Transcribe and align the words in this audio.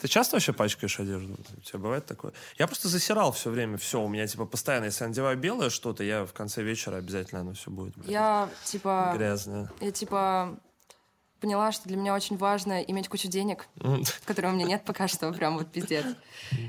Ты 0.00 0.08
часто 0.08 0.36
вообще 0.36 0.52
пачкаешь 0.52 0.98
одежду? 1.00 1.36
У 1.56 1.60
тебя 1.60 1.78
бывает 1.78 2.06
такое? 2.06 2.32
Я 2.58 2.66
просто 2.66 2.88
засирал 2.88 3.32
все 3.32 3.50
время 3.50 3.76
все. 3.78 4.00
У 4.00 4.08
меня, 4.08 4.26
типа, 4.26 4.46
постоянно, 4.46 4.86
если 4.86 5.04
я 5.04 5.08
надеваю 5.08 5.36
белое 5.38 5.70
что-то, 5.70 6.04
я 6.04 6.24
в 6.24 6.32
конце 6.32 6.62
вечера 6.62 6.96
обязательно 6.96 7.40
оно 7.40 7.52
все 7.54 7.70
будет. 7.70 7.94
блядь, 7.96 8.08
Я, 8.10 8.48
типа... 8.64 9.12
Грязное. 9.16 9.70
Я, 9.80 9.90
типа, 9.90 10.58
поняла, 11.40 11.72
что 11.72 11.88
для 11.88 11.96
меня 11.96 12.14
очень 12.14 12.36
важно 12.36 12.80
иметь 12.82 13.08
кучу 13.08 13.28
денег, 13.28 13.66
М. 13.80 14.02
которой 14.24 14.52
у 14.52 14.54
меня 14.54 14.66
нет 14.66 14.84
пока 14.84 15.08
что, 15.08 15.32
прям 15.32 15.56
вот 15.58 15.70
пиздец. 15.72 16.04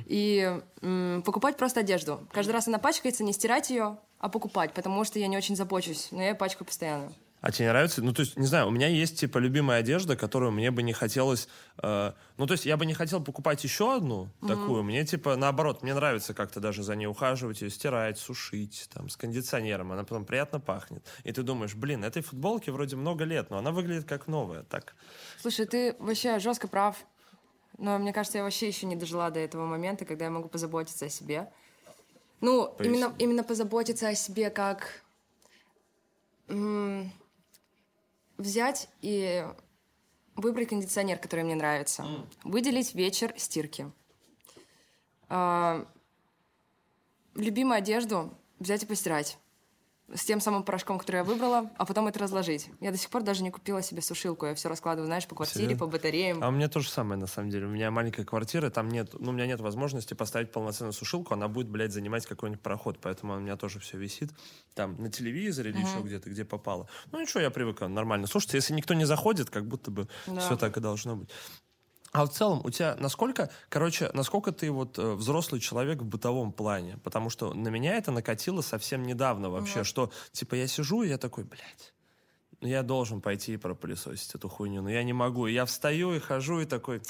И 0.05 0.59
м, 0.81 1.21
покупать 1.25 1.57
просто 1.57 1.79
одежду. 1.81 2.27
Каждый 2.31 2.51
раз 2.51 2.67
она 2.67 2.77
пачкается, 2.79 3.23
не 3.23 3.33
стирать 3.33 3.69
ее, 3.69 3.97
а 4.19 4.29
покупать, 4.29 4.73
потому 4.73 5.03
что 5.05 5.17
я 5.19 5.27
не 5.27 5.37
очень 5.37 5.55
забочусь, 5.55 6.09
но 6.11 6.21
я 6.21 6.35
пачкаю 6.35 6.65
постоянно. 6.65 7.13
А 7.41 7.51
тебе 7.51 7.65
не 7.65 7.71
нравится? 7.71 8.01
Ну, 8.01 8.11
то 8.13 8.21
есть, 8.21 8.37
не 8.37 8.45
знаю, 8.45 8.67
у 8.67 8.69
меня 8.69 8.87
есть, 8.87 9.17
типа, 9.19 9.37
любимая 9.37 9.79
одежда, 9.79 10.17
которую 10.17 10.51
мне 10.51 10.71
бы 10.71 10.83
не 10.83 10.91
хотелось... 10.91 11.47
э, 11.81 12.11
ну, 12.37 12.47
то 12.47 12.51
есть, 12.51 12.65
я 12.65 12.75
бы 12.75 12.85
не 12.85 12.93
хотел 12.93 13.23
покупать 13.23 13.63
еще 13.63 13.95
одну 13.95 14.29
такую. 14.45 14.83
Мне, 14.83 15.05
типа, 15.05 15.37
наоборот, 15.37 15.81
мне 15.81 15.93
нравится 15.93 16.33
как-то 16.33 16.59
даже 16.59 16.83
за 16.83 16.95
ней 16.95 17.07
ухаживать, 17.07 17.61
ее 17.61 17.69
стирать, 17.69 18.17
сушить, 18.17 18.89
там, 18.93 19.07
с 19.07 19.15
кондиционером. 19.15 19.93
Она 19.93 20.03
потом 20.03 20.25
приятно 20.25 20.59
пахнет. 20.59 21.05
И 21.23 21.31
ты 21.31 21.43
думаешь, 21.43 21.75
блин, 21.75 22.03
этой 22.03 22.21
футболке 22.21 22.73
вроде 22.73 22.97
много 22.97 23.23
лет, 23.23 23.49
но 23.49 23.57
она 23.57 23.71
выглядит 23.71 24.05
как 24.05 24.27
новая. 24.27 24.63
Так, 24.63 24.95
Слушай, 25.39 25.65
ты 25.65 25.95
вообще 25.99 26.39
жестко 26.39 26.67
прав. 26.67 26.97
Но 27.77 27.97
мне 27.97 28.11
кажется, 28.11 28.39
я 28.39 28.43
вообще 28.43 28.67
еще 28.67 28.85
не 28.85 28.97
дожила 28.97 29.29
до 29.29 29.39
этого 29.39 29.65
момента, 29.65 30.03
когда 30.03 30.25
я 30.25 30.31
могу 30.31 30.49
позаботиться 30.49 31.05
о 31.05 31.09
себе. 31.09 31.49
Ну, 32.41 32.67
Поясни. 32.77 32.97
именно, 32.97 33.15
именно 33.17 33.43
позаботиться 33.45 34.09
о 34.09 34.15
себе 34.15 34.49
как 34.49 35.03
м, 36.49 37.11
взять 38.39 38.89
и 39.01 39.45
выбрать 40.35 40.69
кондиционер, 40.69 41.19
который 41.19 41.43
мне 41.43 41.55
нравится. 41.55 42.05
Выделить 42.43 42.95
вечер 42.95 43.33
стирки. 43.37 43.91
А, 45.27 45.85
любимую 47.35 47.77
одежду 47.77 48.33
взять 48.57 48.83
и 48.83 48.85
постирать. 48.87 49.37
С 50.13 50.25
тем 50.25 50.41
самым 50.41 50.63
порошком, 50.63 50.97
который 50.97 51.17
я 51.17 51.23
выбрала, 51.23 51.69
а 51.77 51.85
потом 51.85 52.07
это 52.07 52.19
разложить. 52.19 52.69
Я 52.79 52.91
до 52.91 52.97
сих 52.97 53.09
пор 53.09 53.21
даже 53.23 53.43
не 53.43 53.51
купила 53.51 53.81
себе 53.81 54.01
сушилку. 54.01 54.45
Я 54.47 54.55
все 54.55 54.67
раскладываю, 54.69 55.05
знаешь, 55.07 55.27
по 55.27 55.35
квартире, 55.35 55.65
Серьезно? 55.65 55.85
по 55.85 55.91
батареям. 55.91 56.43
А 56.43 56.47
у 56.47 56.51
меня 56.51 56.67
то 56.67 56.79
же 56.79 56.89
самое, 56.89 57.19
на 57.19 57.27
самом 57.27 57.49
деле. 57.51 57.67
У 57.67 57.69
меня 57.69 57.91
маленькая 57.91 58.25
квартира, 58.25 58.69
там 58.69 58.89
нет, 58.89 59.13
ну, 59.19 59.29
у 59.29 59.33
меня 59.33 59.45
нет 59.45 59.59
возможности 59.59 60.13
поставить 60.15 60.51
полноценную 60.51 60.93
сушилку, 60.93 61.33
она 61.33 61.47
будет, 61.47 61.67
блядь, 61.69 61.91
занимать 61.91 62.25
какой-нибудь 62.25 62.61
проход, 62.61 62.97
поэтому 63.01 63.35
у 63.35 63.39
меня 63.39 63.55
тоже 63.55 63.79
все 63.79 63.97
висит 63.97 64.31
там 64.73 64.95
на 65.01 65.11
телевизоре 65.11 65.69
или 65.71 65.79
еще 65.79 65.99
где-то, 66.01 66.29
где 66.29 66.43
попало. 66.45 66.87
Ну, 67.11 67.19
ничего, 67.21 67.41
я 67.41 67.51
привыкаю, 67.51 67.91
нормально. 67.91 68.25
Слушайте, 68.27 68.57
если 68.57 68.73
никто 68.73 68.93
не 68.93 69.05
заходит, 69.05 69.49
как 69.49 69.67
будто 69.67 69.91
бы 69.91 70.07
Да. 70.27 70.39
все 70.41 70.55
так 70.57 70.75
и 70.77 70.79
должно 70.79 71.15
быть. 71.17 71.29
А 72.11 72.25
в 72.25 72.29
целом, 72.29 72.61
у 72.63 72.69
тебя 72.69 72.95
насколько, 72.99 73.49
короче, 73.69 74.09
насколько 74.13 74.51
ты 74.51 74.71
вот 74.71 74.97
э, 74.97 75.13
взрослый 75.13 75.61
человек 75.61 76.01
в 76.01 76.05
бытовом 76.05 76.51
плане? 76.51 76.97
Потому 77.03 77.29
что 77.29 77.53
на 77.53 77.69
меня 77.69 77.95
это 77.95 78.11
накатило 78.11 78.61
совсем 78.61 79.03
недавно 79.03 79.49
вообще, 79.49 79.83
что, 79.83 80.11
типа, 80.31 80.55
я 80.55 80.67
сижу, 80.67 81.03
и 81.03 81.09
я 81.09 81.17
такой, 81.17 81.43
блядь, 81.43 81.93
ну, 82.61 82.67
я 82.67 82.83
должен 82.83 83.21
пойти 83.21 83.53
и 83.53 83.57
пропылесосить 83.57 84.33
эту 84.35 84.49
хуйню, 84.49 84.81
но 84.81 84.89
я 84.89 85.03
не 85.03 85.13
могу. 85.13 85.47
И 85.47 85.53
я 85.53 85.65
встаю 85.65 86.13
и 86.13 86.19
хожу, 86.19 86.59
и 86.59 86.65
такой... 86.65 87.01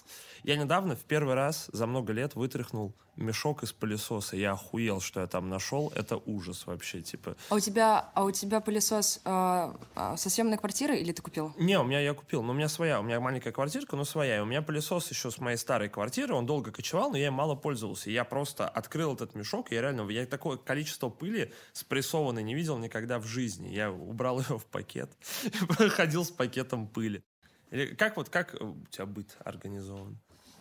Я 0.43 0.57
недавно 0.57 0.95
в 0.95 1.03
первый 1.05 1.33
раз 1.33 1.69
за 1.73 1.87
много 1.87 2.13
лет 2.13 2.35
вытряхнул 2.35 2.93
мешок 3.19 3.63
из 3.63 3.71
пылесоса. 3.71 4.35
Я 4.35 4.53
охуел, 4.53 5.01
что 5.01 5.21
я 5.21 5.27
там 5.27 5.49
нашел. 5.49 5.91
Это 5.95 6.17
ужас 6.25 6.65
вообще, 6.65 7.01
типа... 7.01 7.35
А 7.49 7.55
у 7.55 7.59
тебя, 7.59 8.09
а 8.13 8.23
у 8.23 8.31
тебя 8.31 8.61
пылесос 8.61 9.21
а, 9.25 9.75
а, 9.95 10.17
со 10.17 10.29
съемной 10.29 10.57
квартиры 10.57 10.97
или 10.97 11.11
ты 11.11 11.21
купил? 11.21 11.53
Не, 11.57 11.79
у 11.79 11.83
меня 11.83 11.99
я 11.99 12.13
купил, 12.13 12.43
но 12.43 12.51
у 12.51 12.55
меня 12.55 12.69
своя. 12.69 12.99
У 12.99 13.03
меня 13.03 13.19
маленькая 13.19 13.51
квартирка, 13.51 13.95
но 13.95 14.03
своя. 14.03 14.37
И 14.37 14.39
у 14.39 14.45
меня 14.45 14.61
пылесос 14.61 15.09
еще 15.09 15.31
с 15.31 15.39
моей 15.39 15.57
старой 15.57 15.89
квартиры. 15.89 16.33
Он 16.33 16.45
долго 16.45 16.71
кочевал, 16.71 17.11
но 17.11 17.17
я 17.17 17.27
им 17.27 17.33
мало 17.33 17.55
пользовался. 17.55 18.09
И 18.09 18.13
я 18.13 18.23
просто 18.23 18.67
открыл 18.67 19.13
этот 19.13 19.35
мешок, 19.35 19.71
и 19.71 19.75
я 19.75 19.81
реально... 19.81 20.09
Я 20.09 20.25
такое 20.25 20.57
количество 20.57 21.09
пыли 21.09 21.53
спрессованной 21.73 22.43
не 22.43 22.55
видел 22.55 22.77
никогда 22.77 23.19
в 23.19 23.25
жизни. 23.25 23.69
Я 23.69 23.91
убрал 23.91 24.39
его 24.47 24.57
в 24.57 24.65
пакет. 24.65 25.11
Ходил 25.89 26.25
с 26.25 26.31
пакетом 26.31 26.87
пыли. 26.87 27.23
Или 27.71 27.93
Как 27.93 28.17
вот, 28.17 28.29
как 28.29 28.55
э, 28.55 28.63
у 28.63 28.85
тебя 28.89 29.05
быт 29.05 29.37
организован? 29.43 30.17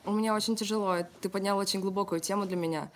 У 0.08 0.12
меня 0.12 0.34
очень 0.34 0.56
тяжело. 0.56 0.96
Ты 1.20 1.28
поднял 1.28 1.58
очень 1.58 1.80
глубокую 1.80 2.20
тему 2.20 2.46
для 2.46 2.56
меня. 2.56 2.90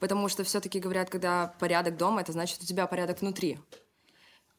Потому 0.00 0.28
что 0.28 0.42
все-таки 0.42 0.80
говорят, 0.80 1.08
когда 1.08 1.54
порядок 1.60 1.96
дома, 1.96 2.22
это 2.22 2.32
значит, 2.32 2.60
у 2.60 2.66
тебя 2.66 2.88
порядок 2.88 3.20
внутри. 3.20 3.60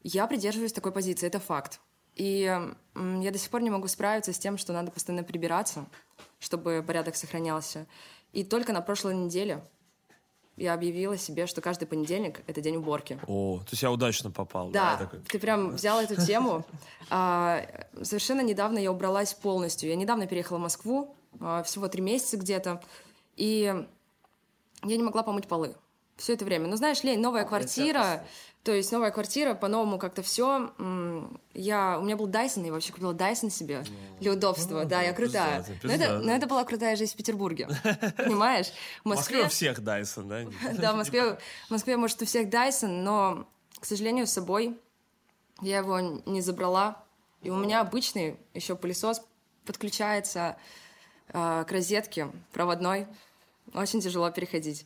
Я 0.03 0.25
придерживаюсь 0.25 0.71
такой 0.71 0.93
позиции, 0.93 1.27
это 1.27 1.41
факт. 1.41 1.81
И 2.15 2.43
я 2.95 3.31
до 3.31 3.37
сих 3.37 3.49
пор 3.49 3.61
не 3.61 3.69
могу 3.69 3.89
справиться 3.89 4.31
с 4.31 4.39
тем, 4.39 4.57
что 4.57 4.71
надо 4.71 4.89
постоянно 4.89 5.25
прибираться, 5.25 5.85
чтобы 6.39 6.81
порядок 6.87 7.17
сохранялся. 7.17 7.85
И 8.31 8.45
только 8.45 8.71
на 8.71 8.79
прошлой 8.79 9.13
неделе 9.13 9.61
я 10.55 10.73
объявила 10.73 11.17
себе, 11.17 11.45
что 11.45 11.59
каждый 11.59 11.89
понедельник— 11.89 12.41
это 12.47 12.61
день 12.61 12.77
уборки. 12.77 13.19
О, 13.27 13.59
то 13.59 13.71
есть 13.71 13.83
я 13.83 13.91
удачно 13.91 14.31
попал. 14.31 14.69
Да, 14.69 14.93
я 14.93 14.97
такой, 14.97 15.19
ты 15.19 15.39
прям 15.39 15.71
взял 15.71 15.99
эту 15.99 16.15
тему. 16.25 16.65
А, 17.09 17.65
совершенно 18.01 18.41
недавно 18.41 18.79
я 18.79 18.91
убралась 18.91 19.33
полностью. 19.33 19.87
Я 19.87 19.95
недавно 19.95 20.27
переехала 20.27 20.57
в 20.57 20.61
Москву, 20.61 21.15
всего 21.65 21.87
три 21.87 22.01
месяца 22.01 22.37
где-то, 22.37 22.81
и 23.35 23.73
я 24.83 24.97
не 24.97 25.03
могла 25.03 25.23
помыть 25.23 25.47
полы 25.47 25.75
все 26.17 26.33
это 26.33 26.45
время. 26.45 26.67
Ну, 26.67 26.75
знаешь, 26.75 27.03
Лень, 27.03 27.19
новая 27.19 27.45
квартира, 27.45 28.25
то 28.63 28.73
есть 28.73 28.91
новая 28.91 29.11
квартира, 29.11 29.53
по-новому 29.53 29.97
как-то 29.97 30.23
все. 30.23 30.73
Я, 31.53 31.99
у 31.99 32.03
меня 32.03 32.17
был 32.17 32.27
Дайсон, 32.27 32.65
я 32.65 32.71
вообще 32.71 32.91
купила 32.91 33.13
Дайсон 33.13 33.49
себе 33.49 33.83
для 34.19 34.33
удобства. 34.33 34.83
Да, 34.85 35.01
я 35.01 35.13
крутая. 35.13 35.63
пиздато, 35.63 35.87
Но 35.87 35.93
это, 35.93 36.19
но 36.19 36.31
это 36.33 36.47
была 36.47 36.63
крутая 36.63 36.95
жизнь 36.95 37.13
в 37.13 37.15
Петербурге, 37.15 37.69
понимаешь? 38.17 38.71
В 39.03 39.09
Москве 39.09 39.45
у 39.45 39.49
всех 39.49 39.81
Дайсон, 39.83 40.27
да? 40.27 40.45
да, 40.73 40.93
в 40.93 40.97
Москве, 40.97 41.37
в 41.67 41.71
Москве, 41.71 41.97
может, 41.97 42.21
у 42.21 42.25
всех 42.25 42.49
Дайсон, 42.49 43.03
но, 43.03 43.47
к 43.79 43.85
сожалению, 43.85 44.27
с 44.27 44.31
собой 44.31 44.77
я 45.61 45.77
его 45.77 45.99
не 45.99 46.41
забрала. 46.41 47.03
И 47.43 47.49
у 47.49 47.55
меня 47.55 47.81
обычный 47.81 48.37
еще 48.53 48.75
пылесос 48.75 49.21
подключается 49.65 50.57
э, 51.29 51.65
к 51.67 51.71
розетке 51.71 52.31
проводной. 52.53 53.07
Очень 53.73 54.01
тяжело 54.01 54.29
переходить. 54.31 54.85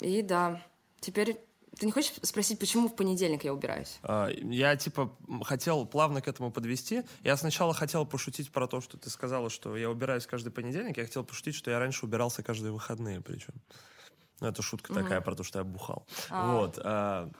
И 0.00 0.22
да, 0.22 0.62
теперь... 1.00 1.38
Ты 1.78 1.86
не 1.86 1.92
хочешь 1.92 2.12
спросить, 2.22 2.58
почему 2.58 2.88
в 2.88 2.96
понедельник 2.96 3.44
я 3.44 3.54
убираюсь? 3.54 3.98
А, 4.02 4.28
Я, 4.28 4.74
типа, 4.74 5.14
хотел 5.44 5.86
плавно 5.86 6.20
к 6.20 6.26
этому 6.26 6.50
подвести. 6.50 7.04
Я 7.22 7.36
сначала 7.36 7.72
хотел 7.72 8.04
пошутить 8.04 8.50
про 8.50 8.66
то, 8.66 8.80
что 8.80 8.96
ты 8.96 9.10
сказала, 9.10 9.48
что 9.48 9.76
я 9.76 9.88
убираюсь 9.88 10.26
каждый 10.26 10.50
понедельник. 10.50 10.96
Я 10.96 11.04
хотел 11.04 11.22
пошутить, 11.22 11.54
что 11.54 11.70
я 11.70 11.78
раньше 11.78 12.06
убирался 12.06 12.42
каждые 12.42 12.72
выходные 12.72 13.20
причем. 13.20 13.54
Ну, 14.40 14.48
это 14.48 14.62
шутка 14.62 14.92
такая 14.92 15.20
про 15.20 15.36
то, 15.36 15.44
что 15.44 15.60
я 15.60 15.64
бухал. 15.64 16.04
Вот. 16.30 16.78
а, 16.82 17.30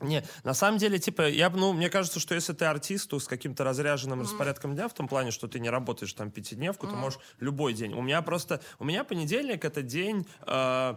Не, 0.00 0.24
на 0.42 0.54
самом 0.54 0.78
деле, 0.78 0.98
типа, 0.98 1.28
я, 1.28 1.50
ну, 1.50 1.72
мне 1.72 1.88
кажется, 1.88 2.18
что 2.18 2.34
если 2.34 2.52
ты 2.52 2.64
артист, 2.64 3.10
то 3.10 3.20
с 3.20 3.28
каким-то 3.28 3.62
разряженным 3.62 4.22
распорядком 4.22 4.74
дня, 4.74 4.88
в 4.88 4.94
том 4.94 5.06
плане, 5.06 5.30
что 5.30 5.46
ты 5.46 5.60
не 5.60 5.70
работаешь 5.70 6.12
там 6.14 6.32
пятидневку, 6.32 6.88
ты 6.88 6.94
можешь 6.94 7.20
любой 7.38 7.74
день. 7.74 7.94
У 7.94 8.02
меня 8.02 8.20
просто, 8.20 8.60
у 8.80 8.84
меня 8.84 9.04
понедельник 9.04 9.64
это 9.64 9.82
день, 9.82 10.26
э, 10.46 10.94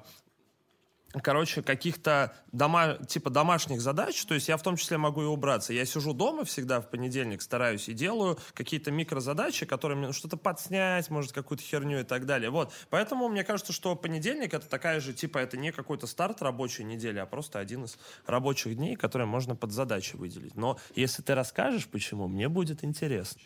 короче, 1.22 1.62
каких-то 1.62 2.35
дома, 2.51 2.97
типа 3.07 3.29
домашних 3.29 3.81
задач, 3.81 4.25
то 4.25 4.34
есть 4.34 4.47
я 4.47 4.57
в 4.57 4.63
том 4.63 4.75
числе 4.75 4.97
могу 4.97 5.22
и 5.23 5.25
убраться. 5.25 5.73
Я 5.73 5.85
сижу 5.85 6.13
дома 6.13 6.45
всегда 6.45 6.81
в 6.81 6.90
понедельник, 6.90 7.41
стараюсь 7.41 7.90
и 7.90 7.94
делаю 7.94 8.38
какие-то 8.53 8.91
микрозадачи, 8.91 9.66
которые 9.66 9.97
мне 9.97 10.07
ну, 10.07 10.13
что-то 10.13 10.38
подснять, 10.38 11.09
может, 11.09 11.31
какую-то 11.31 11.63
херню 11.63 12.01
и 12.01 12.03
так 12.03 12.25
далее. 12.25 12.50
Вот. 12.50 12.73
Поэтому 12.90 13.28
мне 13.29 13.44
кажется, 13.44 13.73
что 13.73 13.95
понедельник 13.95 14.53
это 14.53 14.68
такая 14.68 15.00
же, 15.00 15.13
типа, 15.13 15.40
это 15.40 15.57
не 15.57 15.72
какой-то 15.72 16.07
старт 16.07 16.41
рабочей 16.41 16.84
недели, 16.84 17.19
а 17.19 17.25
просто 17.25 17.59
один 17.59 17.85
из 17.85 17.97
рабочих 18.25 18.75
дней, 18.75 18.95
которые 18.95 19.28
можно 19.28 19.56
под 19.56 19.72
задачи 19.72 20.16
выделить. 20.16 20.56
Но 20.56 20.78
если 20.95 21.22
ты 21.22 21.35
расскажешь, 21.35 21.88
почему, 21.88 22.28
мне 22.28 22.50
будет 22.50 22.84
интересно. 22.84 23.41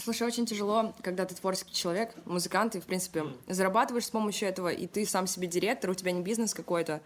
Слушай, 0.00 0.28
очень 0.28 0.46
тяжело, 0.46 0.94
когда 1.02 1.26
ты 1.26 1.34
творческий 1.34 1.74
человек, 1.74 2.14
музыкант, 2.24 2.76
и, 2.76 2.80
в 2.80 2.84
принципе, 2.84 3.24
зарабатываешь 3.48 4.06
с 4.06 4.10
помощью 4.10 4.48
этого, 4.48 4.68
и 4.68 4.86
ты 4.86 5.04
сам 5.04 5.26
себе 5.26 5.48
директор, 5.48 5.90
у 5.90 5.94
тебя 5.94 6.12
не 6.12 6.22
бизнес 6.22 6.54
какой-то. 6.54 7.02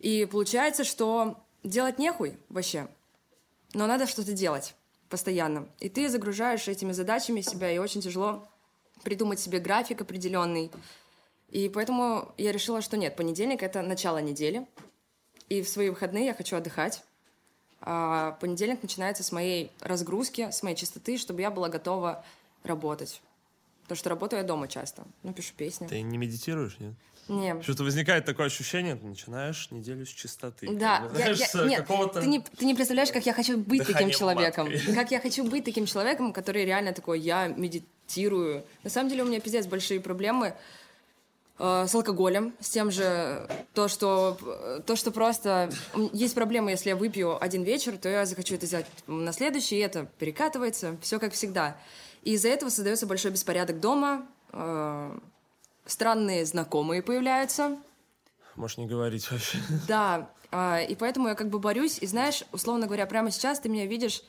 И 0.00 0.26
получается, 0.30 0.82
что 0.82 1.38
делать 1.62 1.98
нехуй 1.98 2.36
вообще, 2.48 2.88
но 3.74 3.86
надо 3.86 4.06
что-то 4.06 4.32
делать 4.32 4.74
постоянно. 5.08 5.68
И 5.78 5.88
ты 5.88 6.08
загружаешь 6.08 6.66
этими 6.66 6.92
задачами 6.92 7.42
себя, 7.42 7.70
и 7.70 7.78
очень 7.78 8.00
тяжело 8.00 8.46
придумать 9.04 9.38
себе 9.38 9.60
график 9.60 10.00
определенный. 10.00 10.72
И 11.50 11.68
поэтому 11.68 12.32
я 12.38 12.50
решила, 12.50 12.82
что 12.82 12.96
нет, 12.96 13.14
понедельник— 13.14 13.62
это 13.64 13.82
начало 13.82 14.18
недели, 14.18 14.66
и 15.48 15.62
в 15.62 15.68
свои 15.68 15.90
выходные 15.90 16.26
я 16.26 16.34
хочу 16.34 16.56
отдыхать. 16.56 17.04
А 17.80 18.32
понедельник 18.40 18.82
начинается 18.82 19.22
с 19.22 19.32
моей 19.32 19.70
разгрузки, 19.80 20.50
с 20.50 20.62
моей 20.62 20.76
чистоты, 20.76 21.18
чтобы 21.18 21.40
я 21.42 21.50
была 21.50 21.68
готова 21.68 22.24
работать. 22.64 23.20
Потому 23.82 23.96
что 23.98 24.10
работаю 24.10 24.40
я 24.42 24.46
дома 24.46 24.66
часто. 24.66 25.04
Ну, 25.22 25.32
пишу 25.32 25.52
песни. 25.56 25.86
Ты 25.86 26.02
не 26.02 26.18
медитируешь, 26.18 26.76
нет? 26.80 26.94
Не. 27.28 27.60
Что-то 27.62 27.82
возникает 27.82 28.24
такое 28.24 28.46
ощущение, 28.46 28.94
ты 28.96 29.04
начинаешь 29.06 29.70
неделю 29.70 30.06
с 30.06 30.08
чистоты. 30.08 30.68
Да, 30.72 31.02
я, 31.02 31.34
знаешь, 31.34 31.38
я- 31.54 31.64
нет, 31.64 31.86
ты 32.14 32.26
не, 32.26 32.40
ты 32.40 32.64
не 32.64 32.74
представляешь, 32.74 33.10
как 33.10 33.26
я 33.26 33.32
хочу 33.32 33.58
быть 33.58 33.84
таким 33.86 34.10
человеком. 34.10 34.68
матки. 34.70 34.94
Как 34.94 35.10
я 35.10 35.20
хочу 35.20 35.44
быть 35.48 35.64
таким 35.64 35.86
человеком, 35.86 36.32
который 36.32 36.64
реально 36.64 36.92
такой, 36.92 37.18
я 37.20 37.48
медитирую. 37.48 38.64
На 38.84 38.90
самом 38.90 39.10
деле 39.10 39.24
у 39.24 39.26
меня 39.26 39.40
пиздец 39.40 39.66
большие 39.66 40.00
проблемы 40.00 40.54
с 41.58 41.94
алкоголем, 41.94 42.54
с 42.60 42.68
тем 42.68 42.90
же, 42.90 43.48
то, 43.72 43.88
что, 43.88 44.36
то, 44.86 44.94
что 44.94 45.10
просто 45.10 45.70
есть 46.12 46.34
проблема, 46.34 46.70
если 46.70 46.90
я 46.90 46.96
выпью 46.96 47.42
один 47.42 47.62
вечер, 47.62 47.96
то 47.96 48.10
я 48.10 48.26
захочу 48.26 48.54
это 48.54 48.66
сделать 48.66 48.86
на 49.06 49.32
следующий, 49.32 49.76
и 49.76 49.80
это 49.80 50.06
перекатывается, 50.18 50.96
все 51.00 51.18
как 51.18 51.32
всегда. 51.32 51.76
И 52.26 52.32
из-за 52.32 52.48
этого 52.48 52.70
создается 52.70 53.06
большой 53.06 53.30
беспорядок 53.30 53.80
дома, 53.80 54.26
э, 54.52 55.18
странные 55.86 56.44
знакомые 56.44 57.00
появляются. 57.00 57.78
Можешь 58.56 58.78
не 58.78 58.86
говорить 58.86 59.30
вообще. 59.30 59.58
Да, 59.88 60.28
э, 60.50 60.86
и 60.86 60.96
поэтому 60.96 61.28
я 61.28 61.36
как 61.36 61.48
бы 61.50 61.58
борюсь, 61.58 61.98
и 62.00 62.06
знаешь, 62.06 62.42
условно 62.52 62.86
говоря, 62.86 63.06
прямо 63.06 63.30
сейчас 63.30 63.60
ты 63.60 63.68
меня 63.68 63.86
видишь 63.86 64.22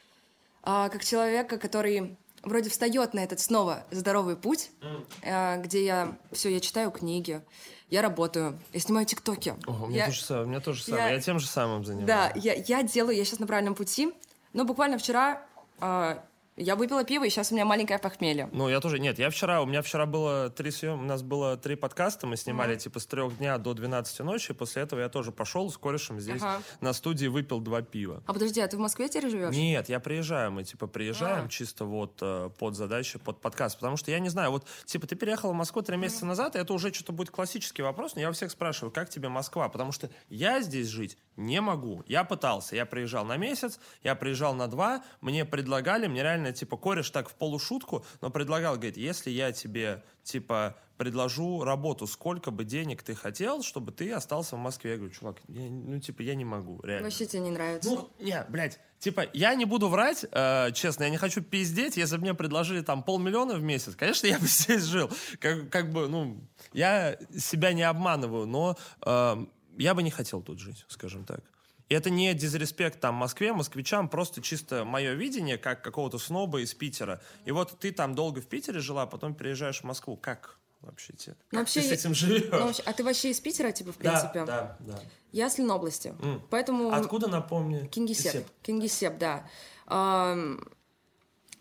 э, 0.64 0.90
как 0.92 1.04
человека, 1.04 1.58
который 1.58 2.18
вроде 2.48 2.70
встает 2.70 3.14
на 3.14 3.20
этот 3.20 3.40
снова 3.40 3.84
здоровый 3.92 4.36
путь, 4.36 4.72
mm. 4.82 5.62
где 5.62 5.86
я 5.86 6.18
все, 6.32 6.50
я 6.50 6.60
читаю 6.60 6.92
книги, 6.92 7.42
я 7.90 8.02
работаю, 8.02 8.60
я 8.74 8.80
снимаю 8.80 9.06
тиктоки. 9.06 9.56
О, 9.66 9.84
у, 9.84 9.88
меня 9.88 10.00
я, 10.00 10.06
тоже, 10.08 10.22
самое, 10.22 10.46
у 10.46 10.50
меня 10.50 10.60
тоже 10.60 10.84
самое, 10.84 11.06
я, 11.06 11.14
я 11.14 11.22
тем 11.22 11.40
же 11.40 11.48
самым 11.48 11.86
занимаюсь. 11.86 12.08
Да, 12.08 12.32
я, 12.36 12.54
я 12.54 12.84
делаю, 12.84 13.16
я 13.16 13.24
сейчас 13.24 13.40
на 13.40 13.48
правильном 13.48 13.76
пути, 13.76 14.14
но 14.54 14.66
буквально 14.66 14.98
вчера 14.98 15.42
э, 15.80 16.18
я 16.58 16.76
выпила 16.76 17.04
пиво, 17.04 17.24
и 17.24 17.30
сейчас 17.30 17.52
у 17.52 17.56
меня 17.56 17.66
маленькое 17.66 18.00
похмелье. 18.00 18.50
Ну, 18.52 18.68
я 18.68 18.80
тоже... 18.80 18.98
Нет, 18.98 19.20
я 19.20 19.30
вчера... 19.30 19.62
У 19.62 19.68
меня 19.68 19.84
вчера 19.84 20.08
было 20.08 20.50
три 20.50 20.72
съем... 20.72 21.02
У 21.02 21.04
нас 21.04 21.22
было 21.22 21.56
три 21.56 21.76
подкаста, 21.76 22.26
мы 22.26 22.36
снимали, 22.36 22.76
mm 22.76 22.78
типа, 22.78 23.00
с 23.00 23.06
трех 23.06 23.38
дня 23.38 23.58
до 23.58 23.74
12 23.74 24.20
ночи. 24.22 24.54
После 24.54 24.82
этого 24.82 25.00
я 25.00 25.10
тоже 25.10 25.32
пошел 25.32 25.70
с 25.70 25.78
корешем 25.78 26.20
здесь 26.20 26.42
ага. 26.42 26.62
на 26.82 26.94
студии, 26.94 27.28
выпил 27.28 27.60
два 27.60 27.82
пива. 27.84 28.24
А 28.26 28.34
подожди, 28.34 28.60
а 28.60 28.68
ты 28.68 28.78
в 28.78 28.80
Москве 28.80 29.08
теперь 29.08 29.30
живешь? 29.30 29.56
Нет, 29.56 29.90
я 29.90 30.00
приезжаю. 30.00 30.52
Мы, 30.52 30.64
типа, 30.64 30.88
приезжаем 30.88 31.46
а. 31.46 31.50
чисто 31.50 31.86
вот 31.86 32.18
э, 32.22 32.50
под 32.58 32.76
задачу, 32.76 33.20
под 33.20 33.40
подкаст. 33.40 33.78
Потому 33.78 33.96
что 33.98 34.10
я 34.10 34.20
не 34.20 34.30
знаю, 34.30 34.50
вот, 34.52 34.66
типа, 34.86 35.06
ты 35.06 35.16
переехал 35.16 35.52
в 35.52 35.56
Москву 35.56 35.84
три 35.84 35.98
месяца 35.98 36.26
mm 36.26 36.28
назад, 36.28 36.56
и 36.56 36.60
это 36.60 36.74
уже 36.74 36.92
что-то 36.92 37.14
будет 37.14 37.30
классический 37.30 37.84
вопрос, 37.84 38.16
но 38.16 38.22
я 38.22 38.30
у 38.30 38.34
всех 38.34 38.52
спрашиваю, 38.52 38.92
как 38.92 39.10
тебе 39.10 39.30
Москва? 39.30 39.70
Потому 39.70 39.92
что 39.92 40.10
я 40.30 40.62
здесь 40.62 40.88
жить 40.88 41.18
не 41.38 41.62
могу. 41.62 42.04
Я 42.08 42.24
пытался. 42.24 42.76
Я 42.76 42.86
приезжал 42.86 43.24
на 43.24 43.38
месяц, 43.38 43.80
я 44.04 44.16
приезжал 44.16 44.56
на 44.56 44.68
два, 44.68 45.04
мне 45.22 45.46
предлагали, 45.46 46.08
мне 46.08 46.24
реально, 46.24 46.47
типа, 46.52 46.78
кореш 46.78 47.10
так 47.10 47.30
в 47.30 47.34
полушутку, 47.34 48.06
но 48.22 48.30
предлагал, 48.30 48.76
говорит, 48.76 48.98
если 48.98 49.30
я 49.30 49.52
тебе, 49.52 50.04
типа, 50.24 50.76
предложу 50.98 51.64
работу, 51.64 52.08
сколько 52.08 52.52
бы 52.52 52.66
денег 52.66 53.04
ты 53.04 53.16
хотел, 53.16 53.62
чтобы 53.62 53.92
ты 53.92 54.12
остался 54.12 54.56
в 54.56 54.60
Москве. 54.60 54.92
Я 54.92 54.98
говорю, 54.98 55.14
чувак, 55.14 55.38
я, 55.48 55.70
ну, 55.70 56.00
типа, 56.00 56.24
я 56.24 56.36
не 56.36 56.46
могу, 56.46 56.82
реально. 56.84 57.06
Вообще 57.06 57.26
тебе 57.26 57.44
не 57.44 57.52
нравится? 57.52 57.90
Ну, 57.90 58.10
не, 58.20 58.44
блядь, 58.50 58.80
типа, 59.00 59.26
я 59.34 59.54
не 59.56 59.66
буду 59.66 59.90
врать, 59.90 60.26
э, 60.32 60.72
честно, 60.74 61.04
я 61.04 61.10
не 61.10 61.18
хочу 61.18 61.42
пиздеть, 61.42 61.98
если 61.98 62.18
бы 62.18 62.24
мне 62.24 62.34
предложили 62.34 62.82
там 62.82 63.04
полмиллиона 63.04 63.56
в 63.56 63.62
месяц, 63.62 63.96
конечно, 63.96 64.28
я 64.28 64.40
бы 64.40 64.48
здесь 64.48 64.84
жил. 64.84 65.10
Как, 65.40 65.70
как 65.70 65.92
бы, 65.92 66.08
ну, 66.08 66.42
я 66.74 67.18
себя 67.38 67.74
не 67.74 67.84
обманываю, 67.84 68.48
но 68.48 68.78
э, 69.06 69.46
я 69.78 69.94
бы 69.94 70.04
не 70.04 70.12
хотел 70.12 70.42
тут 70.42 70.60
жить, 70.60 70.86
скажем 70.88 71.26
так. 71.26 71.42
И 71.90 71.96
это 71.96 72.10
не 72.10 72.34
дизреспект 72.34 73.00
там 73.00 73.16
Москве, 73.16 73.54
москвичам, 73.54 74.10
просто 74.10 74.42
чисто 74.42 74.84
мое 74.84 75.14
видение, 75.14 75.58
как 75.58 75.82
какого-то 75.82 76.18
сноба 76.20 76.62
из 76.62 76.74
Питера. 76.74 77.22
И 77.46 77.52
вот 77.52 77.80
ты 77.80 77.92
там 77.92 78.14
долго 78.14 78.42
в 78.42 78.48
Питере 78.48 78.80
жила, 78.80 79.04
а 79.04 79.08
потом 79.08 79.34
приезжаешь 79.34 79.82
в 79.82 79.84
Москву. 79.86 80.18
Как 80.18 80.58
вообще 80.82 81.14
тебе? 81.14 81.36
Ну, 81.52 81.60
вообще, 81.60 81.82
ты 81.82 81.88
с 81.88 81.92
этим 81.92 82.14
живешь? 82.14 82.50
Ну, 82.52 82.72
а 82.86 82.94
ты 82.94 83.04
вообще 83.04 83.32
из 83.32 83.40
Питера, 83.40 83.72
типа, 83.72 83.94
в 83.94 83.98
принципе? 83.98 84.46
Да, 84.46 84.78
да, 84.80 84.94
да. 84.94 85.00
Я 85.32 85.50
с 85.50 85.58
Ленобласти. 85.58 86.14
Mm. 86.20 86.42
Поэтому... 86.50 86.92
Откуда, 86.92 87.28
напомни? 87.28 87.88
Кингисепп. 87.88 88.48
Кингисепп, 88.64 89.18
да. 89.18 89.50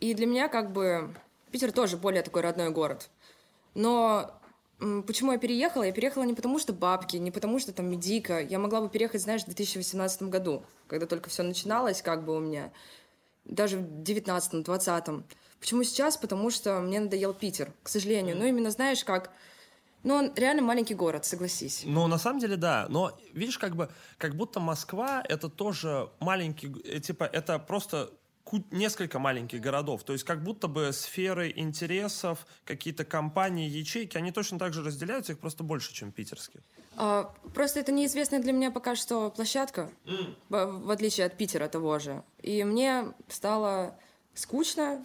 И 0.01 0.15
для 0.15 0.27
меня, 0.27 0.49
как 0.49 0.73
бы, 0.73 1.15
Питер 1.53 1.71
тоже 1.73 1.97
более 1.97 2.23
такой 2.23 2.43
родной 2.43 2.71
город. 2.71 3.11
Но 3.75 4.31
Почему 4.79 5.33
я 5.33 5.39
переехала? 5.39 5.85
Я 5.85 5.93
переехала 5.93 6.25
не 6.25 6.35
потому, 6.35 6.59
что 6.59 6.75
бабки, 6.75 7.17
не 7.17 7.31
потому, 7.31 7.59
что 7.59 7.73
там 7.73 7.89
медика. 7.89 8.41
Я 8.41 8.59
могла 8.59 8.83
бы 8.83 8.91
переехать, 8.91 9.23
знаешь, 9.23 9.43
в 9.43 9.47
2018 9.47 10.25
году, 10.25 10.65
когда 10.87 11.07
только 11.07 11.31
все 11.31 11.43
начиналось, 11.43 12.03
как 12.03 12.25
бы 12.25 12.37
у 12.37 12.41
меня. 12.41 12.73
Даже 13.47 13.79
в 13.79 14.03
19 14.03 14.65
20 14.65 15.05
Почему 15.61 15.83
сейчас? 15.83 16.17
Потому 16.17 16.51
что 16.51 16.81
мне 16.81 17.01
надоел 17.01 17.33
Питер, 17.33 17.73
к 17.83 17.89
сожалению. 17.89 18.37
Ну, 18.37 18.45
именно 18.45 18.71
знаешь, 18.71 19.03
как... 19.05 19.31
Ну, 20.03 20.15
он 20.15 20.33
реально 20.37 20.63
маленький 20.63 20.95
город, 20.95 21.25
согласись. 21.25 21.83
Ну, 21.85 22.07
на 22.07 22.19
самом 22.19 22.39
деле, 22.39 22.57
да. 22.57 22.87
Но, 22.89 23.19
видишь, 23.33 23.59
как 23.59 23.75
бы, 23.75 23.89
как 24.19 24.37
будто 24.37 24.61
Москва— 24.61 25.25
это 25.29 25.49
тоже 25.49 26.11
маленький... 26.21 26.73
Э, 26.85 27.01
типа, 27.01 27.25
это 27.25 27.59
просто 27.59 28.11
несколько 28.71 29.19
маленьких 29.19 29.61
городов. 29.61 30.05
То 30.05 30.13
есть 30.13 30.25
как 30.25 30.43
будто 30.43 30.69
бы 30.69 30.93
сферы 30.93 31.53
интересов, 31.55 32.47
какие-то 32.65 33.05
компании, 33.05 33.69
ячейки, 33.69 34.17
они 34.17 34.33
точно 34.33 34.59
так 34.59 34.73
же 34.73 34.83
разделяются, 34.83 35.33
их 35.33 35.39
просто 35.39 35.65
больше, 35.65 35.93
чем 35.93 36.13
питерские. 36.13 36.63
А, 36.97 37.35
просто 37.55 37.81
это 37.81 37.93
неизвестная 37.93 38.41
для 38.41 38.53
меня 38.53 38.71
пока 38.71 38.97
что 38.97 39.31
площадка, 39.31 39.91
mm. 40.05 40.35
в, 40.49 40.87
в 40.87 40.91
отличие 40.91 41.27
от 41.27 41.37
Питера 41.37 41.69
того 41.69 41.99
же. 41.99 42.23
И 42.43 42.65
мне 42.65 43.13
стало 43.29 43.99
скучно, 44.35 45.05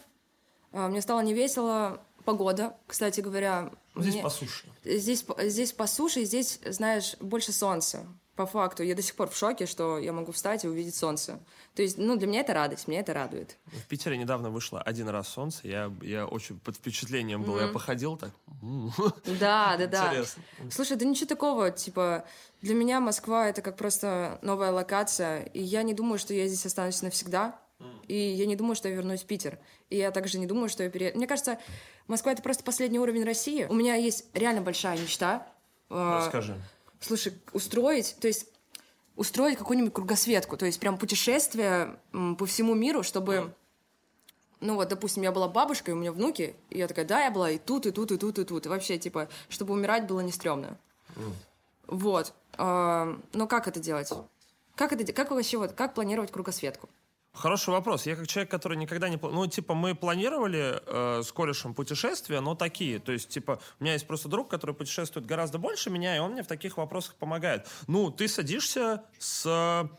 а, 0.71 0.87
мне 0.87 1.01
стало 1.01 1.21
невесело. 1.21 2.01
Погода, 2.23 2.77
кстати 2.85 3.19
говоря. 3.19 3.71
Здесь 3.95 4.13
мне... 4.13 4.23
по 4.23 4.29
суше. 4.29 4.67
Здесь, 4.83 5.25
здесь 5.39 5.73
по 5.73 5.87
суше, 5.87 6.23
здесь, 6.23 6.59
знаешь, 6.65 7.15
больше 7.19 7.51
солнца 7.51 8.05
по 8.35 8.45
факту 8.45 8.83
я 8.83 8.95
до 8.95 9.01
сих 9.01 9.15
пор 9.15 9.29
в 9.29 9.35
шоке, 9.35 9.65
что 9.65 9.97
я 9.97 10.13
могу 10.13 10.31
встать 10.31 10.63
и 10.63 10.67
увидеть 10.67 10.95
солнце. 10.95 11.39
То 11.75 11.81
есть, 11.81 11.97
ну, 11.97 12.15
для 12.15 12.27
меня 12.27 12.41
это 12.41 12.53
радость, 12.53 12.87
меня 12.87 13.01
это 13.01 13.13
радует. 13.13 13.57
В 13.65 13.87
Питере 13.87 14.17
недавно 14.17 14.49
вышло 14.49 14.81
один 14.81 15.09
раз 15.09 15.27
солнце, 15.27 15.67
я, 15.67 15.93
я 16.01 16.25
очень 16.25 16.59
под 16.59 16.77
впечатлением 16.77 17.43
был, 17.43 17.57
mm-hmm. 17.57 17.67
я 17.67 17.73
походил 17.73 18.17
так. 18.17 18.31
Да, 19.39 19.75
да, 19.79 19.87
да. 19.87 20.07
Интересно. 20.09 20.43
Слушай, 20.71 20.97
да 20.97 21.05
ничего 21.05 21.27
такого, 21.27 21.71
типа, 21.71 22.25
для 22.61 22.73
меня 22.73 22.99
Москва 22.99 23.49
это 23.49 23.61
как 23.61 23.75
просто 23.75 24.39
новая 24.41 24.71
локация, 24.71 25.43
и 25.43 25.61
я 25.61 25.83
не 25.83 25.93
думаю, 25.93 26.17
что 26.17 26.33
я 26.33 26.47
здесь 26.47 26.65
останусь 26.65 27.01
навсегда, 27.01 27.59
и 28.07 28.15
я 28.15 28.45
не 28.45 28.55
думаю, 28.55 28.75
что 28.75 28.87
я 28.87 28.95
вернусь 28.95 29.23
в 29.23 29.25
Питер. 29.25 29.57
И 29.89 29.97
я 29.97 30.11
также 30.11 30.37
не 30.37 30.45
думаю, 30.45 30.69
что 30.69 30.83
я 30.83 30.89
перееду. 30.89 31.17
Мне 31.17 31.27
кажется, 31.27 31.57
Москва— 32.07 32.31
это 32.33 32.43
просто 32.43 32.63
последний 32.63 32.99
уровень 32.99 33.23
России. 33.23 33.65
У 33.65 33.73
меня 33.73 33.95
есть 33.95 34.25
реально 34.33 34.61
большая 34.61 34.99
мечта. 34.99 35.47
А, 35.89 36.19
Расскажи 36.19 36.55
слушай, 37.01 37.33
устроить, 37.51 38.15
то 38.19 38.27
есть 38.27 38.47
устроить 39.15 39.57
какую-нибудь 39.57 39.93
кругосветку, 39.93 40.55
то 40.55 40.65
есть 40.65 40.79
прям 40.79 40.97
путешествие 40.97 41.99
по 42.11 42.45
всему 42.45 42.73
миру, 42.73 43.03
чтобы, 43.03 43.53
ну 44.61 44.75
вот, 44.75 44.87
допустим, 44.87 45.23
я 45.23 45.31
была 45.31 45.47
бабушкой, 45.47 45.93
у 45.93 45.97
меня 45.97 46.11
внуки, 46.11 46.55
и 46.69 46.77
я 46.77 46.87
такая, 46.87 47.05
да, 47.05 47.25
я 47.25 47.31
была 47.31 47.51
и 47.51 47.57
тут, 47.57 47.85
и 47.85 47.91
тут, 47.91 48.11
и 48.11 48.17
тут, 48.17 48.39
и 48.39 48.45
тут, 48.45 48.65
и 48.65 48.69
вообще, 48.69 48.97
типа, 48.97 49.27
чтобы 49.49 49.73
умирать 49.73 50.07
было 50.07 50.21
не 50.21 50.31
стрёмно. 50.31 50.77
Mm. 51.15 51.33
Вот. 51.87 52.33
А, 52.57 53.19
но 53.33 53.47
как 53.47 53.67
это 53.67 53.79
делать? 53.79 54.09
Как 54.75 54.93
это, 54.93 55.11
как 55.11 55.31
вообще 55.31 55.57
вот, 55.57 55.73
как 55.73 55.93
планировать 55.93 56.31
кругосветку? 56.31 56.89
Хороший 57.33 57.69
вопрос. 57.69 58.05
Я 58.05 58.15
как 58.15 58.27
человек, 58.27 58.51
который 58.51 58.77
никогда 58.77 59.07
не... 59.07 59.17
Ну, 59.17 59.47
типа, 59.47 59.73
мы 59.73 59.95
планировали 59.95 60.81
э, 60.85 61.23
с 61.23 61.31
корешем 61.31 61.73
путешествия, 61.73 62.41
но 62.41 62.55
такие. 62.55 62.99
То 62.99 63.13
есть, 63.13 63.29
типа, 63.29 63.61
у 63.79 63.83
меня 63.83 63.93
есть 63.93 64.05
просто 64.05 64.27
друг, 64.27 64.49
который 64.49 64.75
путешествует 64.75 65.25
гораздо 65.25 65.57
больше 65.57 65.89
меня, 65.89 66.15
и 66.15 66.19
он 66.19 66.33
мне 66.33 66.43
в 66.43 66.47
таких 66.47 66.75
вопросах 66.77 67.15
помогает. 67.15 67.67
Ну, 67.87 68.11
ты 68.11 68.27
садишься 68.27 69.03
с... 69.17 69.89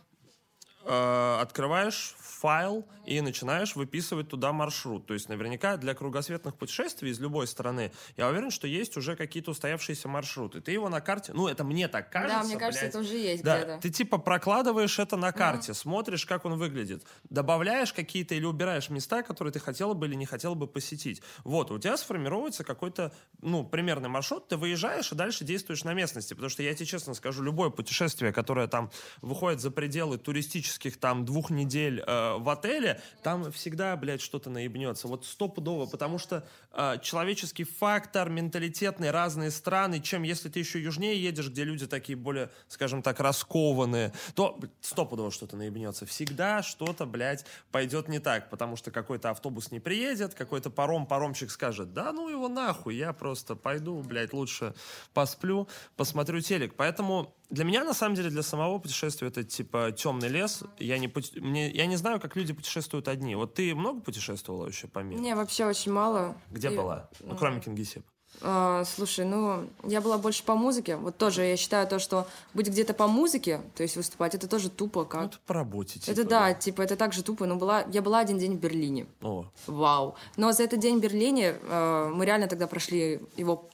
Э, 0.84 1.38
открываешь 1.40 2.14
файл 2.42 2.84
и 3.06 3.20
начинаешь 3.20 3.76
выписывать 3.76 4.28
туда 4.28 4.52
маршрут. 4.52 5.06
То 5.06 5.14
есть 5.14 5.28
наверняка 5.28 5.76
для 5.76 5.94
кругосветных 5.94 6.56
путешествий 6.56 7.12
из 7.12 7.20
любой 7.20 7.46
страны, 7.46 7.92
я 8.16 8.28
уверен, 8.28 8.50
что 8.50 8.66
есть 8.66 8.96
уже 8.96 9.14
какие-то 9.14 9.52
устоявшиеся 9.52 10.08
маршруты. 10.08 10.61
Ты 10.61 10.72
его 10.72 10.88
на 10.88 11.00
карте, 11.00 11.32
ну 11.32 11.46
это 11.46 11.62
мне 11.62 11.87
так 11.87 12.11
кажется. 12.11 12.38
Да, 12.40 12.44
мне 12.44 12.56
кажется, 12.56 12.80
блядь. 12.80 12.90
это 12.90 12.99
уже 12.99 13.16
есть 13.16 13.44
да, 13.44 13.58
где-то. 13.58 13.78
Ты 13.80 13.90
типа 13.90 14.18
прокладываешь 14.18 14.99
это 14.99 15.16
на 15.16 15.30
карте, 15.30 15.70
mm. 15.70 15.75
смотришь, 15.75 16.26
как 16.26 16.44
он 16.44 16.58
выглядит, 16.58 17.04
добавляешь 17.30 17.92
какие-то 17.92 18.34
или 18.34 18.44
убираешь 18.44 18.90
места, 18.90 19.22
которые 19.22 19.52
ты 19.52 19.61
хотела 19.61 19.94
бы 19.94 20.06
или 20.06 20.16
не 20.16 20.26
хотела 20.26 20.54
бы 20.54 20.66
посетить. 20.66 21.22
Вот, 21.44 21.70
у 21.70 21.78
тебя 21.78 21.96
сформируется 21.96 22.64
какой-то, 22.64 23.12
ну, 23.40 23.64
примерный 23.64 24.08
маршрут, 24.08 24.49
ты 24.49 24.56
выезжаешь 24.56 25.12
и 25.12 25.14
дальше 25.14 25.44
действуешь 25.44 25.84
на 25.84 25.94
местности. 25.94 26.34
Потому 26.34 26.50
что 26.50 26.64
я 26.64 26.75
тебе 26.75 26.87
честно 26.87 27.14
скажу, 27.14 27.42
любое 27.42 27.70
путешествие, 27.70 28.32
которое 28.32 28.66
там 28.66 28.90
выходит 29.20 29.61
за 29.61 29.70
пределы 29.70 30.18
туристических 30.18 30.99
там 30.99 31.25
двух 31.25 31.50
недель 31.50 32.02
э, 32.04 32.31
в 32.38 32.48
отеле, 32.48 33.00
там 33.22 33.50
всегда, 33.52 33.96
блядь, 33.96 34.20
что-то 34.20 34.50
наебнется. 34.50 35.08
Вот 35.08 35.24
стопудово, 35.24 35.86
потому 35.86 36.18
что 36.18 36.46
э, 36.72 36.98
человеческий 37.02 37.64
фактор, 37.64 38.30
менталитетный, 38.30 39.10
разные 39.10 39.50
страны, 39.50 40.00
чем 40.00 40.22
если 40.22 40.48
ты 40.48 40.58
еще 40.58 40.82
южнее 40.82 41.20
едешь, 41.20 41.48
где 41.48 41.64
люди 41.64 41.86
такие 41.86 42.16
более, 42.16 42.50
скажем 42.68 43.02
так, 43.02 43.20
раскованные, 43.20 44.12
то 44.34 44.58
стопудово 44.80 45.30
что-то 45.30 45.56
наебнется. 45.56 46.06
Всегда 46.06 46.62
что-то, 46.62 47.06
блядь, 47.06 47.44
пойдет 47.70 48.08
не 48.08 48.18
так, 48.18 48.50
потому 48.50 48.76
что 48.76 48.90
какой-то 48.90 49.30
автобус 49.30 49.70
не 49.70 49.80
приедет, 49.80 50.34
какой-то 50.34 50.70
паром, 50.70 51.06
паромщик 51.06 51.50
скажет, 51.50 51.92
да 51.92 52.12
ну 52.12 52.28
его 52.28 52.48
нахуй, 52.48 52.94
я 52.94 53.12
просто 53.12 53.56
пойду, 53.56 54.00
блядь, 54.02 54.32
лучше 54.32 54.74
посплю, 55.14 55.68
посмотрю 55.96 56.40
телек. 56.40 56.74
Поэтому 56.76 57.34
для 57.52 57.64
меня, 57.64 57.85
на 57.85 57.92
самом 57.92 58.14
деле, 58.14 58.30
для 58.30 58.42
самого 58.42 58.78
путешествия 58.78 59.28
это 59.28 59.44
типа 59.44 59.92
темный 59.92 60.28
лес. 60.28 60.64
Я 60.78 60.99
не, 60.99 61.12
мне, 61.37 61.71
я 61.71 61.87
не 61.87 61.97
знаю, 61.97 62.18
как 62.18 62.35
люди 62.35 62.54
путешествуют 62.54 63.09
одни. 63.09 63.35
Вот 63.35 63.52
ты 63.54 63.75
много 63.75 64.00
путешествовала 64.00 64.64
вообще 64.64 64.88
по 64.88 65.00
миру? 65.00 65.21
Не, 65.21 65.35
вообще 65.35 65.66
очень 65.66 65.92
мало. 65.92 66.35
Где 66.50 66.73
и... 66.73 66.76
была? 66.76 67.11
Ну, 67.21 67.37
кроме 67.37 67.61
Кингисеппа. 67.61 68.11
А, 68.40 68.85
слушай, 68.85 69.26
ну, 69.26 69.68
я 69.85 70.00
была 70.00 70.16
больше 70.16 70.42
по 70.44 70.54
музыке. 70.54 70.97
Вот 70.97 71.18
тоже 71.18 71.44
я 71.44 71.56
считаю 71.59 71.87
то, 71.87 71.99
что 71.99 72.26
быть 72.54 72.68
где-то 72.68 72.94
по 72.94 73.06
музыке, 73.06 73.61
то 73.75 73.82
есть 73.82 73.97
выступать, 73.97 74.35
это 74.35 74.49
тоже 74.49 74.71
тупо 74.71 75.04
как. 75.04 75.21
Ну, 75.21 75.26
это 75.28 75.38
по 75.47 75.54
работе, 75.54 76.00
типа. 76.00 76.11
Это 76.11 76.25
да, 76.25 76.54
типа, 76.54 76.80
это 76.80 76.97
так 76.97 77.12
же 77.12 77.23
тупо. 77.23 77.44
Но 77.44 77.56
была, 77.56 77.85
я 77.92 78.00
была 78.00 78.21
один 78.21 78.38
день 78.38 78.56
в 78.56 78.61
Берлине. 78.61 79.06
О. 79.21 79.44
Вау. 79.66 80.16
Но 80.38 80.52
за 80.52 80.62
этот 80.62 80.80
день 80.80 80.99
в 80.99 81.02
Берлине 81.02 81.56
э, 81.61 82.11
мы 82.14 82.25
реально 82.25 82.49
тогда 82.49 82.66
прошли 82.66 83.21
его, 83.37 83.68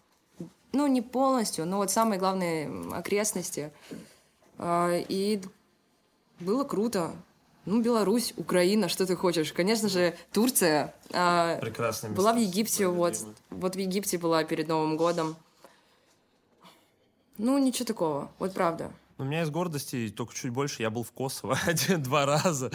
ну, 0.72 0.87
не 0.87 1.02
полностью, 1.02 1.66
но 1.66 1.78
вот 1.78 1.90
самые 1.90 2.18
главные 2.18 2.70
окрестности. 2.92 3.72
Э, 4.58 5.02
и 5.08 5.40
было 6.40 6.64
круто. 6.64 7.12
Ну, 7.64 7.82
Беларусь, 7.82 8.32
Украина, 8.37 8.88
что 8.88 9.04
ты 9.06 9.14
хочешь? 9.14 9.52
Конечно 9.52 9.88
же, 9.88 10.16
Турция. 10.32 10.94
А, 11.12 11.58
Прекрасно. 11.58 12.08
Была 12.08 12.32
в 12.32 12.37
Египте, 12.38 12.87
вот, 12.88 13.16
вот 13.50 13.76
в 13.76 13.78
Египте 13.78 14.16
была 14.16 14.42
перед 14.44 14.68
Новым 14.68 14.96
годом. 14.96 15.37
Ну, 17.37 17.58
ничего 17.58 17.84
такого, 17.84 18.30
вот 18.38 18.54
правда. 18.54 18.90
У 19.18 19.25
меня 19.25 19.42
из 19.42 19.50
гордости 19.50 20.12
только 20.16 20.32
чуть 20.32 20.52
больше. 20.52 20.82
Я 20.82 20.90
был 20.90 21.02
в 21.02 21.10
Косово 21.10 21.58
один-два 21.66 22.25
раза. 22.25 22.70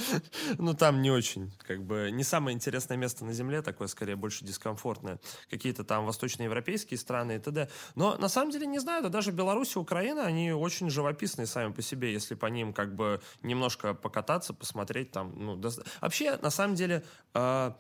ну, 0.58 0.74
там 0.74 1.02
не 1.02 1.10
очень, 1.10 1.54
как 1.66 1.84
бы, 1.84 2.10
не 2.12 2.24
самое 2.24 2.54
интересное 2.54 2.98
место 2.98 3.24
на 3.24 3.32
Земле, 3.32 3.62
такое, 3.62 3.88
скорее, 3.88 4.18
больше 4.18 4.44
дискомфортное. 4.44 5.20
Какие-то 5.50 5.86
там 5.86 6.06
восточноевропейские 6.06 6.98
страны 6.98 7.38
и 7.38 7.40
т.д. 7.40 7.70
Но, 7.96 8.18
на 8.18 8.28
самом 8.28 8.52
деле, 8.52 8.68
не 8.68 8.80
знаю, 8.80 9.04
да 9.04 9.10
даже 9.10 9.32
Беларусь 9.32 9.76
и 9.76 9.80
Украина, 9.80 10.26
они 10.26 10.52
очень 10.52 10.90
живописные 10.90 11.46
сами 11.46 11.72
по 11.72 11.82
себе, 11.82 12.12
если 12.12 12.36
по 12.36 12.48
ним, 12.48 12.74
как 12.74 12.94
бы, 12.94 13.22
немножко 13.42 13.94
покататься, 13.94 14.54
посмотреть 14.54 15.12
там, 15.12 15.34
ну, 15.38 15.56
до... 15.56 15.72
Вообще, 16.02 16.38
на 16.38 16.50
самом 16.50 16.76
деле, 16.76 17.04
э 17.34 17.72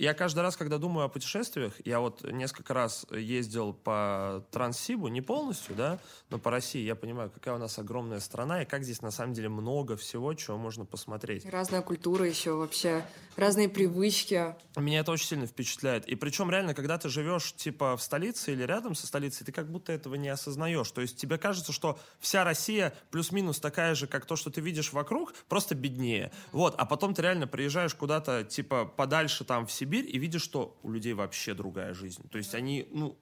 я 0.00 0.14
каждый 0.14 0.40
раз, 0.40 0.56
когда 0.56 0.78
думаю 0.78 1.04
о 1.04 1.08
путешествиях, 1.08 1.74
я 1.84 2.00
вот 2.00 2.22
несколько 2.22 2.72
раз 2.72 3.04
ездил 3.10 3.74
по 3.74 4.42
Транссибу, 4.50 5.08
не 5.08 5.20
полностью, 5.20 5.74
да, 5.74 5.98
но 6.30 6.38
по 6.38 6.50
России, 6.50 6.82
я 6.82 6.94
понимаю, 6.96 7.30
какая 7.30 7.54
у 7.54 7.58
нас 7.58 7.78
огромная 7.78 8.20
страна, 8.20 8.62
и 8.62 8.64
как 8.64 8.82
здесь 8.82 9.02
на 9.02 9.10
самом 9.10 9.34
деле 9.34 9.50
много 9.50 9.98
всего, 9.98 10.32
чего 10.32 10.56
можно 10.56 10.86
посмотреть. 10.86 11.44
Разная 11.44 11.82
культура 11.82 12.26
еще 12.26 12.52
вообще, 12.52 13.04
разные 13.40 13.68
привычки. 13.68 14.54
Меня 14.76 15.00
это 15.00 15.12
очень 15.12 15.26
сильно 15.26 15.46
впечатляет. 15.46 16.06
И 16.06 16.14
причем 16.14 16.50
реально, 16.50 16.74
когда 16.74 16.98
ты 16.98 17.08
живешь 17.08 17.54
типа 17.54 17.96
в 17.96 18.02
столице 18.02 18.52
или 18.52 18.62
рядом 18.62 18.94
со 18.94 19.06
столицей, 19.06 19.44
ты 19.44 19.52
как 19.52 19.70
будто 19.70 19.92
этого 19.92 20.14
не 20.14 20.28
осознаешь. 20.28 20.90
То 20.90 21.00
есть 21.00 21.16
тебе 21.16 21.38
кажется, 21.38 21.72
что 21.72 21.98
вся 22.18 22.44
Россия 22.44 22.94
плюс-минус 23.10 23.58
такая 23.60 23.94
же, 23.94 24.06
как 24.06 24.26
то, 24.26 24.36
что 24.36 24.50
ты 24.50 24.60
видишь 24.60 24.92
вокруг, 24.92 25.34
просто 25.48 25.74
беднее. 25.74 26.30
Вот, 26.52 26.74
а 26.78 26.86
потом 26.86 27.14
ты 27.14 27.22
реально 27.22 27.46
приезжаешь 27.46 27.94
куда-то 27.94 28.44
типа 28.44 28.84
подальше 28.84 29.44
там 29.44 29.66
в 29.66 29.72
Сибирь 29.72 30.08
и 30.08 30.18
видишь, 30.18 30.42
что 30.42 30.78
у 30.82 30.90
людей 30.90 31.12
вообще 31.12 31.54
другая 31.54 31.94
жизнь. 31.94 32.28
То 32.30 32.38
есть 32.38 32.54
они, 32.54 32.86
ну, 32.90 33.18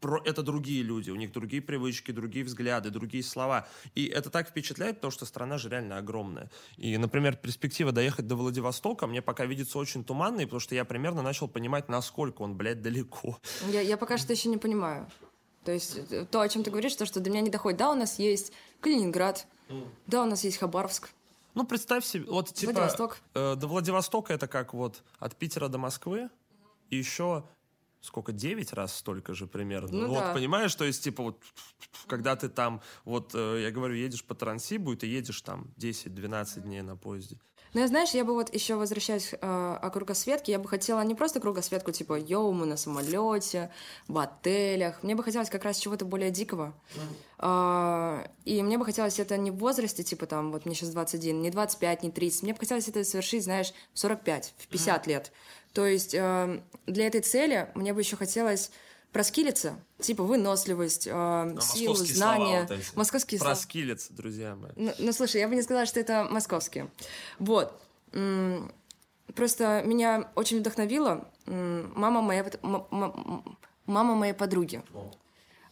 про 0.00 0.20
это 0.24 0.42
другие 0.42 0.82
люди, 0.82 1.10
у 1.10 1.16
них 1.16 1.32
другие 1.32 1.62
привычки, 1.62 2.10
другие 2.10 2.44
взгляды, 2.44 2.90
другие 2.90 3.22
слова. 3.22 3.66
И 3.94 4.06
это 4.06 4.30
так 4.30 4.48
впечатляет, 4.48 4.96
потому 4.96 5.10
что 5.10 5.26
страна 5.26 5.58
же 5.58 5.68
реально 5.68 5.98
огромная. 5.98 6.50
И, 6.76 6.96
например, 6.96 7.36
перспектива 7.36 7.92
доехать 7.92 8.26
до 8.26 8.36
Владивостока 8.36 9.06
мне 9.06 9.22
пока 9.22 9.46
видится 9.46 9.78
очень 9.78 10.04
туманной, 10.04 10.46
потому 10.46 10.60
что 10.60 10.74
я 10.74 10.84
примерно 10.84 11.22
начал 11.22 11.48
понимать, 11.48 11.88
насколько 11.88 12.42
он, 12.42 12.56
блядь, 12.56 12.82
далеко. 12.82 13.38
Я, 13.68 13.80
я 13.80 13.96
пока 13.96 14.18
что 14.18 14.32
еще 14.32 14.48
не 14.48 14.58
понимаю. 14.58 15.08
То 15.64 15.72
есть 15.72 16.00
э, 16.10 16.26
то, 16.30 16.40
о 16.40 16.48
чем 16.48 16.62
ты 16.62 16.70
говоришь, 16.70 16.94
то, 16.94 17.04
что 17.04 17.20
до 17.20 17.30
меня 17.30 17.42
не 17.42 17.50
доходит. 17.50 17.78
Да, 17.78 17.90
у 17.90 17.94
нас 17.94 18.18
есть 18.18 18.52
Калининград, 18.80 19.46
mm. 19.68 19.86
да, 20.06 20.22
у 20.22 20.26
нас 20.26 20.42
есть 20.44 20.56
Хабаровск, 20.56 21.10
ну, 21.54 21.66
представь 21.66 22.04
себе, 22.04 22.26
вот 22.26 22.52
типа... 22.52 22.72
Владивосток. 22.72 23.18
Э, 23.34 23.56
до 23.56 23.66
Владивостока 23.66 24.32
это 24.32 24.46
как 24.46 24.72
вот 24.72 25.02
от 25.18 25.34
Питера 25.36 25.68
до 25.68 25.78
Москвы, 25.78 26.30
и 26.90 26.96
еще 26.96 27.44
сколько, 28.00 28.32
9 28.32 28.72
раз 28.72 28.96
столько 28.96 29.34
же 29.34 29.46
примерно. 29.46 29.90
Ну, 29.92 30.08
вот, 30.08 30.20
да. 30.20 30.34
понимаешь, 30.34 30.74
то 30.74 30.84
есть, 30.84 31.04
типа, 31.04 31.22
вот, 31.22 31.42
когда 32.06 32.36
ты 32.36 32.48
там, 32.48 32.80
вот, 33.04 33.32
э, 33.34 33.62
я 33.62 33.70
говорю, 33.70 33.94
едешь 33.94 34.24
по 34.24 34.34
Транссибу, 34.34 34.92
и 34.92 34.96
ты 34.96 35.06
едешь 35.06 35.40
там 35.42 35.72
10-12 35.76 36.60
дней 36.60 36.82
на 36.82 36.96
поезде. 36.96 37.38
Ну, 37.72 37.80
я, 37.80 37.86
знаешь, 37.86 38.10
я 38.10 38.24
бы 38.24 38.34
вот 38.34 38.52
еще 38.52 38.74
возвращаясь 38.74 39.32
э, 39.32 39.36
о 39.40 39.90
кругосветке, 39.90 40.52
я 40.52 40.58
бы 40.58 40.68
хотела 40.68 41.02
не 41.02 41.14
просто 41.14 41.38
кругосветку, 41.38 41.92
типа, 41.92 42.18
йоу, 42.18 42.52
мы 42.52 42.66
на 42.66 42.76
самолете, 42.76 43.70
в 44.08 44.18
отелях. 44.18 45.04
Мне 45.04 45.14
бы 45.14 45.22
хотелось 45.22 45.50
как 45.50 45.64
раз 45.64 45.78
чего-то 45.78 46.04
более 46.04 46.32
дикого. 46.32 46.74
Mm. 47.38 48.24
Э, 48.24 48.28
и 48.44 48.60
мне 48.62 48.76
бы 48.76 48.84
хотелось 48.84 49.20
это 49.20 49.36
не 49.36 49.52
в 49.52 49.58
возрасте, 49.58 50.02
типа, 50.02 50.26
там, 50.26 50.50
вот 50.50 50.66
мне 50.66 50.74
сейчас 50.74 50.90
21, 50.90 51.40
не 51.40 51.50
25, 51.50 52.02
не 52.02 52.10
30. 52.10 52.42
Мне 52.42 52.52
бы 52.54 52.58
хотелось 52.58 52.88
это 52.88 53.04
совершить, 53.04 53.44
знаешь, 53.44 53.72
в 53.94 54.00
45, 54.00 54.54
в 54.58 54.66
50 54.66 55.06
mm. 55.06 55.08
лет. 55.08 55.32
То 55.72 55.86
есть 55.86 56.14
э, 56.14 56.60
для 56.86 57.06
этой 57.06 57.20
цели 57.20 57.70
мне 57.74 57.92
бы 57.92 58.00
еще 58.00 58.16
хотелось 58.16 58.70
проскилиться, 59.12 59.78
типа 60.00 60.22
выносливость, 60.24 61.06
э, 61.10 61.56
силу, 61.60 61.94
знания. 61.94 62.66
Слова, 62.66 62.80
вот 62.80 62.96
московские 62.96 63.38
слова. 63.38 63.54
Проскилиться, 63.54 64.12
друзья 64.12 64.56
мои. 64.56 64.72
Ну, 64.76 64.92
ну, 64.98 65.12
слушай, 65.12 65.40
я 65.40 65.48
бы 65.48 65.54
не 65.54 65.62
сказала, 65.62 65.86
что 65.86 66.00
это 66.00 66.26
московские. 66.30 66.90
Вот. 67.38 67.72
Просто 69.34 69.82
меня 69.84 70.30
очень 70.34 70.58
вдохновила 70.58 71.28
мама 71.46 72.20
моя, 72.20 72.44
мама 72.62 74.14
моей 74.14 74.32
подруги. 74.32 74.82
О, 74.92 75.12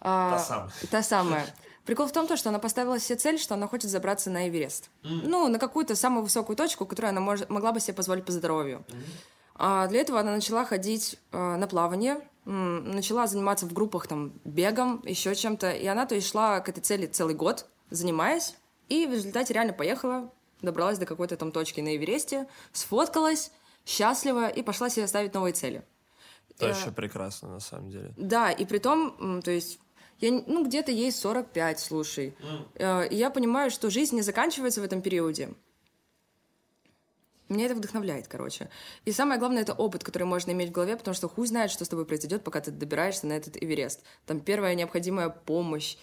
а, 0.00 0.30
та 0.30 0.38
самая. 0.38 0.72
Та 0.90 1.02
самая. 1.02 1.54
Прикол 1.84 2.06
в 2.06 2.12
том, 2.12 2.36
что 2.36 2.50
она 2.50 2.58
поставила 2.58 2.98
себе 3.00 3.16
цель, 3.16 3.38
что 3.38 3.54
она 3.54 3.66
хочет 3.66 3.90
забраться 3.90 4.30
на 4.30 4.48
Эверест. 4.48 4.90
Mm. 5.02 5.22
Ну, 5.24 5.48
на 5.48 5.58
какую-то 5.58 5.96
самую 5.96 6.22
высокую 6.22 6.54
точку, 6.54 6.84
которую 6.84 7.10
она 7.10 7.20
могла 7.20 7.72
бы 7.72 7.80
себе 7.80 7.94
позволить 7.94 8.26
по 8.26 8.32
здоровью. 8.32 8.84
Mm. 8.88 9.04
А 9.58 9.88
для 9.88 10.00
этого 10.00 10.20
она 10.20 10.32
начала 10.32 10.64
ходить 10.64 11.18
э, 11.32 11.56
на 11.56 11.66
плавание, 11.66 12.20
начала 12.44 13.26
заниматься 13.26 13.66
в 13.66 13.74
группах 13.74 14.06
там 14.06 14.32
бегом, 14.44 15.02
еще 15.04 15.34
чем-то. 15.34 15.72
И 15.72 15.86
она 15.86 16.06
то 16.06 16.14
есть 16.14 16.30
шла 16.30 16.60
к 16.60 16.68
этой 16.70 16.80
цели 16.80 17.06
целый 17.06 17.34
год, 17.34 17.66
занимаясь, 17.90 18.54
и 18.88 19.06
в 19.06 19.12
результате 19.12 19.52
реально 19.52 19.74
поехала, 19.74 20.32
добралась 20.62 20.98
до 20.98 21.04
какой-то 21.04 21.36
там 21.36 21.52
точки 21.52 21.80
на 21.80 21.94
Эвересте, 21.94 22.46
сфоткалась, 22.72 23.52
счастлива 23.84 24.48
и 24.48 24.62
пошла 24.62 24.88
себе 24.88 25.06
ставить 25.06 25.34
новые 25.34 25.52
цели. 25.52 25.84
Это 26.56 26.68
вообще 26.68 26.90
прекрасно, 26.90 27.48
на 27.48 27.60
самом 27.60 27.90
деле. 27.90 28.14
Да, 28.16 28.50
и 28.50 28.64
при 28.64 28.78
том, 28.78 29.42
то 29.42 29.50
есть 29.50 29.78
я, 30.18 30.32
ну, 30.32 30.64
где-то 30.64 30.90
ей 30.90 31.12
45, 31.12 31.78
слушай. 31.78 32.34
Mm. 32.78 33.08
И 33.08 33.16
я 33.16 33.30
понимаю, 33.30 33.70
что 33.70 33.90
жизнь 33.90 34.16
не 34.16 34.22
заканчивается 34.22 34.80
в 34.80 34.84
этом 34.84 35.02
периоде. 35.02 35.54
Меня 37.48 37.66
это 37.66 37.74
вдохновляет, 37.74 38.28
короче. 38.28 38.68
И 39.04 39.12
самое 39.12 39.38
главное, 39.38 39.62
это 39.62 39.72
опыт, 39.72 40.04
который 40.04 40.24
можно 40.24 40.50
иметь 40.50 40.68
в 40.68 40.72
голове, 40.72 40.96
потому 40.96 41.14
что 41.14 41.28
хуй 41.28 41.46
знает, 41.46 41.70
что 41.70 41.84
с 41.84 41.88
тобой 41.88 42.04
произойдет, 42.04 42.44
пока 42.44 42.60
ты 42.60 42.70
добираешься 42.70 43.26
на 43.26 43.32
этот 43.32 43.56
Эверест. 43.56 44.02
Там 44.26 44.40
первая 44.40 44.74
необходимая 44.74 45.30
помощь, 45.30 45.96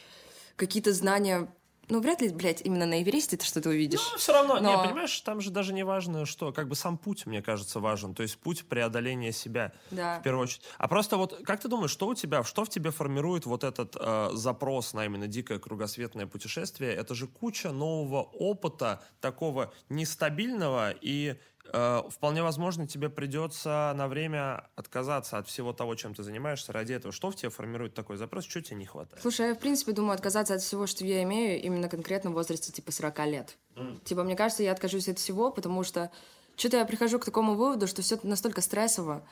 какие-то 0.55 0.91
знания 0.93 1.47
ну, 1.89 2.01
вряд 2.01 2.21
ли, 2.21 2.29
блядь, 2.29 2.61
именно 2.61 2.85
на 2.85 3.01
Эвересте 3.01 3.37
ты 3.37 3.45
что-то 3.45 3.69
увидишь. 3.69 3.99
Ну, 4.11 4.17
все 4.17 4.33
равно, 4.33 4.59
Но... 4.59 4.69
не, 4.69 4.87
понимаешь, 4.87 5.19
там 5.21 5.41
же 5.41 5.51
даже 5.51 5.73
не 5.73 5.83
важно, 5.83 6.25
что, 6.25 6.51
как 6.51 6.67
бы 6.67 6.75
сам 6.75 6.97
путь, 6.97 7.25
мне 7.25 7.41
кажется, 7.41 7.79
важен. 7.79 8.13
То 8.13 8.23
есть 8.23 8.37
путь 8.37 8.65
преодоления 8.65 9.31
себя, 9.31 9.73
да. 9.91 10.19
в 10.19 10.23
первую 10.23 10.43
очередь. 10.43 10.63
А 10.77 10.87
просто 10.87 11.17
вот, 11.17 11.41
как 11.43 11.59
ты 11.59 11.67
думаешь, 11.67 11.91
что 11.91 12.07
у 12.07 12.15
тебя, 12.15 12.43
что 12.43 12.65
в 12.65 12.69
тебе 12.69 12.91
формирует 12.91 13.45
вот 13.45 13.63
этот 13.63 13.95
э, 13.99 14.29
запрос 14.33 14.93
на 14.93 15.05
именно 15.05 15.27
дикое 15.27 15.59
кругосветное 15.59 16.27
путешествие? 16.27 16.93
Это 16.93 17.15
же 17.15 17.27
куча 17.27 17.71
нового 17.71 18.23
опыта, 18.23 19.03
такого 19.21 19.73
нестабильного 19.89 20.91
и 20.91 21.35
вполне 21.71 22.43
возможно, 22.43 22.87
тебе 22.87 23.09
придется 23.09 23.93
на 23.95 24.07
время 24.07 24.67
отказаться 24.75 25.37
от 25.37 25.47
всего 25.47 25.73
того, 25.73 25.95
чем 25.95 26.13
ты 26.13 26.23
занимаешься 26.23 26.71
ради 26.71 26.93
этого. 26.93 27.11
Что 27.13 27.31
в 27.31 27.35
тебе 27.35 27.49
формирует 27.49 27.93
такой 27.93 28.17
запрос? 28.17 28.45
Что 28.45 28.61
тебе 28.61 28.77
не 28.77 28.85
хватает? 28.85 29.21
Слушай, 29.21 29.49
я, 29.49 29.55
в 29.55 29.59
принципе, 29.59 29.91
думаю 29.91 30.13
отказаться 30.13 30.53
от 30.53 30.61
всего, 30.61 30.87
что 30.87 31.05
я 31.05 31.23
имею, 31.23 31.61
именно 31.61 31.89
конкретно 31.89 32.29
в 32.29 32.33
возрасте, 32.33 32.71
типа, 32.71 32.91
40 32.91 33.25
лет. 33.25 33.57
Mm. 33.75 34.03
Типа, 34.03 34.23
мне 34.23 34.35
кажется, 34.35 34.63
я 34.63 34.71
откажусь 34.71 35.09
от 35.09 35.19
всего, 35.19 35.51
потому 35.51 35.83
что 35.83 36.11
что-то 36.55 36.77
я 36.77 36.85
прихожу 36.85 37.19
к 37.19 37.25
такому 37.25 37.55
выводу, 37.55 37.87
что 37.87 38.01
все 38.01 38.19
настолько 38.23 38.61
стрессово. 38.61 39.23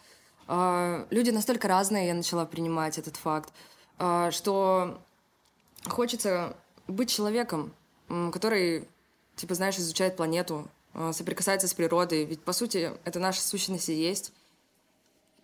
Э, 0.48 1.06
люди 1.10 1.30
настолько 1.30 1.68
разные, 1.68 2.08
я 2.08 2.14
начала 2.14 2.46
принимать 2.46 2.98
этот 2.98 3.16
факт, 3.16 3.54
э, 4.00 4.32
что 4.32 5.02
хочется 5.88 6.56
быть 6.88 7.10
человеком, 7.10 7.74
который, 8.32 8.88
типа, 9.36 9.56
знаешь, 9.56 9.78
изучает 9.78 10.18
планету, 10.18 10.68
Э, 10.68 10.83
соприкасается 11.12 11.68
с 11.68 11.74
природой. 11.74 12.26
Ведь, 12.26 12.42
по 12.42 12.54
сути, 12.54 12.92
это 13.04 13.20
наша 13.20 13.42
сущность 13.42 13.90
и 13.90 13.94
есть. 13.94 14.32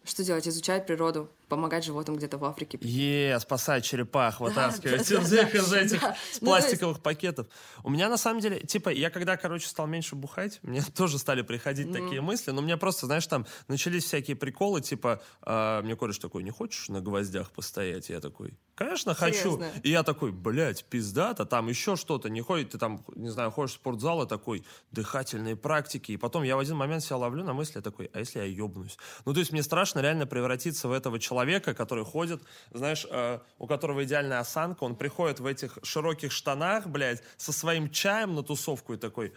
Что 0.04 0.24
делать? 0.24 0.48
Изучать 0.48 0.86
природу, 0.86 1.30
помогать 1.50 1.84
животным 1.84 2.16
где-то 2.16 2.38
в 2.38 2.46
Африке. 2.46 2.78
Е, 2.82 3.40
спасать 3.40 3.84
черепах, 3.84 4.40
вытаскивать 4.40 5.10
из 5.12 5.74
этих 5.74 6.02
ну, 6.42 6.48
пластиковых 6.48 7.02
пакетов. 7.02 7.48
У 7.84 7.90
меня 7.90 8.08
на 8.10 8.18
самом 8.18 8.40
деле, 8.40 8.60
типа, 8.60 8.90
я 8.90 9.10
когда, 9.10 9.36
короче, 9.36 9.68
стал 9.68 9.88
меньше 9.88 10.16
бухать, 10.16 10.60
мне 10.64 10.82
тоже 10.96 11.18
стали 11.18 11.42
приходить 11.42 11.92
такие 11.92 12.22
мысли, 12.22 12.52
но 12.52 12.62
мне 12.62 12.78
просто, 12.78 13.08
знаешь, 13.08 13.28
там 13.28 13.46
начались 13.68 14.06
всякие 14.06 14.36
приколы, 14.36 14.82
типа, 14.82 15.22
а, 15.42 15.82
мне 15.82 15.96
кореш 15.96 16.20
такой, 16.20 16.44
не 16.44 16.52
хочешь 16.52 16.90
на 16.90 17.02
гвоздях 17.02 17.52
постоять? 17.52 18.10
Я 18.10 18.20
такой, 18.20 18.58
Конечно, 18.80 19.14
хочу. 19.14 19.62
И 19.84 19.90
я 19.90 20.04
такой, 20.04 20.32
блядь, 20.32 20.86
пиздата, 20.86 21.46
там 21.46 21.68
еще 21.68 21.98
что-то, 21.98 22.30
не 22.30 22.40
ходит, 22.40 22.70
ты 22.70 22.78
там, 22.78 23.04
не 23.14 23.28
знаю, 23.28 23.52
ходишь 23.52 23.72
в 23.72 23.76
спортзал, 23.76 24.24
и 24.24 24.28
такой, 24.28 24.64
дыхательные 24.92 25.58
практики. 25.58 26.14
И 26.14 26.18
потом 26.18 26.44
я 26.44 26.56
в 26.56 26.60
один 26.60 26.78
момент 26.78 27.04
себя 27.04 27.18
ловлю 27.18 27.44
на 27.44 27.52
мысли, 27.52 27.82
такой, 27.82 28.10
а 28.14 28.20
если 28.20 28.40
я 28.40 28.46
ебнусь? 28.46 28.98
Ну, 29.26 29.34
то 29.34 29.42
есть 29.42 29.52
мне 29.52 29.64
страшно 29.64 30.00
реально 30.00 30.28
превратиться 30.28 30.88
в 30.88 30.94
этого 30.94 31.20
человека, 31.20 31.39
человека, 31.40 31.74
который 31.74 32.04
ходит, 32.04 32.42
знаешь, 32.74 33.06
э, 33.10 33.40
у 33.60 33.68
которого 33.68 34.04
идеальная 34.04 34.40
осанка, 34.40 34.84
он 34.84 34.96
приходит 34.96 35.40
в 35.40 35.46
этих 35.46 35.78
широких 35.84 36.32
штанах, 36.32 36.88
блядь, 36.88 37.24
со 37.38 37.54
своим 37.54 37.90
чаем 37.90 38.36
на 38.36 38.44
тусовку 38.44 38.94
и 38.94 38.98
такой 38.98 39.34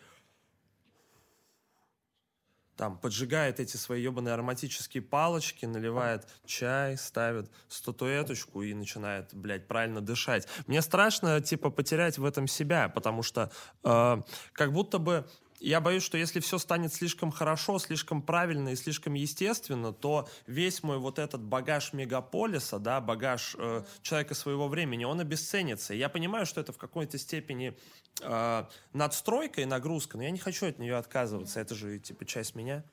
там 2.76 2.99
поджигает 2.99 3.61
эти 3.61 3.76
свои 3.76 4.02
ебаные 4.02 4.35
ароматические 4.35 5.02
палочки, 5.02 5.66
наливает 5.66 6.26
чай, 6.44 6.97
ставит 6.97 7.49
статуэточку 7.68 8.62
и 8.62 8.75
начинает, 8.75 9.32
блядь, 9.32 9.68
правильно 9.68 10.00
дышать. 10.00 10.49
Мне 10.66 10.82
страшно, 10.82 11.40
типа, 11.40 11.71
потерять 11.71 12.18
в 12.18 12.25
этом 12.25 12.49
себя, 12.49 12.88
потому 12.88 13.23
что 13.23 13.52
э, 13.85 14.23
как 14.52 14.73
будто 14.73 14.99
бы 14.99 15.28
я 15.62 15.81
боюсь, 15.81 16.02
что 16.02 16.19
если 16.19 16.40
все 16.40 16.59
станет 16.59 16.92
слишком 16.92 17.31
хорошо, 17.31 17.78
слишком 17.78 18.21
правильно 18.21 18.71
и 18.71 18.76
слишком 18.76 19.14
естественно, 19.14 19.92
то 19.92 20.28
весь 20.47 20.83
мой 20.83 20.99
вот 20.99 21.19
этот 21.19 21.42
багаж 21.42 21.92
мегаполиса, 21.92 22.78
да, 22.78 23.00
багаж 23.00 23.54
э, 23.59 23.85
человека 24.02 24.35
своего 24.35 24.69
времени, 24.69 25.04
он 25.04 25.21
обесценится. 25.21 25.95
я 25.95 26.09
понимаю, 26.09 26.47
что 26.47 26.61
это 26.61 26.73
в 26.73 26.78
какой-то 26.78 27.16
степени 27.16 27.76
э, 28.21 28.64
надстройка 28.92 29.61
и 29.61 29.64
нагрузка, 29.64 30.16
но 30.16 30.25
я 30.25 30.31
не 30.31 30.38
хочу 30.38 30.66
от 30.66 30.78
нее 30.78 30.97
отказываться. 30.97 31.61
Это 31.61 31.75
же 31.75 31.99
типа 31.99 32.25
часть 32.25 32.54
меня. 32.57 32.85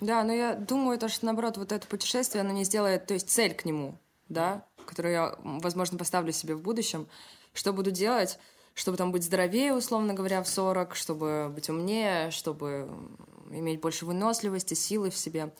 Да, 0.00 0.22
но 0.22 0.32
я 0.32 0.54
думаю, 0.54 0.98
то, 0.98 1.08
что 1.08 1.24
наоборот, 1.24 1.56
вот 1.56 1.72
это 1.72 1.86
путешествие, 1.88 2.42
оно 2.42 2.52
не 2.52 2.64
сделает, 2.64 3.06
то 3.06 3.14
есть 3.14 3.30
цель 3.30 3.54
к 3.54 3.64
нему, 3.64 3.98
да, 4.28 4.66
которую 4.86 5.12
я, 5.12 5.34
возможно, 5.42 5.98
поставлю 5.98 6.32
себе 6.32 6.54
в 6.54 6.62
будущем, 6.62 7.08
что 7.54 7.72
буду 7.72 7.90
делать 7.90 8.38
чтобы 8.78 8.96
там 8.96 9.10
быть 9.10 9.24
здоровее, 9.24 9.74
условно 9.74 10.14
говоря, 10.14 10.40
в 10.40 10.48
40, 10.48 10.94
чтобы 10.94 11.50
быть 11.52 11.68
умнее, 11.68 12.30
чтобы 12.30 12.88
иметь 13.50 13.80
больше 13.80 14.06
выносливости, 14.06 14.74
силы 14.74 15.10
в 15.10 15.16
себе. 15.16 15.52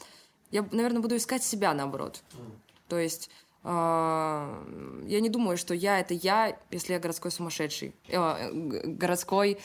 Я, 0.52 0.62
наверное, 0.70 1.02
буду 1.02 1.16
искать 1.16 1.42
себя 1.42 1.74
наоборот. 1.74 2.22
Mm. 2.32 2.58
То 2.86 2.96
есть 2.96 3.28
э, 3.64 3.68
я 3.68 5.20
не 5.20 5.28
думаю, 5.28 5.58
что 5.58 5.74
я 5.74 5.98
это 5.98 6.14
я, 6.14 6.56
если 6.70 6.92
я 6.92 7.00
городской 7.00 7.32
сумасшедший. 7.32 7.92
Э, 8.06 8.52
городской 8.52 9.58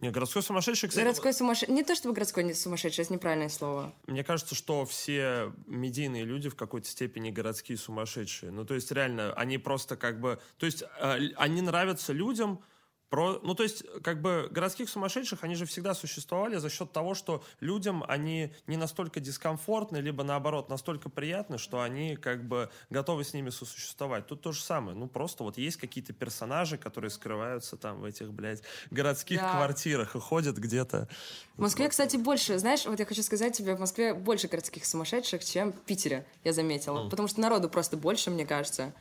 не, 0.00 0.10
городской 0.10 0.42
сумасшедший, 0.42 0.88
кстати... 0.88 1.04
Городской 1.04 1.32
сумасшедший... 1.32 1.74
Не 1.74 1.82
то 1.82 1.94
чтобы 1.94 2.14
городской 2.14 2.44
не 2.44 2.54
сумасшедший, 2.54 3.04
это 3.04 3.14
неправильное 3.14 3.48
слово. 3.48 3.92
Мне 4.06 4.22
кажется, 4.22 4.54
что 4.54 4.84
все 4.84 5.52
медийные 5.66 6.24
люди 6.24 6.48
в 6.48 6.56
какой-то 6.56 6.88
степени 6.88 7.30
городские 7.30 7.78
сумасшедшие. 7.78 8.52
Ну, 8.52 8.64
то 8.64 8.74
есть, 8.74 8.92
реально, 8.92 9.32
они 9.34 9.58
просто 9.58 9.96
как 9.96 10.20
бы... 10.20 10.38
То 10.58 10.66
есть, 10.66 10.82
э, 11.00 11.18
они 11.36 11.62
нравятся 11.62 12.12
людям, 12.12 12.62
про, 13.10 13.38
ну, 13.42 13.54
то 13.54 13.62
есть, 13.62 13.84
как 14.02 14.20
бы 14.20 14.48
городских 14.50 14.88
сумасшедших, 14.88 15.44
они 15.44 15.54
же 15.54 15.66
всегда 15.66 15.94
существовали 15.94 16.56
за 16.56 16.68
счет 16.68 16.92
того, 16.92 17.14
что 17.14 17.44
людям 17.60 18.04
они 18.08 18.52
не 18.66 18.76
настолько 18.76 19.20
дискомфортны, 19.20 19.98
либо 19.98 20.24
наоборот, 20.24 20.68
настолько 20.68 21.08
приятны, 21.08 21.58
что 21.58 21.80
они 21.80 22.16
как 22.16 22.46
бы 22.46 22.70
готовы 22.90 23.24
с 23.24 23.32
ними 23.34 23.50
сосуществовать. 23.50 24.26
Тут 24.26 24.40
то 24.42 24.52
же 24.52 24.62
самое. 24.62 24.96
Ну, 24.96 25.06
просто 25.06 25.44
вот 25.44 25.58
есть 25.58 25.76
какие-то 25.76 26.12
персонажи, 26.12 26.76
которые 26.76 27.10
скрываются 27.10 27.76
там 27.76 28.00
в 28.00 28.04
этих, 28.04 28.32
блядь, 28.32 28.62
городских 28.90 29.40
да. 29.40 29.52
квартирах 29.52 30.16
и 30.16 30.20
ходят 30.20 30.56
где-то. 30.56 31.08
В 31.56 31.60
Москве, 31.60 31.88
кстати, 31.88 32.16
больше, 32.16 32.58
знаешь, 32.58 32.84
вот 32.84 32.98
я 32.98 33.06
хочу 33.06 33.22
сказать 33.22 33.56
тебе, 33.56 33.76
в 33.76 33.80
Москве 33.80 34.12
больше 34.14 34.48
городских 34.48 34.84
сумасшедших, 34.84 35.44
чем 35.44 35.72
в 35.72 35.80
Питере, 35.80 36.26
я 36.42 36.52
заметила. 36.52 37.04
Mm. 37.04 37.10
Потому 37.10 37.28
что 37.28 37.40
народу 37.40 37.68
просто 37.68 37.96
больше, 37.96 38.30
мне 38.30 38.44
кажется. 38.44 38.92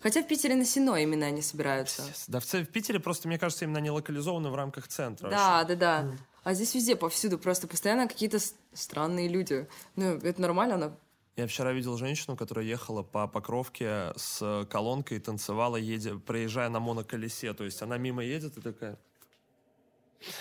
Хотя 0.00 0.22
в 0.22 0.26
Питере 0.26 0.54
на 0.54 0.64
Сино 0.64 0.96
именно 0.96 1.26
они 1.26 1.42
собираются. 1.42 2.02
Да, 2.26 2.40
в, 2.40 2.44
в 2.44 2.66
Питере 2.66 3.00
просто, 3.00 3.28
мне 3.28 3.38
кажется, 3.38 3.64
именно 3.64 3.78
они 3.78 3.90
локализованы 3.90 4.50
в 4.50 4.54
рамках 4.54 4.88
центра. 4.88 5.28
Да, 5.28 5.58
вообще. 5.58 5.76
да, 5.76 6.02
да. 6.02 6.12
А 6.42 6.54
здесь 6.54 6.74
везде, 6.74 6.96
повсюду, 6.96 7.38
просто 7.38 7.68
постоянно 7.68 8.08
какие-то 8.08 8.38
странные 8.72 9.28
люди. 9.28 9.68
Ну, 9.96 10.16
это 10.16 10.40
нормально, 10.40 10.76
но 10.78 10.96
я 11.36 11.46
вчера 11.46 11.72
видел 11.72 11.96
женщину, 11.96 12.36
которая 12.36 12.66
ехала 12.66 13.02
по 13.02 13.26
Покровке 13.26 14.12
с 14.16 14.66
колонкой 14.70 15.18
и 15.18 15.20
танцевала, 15.20 15.76
едя, 15.76 16.16
проезжая 16.18 16.68
на 16.68 16.80
моноколесе. 16.80 17.54
То 17.54 17.64
есть 17.64 17.80
она 17.82 17.96
мимо 17.98 18.22
едет 18.22 18.58
и 18.58 18.60
такая... 18.60 18.98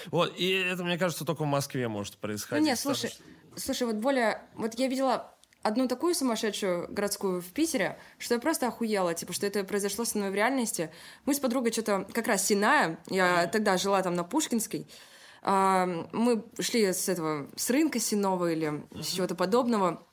Вот, 0.07 0.37
и 0.37 0.49
это, 0.49 0.83
мне 0.83 0.97
кажется, 0.97 1.23
только 1.23 1.43
в 1.43 1.47
Москве 1.47 1.87
может 1.87 2.17
происходить. 2.17 2.63
Ну, 2.63 2.69
нет, 2.69 2.77
слушай, 2.77 3.11
что... 3.11 3.23
слушай, 3.55 3.87
вот 3.87 3.95
более... 3.95 4.41
Вот 4.55 4.77
я 4.77 4.87
видела 4.89 5.33
одну 5.63 5.87
такую 5.87 6.15
сумасшедшую 6.15 6.87
городскую 6.91 7.41
в 7.41 7.47
Питере, 7.47 7.99
что 8.17 8.35
я 8.35 8.39
просто 8.39 8.67
охуела, 8.67 9.13
типа, 9.13 9.33
что 9.33 9.45
это 9.45 9.63
произошло 9.63 10.05
со 10.05 10.17
мной 10.17 10.31
в 10.31 10.35
реальности. 10.35 10.91
Мы 11.25 11.33
с 11.33 11.39
подругой 11.39 11.71
что-то, 11.71 12.07
как 12.13 12.27
раз 12.27 12.45
Синая, 12.45 12.99
я 13.09 13.47
тогда 13.47 13.77
жила 13.77 14.01
там 14.01 14.15
на 14.15 14.23
Пушкинской, 14.23 14.87
а, 15.41 15.85
мы 16.11 16.43
шли 16.59 16.91
с 16.91 17.07
этого, 17.07 17.47
с 17.55 17.69
рынка 17.69 17.99
Синова 17.99 18.51
или 18.51 18.83
с 19.01 19.07
чего-то 19.07 19.35
подобного, 19.35 20.03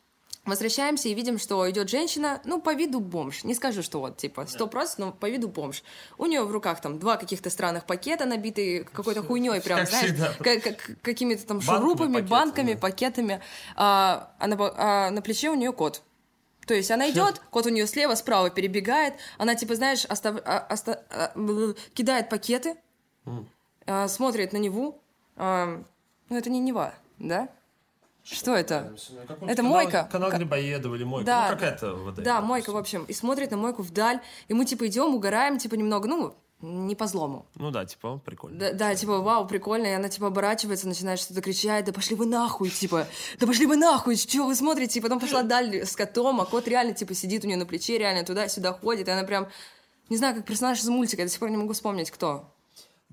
Возвращаемся 0.47 1.09
и 1.09 1.15
видим, 1.15 1.39
что 1.39 1.69
идет 1.69 1.91
женщина, 1.91 2.41
ну, 2.45 2.61
по 2.61 2.73
виду 2.73 3.01
бомж. 3.01 3.43
Не 3.43 3.55
скажу, 3.55 3.83
что 3.83 4.01
вот, 4.01 4.17
типа, 4.17 4.47
сто 4.47 4.69
процентов, 4.69 4.99
но 4.99 5.13
по 5.13 5.29
виду 5.29 5.49
бомж. 5.49 5.83
У 6.19 6.27
нее 6.27 6.43
в 6.45 6.53
руках 6.53 6.81
там 6.81 7.01
два 7.01 7.17
каких-то 7.17 7.51
странных 7.51 7.85
пакета, 7.85 8.27
набитые 8.27 8.85
какой-то 8.85 9.23
хуйней, 9.25 9.61
прям, 9.61 9.81
как 9.81 9.89
знаешь, 9.89 10.15
как, 10.39 10.63
как, 10.63 11.03
какими-то 11.03 11.47
там 11.47 11.59
банками, 11.59 11.77
шурупами, 11.77 12.13
пакеты, 12.13 12.31
банками, 12.31 12.73
да. 12.75 12.79
пакетами. 12.79 13.41
А, 13.75 14.31
а, 14.39 14.47
на, 14.47 14.57
а 14.77 15.11
на 15.11 15.21
плече 15.21 15.51
у 15.51 15.55
нее 15.55 15.73
кот. 15.73 16.03
То 16.67 16.75
есть 16.75 16.91
она 16.91 17.11
идет, 17.11 17.41
кот 17.51 17.67
у 17.67 17.71
нее 17.71 17.87
слева, 17.87 18.15
справа 18.15 18.51
перебегает, 18.51 19.15
она 19.39 19.55
типа, 19.55 19.75
знаешь, 19.75 20.05
остав... 20.05 20.37
а, 20.45 20.67
оста... 20.71 21.05
а, 21.11 21.33
кидает 21.95 22.29
пакеты, 22.29 22.77
mm. 23.25 23.47
а, 23.87 24.09
смотрит 24.09 24.53
на 24.53 24.59
Неву. 24.59 25.01
А, 25.37 25.83
ну, 26.29 26.37
это 26.37 26.51
не 26.51 26.61
Нева, 26.61 26.95
да? 27.19 27.49
Что 28.29 28.57
это? 28.57 28.93
Это 29.43 29.57
канал, 29.57 29.73
мойка. 29.73 30.09
Канал 30.11 30.31
Грибоедова 30.33 30.97
или 30.97 31.05
мойка. 31.05 31.27
Да, 31.27 31.49
ну, 31.49 31.55
какая-то 31.55 31.95
вода. 31.95 32.23
Да, 32.23 32.41
мойка, 32.41 32.73
в 32.73 32.77
общем. 32.77 33.05
И 33.05 33.13
смотрит 33.13 33.53
на 33.53 33.57
мойку 33.57 33.83
вдаль. 33.83 34.21
И 34.49 34.55
мы, 34.55 34.65
типа, 34.65 34.89
идем, 34.89 35.15
угораем, 35.15 35.59
типа, 35.59 35.77
немного, 35.77 36.09
ну, 36.09 36.35
не 36.61 36.97
по 36.97 37.07
злому. 37.07 37.47
Ну 37.55 37.71
да, 37.71 37.85
типа, 37.85 38.19
прикольно. 38.25 38.59
Да, 38.59 38.73
да, 38.73 38.95
типа, 38.97 39.21
вау, 39.21 39.47
прикольно. 39.47 39.87
И 39.87 39.91
она, 39.91 40.09
типа, 40.09 40.27
оборачивается, 40.27 40.89
начинает 40.89 41.21
что-то 41.21 41.41
кричать. 41.41 41.85
Да 41.85 41.93
пошли 41.93 42.17
вы 42.17 42.27
нахуй, 42.27 42.71
типа. 42.71 43.07
Да 43.39 43.47
пошли 43.47 43.65
вы 43.67 43.77
нахуй, 43.77 44.17
что 44.17 44.45
вы 44.45 44.57
смотрите? 44.57 44.99
И 44.99 45.03
потом 45.03 45.21
пошла 45.21 45.45
даль 45.45 45.83
с 45.85 45.95
котом, 45.95 46.41
а 46.41 46.47
кот 46.47 46.67
реально, 46.67 46.95
типа, 46.95 47.15
сидит 47.15 47.45
у 47.45 47.47
нее 47.47 47.57
на 47.57 47.67
плече, 47.67 47.97
реально 47.97 48.25
туда-сюда 48.25 48.73
ходит. 48.73 49.07
И 49.07 49.11
она 49.13 49.23
прям, 49.23 49.47
не 50.09 50.17
знаю, 50.17 50.35
как 50.35 50.45
персонаж 50.45 50.81
из 50.81 50.89
мультика. 50.89 51.23
Я 51.23 51.27
до 51.27 51.31
сих 51.31 51.39
пор 51.39 51.51
не 51.51 51.57
могу 51.57 51.75
вспомнить, 51.75 52.11
кто. 52.11 52.53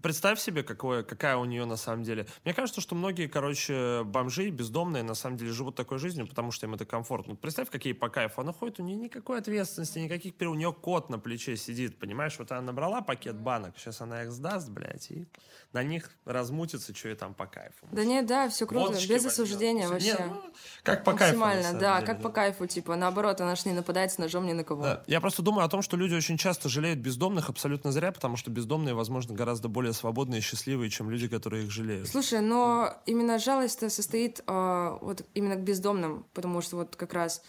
Представь 0.03 0.37
себе, 0.41 0.63
какое, 0.63 1.01
какая 1.01 1.37
у 1.37 1.45
нее 1.45 1.63
на 1.63 1.77
самом 1.77 2.03
деле. 2.03 2.27
Мне 2.43 2.53
кажется, 2.53 2.81
что 2.81 2.93
многие, 2.93 3.27
короче, 3.27 4.03
бомжи, 4.03 4.49
бездомные, 4.49 5.01
на 5.01 5.13
самом 5.15 5.37
деле 5.37 5.53
живут 5.53 5.75
такой 5.77 5.97
жизнью, 5.97 6.27
потому 6.27 6.51
что 6.51 6.65
им 6.65 6.73
это 6.73 6.85
комфортно. 6.85 7.35
Представь, 7.35 7.69
какие 7.69 7.93
по 7.93 8.09
кайфу. 8.09 8.41
Она 8.41 8.51
ходит, 8.51 8.81
у 8.81 8.83
нее 8.83 8.97
никакой 8.97 9.39
ответственности, 9.39 9.99
никаких... 9.99 10.33
У 10.41 10.55
нее 10.55 10.73
кот 10.73 11.09
на 11.09 11.19
плече 11.19 11.55
сидит, 11.55 11.97
понимаешь? 11.99 12.35
Вот 12.37 12.51
она 12.51 12.59
набрала 12.59 12.99
пакет 13.01 13.37
банок, 13.37 13.75
сейчас 13.77 14.01
она 14.01 14.23
их 14.23 14.33
сдаст, 14.33 14.69
блядь, 14.69 15.09
и 15.09 15.25
на 15.71 15.83
них 15.83 16.11
размутится, 16.25 16.93
что 16.93 17.07
и 17.07 17.15
там 17.15 17.33
по 17.33 17.45
кайфу. 17.45 17.87
Да 17.93 18.03
нет, 18.03 18.25
да, 18.25 18.49
все 18.49 18.67
круто, 18.67 18.87
Водочки 18.87 19.07
без 19.07 19.25
осуждения 19.25 19.87
вообще. 19.87 20.07
Нет, 20.07 20.21
ну, 20.27 20.53
как 20.83 21.05
по 21.05 21.13
кайфу. 21.13 21.39
Максимально, 21.39 21.79
да, 21.79 21.95
деле, 21.95 22.07
как 22.07 22.17
да. 22.17 22.23
по 22.23 22.29
кайфу, 22.29 22.67
типа, 22.67 22.97
наоборот, 22.97 23.39
она 23.39 23.55
ж 23.55 23.63
не 23.63 23.71
нападает 23.71 24.11
с 24.11 24.17
ножом 24.17 24.45
ни 24.45 24.53
на 24.53 24.65
кого. 24.65 24.83
Да. 24.83 25.03
Я 25.07 25.21
просто 25.21 25.41
думаю 25.41 25.65
о 25.65 25.69
том, 25.69 25.81
что 25.81 25.95
люди 25.95 26.13
очень 26.13 26.37
часто 26.37 26.67
жалеют 26.67 26.99
бездомных 26.99 27.49
абсолютно 27.49 27.93
зря, 27.93 28.11
потому 28.11 28.35
что 28.35 28.51
бездомные, 28.51 28.93
возможно, 28.93 29.33
гораздо 29.33 29.69
более 29.69 29.92
свободные 29.93 30.39
и 30.39 30.41
счастливые 30.41 30.89
чем 30.89 31.09
люди, 31.09 31.27
которые 31.27 31.65
их 31.65 31.71
жалеют. 31.71 32.07
Слушай, 32.07 32.41
но 32.41 32.93
именно 33.05 33.39
жалость 33.39 33.89
состоит 33.91 34.43
э, 34.45 34.97
вот 35.01 35.25
именно 35.33 35.55
к 35.55 35.61
бездомным, 35.61 36.25
потому 36.33 36.61
что 36.61 36.77
вот 36.77 36.95
как 36.95 37.13
раз 37.13 37.41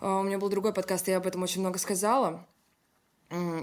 э, 0.00 0.06
у 0.08 0.22
меня 0.22 0.38
был 0.38 0.48
другой 0.48 0.72
подкаст, 0.72 1.08
и 1.08 1.10
я 1.12 1.18
об 1.18 1.26
этом 1.26 1.42
очень 1.42 1.60
много 1.60 1.78
сказала. 1.78 2.46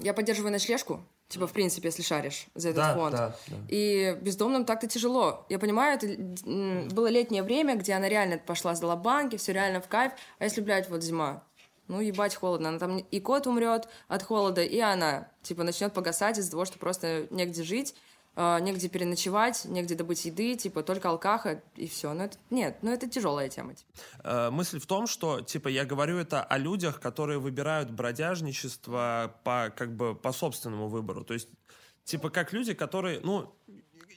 Я 0.01 0.13
поддерживаю 0.13 0.53
ночлежку, 0.53 1.03
Типа, 1.27 1.45
в 1.45 1.51
принципе, 1.51 1.89
если 1.89 2.03
шаришь 2.03 2.47
за 2.55 2.69
этот 2.69 2.83
да, 2.83 2.95
фонд. 2.95 3.11
Да, 3.11 3.35
да. 3.47 3.57
И 3.67 4.17
бездомным 4.21 4.63
так-то 4.63 4.87
тяжело. 4.87 5.45
Я 5.49 5.59
понимаю, 5.59 5.99
это 5.99 6.95
было 6.95 7.07
летнее 7.07 7.43
время, 7.43 7.75
где 7.75 7.93
она 7.93 8.07
реально 8.07 8.37
пошла, 8.37 8.75
сдала 8.75 8.95
банки, 8.95 9.35
все 9.35 9.51
реально 9.51 9.81
в 9.81 9.89
кайф. 9.89 10.13
А 10.39 10.45
если, 10.45 10.61
блядь, 10.61 10.89
вот 10.89 11.03
зима? 11.03 11.43
Ну, 11.87 12.01
ебать, 12.01 12.35
холодно. 12.35 12.69
Она 12.69 12.79
там 12.79 12.97
и 12.97 13.19
кот 13.19 13.47
умрет 13.47 13.87
от 14.07 14.23
холода, 14.23 14.61
и 14.61 14.79
она, 14.79 15.29
типа, 15.41 15.63
начнет 15.63 15.93
погасать 15.93 16.37
из-за 16.37 16.51
того, 16.51 16.65
что 16.65 16.79
просто 16.79 17.27
негде 17.29 17.63
жить. 17.63 17.95
А, 18.39 18.59
негде 18.59 18.87
переночевать, 18.87 19.65
негде 19.65 19.95
добыть 19.95 20.23
еды, 20.25 20.55
типа 20.55 20.83
только 20.83 21.09
алкаха 21.09 21.63
и 21.75 21.87
все. 21.87 22.13
Но 22.13 22.25
это, 22.25 22.37
нет, 22.51 22.77
ну 22.83 22.91
это 22.91 23.09
тяжелая 23.09 23.49
тема. 23.49 23.73
Типа. 23.73 23.89
Э, 24.23 24.49
мысль 24.51 24.79
в 24.79 24.85
том, 24.85 25.07
что, 25.07 25.41
типа, 25.41 25.69
я 25.69 25.85
говорю 25.85 26.17
это 26.17 26.43
о 26.43 26.59
людях, 26.59 26.99
которые 26.99 27.39
выбирают 27.39 27.89
бродяжничество 27.89 29.35
по, 29.43 29.73
как 29.75 29.95
бы, 29.95 30.13
по 30.13 30.31
собственному 30.31 30.87
выбору. 30.87 31.23
То 31.23 31.33
есть, 31.33 31.49
типа, 32.03 32.29
как 32.29 32.53
люди, 32.53 32.75
которые, 32.75 33.21
ну, 33.21 33.55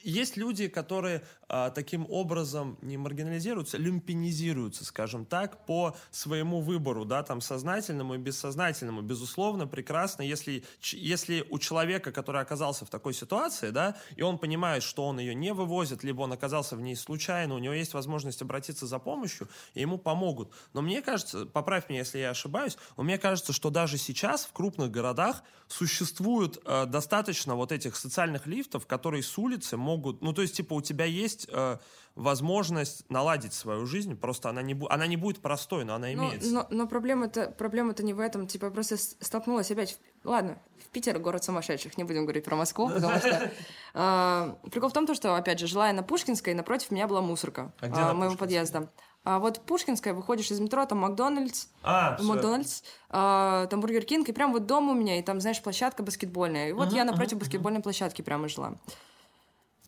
есть 0.03 0.37
люди, 0.37 0.67
которые 0.67 1.23
а, 1.53 1.69
таким 1.69 2.05
образом 2.09 2.77
не 2.81 2.95
маргинализируются, 2.97 3.77
люмпинизируются, 3.77 4.85
скажем 4.85 5.25
так, 5.25 5.65
по 5.65 5.97
своему 6.09 6.61
выбору, 6.61 7.03
да, 7.03 7.23
там, 7.23 7.41
сознательному 7.41 8.15
и 8.15 8.17
бессознательному. 8.17 9.01
Безусловно, 9.01 9.67
прекрасно, 9.67 10.21
если, 10.21 10.63
если 10.81 11.45
у 11.49 11.59
человека, 11.59 12.13
который 12.13 12.41
оказался 12.41 12.85
в 12.85 12.89
такой 12.89 13.13
ситуации, 13.13 13.71
да, 13.71 13.97
и 14.15 14.21
он 14.21 14.37
понимает, 14.37 14.81
что 14.81 15.05
он 15.05 15.19
ее 15.19 15.35
не 15.35 15.53
вывозит, 15.53 16.05
либо 16.05 16.21
он 16.21 16.31
оказался 16.31 16.77
в 16.77 16.81
ней 16.81 16.95
случайно, 16.95 17.55
у 17.55 17.59
него 17.59 17.73
есть 17.73 17.93
возможность 17.93 18.41
обратиться 18.41 18.87
за 18.87 18.97
помощью, 18.97 19.49
и 19.73 19.81
ему 19.81 19.97
помогут. 19.97 20.53
Но 20.73 20.81
мне 20.81 21.01
кажется, 21.01 21.45
поправь 21.45 21.89
меня, 21.89 21.99
если 21.99 22.19
я 22.19 22.29
ошибаюсь, 22.29 22.77
но 22.95 23.03
мне 23.03 23.17
кажется, 23.17 23.51
что 23.51 23.69
даже 23.69 23.97
сейчас 23.97 24.45
в 24.45 24.53
крупных 24.53 24.89
городах 24.89 25.43
существует 25.67 26.59
э, 26.65 26.85
достаточно 26.85 27.55
вот 27.55 27.71
этих 27.71 27.95
социальных 27.95 28.47
лифтов, 28.47 28.85
которые 28.85 29.23
с 29.23 29.37
улицы 29.37 29.77
могут, 29.77 29.90
ну, 29.97 30.33
то 30.33 30.41
есть, 30.41 30.55
типа, 30.55 30.73
у 30.73 30.81
тебя 30.81 31.05
есть 31.05 31.47
э, 31.51 31.77
возможность 32.15 33.09
наладить 33.09 33.53
свою 33.53 33.85
жизнь, 33.85 34.15
просто 34.15 34.49
она 34.49 34.61
не, 34.61 34.73
бу- 34.73 34.87
она 34.89 35.07
не 35.07 35.17
будет 35.17 35.39
простой, 35.39 35.85
но 35.85 35.95
она 35.95 36.07
но, 36.07 36.13
имеется. 36.13 36.51
Но, 36.51 36.67
но 36.69 36.87
проблема-то 36.87 37.51
проблема 37.57 37.95
не 37.99 38.13
в 38.13 38.19
этом, 38.19 38.47
типа, 38.47 38.65
я 38.65 38.71
просто 38.71 38.97
столкнулась 38.97 39.71
опять, 39.71 39.97
ладно, 40.23 40.57
в 40.85 40.89
Питер 40.89 41.19
город 41.19 41.43
сумасшедших, 41.43 41.97
не 41.97 42.03
будем 42.03 42.23
говорить 42.23 42.43
про 42.43 42.55
Москву, 42.55 42.89
потому 42.89 43.19
что... 43.19 43.51
Э, 43.93 44.55
прикол 44.71 44.89
в 44.89 44.93
том, 44.93 45.13
что, 45.13 45.35
опять 45.35 45.59
же, 45.59 45.67
жила 45.67 45.87
я 45.87 45.93
на 45.93 46.01
Пушкинской, 46.01 46.53
напротив 46.53 46.91
меня 46.91 47.09
была 47.09 47.19
мусорка 47.19 47.73
а 47.81 47.89
где 47.89 47.99
э, 47.99 48.13
моего 48.13 48.35
подъезда. 48.35 48.89
А 49.23 49.37
вот 49.37 49.59
Пушкинская, 49.61 50.13
выходишь 50.13 50.49
из 50.49 50.59
метро, 50.59 50.85
там 50.85 50.99
Макдональдс, 50.99 51.67
а, 51.83 52.17
Макдональдс, 52.21 52.81
а, 53.09 53.67
там 53.67 53.79
Бургер 53.79 54.03
Кинг, 54.03 54.27
и 54.29 54.31
прям 54.31 54.51
вот 54.51 54.65
дом 54.65 54.89
у 54.89 54.93
меня, 54.95 55.19
и 55.19 55.21
там, 55.21 55.39
знаешь, 55.39 55.61
площадка 55.61 56.01
баскетбольная. 56.01 56.69
И 56.69 56.71
вот 56.71 56.89
uh-huh, 56.89 56.95
я 56.95 57.05
напротив 57.05 57.37
uh-huh, 57.37 57.41
баскетбольной 57.41 57.81
площадки 57.81 58.23
прямо 58.23 58.47
жила. 58.47 58.79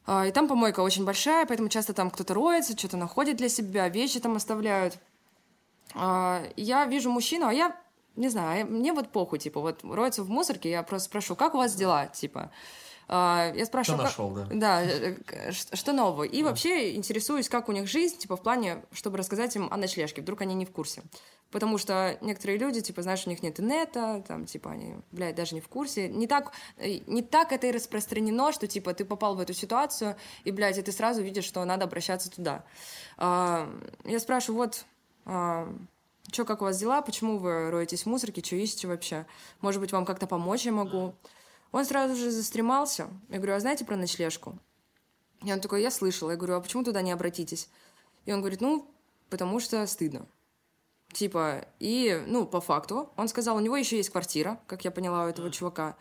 А, 0.05 0.27
и 0.27 0.31
там 0.31 0.47
помойка 0.47 0.81
очень 0.81 1.05
большая, 1.05 1.45
поэтому 1.45 1.69
часто 1.69 1.93
там 1.93 2.11
кто-то 2.11 2.33
роется, 2.33 2.77
что-то 2.77 2.97
находит 2.97 3.37
для 3.37 3.49
себя, 3.49 3.87
вещи 3.89 4.19
там 4.19 4.35
оставляют. 4.35 4.97
А, 5.95 6.43
я 6.57 6.85
вижу 6.85 7.09
мужчину, 7.09 7.47
а 7.47 7.53
я 7.53 7.75
не 8.15 8.29
знаю, 8.29 8.67
мне 8.67 8.93
вот 8.93 9.09
похуй, 9.09 9.39
типа, 9.39 9.59
вот 9.59 9.83
роется 9.83 10.23
в 10.23 10.29
мусорке, 10.29 10.69
я 10.69 10.83
просто 10.83 11.09
спрошу, 11.09 11.35
как 11.35 11.55
у 11.55 11.57
вас 11.57 11.75
дела, 11.75 12.07
типа. 12.07 12.51
А, 13.07 13.51
я 13.55 13.65
спрашиваю, 13.65 13.99
что 13.99 14.07
нашел, 14.07 14.33
как... 14.33 14.47
да. 14.49 14.55
Да, 14.55 14.83
э, 14.83 15.51
что 15.51 15.93
нового. 15.93 16.23
И 16.23 16.41
да. 16.41 16.49
вообще 16.49 16.95
интересуюсь, 16.95 17.49
как 17.49 17.69
у 17.69 17.71
них 17.71 17.87
жизнь, 17.87 18.17
типа, 18.17 18.37
в 18.37 18.41
плане, 18.41 18.83
чтобы 18.91 19.17
рассказать 19.17 19.55
им 19.55 19.67
о 19.71 19.77
ночлежке, 19.77 20.21
вдруг 20.21 20.41
они 20.41 20.53
не 20.53 20.65
в 20.65 20.71
курсе. 20.71 21.03
Потому 21.51 21.77
что 21.77 22.17
некоторые 22.21 22.57
люди, 22.57 22.81
типа, 22.81 23.03
знаешь, 23.03 23.27
у 23.27 23.29
них 23.29 23.43
нет 23.43 23.59
инета, 23.59 24.23
там, 24.27 24.45
типа, 24.45 24.71
они, 24.71 24.95
блядь, 25.11 25.35
даже 25.35 25.53
не 25.53 25.61
в 25.61 25.67
курсе. 25.67 26.09
Не 26.09 26.27
так, 26.27 26.51
э, 26.77 26.99
не 27.05 27.21
так 27.21 27.51
это 27.51 27.67
и 27.67 27.71
распространено, 27.71 28.51
что, 28.51 28.67
типа, 28.67 28.93
ты 28.93 29.05
попал 29.05 29.35
в 29.35 29.39
эту 29.39 29.53
ситуацию, 29.53 30.15
и, 30.43 30.51
блядь, 30.51 30.77
и 30.77 30.81
ты 30.81 30.91
сразу 30.91 31.21
видишь, 31.21 31.45
что 31.45 31.63
надо 31.63 31.85
обращаться 31.85 32.31
туда. 32.31 32.63
А, 33.17 33.69
я 34.05 34.19
спрашиваю, 34.19 34.57
вот, 34.57 34.85
а, 35.25 35.71
что, 36.31 36.45
как 36.45 36.61
у 36.61 36.65
вас 36.65 36.79
дела, 36.79 37.01
почему 37.01 37.37
вы 37.37 37.69
роетесь 37.69 38.03
в 38.03 38.05
мусорке, 38.07 38.43
что 38.43 38.55
ищете 38.55 38.87
вообще? 38.87 39.27
Может 39.61 39.79
быть, 39.79 39.91
вам 39.91 40.05
как-то 40.05 40.25
помочь 40.25 40.65
я 40.65 40.71
могу? 40.71 41.13
Он 41.73 41.85
сразу 41.85 42.15
же 42.15 42.31
застремался. 42.31 43.09
Я 43.29 43.37
говорю, 43.37 43.55
а 43.55 43.59
знаете 43.59 43.83
про 43.83 43.97
ночлежку? 43.97 44.57
И 45.43 45.51
он 45.51 45.59
такой, 45.59 45.81
я 45.81 45.91
слышала. 45.91 46.31
Я 46.31 46.37
говорю, 46.37 46.55
а 46.55 46.61
почему 46.61 46.83
туда 46.83 47.01
не 47.01 47.11
обратитесь? 47.11 47.67
И 48.25 48.31
он 48.31 48.39
говорит, 48.39 48.61
ну, 48.61 48.89
потому 49.29 49.59
что 49.59 49.85
стыдно. 49.87 50.27
Типа, 51.11 51.65
и, 51.79 52.23
ну, 52.27 52.45
по 52.45 52.61
факту, 52.61 53.11
он 53.17 53.27
сказал, 53.27 53.57
у 53.57 53.59
него 53.59 53.75
еще 53.75 53.97
есть 53.97 54.11
квартира, 54.11 54.59
как 54.67 54.85
я 54.85 54.91
поняла, 54.91 55.25
у 55.25 55.27
этого 55.27 55.51
чувака. 55.51 55.97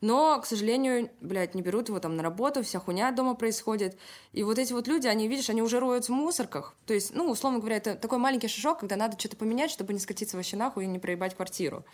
Но, 0.00 0.40
к 0.40 0.46
сожалению, 0.46 1.10
блядь, 1.20 1.54
не 1.54 1.62
берут 1.62 1.88
его 1.88 2.00
там 2.00 2.16
на 2.16 2.24
работу, 2.24 2.64
вся 2.64 2.80
хуйня 2.80 3.12
дома 3.12 3.34
происходит. 3.34 3.96
И 4.32 4.42
вот 4.42 4.58
эти 4.58 4.72
вот 4.72 4.88
люди, 4.88 5.06
они, 5.06 5.28
видишь, 5.28 5.50
они 5.50 5.62
уже 5.62 5.78
роются 5.78 6.10
в 6.12 6.16
мусорках. 6.16 6.74
То 6.86 6.94
есть, 6.94 7.14
ну, 7.14 7.30
условно 7.30 7.60
говоря, 7.60 7.76
это 7.76 7.94
такой 7.94 8.18
маленький 8.18 8.48
шажок, 8.48 8.80
когда 8.80 8.96
надо 8.96 9.16
что-то 9.18 9.36
поменять, 9.36 9.70
чтобы 9.70 9.92
не 9.92 10.00
скатиться 10.00 10.36
вообще 10.36 10.56
нахуй 10.56 10.84
и 10.84 10.88
не 10.88 10.98
проебать 10.98 11.36
квартиру. 11.36 11.84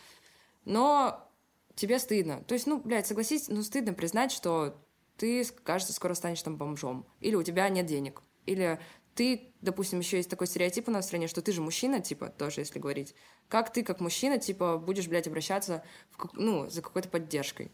Но 0.64 1.27
тебе 1.78 1.98
стыдно. 1.98 2.42
То 2.44 2.54
есть, 2.54 2.66
ну, 2.66 2.80
блядь, 2.80 3.06
согласись, 3.06 3.48
ну, 3.48 3.62
стыдно 3.62 3.94
признать, 3.94 4.32
что 4.32 4.76
ты, 5.16 5.44
кажется, 5.64 5.92
скоро 5.92 6.14
станешь 6.14 6.42
там 6.42 6.56
бомжом. 6.56 7.06
Или 7.20 7.36
у 7.36 7.42
тебя 7.42 7.68
нет 7.68 7.86
денег. 7.86 8.22
Или 8.46 8.80
ты, 9.14 9.52
допустим, 9.60 10.00
еще 10.00 10.16
есть 10.16 10.30
такой 10.30 10.46
стереотип 10.46 10.88
у 10.88 10.90
нас 10.90 11.04
в 11.04 11.08
стране, 11.08 11.28
что 11.28 11.42
ты 11.42 11.52
же 11.52 11.60
мужчина, 11.60 12.00
типа, 12.00 12.28
тоже, 12.28 12.60
если 12.60 12.78
говорить. 12.78 13.14
Как 13.48 13.72
ты, 13.72 13.82
как 13.82 14.00
мужчина, 14.00 14.38
типа, 14.38 14.78
будешь, 14.78 15.08
блядь, 15.08 15.26
обращаться, 15.26 15.82
в, 16.10 16.28
ну, 16.34 16.68
за 16.68 16.82
какой-то 16.82 17.08
поддержкой? 17.08 17.70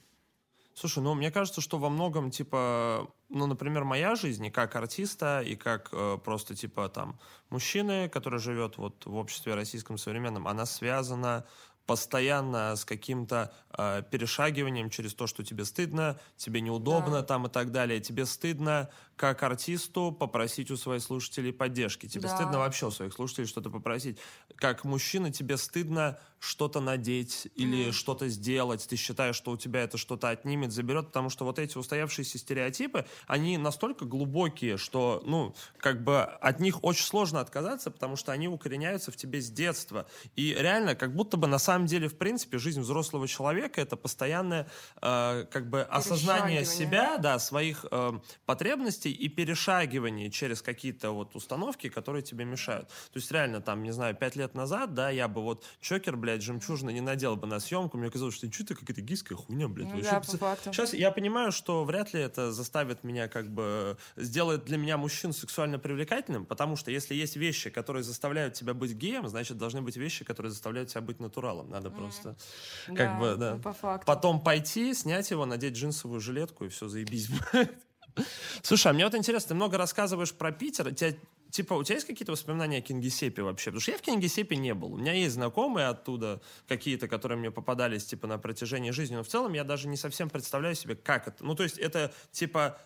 Слушай, 0.74 1.04
ну, 1.04 1.14
мне 1.14 1.30
кажется, 1.30 1.60
что 1.60 1.78
во 1.78 1.88
многом, 1.88 2.30
типа, 2.30 3.08
ну, 3.28 3.46
например, 3.46 3.84
моя 3.84 4.16
жизнь 4.16 4.44
и 4.46 4.50
как 4.50 4.74
артиста, 4.74 5.40
и 5.40 5.54
как 5.54 5.88
э, 5.92 6.18
просто, 6.24 6.56
типа, 6.56 6.88
там, 6.88 7.20
мужчины, 7.48 8.08
который 8.08 8.40
живет 8.40 8.76
вот 8.76 9.06
в 9.06 9.14
обществе 9.14 9.54
российском 9.54 9.98
современном, 9.98 10.48
она 10.48 10.66
связана 10.66 11.46
постоянно 11.86 12.76
с 12.76 12.84
каким-то 12.84 13.52
э, 13.76 14.02
перешагиванием 14.10 14.90
через 14.90 15.14
то, 15.14 15.26
что 15.26 15.44
тебе 15.44 15.64
стыдно, 15.64 16.18
тебе 16.36 16.60
неудобно 16.60 17.20
да. 17.20 17.22
там 17.22 17.46
и 17.46 17.50
так 17.50 17.72
далее. 17.72 18.00
Тебе 18.00 18.26
стыдно 18.26 18.90
как 19.16 19.42
артисту 19.42 20.12
попросить 20.12 20.70
у 20.70 20.77
своих 20.77 21.03
слушателей 21.03 21.53
поддержки. 21.53 22.07
Тебе 22.07 22.29
да. 22.29 22.37
стыдно 22.37 22.59
вообще 22.59 22.87
у 22.87 22.90
своих 22.90 23.12
слушателей 23.12 23.46
что-то 23.46 23.70
попросить. 23.70 24.18
Как 24.57 24.85
мужчина 24.85 25.33
тебе 25.33 25.57
стыдно 25.57 26.18
что-то 26.44 26.81
надеть 26.81 27.48
или 27.55 27.88
mm. 27.88 27.92
что-то 27.92 28.29
сделать. 28.29 28.87
Ты 28.87 28.96
считаешь, 28.96 29.35
что 29.35 29.53
у 29.53 29.57
тебя 29.57 29.81
это 29.81 29.96
что-то 29.96 30.29
отнимет, 30.29 30.72
заберет, 30.72 31.07
потому 31.07 31.31
что 31.31 31.44
вот 31.44 31.59
эти 31.59 31.79
устоявшиеся 31.79 32.38
стереотипы, 32.38 33.07
они 33.27 33.57
настолько 33.57 34.05
глубокие, 34.05 34.77
что, 34.77 35.22
ну, 35.24 35.55
как 35.79 36.05
бы 36.05 36.22
от 36.22 36.61
них 36.61 36.85
очень 36.85 37.07
сложно 37.07 37.40
отказаться, 37.40 37.90
потому 37.90 38.16
что 38.16 38.33
они 38.33 38.46
укореняются 38.46 39.11
в 39.11 39.16
тебе 39.16 39.40
с 39.40 39.50
детства. 39.50 40.07
И 40.37 40.55
реально, 40.55 40.94
как 40.94 41.14
будто 41.14 41.38
бы 41.38 41.46
на 41.46 41.59
самом 41.59 41.87
деле, 41.87 42.09
в 42.09 42.18
принципе, 42.18 42.59
жизнь 42.59 42.83
взрослого 42.83 43.27
человека 43.27 43.81
это 43.81 43.96
постоянное, 43.96 44.68
э, 45.00 45.46
как 45.50 45.70
бы, 45.70 45.83
осознание 45.83 46.66
себя, 46.66 47.16
да, 47.16 47.38
своих 47.38 47.87
э, 47.90 48.12
потребностей 48.44 49.03
потребностей 49.04 49.12
и 49.12 49.28
перешагивание 49.28 50.30
через 50.30 50.62
какие-то 50.62 51.10
вот 51.10 51.36
установки, 51.36 51.88
которые 51.88 52.22
тебе 52.22 52.44
мешают. 52.44 52.88
То 52.88 53.18
есть 53.18 53.32
реально 53.32 53.60
там, 53.60 53.82
не 53.82 53.92
знаю, 53.92 54.14
пять 54.14 54.36
лет 54.36 54.54
назад, 54.54 54.94
да, 54.94 55.10
я 55.10 55.28
бы 55.28 55.42
вот 55.42 55.64
чокер, 55.80 56.16
блядь, 56.16 56.42
жемчужина 56.42 56.90
не 56.90 57.00
надел 57.00 57.36
бы 57.36 57.46
на 57.46 57.60
съемку, 57.60 57.98
мне 57.98 58.10
казалось, 58.10 58.34
что 58.34 58.50
что-то 58.52 58.74
какая-то 58.74 59.00
гейская 59.00 59.36
хуйня, 59.36 59.68
блядь. 59.68 59.92
Ну, 59.94 60.02
да, 60.02 60.20
по. 60.20 60.56
Сейчас 60.72 60.94
я 60.94 61.10
понимаю, 61.10 61.52
что 61.52 61.84
вряд 61.84 62.14
ли 62.14 62.20
это 62.20 62.52
заставит 62.52 63.04
меня 63.04 63.28
как 63.28 63.48
бы, 63.48 63.96
сделает 64.16 64.64
для 64.64 64.76
меня 64.76 64.96
мужчин 64.96 65.32
сексуально 65.32 65.78
привлекательным, 65.78 66.44
потому 66.46 66.76
что 66.76 66.90
если 66.90 67.14
есть 67.14 67.36
вещи, 67.36 67.70
которые 67.70 68.02
заставляют 68.02 68.54
тебя 68.54 68.74
быть 68.74 68.92
геем, 68.92 69.28
значит, 69.28 69.56
должны 69.56 69.82
быть 69.82 69.96
вещи, 69.96 70.24
которые 70.24 70.50
заставляют 70.50 70.90
тебя 70.90 71.00
быть 71.00 71.20
натуралом. 71.20 71.70
Надо 71.70 71.88
mm. 71.88 71.96
просто 71.96 72.36
как 72.86 72.96
да, 72.96 73.18
бы, 73.18 73.36
да. 73.36 73.56
По 73.56 73.72
факту. 73.72 74.06
Потом 74.06 74.40
пойти, 74.40 74.94
снять 74.94 75.30
его, 75.30 75.46
надеть 75.46 75.74
джинсовую 75.74 76.20
жилетку 76.20 76.64
и 76.64 76.68
все, 76.68 76.88
заебись. 76.88 77.28
Слушай, 78.62 78.88
а 78.88 78.92
мне 78.92 79.05
вот 79.05 79.14
интересно, 79.14 79.48
ты 79.48 79.55
много 79.55 79.79
рассказываешь 79.79 80.33
про 80.33 80.53
Питер. 80.53 80.88
У 80.88 80.90
тебя, 80.90 81.14
типа, 81.50 81.74
у 81.74 81.83
тебя 81.83 81.96
есть 81.96 82.07
какие-то 82.07 82.33
воспоминания 82.33 82.79
о 82.79 82.81
Кингисеппе 82.81 83.42
вообще? 83.42 83.70
Потому 83.70 83.81
что 83.81 83.92
я 83.92 83.98
в 83.98 84.03
Кингисеппе 84.03 84.57
не 84.57 84.74
был. 84.74 84.94
У 84.94 84.96
меня 84.96 85.12
есть 85.12 85.35
знакомые 85.35 85.88
оттуда, 85.88 86.40
какие-то, 86.68 87.09
которые 87.09 87.38
мне 87.38 87.50
попадались, 87.50 88.05
типа, 88.05 88.27
на 88.27 88.38
протяжении 88.38 88.90
жизни. 88.90 89.16
Но 89.16 89.22
в 89.22 89.29
целом 89.29 89.53
я 89.53 89.64
даже 89.64 89.88
не 89.88 89.96
совсем 89.96 90.31
представляю 90.31 90.74
себе, 90.74 90.94
как 90.94 91.29
это. 91.29 91.44
Ну, 91.44 91.55
то 91.55 91.62
есть 91.62 91.79
это, 91.79 92.12
типа... 92.33 92.79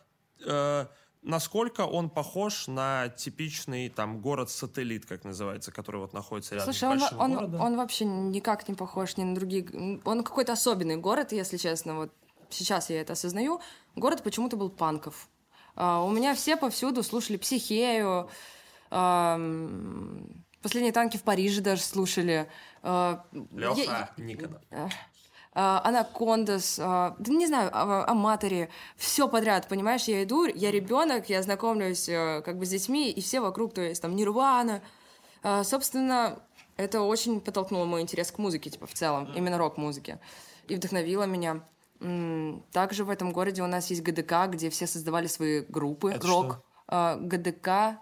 Э, 0.45 0.87
насколько 1.23 1.83
он 1.83 2.11
похож 2.11 2.69
на 2.69 3.09
типичный 3.09 3.88
там 3.88 4.21
город-сателлит, 4.21 5.07
как 5.07 5.25
называется, 5.25 5.73
который 5.73 6.01
вот 6.01 6.12
находится 6.12 6.55
рядом 6.55 6.73
Слушай, 6.73 6.97
с 6.97 7.01
большим 7.01 7.21
он, 7.21 7.35
городом? 7.35 7.61
Он, 7.61 7.67
он 7.67 7.77
вообще 7.77 8.05
никак 8.05 8.69
не 8.69 8.75
похож 8.75 9.17
ни 9.17 9.25
на 9.25 9.35
другие... 9.35 10.01
Он 10.05 10.25
какой-то 10.25 10.53
особенный 10.53 10.97
город, 10.97 11.33
если 11.33 11.57
честно. 11.57 11.97
Вот 11.97 12.12
сейчас 12.50 12.90
я 12.90 13.00
это 13.00 13.14
осознаю, 13.14 13.61
город 13.96 14.22
почему-то 14.22 14.56
был 14.56 14.70
панков. 14.70 15.28
Uh, 15.76 16.06
у 16.06 16.11
меня 16.11 16.34
все 16.34 16.56
повсюду 16.56 17.04
слушали 17.04 17.37
психею, 17.37 18.28
последние 18.88 20.92
танки 20.92 21.16
в 21.16 21.22
Париже 21.22 21.61
даже 21.61 21.82
слушали. 21.82 22.48
Uh, 22.82 23.20
Леха 23.52 23.80
я, 23.80 24.11
Никонов. 24.16 24.61
Uh, 24.70 24.90
Анакондас, 25.54 26.76
да 26.78 27.16
не 27.18 27.48
знаю, 27.48 27.70
Аматори, 27.72 28.68
все 28.96 29.28
подряд, 29.28 29.66
понимаешь, 29.66 30.04
я 30.04 30.22
иду, 30.22 30.46
я 30.46 30.70
ребенок, 30.70 31.28
я 31.28 31.42
знакомлюсь 31.42 32.08
э, 32.08 32.42
как 32.44 32.58
бы 32.58 32.66
с 32.66 32.68
детьми, 32.68 33.11
и 33.11 33.20
все 33.20 33.40
вокруг, 33.40 33.74
то 33.74 33.80
есть 33.80 34.00
там 34.00 34.14
Нирвана. 34.14 34.82
Собственно, 35.64 36.38
это 36.76 37.02
очень 37.02 37.40
подтолкнуло 37.40 37.87
мой 37.87 38.02
интерес 38.02 38.30
к 38.30 38.38
музыке, 38.38 38.70
типа, 38.70 38.87
в 38.87 38.94
целом, 38.94 39.32
именно 39.34 39.58
рок-музыке, 39.58 40.20
и 40.68 40.76
вдохновило 40.76 41.24
меня. 41.24 41.64
Также 42.72 43.04
в 43.04 43.11
этом 43.11 43.32
городе 43.32 43.62
у 43.62 43.66
нас 43.66 43.90
есть 43.90 44.02
ГДК, 44.02 44.48
где 44.48 44.70
все 44.70 44.87
создавали 44.87 45.26
свои 45.26 45.61
группы. 45.61 46.12
Это 46.12 46.26
Рок. 46.26 46.64
Что? 46.88 47.18
ГДК 47.20 47.98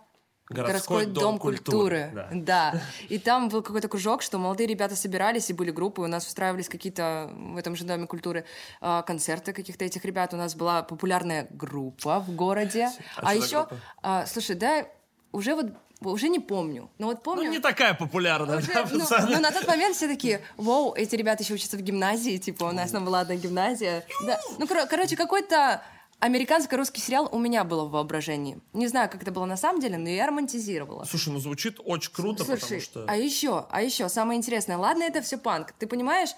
Городской, 0.49 1.07
дом, 1.07 1.39
культуры. 1.39 2.13
Да. 2.15 2.29
Да. 2.33 2.81
И 3.09 3.19
там 3.19 3.49
был 3.49 3.63
какой-то 3.63 3.89
кружок, 3.89 4.23
что 4.23 4.39
молодые 4.39 4.69
ребята 4.69 4.95
собирались, 4.95 5.51
и 5.51 5.53
были 5.53 5.73
группы, 5.73 6.03
у 6.03 6.07
нас 6.07 6.25
устраивались 6.27 6.69
какие-то 6.69 7.33
в 7.35 7.57
этом 7.57 7.75
же 7.75 7.85
доме 7.85 8.07
культуры 8.07 8.45
а, 8.81 9.03
концерты 9.03 9.53
каких-то 9.53 9.85
этих 9.85 10.05
ребят. 10.05 10.35
У 10.35 10.37
нас 10.37 10.55
была 10.55 10.85
популярная 10.85 11.49
группа 11.51 12.21
в 12.21 12.31
городе. 12.37 12.91
А 13.17 13.31
А, 13.31 13.35
еще, 13.35 13.67
группа? 13.67 13.77
а, 14.03 14.27
слушай, 14.27 14.55
да, 14.55 14.87
уже 15.33 15.57
вот 15.57 15.73
уже 16.03 16.29
не 16.29 16.39
помню. 16.41 16.91
Но 16.99 17.07
вот 17.07 17.23
помню. 17.23 17.45
Ну, 17.45 17.51
не 17.53 17.59
такая 17.59 17.95
популярная, 17.95 18.59
Уже, 18.59 18.67
да, 18.73 18.87
ну, 18.91 19.01
пацаны? 19.01 19.35
ну, 19.37 19.41
на 19.41 19.51
тот 19.51 19.67
момент 19.67 19.97
все 19.97 20.09
такие, 20.09 20.43
вау, 20.57 20.93
эти 20.95 21.15
ребята 21.17 21.43
еще 21.43 21.55
учатся 21.55 21.77
в 21.77 21.81
гимназии, 21.81 22.37
типа, 22.39 22.65
у 22.65 22.73
нас 22.73 22.91
там 22.91 23.05
была 23.05 23.21
одна 23.21 23.35
гимназия. 23.37 24.05
Да. 24.27 24.39
Ну, 24.59 24.67
кор- 24.67 24.87
короче, 24.87 25.17
какой-то 25.17 25.83
американско-русский 26.19 27.01
сериал 27.01 27.29
у 27.33 27.39
меня 27.39 27.65
было 27.65 27.85
в 27.85 27.91
воображении. 27.91 28.59
Не 28.73 28.87
знаю, 28.89 29.11
как 29.11 29.23
это 29.23 29.33
было 29.33 29.45
на 29.45 29.57
самом 29.57 29.81
деле, 29.81 29.99
но 29.99 30.09
я 30.09 30.27
романтизировала. 30.27 31.05
Слушай, 31.05 31.33
ну 31.33 31.39
звучит 31.39 31.79
очень 31.85 32.13
круто, 32.13 32.45
Слушай, 32.45 32.61
потому 32.61 32.81
что... 32.81 33.05
а 33.09 33.17
еще, 33.17 33.67
а 33.71 33.83
еще, 33.83 34.09
самое 34.09 34.39
интересное, 34.39 34.79
ладно, 34.79 35.03
это 35.03 35.21
все 35.23 35.39
панк. 35.39 35.73
Ты 35.73 35.87
понимаешь, 35.87 36.31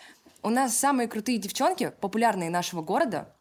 у 0.42 0.50
нас 0.50 0.76
самые 0.76 1.08
крутые 1.08 1.38
девчонки, 1.38 1.92
популярные 2.00 2.50
нашего 2.50 2.82
города, 2.82 3.32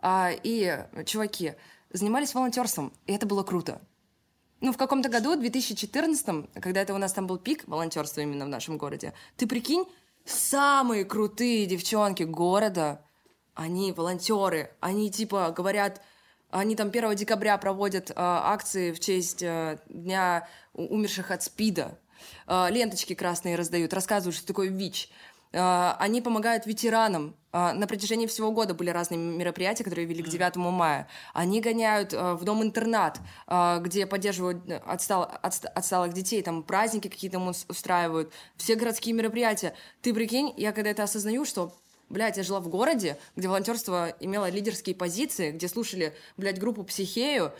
а, 0.00 0.30
и 0.42 0.84
чуваки 1.06 1.54
занимались 1.90 2.34
волонтерством, 2.34 2.92
и 3.06 3.12
это 3.14 3.26
было 3.26 3.42
круто. 3.42 3.80
Ну, 4.64 4.72
в 4.72 4.78
каком-то 4.78 5.10
году, 5.10 5.36
в 5.36 5.40
2014, 5.40 6.48
когда 6.58 6.80
это 6.80 6.94
у 6.94 6.96
нас 6.96 7.12
там 7.12 7.26
был 7.26 7.36
пик 7.36 7.68
волонтерства 7.68 8.22
именно 8.22 8.46
в 8.46 8.48
нашем 8.48 8.78
городе, 8.78 9.12
ты 9.36 9.46
прикинь, 9.46 9.84
самые 10.24 11.04
крутые 11.04 11.66
девчонки 11.66 12.22
города, 12.22 13.02
они 13.52 13.92
волонтеры, 13.92 14.70
они 14.80 15.10
типа 15.10 15.52
говорят, 15.54 16.00
они 16.48 16.76
там 16.76 16.88
1 16.88 17.14
декабря 17.14 17.58
проводят 17.58 18.08
э, 18.08 18.14
акции 18.16 18.92
в 18.92 19.00
честь 19.00 19.42
э, 19.42 19.80
Дня 19.90 20.48
умерших 20.72 21.30
от 21.30 21.42
СПИДа, 21.42 21.98
Э, 22.46 22.68
ленточки 22.70 23.14
красные 23.14 23.56
раздают, 23.56 23.92
рассказывают, 23.92 24.36
что 24.36 24.46
такое 24.46 24.68
ВИЧ. 24.68 25.10
Э, 25.54 25.94
Они 26.00 26.20
помогают 26.20 26.66
ветеранам. 26.66 27.36
Э, 27.52 27.72
На 27.72 27.86
протяжении 27.86 28.26
всего 28.26 28.50
года 28.50 28.74
были 28.74 28.90
разные 28.90 29.18
мероприятия, 29.18 29.84
которые 29.84 30.06
вели 30.06 30.22
к 30.22 30.28
9 30.28 30.56
мая. 30.56 31.06
Они 31.32 31.60
гоняют 31.60 32.12
э, 32.12 32.34
в 32.34 32.42
дом-интернат, 32.44 33.20
где 33.80 34.06
поддерживают 34.06 34.64
отстал- 34.68 35.30
отст- 35.42 35.66
отсталых 35.66 36.12
детей, 36.12 36.42
там 36.42 36.62
праздники 36.64 37.08
какие-то 37.08 37.38
устраивают, 37.68 38.32
все 38.56 38.74
городские 38.74 39.14
мероприятия. 39.14 39.74
Ты 40.02 40.12
прикинь, 40.12 40.52
я 40.56 40.72
когда 40.72 40.90
это 40.90 41.04
осознаю, 41.04 41.44
что 41.44 41.72
Блядь, 42.10 42.36
я 42.36 42.42
жила 42.42 42.60
в 42.60 42.68
городе, 42.68 43.16
где 43.34 43.48
волонтерство 43.48 44.14
имело 44.20 44.50
лидерские 44.50 44.94
позиции, 44.94 45.52
где 45.52 45.68
слушали, 45.68 46.14
блядь, 46.36 46.60
группу 46.60 46.84
«Психею», 46.84 47.50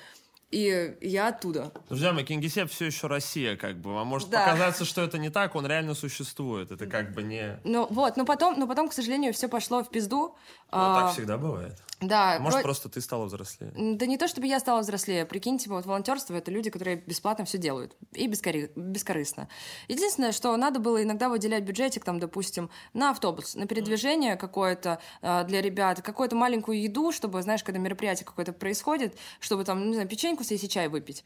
и 0.50 0.96
я 1.00 1.28
оттуда. 1.28 1.72
Друзья 1.88 2.12
мои, 2.12 2.24
Кингисепп 2.24 2.70
все 2.70 2.86
еще 2.86 3.06
Россия, 3.06 3.56
как 3.56 3.78
бы. 3.78 3.92
Вам 3.94 4.06
может 4.06 4.30
Да. 4.30 4.44
показаться, 4.46 4.84
что 4.84 5.02
это 5.02 5.18
не 5.18 5.30
так, 5.30 5.54
он 5.54 5.66
реально 5.66 5.94
существует. 5.94 6.70
Это 6.70 6.86
как 6.86 7.12
бы 7.12 7.22
не... 7.22 7.58
Ну 7.64 7.86
вот, 7.90 8.16
но 8.16 8.24
потом, 8.24 8.58
но 8.58 8.66
потом, 8.66 8.88
к 8.88 8.92
сожалению, 8.92 9.32
все 9.32 9.48
пошло 9.48 9.82
в 9.82 9.90
пизду. 9.90 10.36
Ну, 10.72 10.78
А, 10.80 11.02
так 11.02 11.12
всегда 11.12 11.38
бывает. 11.38 11.76
Да, 12.00 12.38
Может, 12.40 12.58
про- 12.58 12.64
просто 12.64 12.88
ты 12.88 13.00
стала 13.00 13.24
взрослее. 13.26 13.72
Да 13.96 14.04
не 14.06 14.18
то, 14.18 14.26
чтобы 14.28 14.46
я 14.48 14.58
стала 14.60 14.80
взрослее. 14.80 15.24
Прикинь, 15.24 15.58
типа, 15.58 15.76
вот 15.76 15.86
волонтерство— 15.86 16.34
это 16.36 16.50
люди, 16.50 16.68
которые 16.68 16.96
бесплатно 16.96 17.44
все 17.44 17.56
делают. 17.56 17.96
И 18.12 18.26
бескори- 18.26 18.70
бескорыстно. 18.76 19.48
Единственное, 19.88 20.32
что 20.32 20.54
надо 20.56 20.80
было 20.80 21.02
иногда 21.02 21.28
выделять 21.28 21.62
бюджетик, 21.62 22.04
там, 22.04 22.18
допустим, 22.18 22.68
на 22.92 23.10
автобус, 23.10 23.54
на 23.54 23.66
передвижение 23.66 24.36
какое-то 24.36 24.98
э, 25.22 25.44
для 25.44 25.62
ребят, 25.62 26.02
какую-то 26.02 26.34
маленькую 26.36 26.82
еду, 26.82 27.12
чтобы, 27.12 27.40
знаешь, 27.42 27.62
когда 27.64 27.78
мероприятие 27.78 28.26
какое-то 28.26 28.52
происходит, 28.52 29.16
чтобы 29.40 29.64
там, 29.64 29.86
не 29.88 29.94
знаю, 29.94 30.08
съесть 30.42 30.64
и 30.64 30.68
чай 30.68 30.88
выпить. 30.88 31.22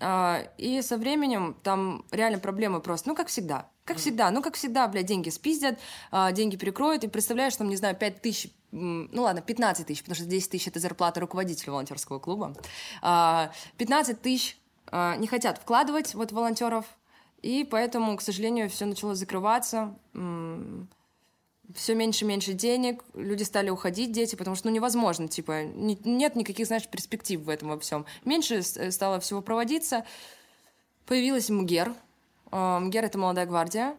А, 0.00 0.42
и 0.58 0.80
со 0.82 0.96
временем 0.96 1.56
там 1.62 2.04
реально 2.10 2.38
проблемы 2.38 2.80
просто, 2.80 3.08
ну, 3.08 3.14
как 3.14 3.28
всегда. 3.28 3.68
Как 3.84 3.98
всегда, 3.98 4.30
ну, 4.30 4.42
как 4.42 4.54
всегда, 4.54 4.88
блядь, 4.88 5.06
деньги 5.06 5.30
спиздят, 5.30 5.78
а, 6.10 6.32
деньги 6.32 6.56
перекроют, 6.56 7.04
и 7.04 7.08
представляешь, 7.08 7.56
там, 7.56 7.68
не 7.68 7.76
знаю, 7.76 7.96
5 7.96 8.22
тысяч, 8.22 8.52
ну, 8.70 9.22
ладно, 9.22 9.42
15 9.42 9.86
тысяч, 9.86 10.00
потому 10.00 10.16
что 10.16 10.24
10 10.24 10.50
тысяч— 10.50 10.66
это 10.68 10.80
зарплата 10.80 11.20
руководителя 11.20 11.72
волонтерского 11.72 12.18
клуба. 12.18 12.54
А, 13.02 13.50
15 13.76 14.20
тысяч 14.22 14.58
а, 14.86 15.16
не 15.16 15.26
хотят 15.26 15.58
вкладывать 15.58 16.14
вот 16.14 16.32
волонтеров, 16.32 16.84
и 17.42 17.64
поэтому, 17.64 18.16
к 18.16 18.22
сожалению, 18.22 18.68
все 18.68 18.86
начало 18.86 19.14
закрываться, 19.14 19.96
все 21.74 21.94
меньше 21.94 22.24
и 22.24 22.28
меньше 22.28 22.52
денег, 22.52 23.02
люди 23.14 23.42
стали 23.42 23.70
уходить, 23.70 24.12
дети, 24.12 24.36
потому 24.36 24.56
что, 24.56 24.68
ну, 24.68 24.74
невозможно, 24.74 25.28
типа, 25.28 25.64
не- 25.64 25.98
нет 26.04 26.36
никаких, 26.36 26.66
знаешь, 26.66 26.86
перспектив 26.88 27.40
в 27.40 27.48
этом 27.48 27.68
во 27.68 27.78
всем. 27.78 28.06
Меньше 28.24 28.62
с- 28.62 28.90
стало 28.92 29.20
всего 29.20 29.42
проводиться, 29.42 30.04
появилась 31.06 31.48
МГЕР, 31.48 31.94
А, 32.52 32.78
МГЕР— 32.78 33.04
это 33.06 33.18
молодая 33.18 33.44
гвардия, 33.44 33.96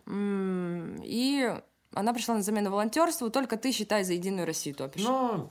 и 1.03 1.53
она 1.93 2.13
пришла 2.13 2.35
на 2.35 2.41
замену 2.41 2.71
волонтерству, 2.71 3.29
только 3.29 3.57
ты, 3.57 3.71
считай, 3.73 4.03
за 4.05 4.13
Единую 4.13 4.45
Россию 4.47 4.73
топишь. 4.75 5.03
Ну, 5.03 5.49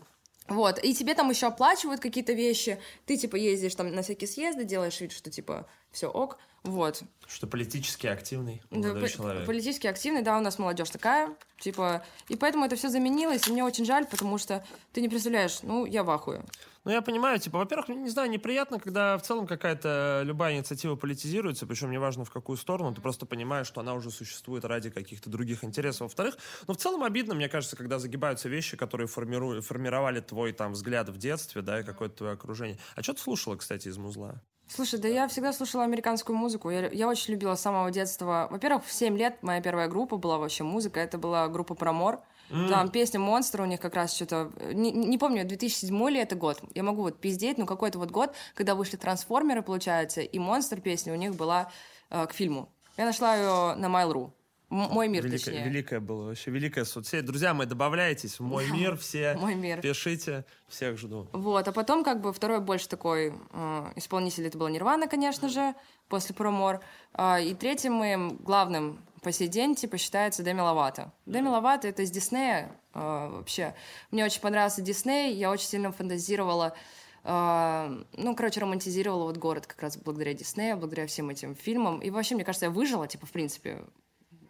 Вот, 0.49 0.83
и 0.83 0.95
тебе 0.95 1.15
там 1.15 1.29
еще 1.29 1.49
оплачивают 1.49 2.01
какие-то 2.01 2.33
вещи, 2.33 2.79
ты, 3.05 3.17
типа, 3.17 3.35
ездишь 3.37 3.75
там 3.75 3.93
на 3.93 4.03
всякие 4.03 4.29
съезды, 4.29 4.65
делаешь 4.65 5.01
вид, 5.01 5.11
что, 5.13 5.29
типа, 5.29 5.67
все 5.93 6.09
ок, 6.09 6.39
вот. 6.67 7.03
что 7.29 7.47
политически 7.47 8.07
активный 8.07 8.63
молодой 8.71 9.09
человек. 9.09 9.47
Политически 9.47 9.87
активный, 9.87 10.23
да, 10.23 10.37
у 10.37 10.41
нас 10.41 10.59
молодежь 10.59 10.91
такая, 10.91 11.35
типа, 11.59 12.05
и 12.29 12.37
поэтому 12.37 12.65
это 12.65 12.77
все 12.77 12.89
заменилось, 12.89 13.47
и 13.47 13.53
мне 13.53 13.65
очень 13.65 13.85
жаль, 13.85 14.07
потому 14.07 14.39
что 14.39 14.65
ты 14.93 15.01
не 15.01 15.09
представляешь, 15.09 15.63
ну, 15.63 15.87
я 15.87 16.03
в 16.03 16.11
ахуе. 16.11 16.45
Ну, 16.85 16.93
я 16.93 17.03
понимаю, 17.03 17.41
типа, 17.41 17.59
во-первых, 17.59 17.89
не 17.89 18.09
знаю, 18.09 18.31
неприятно, 18.31 18.79
когда 18.79 19.19
в 19.19 19.23
целом 19.23 19.49
какая-то 19.49 20.23
любая 20.25 20.57
инициатива 20.57 20.95
политизируется, 20.95 21.67
причем 21.67 21.91
неважно 21.91 22.25
в 22.25 22.31
какую 22.31 22.57
сторону, 22.57 22.95
ты 22.95 23.01
просто 23.01 23.27
понимаешь, 23.27 23.67
что 23.67 23.81
она 23.81 23.95
уже 23.95 24.13
существует 24.13 24.65
ради 24.65 24.91
каких-то 24.91 25.29
других 25.29 25.65
интересов. 25.65 26.03
Во-вторых, 26.03 26.39
ну, 26.69 26.75
в 26.75 26.77
целом 26.77 27.03
обидно, 27.03 27.35
мне 27.35 27.49
кажется, 27.49 27.77
когда 27.77 27.99
загибаются 27.99 28.49
вещи, 28.49 28.77
которые 28.77 29.09
формируют, 29.09 29.65
формировали 29.65 30.21
твой 30.21 30.53
там 30.53 30.75
взгляд 30.75 31.09
в 31.09 31.19
детстве, 31.19 31.61
да, 31.61 31.81
и 31.81 31.83
какое-то 31.83 32.19
твое 32.19 32.33
окружение. 32.35 32.79
А 32.95 33.03
что 33.03 33.15
ты 33.15 33.21
слушала, 33.21 33.57
кстати, 33.57 33.89
из 33.89 33.99
музла? 33.99 34.41
Слушай, 34.69 34.99
да 34.99 35.09
я 35.09 35.29
всегда 35.29 35.53
слушала 35.53 35.85
американскую 35.85 36.37
музыку. 36.37 36.71
Я, 36.71 36.89
я 36.89 37.09
очень 37.09 37.35
любила 37.35 37.55
с 37.55 37.61
самого 37.61 37.91
детства. 37.91 38.49
Во-первых, 38.51 38.85
в 38.85 38.93
7 38.93 39.17
лет 39.17 39.43
моя 39.43 39.61
первая 39.61 39.89
группа 39.89 40.17
была 40.17 40.39
вообще 40.39 40.65
музыка. 40.65 41.01
Это 41.01 41.19
была 41.19 41.49
группа 41.49 41.75
Промор. 41.75 42.21
Там 42.49 42.91
песня 42.91 43.19
«Монстр» 43.19 43.63
у 43.63 43.65
них 43.65 43.81
как 43.81 43.95
раз 43.95 44.15
что-то... 44.15 44.53
Не, 44.73 44.93
не 44.93 45.19
помню, 45.19 45.45
2007 45.45 46.11
ли 46.11 46.21
это 46.21 46.37
год. 46.37 46.61
Я 46.75 46.85
могу 46.85 47.03
вот 47.03 47.21
пиздеть, 47.21 47.59
но 47.59 47.67
какой-то 47.67 47.99
вот 47.99 48.11
год, 48.11 48.35
когда 48.55 48.77
вышли 48.77 48.97
«Трансформеры», 48.97 49.63
получается, 49.63 50.21
и 50.21 50.39
«Монстр» 50.39 50.81
песня 50.81 51.13
у 51.13 51.17
них 51.17 51.35
была 51.35 51.71
э, 52.11 52.25
к 52.27 52.33
фильму. 52.33 52.73
Я 52.97 53.05
нашла 53.05 53.35
ее 53.35 53.75
на 53.75 53.87
Mail.ru. 53.87 54.31
Мой 54.69 55.07
мир, 55.07 55.25
Великая, 55.25 55.45
точнее. 55.45 55.65
великая 55.65 56.01
была 56.01 56.25
вообще, 56.27 56.51
великая 56.51 56.85
соцсеть. 56.85 57.25
Друзья 57.25 57.55
мои, 57.55 57.69
добавляйтесь 57.69 58.41
в 58.41 58.43
мой 58.43 58.69
мир 58.73 58.97
все. 58.97 59.37
Мой 59.39 59.55
мир. 59.55 59.81
Пишите, 59.81 60.45
всех 60.67 60.99
жду. 60.99 61.29
Вот, 61.33 61.69
а 61.69 61.73
потом 61.73 62.03
как 62.03 62.21
бы 62.21 62.33
второй 62.33 62.61
больше 62.61 62.89
такой 62.89 63.33
э, 63.53 63.93
исполнитель 63.95 64.47
это 64.47 64.59
был 64.59 64.67
Нирвана, 64.67 65.07
конечно 65.07 65.49
же, 65.49 65.75
после 66.09 66.35
Промор. 66.35 66.81
А, 67.13 67.39
и 67.39 67.55
третьим 67.55 67.93
моим 67.93 68.37
главным 68.39 69.01
по 69.23 69.31
сей 69.31 69.47
день 69.47 69.77
типа 69.77 69.99
считается 69.99 70.43
Деми 70.43 70.61
Ловато. 70.61 71.13
Деми 71.27 71.47
Ловато 71.47 71.87
это 71.87 72.03
из 72.03 72.11
Диснея 72.11 72.73
э, 72.93 72.99
вообще. 72.99 73.73
Мне 74.11 74.25
очень 74.25 74.41
понравился 74.41 74.83
Дисней, 74.83 75.33
я 75.35 75.53
очень 75.53 75.67
сильно 75.69 75.93
фантазировала 75.93 76.75
э, 77.23 78.05
ну, 78.17 78.35
короче, 78.35 78.61
романтизировала 78.61 79.25
вот 79.25 79.37
город 79.37 79.69
как 79.69 79.81
раз 79.81 79.97
благодаря 79.97 80.35
Диснею, 80.35 80.77
благодаря 80.77 81.07
всем 81.07 81.31
этим 81.31 81.55
фильмам. 81.55 82.01
И 82.01 82.11
вообще, 82.11 82.35
мне 82.35 82.45
кажется, 82.45 82.67
я 82.67 82.71
выжила, 82.71 83.07
типа, 83.07 83.27
в 83.27 83.31
принципе. 83.31 83.85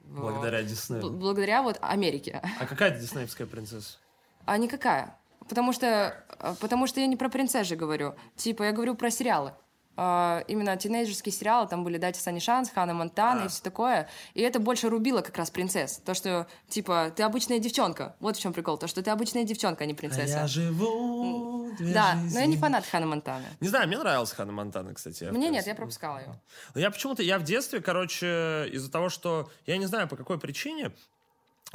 Благодаря 0.07 0.61
бл- 0.63 0.67
Диснею. 0.67 1.11
Благодаря 1.11 1.63
вот 1.63 1.79
Америке. 1.81 2.41
А 2.61 2.67
какая 2.67 2.99
диснеевская 2.99 3.47
принцесса? 3.47 3.99
А 4.45 4.57
никакая. 4.59 5.17
Потому 5.49 5.73
что, 5.73 6.25
э, 6.41 6.55
потому 6.61 6.87
что 6.87 7.01
я 7.01 7.07
не 7.07 7.17
про 7.17 7.29
принцесс 7.29 7.67
же 7.67 7.77
говорю. 7.77 8.15
Типа, 8.37 8.65
я 8.65 8.73
говорю 8.73 8.95
про 8.95 9.11
сериалы. 9.11 9.53
А, 9.97 10.45
именно 10.49 10.77
тинейджерские 10.77 11.33
сериалы, 11.33 11.67
там 11.69 11.83
были 11.85 11.97
«Дайте 11.99 12.21
Сани 12.21 12.39
шанс», 12.39 12.71
«Ханна 12.71 12.93
Монтана» 12.95 13.43
А. 13.43 13.47
и 13.47 13.49
все 13.49 13.63
такое. 13.63 14.09
И 14.35 14.43
это 14.43 14.59
больше 14.61 14.89
рубило 14.91 15.23
как 15.23 15.37
раз 15.39 15.51
принцесс. 15.51 15.97
То, 16.05 16.15
что, 16.15 16.47
типа, 16.69 17.13
ты 17.17 17.23
обычная 17.23 17.59
девчонка. 17.59 18.15
Вот 18.21 18.37
в 18.37 18.41
чем 18.41 18.53
прикол. 18.53 18.77
То, 18.79 18.87
что 18.89 19.03
ты 19.03 19.11
обычная 19.11 19.45
девчонка, 19.45 19.85
а 19.85 19.87
не 19.87 19.95
принцесса. 19.95 20.39
А 20.39 20.41
я 20.43 20.47
живу 20.47 21.71
две 21.79 21.93
Да, 21.95 22.13
жизни. 22.17 22.35
но 22.35 22.41
я 22.41 22.47
не 22.47 22.57
фанат 22.57 22.87
Ханны 22.87 23.07
Монтаны. 23.07 23.47
Не 23.61 23.69
знаю, 23.69 23.89
мне 23.89 23.99
нравилась 23.99 24.33
Ханна 24.33 24.53
Монтана, 24.53 24.95
кстати. 24.95 25.25
Мне 25.25 25.49
нет, 25.49 25.67
я 25.67 25.75
пропускала 25.75 26.19
ее. 26.19 26.41
Но 26.75 26.81
я 26.81 26.91
почему-то, 26.91 27.23
я 27.23 27.39
в 27.39 27.43
детстве, 27.45 27.81
короче, 27.81 28.69
из-за 28.73 28.91
того, 28.91 29.09
что, 29.09 29.51
я 29.67 29.77
не 29.79 29.87
знаю 29.87 30.09
по 30.09 30.17
какой 30.17 30.39
причине, 30.39 30.93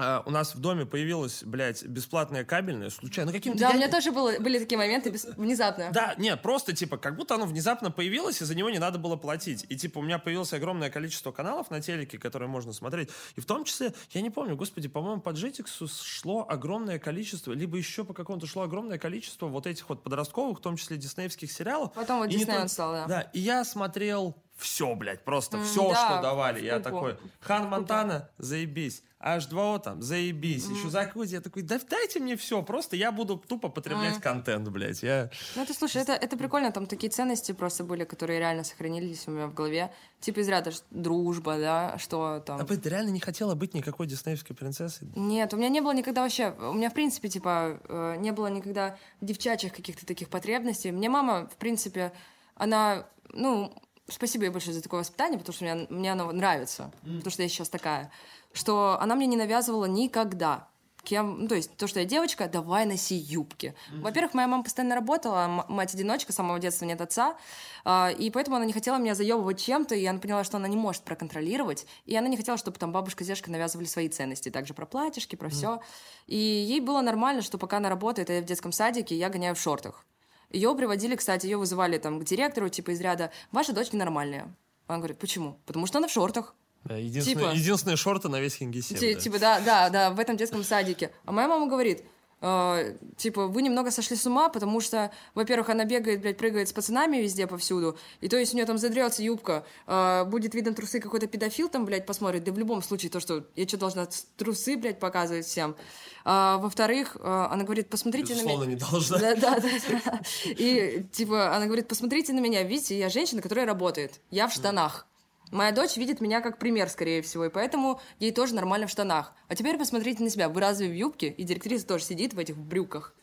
а, 0.02 0.24
у 0.26 0.32
нас 0.32 0.56
в 0.56 0.60
доме 0.60 0.86
появилась, 0.88 1.44
блядь, 1.44 1.84
бесплатная 1.84 2.44
кабельная, 2.44 2.90
случайно, 2.90 3.32
ну 3.32 3.38
каким-то... 3.38 3.60
Да, 3.60 3.68
я 3.70 3.74
у 3.74 3.78
меня 3.78 3.88
тоже 3.88 4.12
было, 4.12 4.40
были 4.40 4.58
такие 4.58 4.78
моменты 4.78 5.12
без- 5.12 5.26
внезапно. 5.26 5.92
Да, 5.94 6.16
нет, 6.18 6.42
просто, 6.42 6.74
типа, 6.74 6.98
как 6.98 7.16
будто 7.16 7.36
оно 7.36 7.46
внезапно 7.46 7.92
появилось, 7.92 8.42
и 8.42 8.46
за 8.46 8.56
него 8.56 8.72
не 8.72 8.80
надо 8.80 8.98
было 8.98 9.16
платить. 9.16 9.66
И, 9.70 9.78
типа, 9.78 10.00
у 10.00 10.02
меня 10.02 10.18
появилось 10.18 10.54
огромное 10.54 10.90
количество 10.90 11.32
каналов 11.32 11.70
на 11.70 11.82
телеке, 11.82 12.18
которые 12.18 12.50
можно 12.50 12.74
смотреть. 12.74 13.10
И 13.36 13.42
в 13.42 13.46
том 13.46 13.64
числе, 13.64 13.94
я 14.12 14.22
не 14.22 14.32
помню, 14.32 14.56
господи, 14.56 14.88
по-моему, 14.88 15.22
по 15.22 15.30
Jetix 15.30 15.88
шло 16.04 16.46
огромное 16.50 16.98
количество, 16.98 17.54
либо 17.54 17.78
еще 17.78 18.04
по 18.04 18.14
какому-то 18.14 18.48
шло 18.48 18.64
огромное 18.64 18.98
количество 18.98 19.46
вот 19.48 19.68
этих 19.68 19.88
вот 19.88 20.02
подростковых, 20.02 20.58
в 20.58 20.62
том 20.62 20.78
числе 20.78 20.98
диснеевских 20.98 21.52
сериалов. 21.52 21.94
Потом 21.94 22.20
вот 22.20 22.30
И 22.30 22.38
Дисней 22.38 22.58
он 22.58 22.70
стал, 22.70 22.94
да. 22.94 23.06
Да, 23.06 23.22
и 23.34 23.40
я 23.40 23.64
смотрел 23.64 24.36
все, 24.58 24.96
блядь, 24.96 25.24
просто 25.24 25.62
все, 25.64 25.92
да, 25.92 26.06
что 26.06 26.22
давали. 26.22 26.64
Я 26.64 26.80
такой, 26.80 27.18
Хан 27.40 27.68
Монтана, 27.68 28.30
заебись. 28.38 29.04
H2O 29.24 29.80
там, 29.80 30.02
заебись. 30.02 30.68
Еще 30.68 30.90
Закузи. 30.90 31.36
Я 31.36 31.42
такой, 31.42 31.62
да 31.62 31.80
дайте 31.90 32.20
мне 32.20 32.36
все, 32.36 32.62
просто 32.64 32.96
я 32.96 33.12
буду 33.12 33.38
тупо 33.38 33.70
потреблять 33.70 34.20
контент, 34.20 34.68
блядь. 34.70 35.04
Я... 35.04 35.30
Ну, 35.56 35.64
это, 35.64 35.74
слушай, 35.74 36.02
это, 36.02 36.14
это 36.14 36.38
прикольно, 36.38 36.72
там 36.72 36.86
такие 36.86 37.12
ценности 37.12 37.52
просто 37.52 37.84
были, 37.84 38.04
которые 38.04 38.40
реально 38.40 38.64
сохранились 38.64 39.28
у 39.28 39.32
меня 39.32 39.48
в 39.48 39.54
голове. 39.54 39.92
Типа 40.20 40.40
из 40.40 40.50
ряда 40.50 40.72
дружба, 40.92 41.58
да, 41.58 41.98
что 41.98 42.44
там... 42.46 42.62
А 42.62 42.66
ты 42.66 42.90
реально 42.90 43.10
не 43.10 43.20
хотела 43.20 43.56
быть 43.56 43.74
никакой 43.74 44.08
диснеевской 44.08 44.56
принцессой? 44.56 45.08
Нет, 45.16 45.54
у 45.54 45.58
меня 45.58 45.70
не 45.70 45.82
было 45.82 45.94
никогда 45.94 46.22
вообще, 46.22 46.52
у 46.60 46.74
меня, 46.74 46.90
в 46.90 46.94
принципе, 46.94 47.30
типа, 47.30 47.80
э, 47.88 48.16
не 48.18 48.32
было 48.32 48.48
никогда 48.48 48.98
девчачьих 49.22 49.74
каких-то 49.74 50.06
таких 50.06 50.30
потребностей. 50.30 50.92
Мне 50.92 51.10
мама, 51.10 51.48
в 51.48 51.58
принципе, 51.58 52.12
она, 52.56 53.08
ну, 53.34 53.74
спасибо 54.12 54.46
ей 54.46 54.52
большое 54.52 54.74
за 54.74 54.82
такое 54.82 55.02
воспитание, 55.02 55.40
потому 55.40 55.54
что 55.54 55.64
мне, 55.66 55.88
мне 55.90 56.12
оно 56.12 56.32
нравится, 56.32 56.92
потому 57.02 57.32
что 57.32 57.44
я 57.44 57.50
сейчас 57.50 57.70
такая, 57.70 58.12
что 58.54 58.98
она 59.00 59.16
мне 59.16 59.28
не 59.28 59.38
навязывала 59.38 59.86
никогда. 59.86 60.68
Кем, 61.04 61.42
ну, 61.42 61.48
то 61.48 61.56
есть 61.56 61.76
то, 61.78 61.88
что 61.88 62.00
я 62.00 62.06
девочка, 62.06 62.48
давай 62.48 62.86
носи 62.86 63.16
юбки. 63.16 63.74
Во-первых, 63.92 64.36
моя 64.36 64.48
мама 64.48 64.64
постоянно 64.64 64.94
работала, 64.94 65.66
мать-одиночка, 65.68 66.32
с 66.32 66.36
самого 66.36 66.60
детства 66.60 66.86
нет 66.86 67.02
отца, 67.02 67.38
а, 67.84 68.12
и 68.12 68.30
поэтому 68.30 68.58
она 68.58 68.66
не 68.66 68.74
хотела 68.74 68.98
меня 68.98 69.16
заебывать 69.16 69.60
чем-то, 69.60 69.96
и 69.96 70.06
она 70.06 70.20
поняла, 70.20 70.44
что 70.44 70.58
она 70.58 70.68
не 70.68 70.78
может 70.78 71.02
проконтролировать, 71.02 71.88
и 72.06 72.16
она 72.16 72.28
не 72.28 72.38
хотела, 72.38 72.56
чтобы 72.56 72.78
там 72.78 72.92
бабушка 72.92 73.24
с 73.24 73.28
дедушкой 73.28 73.52
навязывали 73.52 73.88
свои 73.88 74.10
ценности, 74.10 74.50
также 74.50 74.76
про 74.76 74.86
платьишки, 74.86 75.36
про 75.36 75.50
все. 75.50 75.82
И 76.28 76.38
ей 76.38 76.80
было 76.80 77.02
нормально, 77.02 77.42
что 77.42 77.58
пока 77.58 77.78
она 77.78 77.90
работает, 77.90 78.30
а 78.30 78.34
я 78.34 78.42
в 78.42 78.46
детском 78.46 78.72
садике, 78.72 79.16
я 79.16 79.30
гоняю 79.30 79.56
в 79.56 79.60
шортах. 79.60 80.06
Ее 80.54 80.76
приводили, 80.76 81.16
кстати, 81.16 81.46
ее 81.46 81.58
вызывали 81.58 81.98
там 81.98 82.20
к 82.20 82.24
директору, 82.24 82.70
типа 82.70 82.92
из 82.92 83.02
ряда 83.02 83.32
«Ваша 83.52 83.74
дочь 83.74 83.92
ненормальная». 83.92 84.54
Она 84.88 84.98
говорит, 85.00 85.18
почему? 85.20 85.58
Потому 85.66 85.86
что 85.88 86.00
она 86.00 86.08
в 86.08 86.12
шортах. 86.12 86.54
Да, 86.84 86.98
единственные, 86.98 87.46
Типа- 87.52 87.56
единственные 87.56 87.96
шорты 87.98 88.28
на 88.28 88.40
весь 88.40 88.56
Хингисепп. 88.56 89.00
Ти- 89.00 89.14
да. 89.14 89.20
Типа, 89.20 89.40
да, 89.40 89.60
да, 89.62 89.90
да, 89.90 90.10
в 90.12 90.20
этом 90.20 90.36
детском 90.36 90.64
садике. 90.64 91.12
А 91.26 91.32
моя 91.32 91.48
мама 91.48 91.68
говорит, 91.68 92.04
э, 92.42 92.96
типа, 93.18 93.48
вы 93.48 93.62
немного 93.62 93.92
сошли 93.92 94.16
с 94.16 94.26
ума, 94.26 94.50
потому 94.50 94.82
что, 94.82 95.12
во-первых, 95.36 95.70
она 95.70 95.86
бегает, 95.86 96.22
блядь, 96.22 96.38
прыгает 96.38 96.68
с 96.68 96.74
пацанами 96.74 97.18
везде 97.18 97.48
повсюду, 97.48 97.98
и 98.20 98.28
то 98.28 98.38
есть 98.38 98.54
у 98.54 98.56
нее 98.58 98.66
там 98.66 98.78
задрется 98.78 99.24
юбка, 99.24 99.66
э, 99.88 100.26
будет 100.26 100.54
видно 100.56 100.74
трусы, 100.74 101.00
какой-то 101.00 101.28
педофил 101.28 101.70
там, 101.70 101.86
блядь, 101.86 102.06
посмотрит, 102.06 102.44
да 102.44 102.52
в 102.52 102.58
любом 102.58 102.82
случае 102.82 103.12
то, 103.12 103.20
что 103.20 103.46
я 103.56 103.68
что, 103.68 103.78
должна 103.78 104.08
трусы, 104.38 104.78
блядь, 104.78 105.00
показывать 105.00 105.46
всем. 105.46 105.76
А, 106.24 106.58
во-вторых, 106.58 107.18
э, 107.20 107.48
она 107.52 107.64
говорит, 107.64 107.90
посмотрите 107.90 108.36
на 108.36 108.42
меня. 108.42 108.44
Безусловно, 108.44 108.70
не 108.70 108.76
должна. 108.76 109.18
Да, 109.18 109.36
да, 109.36 109.60
да. 109.60 110.22
И, 110.46 111.06
типа, 111.12 111.56
она 111.56 111.66
говорит, 111.66 111.88
посмотрите 111.88 112.34
на 112.34 112.40
меня, 112.40 112.64
видите, 112.64 112.98
я 112.98 113.10
женщина, 113.10 113.42
которая 113.42 113.66
работает. 113.66 114.20
Я 114.30 114.48
в 114.48 114.54
штанах. 114.54 115.08
Моя 115.52 115.72
дочь 115.72 115.98
видит 115.98 116.22
меня 116.22 116.42
как 116.42 116.58
пример, 116.58 116.90
скорее 116.90 117.22
всего, 117.22 117.46
и 117.46 117.50
поэтому 117.50 118.00
ей 118.20 118.32
тоже 118.32 118.56
нормально 118.56 118.88
в 118.88 118.90
штанах. 118.90 119.34
А 119.48 119.56
теперь 119.56 119.78
посмотрите 119.78 120.24
на 120.24 120.30
себя. 120.30 120.50
Вы 120.50 120.62
разве 120.62 120.88
в 120.88 120.94
юбке? 120.96 121.28
И 121.28 121.44
директриса 121.44 121.86
тоже 121.86 122.06
сидит 122.06 122.34
в 122.34 122.40
этих 122.40 122.58
брюках. 122.58 123.14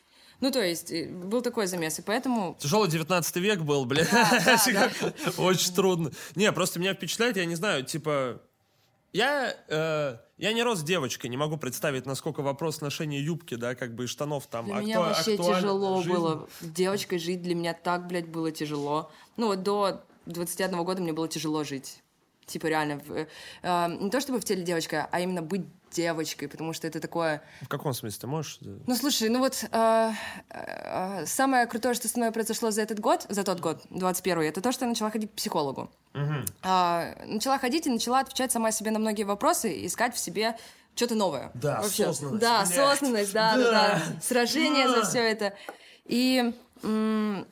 Ну, 0.40 0.52
то 0.52 0.62
есть, 0.62 0.92
э, 0.92 1.08
был 1.08 1.42
такой 1.42 1.66
замес, 1.66 1.98
и 1.98 2.02
поэтому... 2.02 2.56
Тяжелый 2.60 2.88
19 2.88 3.36
век 3.36 3.60
был, 3.60 3.84
бля. 3.86 4.06
да, 4.12 4.90
Очень 5.36 5.74
трудно. 5.74 6.12
Не, 6.36 6.52
просто 6.52 6.78
меня 6.78 6.94
впечатляет, 6.94 7.36
я 7.36 7.44
не 7.44 7.56
знаю, 7.56 7.84
типа... 7.84 8.40
Я, 9.12 9.56
э, 9.68 10.18
я 10.36 10.52
не 10.52 10.62
рос 10.62 10.82
девочкой, 10.82 11.30
не 11.30 11.38
могу 11.38 11.56
представить, 11.56 12.04
насколько 12.04 12.42
вопрос 12.42 12.82
ношения 12.82 13.20
юбки, 13.20 13.54
да, 13.54 13.74
как 13.74 13.94
бы 13.94 14.04
и 14.04 14.06
штанов 14.06 14.46
там. 14.46 14.66
Для 14.66 14.74
акту- 14.74 14.86
меня 14.86 15.00
вообще 15.00 15.38
тяжело 15.38 16.02
жизнь. 16.02 16.14
было. 16.14 16.48
Девочкой 16.60 17.18
жить 17.18 17.42
для 17.42 17.54
меня 17.54 17.72
так, 17.72 18.06
блядь, 18.06 18.28
было 18.28 18.52
тяжело. 18.52 19.10
Ну, 19.38 19.46
вот 19.46 19.62
до 19.62 20.04
21 20.26 20.84
года 20.84 21.00
мне 21.02 21.14
было 21.14 21.26
тяжело 21.26 21.64
жить. 21.64 22.02
Типа, 22.48 22.66
реально, 22.66 22.96
в- 22.98 23.12
э, 23.14 23.26
не 24.00 24.10
то 24.10 24.20
чтобы 24.20 24.40
в 24.40 24.44
теле 24.44 24.62
девочка, 24.62 25.06
а 25.12 25.20
именно 25.20 25.42
быть 25.42 25.66
девочкой, 25.90 26.48
потому 26.48 26.72
что 26.72 26.86
это 26.86 26.98
такое... 27.00 27.42
В 27.62 27.68
каком 27.68 27.92
смысле? 27.94 28.18
Ты 28.20 28.26
можешь? 28.26 28.58
э, 28.62 28.78
Ну, 28.86 28.96
слушай, 28.96 29.28
ну 29.28 29.38
вот 29.38 29.64
э, 29.70 30.10
э, 30.50 31.26
самое 31.26 31.66
крутое, 31.66 31.94
что 31.94 32.08
со 32.08 32.18
мной 32.18 32.32
произошло 32.32 32.70
за 32.70 32.82
этот 32.82 33.00
год, 33.00 33.26
за 33.28 33.44
тот 33.44 33.60
год, 33.60 33.82
21 33.90 34.42
это 34.42 34.60
то, 34.60 34.72
что 34.72 34.84
я 34.84 34.88
начала 34.88 35.10
ходить 35.10 35.30
к 35.30 35.34
психологу. 35.34 35.90
А, 36.62 37.14
начала 37.26 37.58
ходить 37.58 37.86
и 37.86 37.90
начала 37.90 38.20
отвечать 38.20 38.50
сама 38.50 38.72
себе 38.72 38.90
на 38.90 38.98
многие 38.98 39.22
вопросы, 39.24 39.72
и 39.72 39.86
искать 39.86 40.14
в 40.14 40.18
себе 40.18 40.56
что-то 40.94 41.14
новое. 41.14 41.50
Да, 41.54 41.78
осознанность, 41.78 42.40
Да, 42.40 42.64
блядь. 42.64 42.70
осознанность, 42.78 43.32
да, 43.32 43.56
да, 43.56 43.62
Да. 43.70 44.02
да. 44.14 44.20
Сражение 44.20 44.88
за 44.88 45.04
все 45.04 45.18
это. 45.20 45.54
И 46.06 46.52
м, 46.82 47.46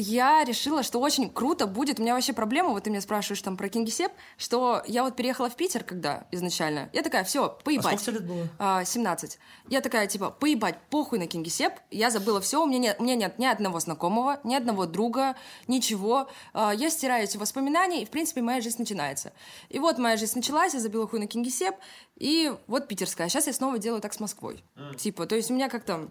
я 0.00 0.44
решила, 0.44 0.84
что 0.84 1.00
очень 1.00 1.28
круто 1.28 1.66
будет. 1.66 1.98
У 1.98 2.02
меня 2.02 2.14
вообще 2.14 2.32
проблема, 2.32 2.70
вот 2.70 2.84
ты 2.84 2.90
меня 2.90 3.00
спрашиваешь 3.00 3.42
там 3.42 3.56
про 3.56 3.68
Кингисепп, 3.68 4.12
что 4.36 4.82
я 4.86 5.02
вот 5.02 5.16
переехала 5.16 5.50
в 5.50 5.56
Питер, 5.56 5.82
когда 5.82 6.28
изначально. 6.30 6.88
Я 6.92 7.02
такая, 7.02 7.24
все, 7.24 7.58
поебать. 7.64 7.94
А 7.94 7.98
сколько 7.98 8.20
лет 8.20 8.28
было? 8.28 8.48
А, 8.58 8.84
17. 8.84 9.38
Я 9.68 9.80
такая, 9.80 10.06
типа, 10.06 10.30
поебать, 10.30 10.78
похуй 10.88 11.18
на 11.18 11.26
Кингисепп. 11.26 11.74
Я 11.90 12.10
забыла 12.10 12.40
все, 12.40 12.62
у 12.62 12.66
меня 12.66 12.78
нет, 12.78 12.96
у 13.00 13.02
меня 13.02 13.16
нет 13.16 13.38
ни 13.40 13.46
одного 13.46 13.80
знакомого, 13.80 14.38
ни 14.44 14.54
одного 14.54 14.86
друга, 14.86 15.34
ничего. 15.66 16.28
А, 16.52 16.72
я 16.72 16.90
стираю 16.90 17.24
эти 17.24 17.36
воспоминания, 17.36 18.02
и, 18.02 18.06
в 18.06 18.10
принципе, 18.10 18.40
моя 18.40 18.60
жизнь 18.60 18.76
начинается. 18.78 19.32
И 19.68 19.80
вот 19.80 19.98
моя 19.98 20.16
жизнь 20.16 20.38
началась, 20.38 20.74
я 20.74 20.80
забила 20.80 21.08
хуй 21.08 21.18
на 21.18 21.26
Кингисепп, 21.26 21.74
и 22.14 22.52
вот 22.68 22.86
питерская. 22.86 23.28
Сейчас 23.28 23.48
я 23.48 23.52
снова 23.52 23.78
делаю 23.78 24.00
так 24.00 24.12
с 24.12 24.20
Москвой. 24.20 24.62
Типа, 24.96 25.26
то 25.26 25.34
есть 25.34 25.50
у 25.50 25.54
меня 25.54 25.68
как-то 25.68 26.08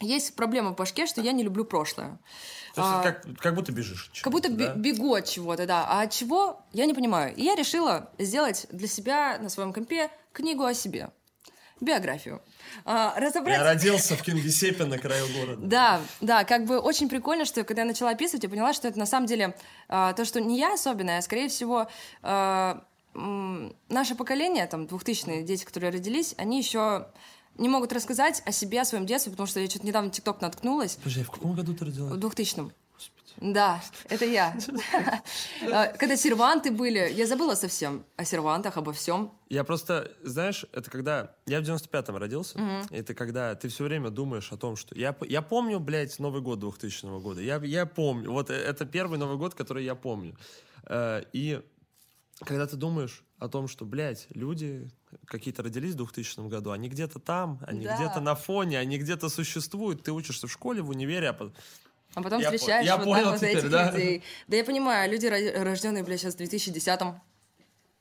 есть 0.00 0.34
проблема 0.36 0.70
в 0.70 0.76
башке, 0.76 1.06
что 1.06 1.20
я 1.20 1.32
не 1.32 1.42
люблю 1.42 1.64
прошлое. 1.64 2.18
То 2.74 2.82
есть 2.82 2.94
А, 2.94 3.02
как, 3.02 3.22
как 3.38 3.54
будто 3.54 3.72
бежишь. 3.72 4.10
как 4.22 4.32
будто 4.32 4.50
да? 4.50 4.74
бегу 4.74 5.14
от 5.14 5.24
чего-то, 5.26 5.66
да. 5.66 5.86
А 5.88 6.02
от 6.02 6.12
чего, 6.12 6.60
я 6.72 6.86
не 6.86 6.94
понимаю. 6.94 7.34
И 7.34 7.42
я 7.42 7.56
решила 7.56 8.10
сделать 8.18 8.66
для 8.70 8.86
себя 8.86 9.38
на 9.40 9.48
своем 9.48 9.72
компе 9.72 10.10
книгу 10.32 10.64
о 10.64 10.74
себе. 10.74 11.10
Биографию. 11.80 12.42
А, 12.84 13.14
разобрать... 13.18 13.56
Я 13.56 13.64
родился 13.64 14.16
в 14.16 14.22
Кингисеппе 14.22 14.84
на 14.84 14.98
краю 14.98 15.26
города. 15.32 15.66
Да, 15.66 16.00
да, 16.20 16.44
как 16.44 16.64
бы 16.64 16.78
очень 16.78 17.08
прикольно, 17.08 17.44
что 17.44 17.62
когда 17.64 17.82
я 17.82 17.88
начала 17.88 18.10
описывать, 18.10 18.42
я 18.42 18.48
поняла, 18.50 18.72
что 18.72 18.88
это 18.88 18.98
на 18.98 19.06
самом 19.06 19.26
деле 19.26 19.56
а, 19.88 20.12
то, 20.12 20.24
что 20.24 20.40
не 20.40 20.58
я 20.58 20.74
особенная, 20.74 21.18
а 21.18 21.22
скорее 21.22 21.48
всего 21.48 21.88
а, 22.22 22.82
м, 23.14 23.76
наше 23.88 24.16
поколение, 24.16 24.66
там, 24.66 24.86
двухтысячные 24.88 25.42
дети, 25.44 25.64
которые 25.64 25.92
родились, 25.92 26.34
они 26.36 26.58
еще 26.58 27.08
не 27.58 27.68
могут 27.68 27.92
рассказать 27.92 28.42
о 28.46 28.52
себе, 28.52 28.80
о 28.80 28.84
своем 28.84 29.04
детстве, 29.06 29.30
потому 29.32 29.46
что 29.46 29.60
я 29.60 29.68
что-то 29.68 29.86
недавно 29.86 30.10
в 30.10 30.12
ТикТок 30.12 30.40
наткнулась, 30.40 30.96
Подожди, 30.96 31.22
в 31.24 31.30
каком 31.30 31.54
году 31.54 31.74
ты 31.74 31.84
в 31.84 31.88
родилась? 31.88 32.12
2000-м. 32.14 32.72
Да, 33.40 33.80
это 34.08 34.24
я. 34.24 34.56
А, 35.72 35.86
Когда 35.98 36.16
серванты 36.16 36.70
были, 36.72 37.12
я 37.12 37.26
забыла 37.26 37.54
совсем 37.54 38.04
о 38.16 38.24
сервантах, 38.24 38.76
обо 38.76 38.92
всем. 38.92 39.32
Я 39.48 39.62
просто, 39.64 40.10
знаешь, 40.24 40.66
это 40.72 40.90
когда... 40.90 41.36
Я 41.46 41.60
в 41.60 41.64
95-м 41.64 42.16
родился. 42.16 42.58
Это 42.90 43.14
когда 43.14 43.54
ты 43.54 43.68
все 43.68 43.84
время 43.84 44.10
думаешь 44.10 44.50
о 44.52 44.56
том, 44.56 44.74
что... 44.76 44.94
Я, 44.96 45.16
я 45.28 45.42
помню, 45.42 45.78
блядь, 45.78 46.18
Новый 46.18 46.40
год 46.42 46.58
2000 46.58 47.20
года. 47.20 47.40
Я, 47.40 47.60
я 47.62 47.86
помню. 47.86 48.32
Вот 48.32 48.50
э- 48.50 48.54
это 48.54 48.84
первый 48.86 49.18
Новый 49.18 49.36
год, 49.36 49.54
который 49.54 49.84
я 49.84 49.94
помню. 49.94 50.36
Э, 50.86 51.22
И 51.32 51.60
когда 52.44 52.66
ты 52.66 52.76
думаешь 52.76 53.22
о 53.38 53.48
том, 53.48 53.68
что, 53.68 53.84
блядь, 53.84 54.26
люди 54.30 54.90
какие-то 55.26 55.62
родились 55.62 55.94
в 55.94 55.96
2000 55.96 56.48
году, 56.48 56.70
они 56.70 56.88
где-то 56.88 57.18
там, 57.18 57.58
они 57.66 57.84
Да. 57.84 57.96
где-то 57.96 58.20
на 58.20 58.34
фоне, 58.34 58.78
они 58.78 58.98
где-то 58.98 59.28
существуют. 59.28 60.02
Ты 60.02 60.12
учишься 60.12 60.46
в 60.46 60.52
школе, 60.52 60.82
в 60.82 60.90
универе, 60.90 61.30
а 61.30 61.32
потом... 61.32 61.54
А 62.14 62.22
потом 62.22 62.40
Я 62.40 62.50
по- 62.50 62.56
встречаешь 62.56 62.86
я 62.86 62.96
вот 62.96 63.04
понял 63.04 63.30
вот 63.30 63.36
теперь, 63.36 63.58
этих 63.58 63.70
да. 63.70 63.90
людей. 63.90 64.22
Да 64.48 64.56
я 64.56 64.64
понимаю, 64.64 65.10
люди, 65.10 65.26
ро- 65.26 65.62
рожденные, 65.62 66.02
блядь, 66.04 66.20
сейчас 66.20 66.34
в 66.34 66.38
2010-м, 66.40 67.20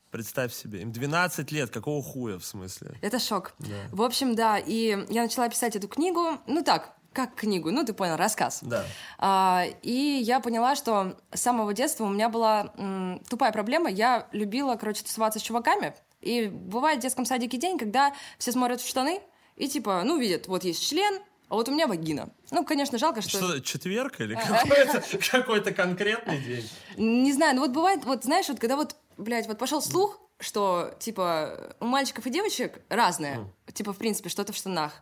Представь 0.10 0.54
себе, 0.54 0.82
им 0.82 0.92
12 0.94 1.52
лет, 1.52 1.70
какого 1.70 2.02
хуя 2.02 2.40
в 2.40 2.46
смысле? 2.46 2.98
Это 3.02 3.20
шок. 3.20 3.54
Да. 3.60 3.68
В 3.92 4.02
общем, 4.02 4.36
да, 4.36 4.58
и 4.58 4.98
я 5.10 5.24
начала 5.24 5.50
писать 5.50 5.76
эту 5.76 5.90
книгу, 5.90 6.38
ну 6.48 6.64
так, 6.64 6.94
как 7.12 7.36
книгу, 7.36 7.72
ну 7.72 7.84
ты 7.86 7.92
понял, 7.94 8.16
рассказ. 8.16 8.60
Да. 8.62 8.86
А, 9.18 9.66
и 9.82 9.92
я 10.24 10.40
поняла, 10.40 10.76
что 10.78 11.18
с 11.34 11.42
самого 11.42 11.74
детства 11.74 12.06
у 12.06 12.10
меня 12.10 12.30
была 12.30 12.72
м, 12.78 13.22
тупая 13.30 13.52
проблема. 13.52 13.90
Я 13.90 14.28
любила, 14.32 14.76
короче, 14.78 15.04
тусоваться 15.04 15.40
с 15.40 15.44
чуваками. 15.44 15.94
И 16.28 16.48
бывает 16.48 17.00
в 17.00 17.02
детском 17.02 17.26
садике 17.26 17.58
день, 17.58 17.78
когда 17.78 18.14
все 18.38 18.52
смотрят 18.52 18.82
в 18.82 18.88
штаны 18.88 19.22
и 19.56 19.68
типа, 19.68 20.04
ну, 20.04 20.20
видят, 20.20 20.48
вот 20.48 20.64
есть 20.66 20.88
член, 20.88 21.20
а 21.48 21.56
вот 21.56 21.70
у 21.70 21.72
меня 21.72 21.88
вагина. 21.88 22.30
Ну, 22.52 22.66
конечно, 22.66 22.98
жалко, 22.98 23.22
что... 23.22 23.38
Что, 23.38 23.62
четверг 23.62 24.20
или 24.20 24.36
какой-то, 25.32 25.74
конкретный 25.74 26.40
день? 26.40 26.70
Не 26.98 27.32
знаю, 27.32 27.56
ну 27.56 27.62
вот 27.62 27.72
бывает, 27.72 28.04
вот 28.04 28.26
знаешь, 28.26 28.50
вот 28.50 28.60
когда 28.60 28.76
вот, 28.76 28.98
блядь, 29.18 29.48
вот 29.48 29.58
пошел 29.58 29.82
слух, 29.82 30.20
что, 30.40 30.94
типа, 31.00 31.76
у 31.80 31.86
мальчиков 31.86 32.28
и 32.28 32.30
девочек 32.30 32.82
разное. 32.90 33.52
Типа, 33.74 33.94
в 33.94 33.98
принципе, 33.98 34.30
что-то 34.30 34.52
в 34.52 34.58
штанах. 34.58 35.02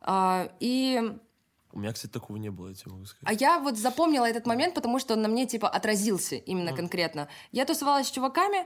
А, 0.00 0.50
и 0.58 1.18
У 1.76 1.78
меня, 1.78 1.92
кстати, 1.92 2.10
такого 2.10 2.38
не 2.38 2.48
было, 2.48 2.68
я 2.68 2.74
тебе 2.74 2.92
могу 2.92 3.04
сказать. 3.04 3.28
А 3.28 3.32
я 3.38 3.58
вот 3.58 3.76
запомнила 3.76 4.24
этот 4.24 4.46
момент, 4.46 4.72
потому 4.72 4.98
что 4.98 5.12
он 5.12 5.20
на 5.20 5.28
мне, 5.28 5.44
типа, 5.44 5.68
отразился 5.68 6.36
именно 6.36 6.70
mm. 6.70 6.76
конкретно. 6.76 7.28
Я 7.52 7.66
тусовалась 7.66 8.06
с 8.06 8.10
чуваками, 8.10 8.64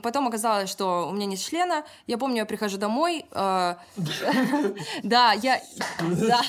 потом 0.00 0.26
оказалось, 0.26 0.70
что 0.70 1.06
у 1.10 1.12
меня 1.12 1.26
нет 1.26 1.38
члена. 1.38 1.84
Я 2.06 2.16
помню, 2.16 2.38
я 2.38 2.46
прихожу 2.46 2.78
домой. 2.78 3.26
Э, 3.32 3.74
да, 5.02 5.34
я... 5.34 5.60
Да, 6.00 6.40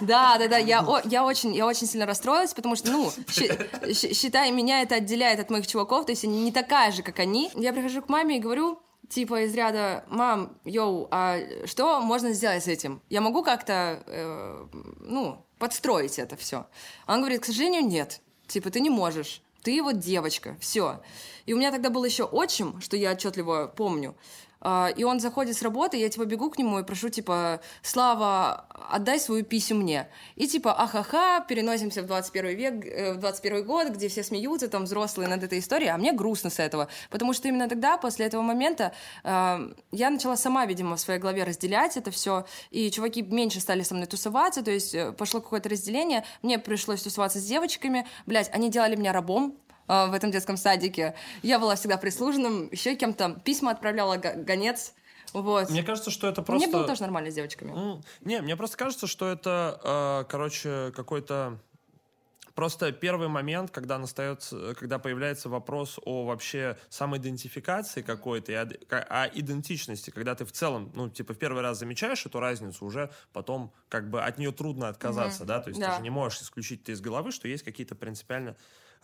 да, 0.00 0.38
да, 0.38 0.48
да. 0.48 0.56
Я 0.56 0.82
очень 0.82 1.54
я 1.54 1.66
очень 1.66 1.86
сильно 1.86 2.06
расстроилась, 2.06 2.54
потому 2.54 2.74
что, 2.74 2.90
ну, 2.90 3.12
считай, 3.30 4.52
меня 4.52 4.80
это 4.80 4.94
отделяет 4.94 5.38
от 5.38 5.50
моих 5.50 5.66
чуваков, 5.66 6.06
то 6.06 6.12
есть 6.12 6.22
я 6.24 6.30
не 6.30 6.50
такая 6.50 6.92
же, 6.92 7.02
как 7.02 7.18
они. 7.18 7.50
Я 7.54 7.74
прихожу 7.74 8.00
к 8.00 8.08
маме 8.08 8.38
и 8.38 8.40
говорю, 8.40 8.80
типа 9.08 9.44
из 9.44 9.54
ряда 9.54 10.04
«Мам, 10.08 10.56
йоу, 10.64 11.08
а 11.10 11.38
что 11.66 12.00
можно 12.00 12.32
сделать 12.32 12.64
с 12.64 12.68
этим? 12.68 13.02
Я 13.08 13.20
могу 13.20 13.42
как-то, 13.42 14.02
э, 14.06 14.66
ну, 15.00 15.44
подстроить 15.58 16.18
это 16.18 16.36
все?» 16.36 16.66
Он 17.06 17.20
говорит 17.20 17.42
«К 17.42 17.46
сожалению, 17.46 17.86
нет. 17.86 18.20
Типа, 18.46 18.70
ты 18.70 18.80
не 18.80 18.90
можешь. 18.90 19.42
Ты 19.62 19.82
вот 19.82 19.98
девочка. 19.98 20.56
Все». 20.60 21.00
И 21.46 21.52
у 21.52 21.58
меня 21.58 21.70
тогда 21.70 21.90
был 21.90 22.04
еще 22.04 22.24
отчим, 22.24 22.80
что 22.80 22.96
я 22.96 23.12
отчетливо 23.12 23.72
помню. 23.74 24.16
А, 24.64 24.88
и 24.88 25.04
он 25.04 25.20
заходит 25.20 25.56
с 25.56 25.62
работы, 25.62 25.98
я, 25.98 26.08
типа, 26.08 26.24
бегу 26.24 26.50
к 26.50 26.58
нему 26.58 26.78
и 26.78 26.82
прошу, 26.82 27.10
типа, 27.10 27.60
Слава, 27.82 28.64
отдай 28.90 29.20
свою 29.20 29.44
писю 29.44 29.74
мне. 29.74 30.08
И, 30.36 30.46
типа, 30.46 30.72
ахаха, 30.72 31.44
переносимся 31.46 32.02
в 32.02 32.06
21 32.06 32.56
век, 32.56 32.86
э, 32.86 33.12
в 33.12 33.18
21 33.18 33.64
год, 33.64 33.88
где 33.88 34.08
все 34.08 34.22
смеются, 34.22 34.68
там, 34.68 34.84
взрослые 34.84 35.28
над 35.28 35.42
этой 35.44 35.58
историей, 35.58 35.90
а 35.90 35.98
мне 35.98 36.12
грустно 36.12 36.48
с 36.48 36.58
этого. 36.58 36.88
Потому 37.10 37.34
что 37.34 37.46
именно 37.48 37.68
тогда, 37.68 37.98
после 37.98 38.24
этого 38.24 38.40
момента, 38.40 38.92
э, 39.22 39.72
я 39.92 40.10
начала 40.10 40.36
сама, 40.36 40.64
видимо, 40.64 40.96
в 40.96 41.00
своей 41.00 41.20
голове 41.20 41.44
разделять 41.44 41.98
это 41.98 42.10
все, 42.10 42.46
и 42.70 42.90
чуваки 42.90 43.20
меньше 43.20 43.60
стали 43.60 43.82
со 43.82 43.94
мной 43.94 44.06
тусоваться, 44.06 44.62
то 44.62 44.70
есть 44.70 44.94
э, 44.94 45.12
пошло 45.12 45.42
какое-то 45.42 45.68
разделение, 45.68 46.24
мне 46.42 46.58
пришлось 46.58 47.02
тусоваться 47.02 47.38
с 47.38 47.44
девочками, 47.44 48.06
блядь, 48.24 48.50
они 48.54 48.70
делали 48.70 48.96
меня 48.96 49.12
рабом, 49.12 49.58
в 49.86 50.12
этом 50.14 50.30
детском 50.30 50.56
садике. 50.56 51.14
Я 51.42 51.58
была 51.58 51.76
всегда 51.76 51.96
прислуженным, 51.96 52.68
еще 52.70 52.94
кем-то 52.96 53.40
письма 53.44 53.72
отправляла, 53.72 54.16
гонец. 54.16 54.94
Вот. 55.34 55.68
Мне 55.68 55.82
кажется, 55.82 56.10
что 56.10 56.28
это 56.28 56.42
просто... 56.42 56.68
Мне 56.68 56.76
было 56.76 56.86
тоже 56.86 57.02
нормально 57.02 57.30
с 57.30 57.34
девочками. 57.34 57.72
Mm. 57.72 58.04
Не, 58.20 58.40
мне 58.40 58.56
просто 58.56 58.76
кажется, 58.76 59.06
что 59.08 59.28
это, 59.28 59.80
э, 60.24 60.30
короче, 60.30 60.92
какой-то... 60.94 61.58
Просто 62.54 62.92
первый 62.92 63.26
момент, 63.26 63.72
когда 63.72 63.98
настается, 63.98 64.76
когда 64.76 65.00
появляется 65.00 65.48
вопрос 65.48 65.98
о 66.04 66.24
вообще 66.24 66.78
самоидентификации 66.88 68.00
какой-то, 68.00 68.52
и 68.52 68.54
о, 68.54 68.68
о 68.90 69.26
идентичности, 69.26 70.10
когда 70.10 70.36
ты 70.36 70.44
в 70.44 70.52
целом, 70.52 70.92
ну, 70.94 71.10
типа, 71.10 71.34
в 71.34 71.38
первый 71.38 71.62
раз 71.62 71.80
замечаешь 71.80 72.24
эту 72.26 72.38
разницу, 72.38 72.84
уже 72.84 73.10
потом 73.32 73.72
как 73.88 74.08
бы 74.08 74.22
от 74.22 74.38
нее 74.38 74.52
трудно 74.52 74.86
отказаться, 74.86 75.42
mm-hmm. 75.42 75.46
да, 75.46 75.60
то 75.62 75.68
есть 75.70 75.80
да. 75.80 75.90
ты 75.90 75.96
же 75.96 76.02
не 76.02 76.10
можешь 76.10 76.42
исключить 76.42 76.82
это 76.82 76.92
из 76.92 77.00
головы, 77.00 77.32
что 77.32 77.48
есть 77.48 77.64
какие-то 77.64 77.96
принципиально 77.96 78.54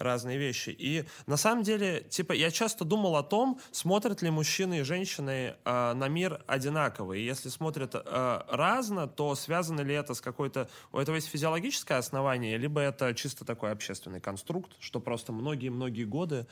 разные 0.01 0.39
вещи. 0.39 0.71
И 0.71 1.05
на 1.27 1.37
самом 1.37 1.63
деле, 1.63 2.03
типа, 2.09 2.33
я 2.33 2.51
часто 2.51 2.85
думал 2.85 3.17
о 3.17 3.23
том, 3.23 3.61
смотрят 3.71 4.23
ли 4.23 4.31
мужчины 4.31 4.81
и 4.81 4.83
женщины 4.83 5.57
э, 5.65 5.93
на 5.93 6.09
мир 6.09 6.43
одинаково. 6.47 7.15
И 7.15 7.25
если 7.25 7.49
смотрят 7.49 7.95
э, 7.95 8.41
разно, 8.49 9.07
то 9.07 9.35
связано 9.35 9.83
ли 9.83 9.95
это 9.95 10.15
с 10.15 10.21
какой-то... 10.21 10.69
У 10.93 10.99
этого 10.99 11.17
есть 11.17 11.29
физиологическое 11.29 11.99
основание, 11.99 12.57
либо 12.57 12.81
это 12.81 13.15
чисто 13.15 13.45
такой 13.45 13.73
общественный 13.73 14.21
конструкт, 14.21 14.73
что 14.81 15.01
просто 15.01 15.33
многие-многие 15.33 16.05
годы 16.05 16.47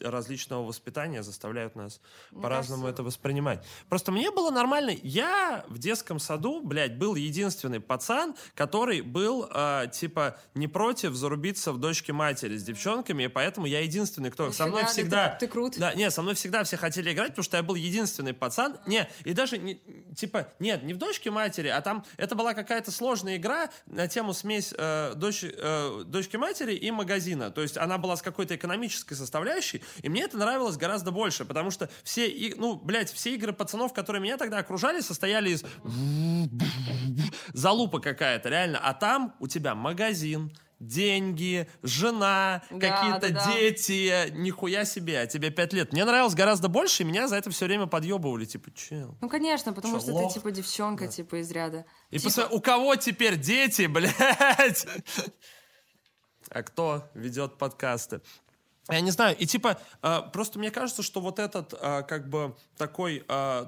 различного 0.00 0.64
воспитания 0.64 1.22
заставляют 1.22 1.76
нас 1.76 2.00
по-разному 2.30 2.86
это 2.86 3.02
воспринимать. 3.02 3.64
Просто 3.88 4.12
мне 4.12 4.30
было 4.30 4.50
нормально. 4.50 4.94
Я 5.02 5.64
в 5.68 5.78
детском 5.78 6.18
саду, 6.18 6.60
блядь, 6.62 6.96
был 6.96 7.14
единственный 7.14 7.80
пацан, 7.80 8.34
который 8.54 9.00
был, 9.00 9.48
э, 9.52 9.86
типа, 9.92 10.38
не 10.54 10.68
против 10.68 11.14
зарубиться 11.14 11.72
в 11.72 11.78
дочке 11.78 12.12
матери 12.12 12.56
с 12.56 12.62
девчонками, 12.62 13.24
и 13.24 13.28
поэтому 13.28 13.66
я 13.66 13.80
единственный, 13.80 14.30
кто... 14.30 14.48
Нифига, 14.48 14.64
со 14.64 14.66
мной 14.66 14.84
всегда... 14.86 15.28
Ты, 15.30 15.46
ты 15.46 15.52
крут. 15.52 15.78
Да, 15.78 15.94
нет, 15.94 16.12
со 16.12 16.22
мной 16.22 16.34
всегда 16.34 16.64
все 16.64 16.76
хотели 16.76 17.12
играть, 17.12 17.30
потому 17.30 17.44
что 17.44 17.56
я 17.56 17.62
был 17.62 17.74
единственный 17.74 18.34
пацан. 18.34 18.78
Не, 18.86 19.08
и 19.24 19.32
даже, 19.32 19.58
не, 19.58 19.80
типа, 20.16 20.52
нет, 20.58 20.82
не 20.82 20.94
в 20.94 20.98
дочке 20.98 21.30
матери, 21.30 21.68
а 21.68 21.80
там 21.80 22.04
это 22.16 22.34
была 22.34 22.54
какая-то 22.54 22.90
сложная 22.90 23.36
игра 23.36 23.70
на 23.86 24.08
тему 24.08 24.32
смесь 24.32 24.74
э, 24.76 25.12
дочь, 25.14 25.44
э, 25.44 26.02
дочки 26.04 26.36
матери 26.36 26.74
и 26.74 26.90
магазина. 26.90 27.50
То 27.50 27.62
есть 27.62 27.76
она 27.76 27.98
была 27.98 28.16
с 28.16 28.22
какой-то 28.22 28.56
экономической 28.56 29.14
составляющей, 29.14 29.82
и 30.02 30.08
мне 30.08 30.22
это 30.22 30.36
нравилось 30.36 30.76
гораздо 30.76 31.10
больше, 31.10 31.44
потому 31.44 31.70
что 31.70 31.88
все, 32.02 32.32
ну, 32.56 32.76
блядь, 32.76 33.12
все 33.12 33.34
игры 33.34 33.52
пацанов, 33.52 33.92
которые 33.92 34.22
меня 34.22 34.36
тогда 34.36 34.58
окружали, 34.58 35.00
состояли 35.00 35.50
из 35.50 35.64
залупа 37.52 38.00
какая-то, 38.00 38.48
реально. 38.48 38.78
А 38.82 38.94
там 38.94 39.34
у 39.40 39.46
тебя 39.46 39.74
магазин, 39.74 40.52
деньги, 40.80 41.68
жена, 41.82 42.62
да, 42.70 42.78
какие-то 42.78 43.32
да, 43.32 43.52
дети, 43.52 44.30
нихуя 44.30 44.84
себе, 44.84 45.20
а 45.20 45.26
тебе 45.26 45.50
пять 45.50 45.72
лет. 45.72 45.92
Мне 45.92 46.04
нравилось 46.04 46.34
гораздо 46.34 46.68
больше, 46.68 47.02
и 47.02 47.06
меня 47.06 47.28
за 47.28 47.36
это 47.36 47.50
все 47.50 47.66
время 47.66 47.86
подъебывали, 47.86 48.44
типа, 48.44 48.70
чел. 48.74 49.16
Ну, 49.20 49.28
конечно, 49.28 49.72
потому 49.72 49.94
Чё, 49.96 50.00
что 50.00 50.12
лох? 50.12 50.32
ты, 50.32 50.38
типа, 50.38 50.50
девчонка, 50.50 51.06
да. 51.06 51.10
типа, 51.10 51.40
из 51.40 51.50
ряда. 51.50 51.84
И 52.10 52.18
типа... 52.18 52.24
посмотри, 52.24 52.56
у 52.56 52.60
кого 52.60 52.96
теперь 52.96 53.36
дети, 53.36 53.86
блядь? 53.86 54.86
А 56.50 56.62
кто 56.62 57.10
ведет 57.14 57.58
подкасты? 57.58 58.22
Я 58.90 59.00
не 59.00 59.10
знаю, 59.10 59.36
и 59.36 59.46
типа, 59.46 59.78
э, 60.02 60.20
просто 60.32 60.58
мне 60.58 60.70
кажется, 60.70 61.02
что 61.02 61.20
вот 61.20 61.38
этот, 61.38 61.74
э, 61.74 62.02
как 62.04 62.28
бы, 62.28 62.54
такой 62.76 63.24
э, 63.28 63.66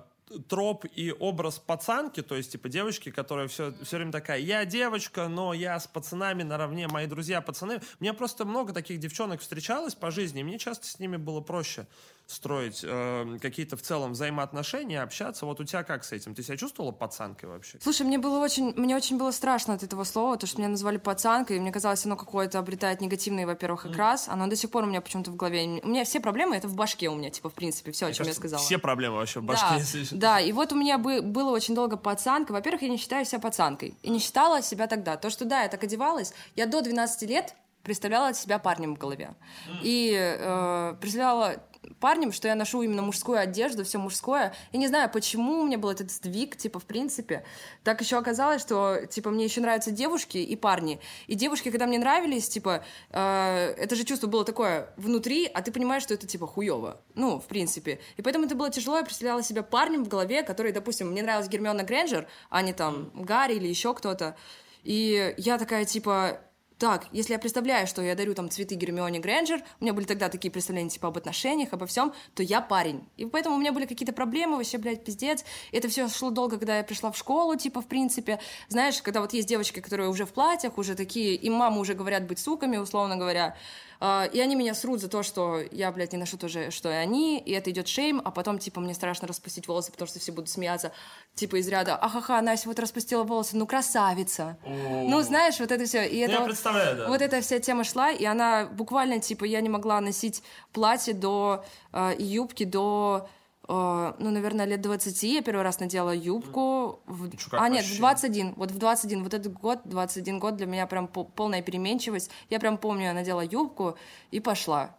троп 0.48 0.84
и 0.94 1.12
образ 1.12 1.58
пацанки, 1.58 2.22
то 2.22 2.36
есть, 2.36 2.52
типа, 2.52 2.68
девочки, 2.68 3.10
которая 3.10 3.48
все, 3.48 3.74
все 3.82 3.96
время 3.96 4.12
такая, 4.12 4.38
я 4.38 4.64
девочка, 4.64 5.28
но 5.28 5.52
я 5.52 5.78
с 5.78 5.86
пацанами 5.86 6.42
наравне, 6.42 6.88
мои 6.88 7.06
друзья 7.06 7.40
пацаны. 7.40 7.80
Мне 7.98 8.12
просто 8.14 8.44
много 8.44 8.72
таких 8.72 9.00
девчонок 9.00 9.40
встречалось 9.40 9.94
по 9.94 10.10
жизни, 10.10 10.40
и 10.40 10.44
мне 10.44 10.58
часто 10.58 10.86
с 10.86 10.98
ними 10.98 11.16
было 11.16 11.40
проще 11.40 11.86
строить 12.30 12.80
э, 12.84 13.38
какие-то 13.40 13.76
в 13.76 13.82
целом 13.82 14.12
взаимоотношения, 14.12 15.02
общаться. 15.02 15.46
Вот 15.46 15.60
у 15.60 15.64
тебя 15.64 15.82
как 15.82 16.04
с 16.04 16.12
этим? 16.12 16.34
Ты 16.34 16.42
себя 16.42 16.56
чувствовала 16.56 16.92
пацанкой 16.92 17.48
вообще? 17.48 17.78
Слушай, 17.82 18.06
мне 18.06 18.18
было 18.18 18.38
очень, 18.38 18.72
мне 18.76 18.96
очень 18.96 19.18
было 19.18 19.30
страшно 19.32 19.74
от 19.74 19.82
этого 19.82 20.04
слова, 20.04 20.36
то, 20.36 20.46
что 20.46 20.58
меня 20.58 20.68
назвали 20.68 20.96
пацанкой, 20.96 21.56
и 21.56 21.60
мне 21.60 21.72
казалось, 21.72 22.04
оно 22.06 22.16
какое-то 22.16 22.58
обретает 22.58 23.00
негативный, 23.00 23.46
во-первых, 23.46 23.86
окрас. 23.86 24.28
Оно 24.28 24.46
до 24.46 24.56
сих 24.56 24.70
пор 24.70 24.84
у 24.84 24.86
меня 24.86 25.00
почему-то 25.00 25.30
в 25.30 25.36
голове. 25.36 25.80
У 25.82 25.88
меня 25.88 26.04
все 26.04 26.20
проблемы 26.20 26.56
это 26.56 26.68
в 26.68 26.74
башке 26.74 27.08
у 27.08 27.16
меня, 27.16 27.30
типа, 27.30 27.50
в 27.50 27.54
принципе, 27.54 27.92
все, 27.92 28.06
о 28.06 28.12
чем 28.12 28.24
кажется, 28.24 28.30
я 28.30 28.34
сказала. 28.34 28.62
Все 28.62 28.78
проблемы 28.78 29.16
вообще 29.16 29.40
в 29.40 29.44
башке. 29.44 29.66
Да, 29.68 29.76
если... 29.76 30.16
да 30.16 30.40
и 30.40 30.52
вот 30.52 30.72
у 30.72 30.76
меня 30.76 30.98
бы, 30.98 31.22
было 31.22 31.50
очень 31.50 31.74
долго 31.74 31.96
пацанка. 31.96 32.52
Во-первых, 32.52 32.82
я 32.82 32.88
не 32.88 32.96
считаю 32.96 33.24
себя 33.24 33.40
пацанкой. 33.40 33.94
И 34.02 34.10
не 34.10 34.20
считала 34.20 34.62
себя 34.62 34.86
тогда. 34.86 35.16
То, 35.16 35.30
что 35.30 35.44
да, 35.44 35.62
я 35.62 35.68
так 35.68 35.82
одевалась, 35.82 36.32
я 36.54 36.66
до 36.66 36.80
12 36.80 37.28
лет 37.28 37.54
представляла 37.82 38.34
себя 38.34 38.58
парнем 38.58 38.94
в 38.94 38.98
голове. 38.98 39.34
И 39.82 40.14
э, 40.14 40.94
представляла 41.00 41.62
парнем, 42.00 42.32
что 42.32 42.48
я 42.48 42.54
ношу 42.54 42.82
именно 42.82 43.02
мужскую 43.02 43.38
одежду, 43.38 43.84
все 43.84 43.98
мужское. 43.98 44.54
Я 44.72 44.78
не 44.78 44.88
знаю, 44.88 45.10
почему 45.10 45.60
у 45.60 45.66
меня 45.66 45.78
был 45.78 45.90
этот 45.90 46.10
сдвиг, 46.10 46.56
типа, 46.56 46.80
в 46.80 46.84
принципе. 46.84 47.44
Так 47.84 48.00
еще 48.00 48.16
оказалось, 48.18 48.62
что, 48.62 49.06
типа, 49.08 49.30
мне 49.30 49.44
еще 49.44 49.60
нравятся 49.60 49.90
девушки 49.90 50.38
и 50.38 50.56
парни. 50.56 51.00
И 51.26 51.34
девушки, 51.34 51.70
когда 51.70 51.86
мне 51.86 51.98
нравились, 51.98 52.48
типа, 52.48 52.82
э, 53.10 53.74
это 53.76 53.94
же 53.94 54.04
чувство 54.04 54.26
было 54.26 54.44
такое 54.44 54.92
внутри, 54.96 55.46
а 55.46 55.62
ты 55.62 55.70
понимаешь, 55.70 56.02
что 56.02 56.14
это, 56.14 56.26
типа, 56.26 56.46
хуево. 56.46 57.00
Ну, 57.14 57.38
в 57.38 57.46
принципе. 57.46 58.00
И 58.16 58.22
поэтому 58.22 58.46
это 58.46 58.54
было 58.54 58.70
тяжело, 58.70 58.96
я 58.96 59.04
представляла 59.04 59.42
себя 59.42 59.62
парнем 59.62 60.04
в 60.04 60.08
голове, 60.08 60.42
который, 60.42 60.72
допустим, 60.72 61.10
мне 61.10 61.22
нравилась 61.22 61.48
Гермиона 61.48 61.84
Грэнджер, 61.84 62.26
а 62.48 62.62
не 62.62 62.72
там 62.72 63.10
Гарри 63.14 63.54
или 63.54 63.68
еще 63.68 63.94
кто-то. 63.94 64.36
И 64.82 65.34
я 65.36 65.58
такая, 65.58 65.84
типа, 65.84 66.40
так, 66.80 67.08
если 67.12 67.34
я 67.34 67.38
представляю, 67.38 67.86
что 67.86 68.00
я 68.00 68.14
дарю 68.14 68.32
там 68.34 68.48
цветы 68.48 68.74
Гермионе 68.74 69.18
Грэнджер, 69.20 69.62
у 69.80 69.84
меня 69.84 69.92
были 69.92 70.06
тогда 70.06 70.30
такие 70.30 70.50
представления 70.50 70.88
типа 70.88 71.08
об 71.08 71.18
отношениях, 71.18 71.74
обо 71.74 71.84
всем, 71.84 72.14
то 72.34 72.42
я 72.42 72.62
парень. 72.62 73.06
И 73.18 73.26
поэтому 73.26 73.56
у 73.56 73.58
меня 73.58 73.72
были 73.72 73.84
какие-то 73.84 74.14
проблемы, 74.14 74.56
вообще, 74.56 74.78
блядь, 74.78 75.04
пиздец. 75.04 75.44
И 75.72 75.76
это 75.76 75.88
все 75.88 76.08
шло 76.08 76.30
долго, 76.30 76.56
когда 76.56 76.78
я 76.78 76.82
пришла 76.82 77.12
в 77.12 77.18
школу, 77.18 77.54
типа, 77.54 77.82
в 77.82 77.86
принципе. 77.86 78.40
Знаешь, 78.68 79.02
когда 79.02 79.20
вот 79.20 79.34
есть 79.34 79.46
девочки, 79.46 79.80
которые 79.80 80.08
уже 80.08 80.24
в 80.24 80.32
платьях, 80.32 80.78
уже 80.78 80.94
такие, 80.94 81.34
им 81.34 81.52
мамы 81.52 81.80
уже 81.80 81.92
говорят 81.92 82.26
быть 82.26 82.38
суками, 82.38 82.78
условно 82.78 83.18
говоря. 83.18 83.56
А, 84.02 84.24
и 84.32 84.40
они 84.40 84.56
меня 84.56 84.74
срут 84.74 85.00
за 85.00 85.08
то, 85.08 85.22
что 85.22 85.60
я, 85.70 85.92
блядь, 85.92 86.12
не 86.12 86.18
ношу 86.18 86.38
то 86.38 86.48
же, 86.48 86.70
что 86.70 86.90
и 86.90 86.94
они, 86.94 87.38
и 87.38 87.52
это 87.52 87.70
идет 87.70 87.86
шейм, 87.86 88.22
а 88.24 88.30
потом, 88.30 88.58
типа, 88.58 88.80
мне 88.80 88.94
страшно 88.94 89.28
распустить 89.28 89.68
волосы, 89.68 89.92
потому 89.92 90.08
что 90.08 90.18
все 90.18 90.32
будут 90.32 90.48
смеяться, 90.48 90.92
типа, 91.34 91.56
из 91.60 91.68
ряда, 91.68 91.96
ахаха, 91.96 92.40
Настя 92.40 92.68
вот 92.68 92.78
распустила 92.78 93.24
волосы, 93.24 93.56
ну, 93.56 93.66
красавица. 93.66 94.56
Ну, 94.64 95.20
знаешь, 95.20 95.60
вот 95.60 95.70
это 95.70 95.84
все. 95.84 96.08
И 96.08 96.16
это, 96.18 96.32
я 96.32 96.40
представляю, 96.40 96.96
да. 96.96 97.08
Вот 97.08 97.20
эта 97.20 97.42
вся 97.42 97.60
тема 97.60 97.84
шла, 97.84 98.10
и 98.10 98.24
она 98.24 98.66
буквально, 98.66 99.20
типа, 99.20 99.44
я 99.44 99.60
не 99.60 99.68
могла 99.68 100.00
носить 100.00 100.42
платье 100.72 101.12
до, 101.12 101.64
э, 101.92 102.14
юбки 102.18 102.64
до 102.64 103.28
Uh, 103.70 104.16
ну, 104.18 104.30
наверное, 104.30 104.66
лет 104.66 104.80
20 104.80 105.22
я 105.22 105.42
первый 105.42 105.62
раз 105.62 105.78
надела 105.78 106.10
юбку. 106.10 106.98
В... 107.06 107.30
А, 107.52 107.68
нет, 107.68 107.84
в 107.84 107.96
21. 107.98 108.54
Вот 108.56 108.72
в 108.72 108.78
21. 108.78 109.22
Вот 109.22 109.32
этот 109.32 109.52
год, 109.52 109.78
21 109.84 110.40
год 110.40 110.56
для 110.56 110.66
меня 110.66 110.88
прям 110.88 111.06
полная 111.06 111.62
переменчивость. 111.62 112.32
Я 112.48 112.58
прям 112.58 112.78
помню, 112.78 113.04
я 113.04 113.12
надела 113.12 113.42
юбку 113.42 113.96
и 114.32 114.40
пошла. 114.40 114.96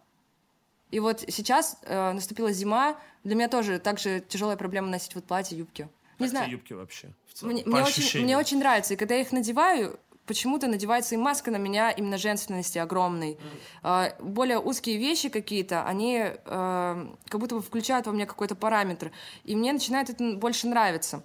И 0.90 1.00
вот 1.00 1.20
сейчас 1.28 1.76
э, 1.82 2.12
наступила 2.12 2.50
зима. 2.50 2.96
Для 3.24 3.34
меня 3.34 3.48
тоже 3.48 3.78
так 3.78 3.98
же 3.98 4.24
тяжелая 4.26 4.56
проблема 4.56 4.88
носить 4.88 5.14
вот 5.14 5.24
платье, 5.24 5.58
юбки. 5.58 5.90
Не 6.18 6.24
как 6.24 6.30
знаю. 6.30 6.50
юбки 6.52 6.72
вообще? 6.72 7.12
Мне, 7.42 7.64
мне, 7.66 7.82
очень, 7.82 8.22
мне 8.22 8.38
очень 8.38 8.58
нравится. 8.58 8.94
И 8.94 8.96
когда 8.96 9.16
я 9.16 9.20
их 9.20 9.32
надеваю, 9.32 10.00
почему-то 10.26 10.66
надевается 10.66 11.14
и 11.14 11.18
маска 11.18 11.50
на 11.50 11.56
меня 11.56 11.90
именно 11.90 12.18
женственности 12.18 12.78
огромной. 12.78 13.38
Э, 13.82 14.10
более 14.20 14.58
узкие 14.58 14.98
вещи 14.98 15.28
какие-то, 15.28 15.84
они 15.84 16.18
э, 16.24 17.06
как 17.28 17.40
будто 17.40 17.54
бы 17.56 17.62
включают 17.62 18.06
во 18.06 18.12
мне 18.12 18.26
какой-то 18.26 18.54
параметр. 18.54 19.12
И 19.44 19.56
мне 19.56 19.72
начинает 19.72 20.10
это 20.10 20.36
больше 20.36 20.66
нравиться 20.66 21.24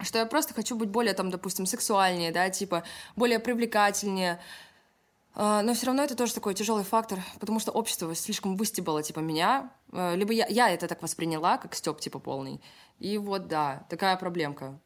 что 0.00 0.18
я 0.18 0.26
просто 0.26 0.52
хочу 0.52 0.74
быть 0.74 0.88
более, 0.88 1.14
там, 1.14 1.30
допустим, 1.30 1.64
сексуальнее, 1.64 2.32
да, 2.32 2.50
типа, 2.50 2.82
более 3.14 3.38
привлекательнее, 3.38 4.40
а, 5.34 5.62
но 5.62 5.74
все 5.74 5.86
равно 5.86 6.02
это 6.02 6.14
тоже 6.14 6.34
такой 6.34 6.54
тяжелый 6.54 6.84
фактор, 6.84 7.20
потому 7.40 7.58
что 7.58 7.72
общество 7.72 8.14
слишком 8.14 8.56
выстебало, 8.56 9.02
типа, 9.02 9.20
меня. 9.20 9.70
А, 9.92 10.14
либо 10.14 10.32
я, 10.32 10.46
я 10.46 10.70
это 10.70 10.88
так 10.88 11.02
восприняла, 11.02 11.58
как 11.58 11.74
степ, 11.74 12.00
типа, 12.00 12.18
полный. 12.18 12.60
И 12.98 13.16
вот, 13.18 13.48
да, 13.48 13.86
такая 13.88 14.16
проблемка. 14.16 14.78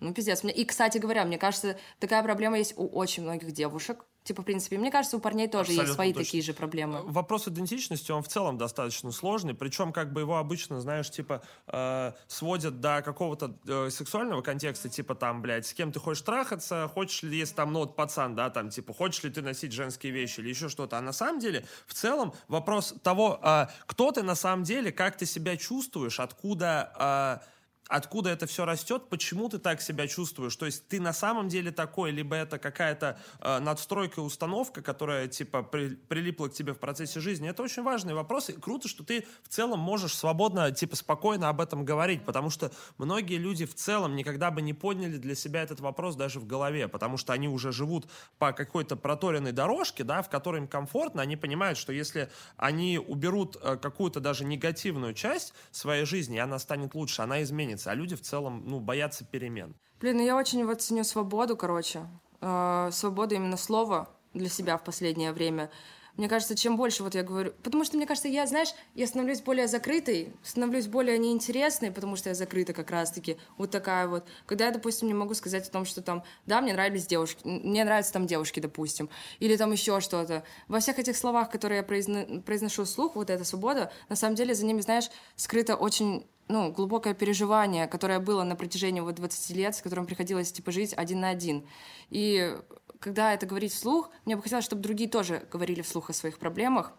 Ну, 0.00 0.14
пиздец. 0.14 0.44
И, 0.44 0.64
кстати 0.64 0.98
говоря, 0.98 1.24
мне 1.24 1.38
кажется, 1.38 1.76
такая 1.98 2.22
проблема 2.22 2.58
есть 2.58 2.74
у 2.76 2.86
очень 2.86 3.24
многих 3.24 3.52
девушек. 3.52 4.04
Типа, 4.22 4.42
в 4.42 4.44
принципе, 4.44 4.76
мне 4.76 4.90
кажется, 4.90 5.16
у 5.16 5.20
парней 5.20 5.48
тоже 5.48 5.70
Абсолютно 5.70 5.82
есть 5.82 5.94
свои 5.94 6.12
точно. 6.12 6.24
такие 6.24 6.42
же 6.42 6.52
проблемы. 6.52 7.02
Вопрос 7.04 7.48
идентичности, 7.48 8.12
он 8.12 8.22
в 8.22 8.28
целом 8.28 8.58
достаточно 8.58 9.10
сложный, 9.10 9.54
причем 9.54 9.90
как 9.90 10.12
бы 10.12 10.20
его 10.20 10.36
обычно, 10.36 10.80
знаешь, 10.80 11.10
типа, 11.10 11.42
э, 11.66 12.12
сводят 12.26 12.80
до 12.80 13.00
какого-то 13.00 13.56
э, 13.66 13.88
сексуального 13.90 14.42
контекста, 14.42 14.90
типа 14.90 15.14
там, 15.14 15.40
блядь, 15.40 15.66
с 15.66 15.72
кем 15.72 15.92
ты 15.92 15.98
хочешь 15.98 16.22
трахаться, 16.22 16.90
хочешь 16.92 17.22
ли, 17.22 17.38
есть 17.38 17.56
там, 17.56 17.72
ну, 17.72 17.80
вот 17.80 17.96
пацан, 17.96 18.34
да, 18.34 18.50
там, 18.50 18.68
типа, 18.68 18.92
хочешь 18.92 19.24
ли 19.24 19.30
ты 19.30 19.40
носить 19.40 19.72
женские 19.72 20.12
вещи 20.12 20.40
или 20.40 20.50
еще 20.50 20.68
что-то. 20.68 20.98
А 20.98 21.00
на 21.00 21.12
самом 21.12 21.40
деле, 21.40 21.64
в 21.86 21.94
целом, 21.94 22.34
вопрос 22.48 22.94
того, 23.02 23.40
э, 23.42 23.66
кто 23.86 24.12
ты 24.12 24.22
на 24.22 24.34
самом 24.34 24.64
деле, 24.64 24.92
как 24.92 25.16
ты 25.16 25.24
себя 25.24 25.56
чувствуешь, 25.56 26.20
откуда... 26.20 27.40
Э, 27.42 27.57
откуда 27.88 28.30
это 28.30 28.46
все 28.46 28.64
растет, 28.64 29.08
почему 29.08 29.48
ты 29.48 29.58
так 29.58 29.80
себя 29.80 30.06
чувствуешь. 30.06 30.54
То 30.56 30.66
есть 30.66 30.86
ты 30.88 31.00
на 31.00 31.12
самом 31.12 31.48
деле 31.48 31.72
такой, 31.72 32.10
либо 32.10 32.36
это 32.36 32.58
какая-то 32.58 33.18
э, 33.40 33.58
надстройка, 33.58 34.20
установка, 34.20 34.82
которая 34.82 35.26
типа 35.26 35.62
при, 35.62 35.94
прилипла 35.94 36.48
к 36.48 36.52
тебе 36.52 36.74
в 36.74 36.78
процессе 36.78 37.20
жизни. 37.20 37.48
Это 37.48 37.62
очень 37.62 37.82
важный 37.82 38.14
вопрос. 38.14 38.50
И 38.50 38.52
круто, 38.52 38.88
что 38.88 39.04
ты 39.04 39.26
в 39.42 39.48
целом 39.48 39.80
можешь 39.80 40.14
свободно, 40.14 40.70
типа 40.70 40.96
спокойно 40.96 41.48
об 41.48 41.60
этом 41.60 41.84
говорить, 41.84 42.24
потому 42.24 42.50
что 42.50 42.70
многие 42.98 43.38
люди 43.38 43.64
в 43.64 43.74
целом 43.74 44.16
никогда 44.16 44.50
бы 44.50 44.60
не 44.60 44.74
подняли 44.74 45.16
для 45.16 45.34
себя 45.34 45.62
этот 45.62 45.80
вопрос 45.80 46.14
даже 46.14 46.40
в 46.40 46.46
голове, 46.46 46.88
потому 46.88 47.16
что 47.16 47.32
они 47.32 47.48
уже 47.48 47.72
живут 47.72 48.06
по 48.38 48.52
какой-то 48.52 48.96
проторенной 48.96 49.52
дорожке, 49.52 50.04
да, 50.04 50.20
в 50.22 50.28
которой 50.28 50.58
им 50.58 50.68
комфортно, 50.68 51.22
они 51.22 51.36
понимают, 51.36 51.78
что 51.78 51.92
если 51.92 52.30
они 52.58 52.98
уберут 52.98 53.56
э, 53.62 53.78
какую-то 53.80 54.20
даже 54.20 54.44
негативную 54.44 55.14
часть 55.14 55.54
своей 55.70 56.04
жизни, 56.04 56.36
она 56.36 56.58
станет 56.58 56.94
лучше, 56.94 57.22
она 57.22 57.42
изменится 57.42 57.77
изменится, 57.78 57.90
а 57.90 57.94
люди 57.94 58.16
в 58.16 58.20
целом, 58.20 58.64
ну, 58.66 58.80
боятся 58.80 59.24
перемен. 59.24 59.74
Блин, 60.00 60.18
ну 60.18 60.24
я 60.24 60.36
очень 60.36 60.64
вот 60.64 60.80
ценю 60.80 61.04
свободу, 61.04 61.56
короче. 61.56 62.00
Э, 62.40 62.90
свободу 62.92 63.34
именно 63.34 63.56
слова 63.56 64.08
для 64.34 64.48
себя 64.48 64.76
в 64.76 64.84
последнее 64.84 65.32
время. 65.32 65.70
Мне 66.16 66.28
кажется, 66.28 66.56
чем 66.56 66.76
больше 66.76 67.04
вот 67.04 67.14
я 67.14 67.22
говорю... 67.22 67.52
Потому 67.62 67.84
что, 67.84 67.96
мне 67.96 68.04
кажется, 68.04 68.28
я, 68.28 68.44
знаешь, 68.46 68.74
я 68.96 69.06
становлюсь 69.06 69.40
более 69.40 69.68
закрытой, 69.68 70.32
становлюсь 70.42 70.88
более 70.88 71.16
неинтересной, 71.16 71.92
потому 71.92 72.16
что 72.16 72.30
я 72.30 72.34
закрыта 72.34 72.72
как 72.72 72.90
раз-таки. 72.90 73.36
Вот 73.56 73.70
такая 73.70 74.08
вот. 74.08 74.26
Когда 74.44 74.66
я, 74.66 74.72
допустим, 74.72 75.06
не 75.06 75.14
могу 75.14 75.34
сказать 75.34 75.68
о 75.68 75.70
том, 75.70 75.84
что 75.84 76.02
там, 76.02 76.24
да, 76.44 76.60
мне 76.60 76.72
нравились 76.72 77.06
девушки, 77.06 77.40
мне 77.44 77.84
нравятся 77.84 78.12
там 78.12 78.26
девушки, 78.26 78.58
допустим, 78.58 79.08
или 79.38 79.56
там 79.56 79.70
еще 79.70 80.00
что-то. 80.00 80.42
Во 80.66 80.80
всех 80.80 80.98
этих 80.98 81.16
словах, 81.16 81.50
которые 81.50 81.78
я 81.78 81.82
произно... 81.84 82.42
произношу 82.44 82.82
вслух, 82.82 83.14
вот 83.14 83.30
эта 83.30 83.44
свобода, 83.44 83.92
на 84.08 84.16
самом 84.16 84.34
деле 84.34 84.54
за 84.54 84.66
ними, 84.66 84.80
знаешь, 84.80 85.10
скрыто 85.36 85.76
очень 85.76 86.26
ну, 86.48 86.72
глубокое 86.72 87.14
переживание, 87.14 87.86
которое 87.86 88.20
было 88.20 88.42
на 88.42 88.56
протяжении 88.56 89.00
вот 89.00 89.14
20 89.16 89.56
лет, 89.56 89.74
с 89.76 89.82
которым 89.82 90.06
приходилось, 90.06 90.50
типа, 90.50 90.72
жить 90.72 90.94
один 90.94 91.20
на 91.20 91.28
один. 91.28 91.66
И 92.10 92.56
когда 93.00 93.34
это 93.34 93.46
говорить 93.46 93.72
вслух, 93.72 94.10
мне 94.24 94.36
бы 94.36 94.42
хотелось, 94.42 94.64
чтобы 94.64 94.82
другие 94.82 95.08
тоже 95.08 95.46
говорили 95.50 95.82
вслух 95.82 96.10
о 96.10 96.12
своих 96.12 96.38
проблемах. 96.38 96.92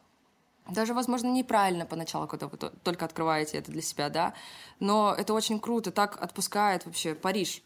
Даже, 0.69 0.93
возможно, 0.93 1.27
неправильно 1.27 1.85
поначалу, 1.85 2.27
когда 2.27 2.47
вы 2.47 2.57
только 2.57 3.05
открываете 3.05 3.57
это 3.57 3.71
для 3.71 3.81
себя, 3.81 4.09
да, 4.09 4.35
но 4.79 5.15
это 5.17 5.33
очень 5.33 5.59
круто, 5.59 5.91
так 5.91 6.21
отпускает 6.21 6.85
вообще 6.85 7.15
Париж. 7.15 7.63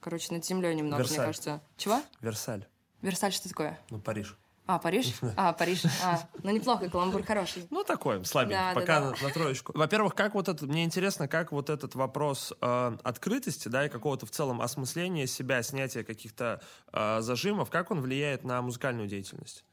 Короче, 0.00 0.34
над 0.34 0.44
землей 0.44 0.74
немного, 0.74 1.02
Версаль. 1.02 1.16
мне 1.16 1.26
кажется. 1.26 1.62
Чего? 1.78 2.02
Версаль. 2.20 2.66
Версаль 3.00 3.32
что 3.32 3.48
такое? 3.48 3.80
Ну, 3.88 3.98
Париж. 3.98 4.36
А, 4.66 4.78
Париж? 4.78 5.14
А, 5.36 5.52
Париж. 5.52 5.84
А, 6.02 6.20
ну 6.42 6.50
неплохо, 6.50 6.88
каламбур 6.90 7.22
хороший. 7.22 7.66
Ну, 7.70 7.84
такой, 7.84 8.24
слабенький, 8.24 8.56
да, 8.56 8.74
пока 8.74 9.00
да, 9.00 9.10
да. 9.10 9.16
На, 9.16 9.28
на 9.28 9.30
троечку. 9.32 9.72
Во-первых, 9.76 10.14
как 10.14 10.34
вот 10.34 10.48
это, 10.48 10.66
мне 10.66 10.84
интересно, 10.84 11.28
как 11.28 11.52
вот 11.52 11.70
этот 11.70 11.94
вопрос 11.94 12.52
э, 12.60 12.96
открытости, 13.02 13.68
да, 13.68 13.86
и 13.86 13.88
какого-то 13.88 14.26
в 14.26 14.30
целом 14.30 14.60
осмысления 14.60 15.26
себя, 15.26 15.62
снятия 15.62 16.02
каких-то 16.02 16.60
э, 16.92 17.20
зажимов, 17.20 17.70
как 17.70 17.90
он 17.90 18.00
влияет 18.00 18.44
на 18.44 18.60
музыкальную 18.62 19.08
деятельность? 19.08 19.64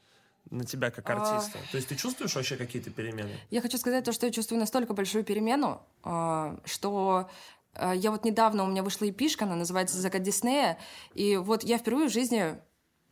на 0.50 0.66
тебя 0.66 0.90
как 0.90 1.08
а. 1.08 1.14
артиста? 1.14 1.58
А... 1.58 1.70
То 1.70 1.78
есть 1.78 1.88
ты 1.88 1.96
чувствуешь 1.96 2.34
вообще 2.34 2.56
какие-то 2.56 2.90
перемены? 2.90 3.30
Я 3.50 3.62
хочу 3.62 3.78
сказать 3.78 4.04
то, 4.04 4.12
что 4.12 4.26
я 4.26 4.32
чувствую 4.32 4.60
настолько 4.60 4.92
большую 4.92 5.24
перемену, 5.24 5.80
э, 6.04 6.58
что 6.66 7.30
я 7.74 8.10
вот 8.12 8.24
недавно 8.24 8.62
у 8.62 8.66
меня 8.68 8.84
вышла 8.84 9.08
эпишка, 9.08 9.46
она 9.46 9.56
называется 9.56 9.96
«Закат 9.96 10.22
Диснея», 10.22 10.78
и 11.14 11.36
вот 11.36 11.64
я 11.64 11.78
впервые 11.78 12.08
в 12.08 12.12
жизни 12.12 12.56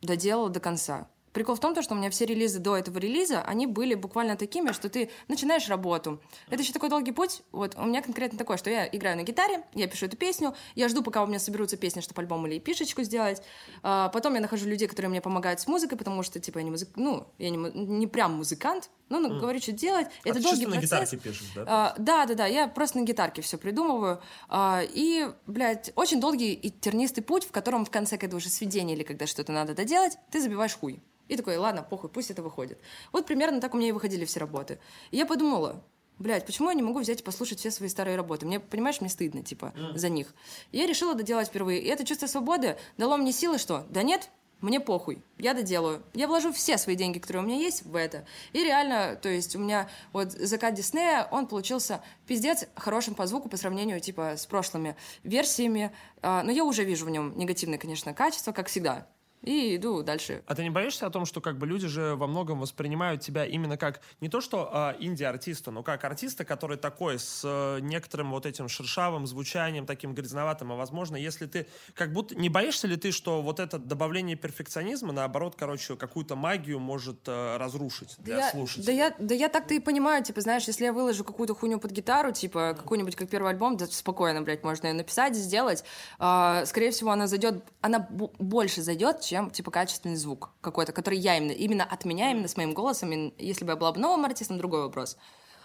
доделала 0.01 0.49
до 0.49 0.59
конца. 0.59 1.09
Прикол 1.33 1.55
в 1.55 1.59
том, 1.59 1.79
что 1.81 1.95
у 1.95 1.97
меня 1.97 2.09
все 2.09 2.25
релизы 2.25 2.59
до 2.59 2.77
этого 2.77 2.99
релиза, 2.99 3.41
они 3.41 3.65
были 3.65 3.95
буквально 3.95 4.35
такими, 4.37 4.71
что 4.71 4.87
ты 4.87 5.09
начинаешь 5.27 5.67
работу. 5.67 6.21
Это 6.49 6.61
еще 6.61 6.73
такой 6.73 6.89
долгий 6.89 7.11
путь. 7.11 7.41
Вот 7.51 7.75
у 7.75 7.85
меня 7.85 8.01
конкретно 8.01 8.37
такой, 8.37 8.57
что 8.57 8.69
я 8.69 8.87
играю 8.87 9.17
на 9.17 9.23
гитаре, 9.23 9.63
я 9.73 9.87
пишу 9.87 10.05
эту 10.05 10.15
песню, 10.15 10.53
я 10.75 10.87
жду, 10.89 11.01
пока 11.01 11.23
у 11.23 11.27
меня 11.27 11.39
соберутся 11.39 11.75
песни, 11.75 12.01
чтобы 12.01 12.21
альбом 12.21 12.45
или 12.47 12.59
пишечку 12.59 13.01
сделать. 13.03 13.41
А, 13.81 14.09
потом 14.09 14.35
я 14.35 14.41
нахожу 14.41 14.67
людей, 14.67 14.87
которые 14.87 15.09
мне 15.09 15.21
помогают 15.21 15.59
с 15.59 15.67
музыкой, 15.67 15.97
потому 15.97 16.21
что, 16.23 16.39
типа, 16.39 16.59
я 16.59 16.63
не 16.63 16.71
музык... 16.71 16.89
ну, 16.95 17.27
я 17.39 17.49
не, 17.49 17.57
не 17.57 18.07
прям 18.07 18.33
музыкант, 18.33 18.89
ну, 19.19 19.29
ну 19.29 19.35
mm. 19.35 19.39
говорю, 19.39 19.59
что 19.59 19.71
делать. 19.71 20.07
А 20.23 20.29
это 20.29 20.41
долгий 20.41 20.65
процесс. 20.65 20.75
на 20.75 20.81
гитарке 20.81 21.17
пишешь, 21.17 21.47
да? 21.55 21.63
А, 21.67 21.95
да, 21.97 22.25
да, 22.25 22.33
да, 22.35 22.45
я 22.45 22.67
просто 22.67 22.99
на 22.99 23.03
гитарке 23.03 23.41
все 23.41 23.57
придумываю. 23.57 24.21
А, 24.49 24.81
и, 24.83 25.27
блядь, 25.47 25.91
очень 25.95 26.19
долгий 26.19 26.53
и 26.53 26.69
тернистый 26.69 27.23
путь, 27.23 27.43
в 27.43 27.51
котором 27.51 27.85
в 27.85 27.91
конце, 27.91 28.17
когда 28.17 28.37
уже 28.37 28.49
сведение 28.49 28.95
или 28.95 29.03
когда 29.03 29.27
что-то 29.27 29.51
надо 29.51 29.73
доделать, 29.73 30.17
ты 30.31 30.41
забиваешь 30.41 30.75
хуй. 30.75 31.01
И 31.27 31.37
такой, 31.37 31.57
ладно, 31.57 31.83
похуй, 31.83 32.09
пусть 32.09 32.31
это 32.31 32.43
выходит. 32.43 32.79
Вот 33.11 33.25
примерно 33.25 33.61
так 33.61 33.73
у 33.73 33.77
меня 33.77 33.89
и 33.89 33.91
выходили 33.91 34.25
все 34.25 34.39
работы. 34.39 34.79
И 35.11 35.17
я 35.17 35.25
подумала, 35.25 35.83
блядь, 36.19 36.45
почему 36.45 36.69
я 36.69 36.75
не 36.75 36.83
могу 36.83 36.99
взять 36.99 37.21
и 37.21 37.23
послушать 37.23 37.59
все 37.59 37.71
свои 37.71 37.89
старые 37.89 38.17
работы? 38.17 38.45
Мне, 38.45 38.59
понимаешь, 38.59 39.01
мне 39.01 39.09
стыдно, 39.09 39.43
типа, 39.43 39.73
mm. 39.75 39.97
за 39.97 40.09
них. 40.09 40.33
И 40.71 40.77
я 40.77 40.87
решила 40.87 41.15
доделать 41.15 41.47
впервые. 41.47 41.81
И 41.81 41.87
это 41.87 42.05
чувство 42.05 42.27
свободы 42.27 42.77
дало 42.97 43.17
мне 43.17 43.31
силы, 43.31 43.57
что, 43.57 43.85
да 43.89 44.03
нет, 44.03 44.29
мне 44.63 44.79
похуй, 44.79 45.21
я 45.37 45.53
доделаю. 45.53 46.01
Я 46.13 46.27
вложу 46.27 46.53
все 46.53 46.77
свои 46.77 46.95
деньги, 46.95 47.19
которые 47.19 47.43
у 47.43 47.45
меня 47.45 47.57
есть, 47.57 47.83
в 47.83 47.95
это. 47.97 48.25
И 48.53 48.63
реально, 48.63 49.17
то 49.21 49.27
есть 49.27 49.57
у 49.57 49.59
меня 49.59 49.89
вот 50.13 50.31
закат 50.31 50.73
Диснея, 50.73 51.27
он 51.31 51.47
получился 51.47 52.01
пиздец 52.27 52.65
хорошим 52.75 53.13
по 53.13 53.27
звуку 53.27 53.49
по 53.49 53.57
сравнению, 53.57 53.99
типа, 53.99 54.37
с 54.37 54.45
прошлыми 54.45 54.95
версиями. 55.23 55.91
А, 56.21 56.43
но 56.43 56.51
я 56.51 56.63
уже 56.63 56.85
вижу 56.85 57.05
в 57.05 57.09
нем 57.09 57.37
негативное, 57.37 57.77
конечно, 57.77 58.13
качество, 58.13 58.53
как 58.53 58.67
всегда 58.67 59.05
и 59.43 59.75
иду 59.75 60.03
дальше. 60.03 60.41
А 60.47 60.55
ты 60.55 60.63
не 60.63 60.69
боишься 60.69 61.05
о 61.05 61.09
том, 61.09 61.25
что 61.25 61.41
как 61.41 61.57
бы 61.57 61.67
люди 61.67 61.87
же 61.87 62.15
во 62.15 62.27
многом 62.27 62.59
воспринимают 62.59 63.21
тебя 63.21 63.45
именно 63.45 63.77
как 63.77 64.01
не 64.21 64.29
то 64.29 64.41
что 64.41 64.69
а, 64.71 64.95
инди-артиста, 64.99 65.71
но 65.71 65.83
как 65.83 66.03
артиста, 66.03 66.45
который 66.45 66.77
такой 66.77 67.19
с 67.19 67.41
а, 67.45 67.79
некоторым 67.79 68.31
вот 68.31 68.45
этим 68.45 68.69
шершавым 68.69 69.27
звучанием, 69.27 69.85
таким 69.85 70.13
грязноватым, 70.13 70.71
а 70.71 70.75
возможно, 70.75 71.15
если 71.15 71.45
ты 71.45 71.67
как 71.93 72.13
будто 72.13 72.35
не 72.35 72.49
боишься 72.49 72.87
ли 72.87 72.95
ты, 72.95 73.11
что 73.11 73.41
вот 73.41 73.59
это 73.59 73.77
добавление 73.79 74.37
перфекционизма, 74.37 75.11
наоборот, 75.11 75.55
короче, 75.57 75.95
какую-то 75.95 76.35
магию 76.35 76.79
может 76.79 77.19
а, 77.27 77.57
разрушить 77.57 78.15
для 78.19 78.37
да 78.37 78.51
слушателя? 78.51 78.85
Да 78.85 78.91
я, 78.91 79.15
да 79.19 79.35
я 79.35 79.49
так-то 79.49 79.73
и 79.73 79.79
понимаю, 79.79 80.23
типа, 80.23 80.41
знаешь, 80.41 80.63
если 80.65 80.85
я 80.85 80.93
выложу 80.93 81.23
какую-то 81.23 81.53
хуйню 81.53 81.79
под 81.79 81.91
гитару, 81.91 82.31
типа, 82.31 82.75
какой-нибудь 82.77 83.15
как 83.15 83.29
первый 83.29 83.51
альбом, 83.51 83.75
да 83.75 83.87
спокойно, 83.87 84.41
блядь, 84.41 84.63
можно 84.63 84.87
ее 84.87 84.93
написать, 84.93 85.35
сделать, 85.35 85.83
а, 86.17 86.65
скорее 86.65 86.91
всего, 86.91 87.11
она 87.11 87.27
зайдет, 87.27 87.63
она 87.81 88.07
больше 88.09 88.81
зайдет, 88.81 89.19
чем, 89.33 89.49
типа, 89.49 89.71
качественный 89.71 90.15
звук 90.15 90.51
какой-то, 90.61 90.91
который 90.91 91.17
я 91.17 91.37
именно, 91.37 91.51
именно 91.51 91.83
от 91.83 92.05
меня, 92.05 92.31
именно 92.31 92.47
с 92.47 92.57
моим 92.57 92.73
голосом, 92.73 93.33
если 93.37 93.65
бы 93.65 93.71
я 93.71 93.75
была 93.75 93.91
бы 93.91 93.99
новым 93.99 94.25
артистом, 94.25 94.57
другой 94.57 94.83
вопрос. 94.83 95.17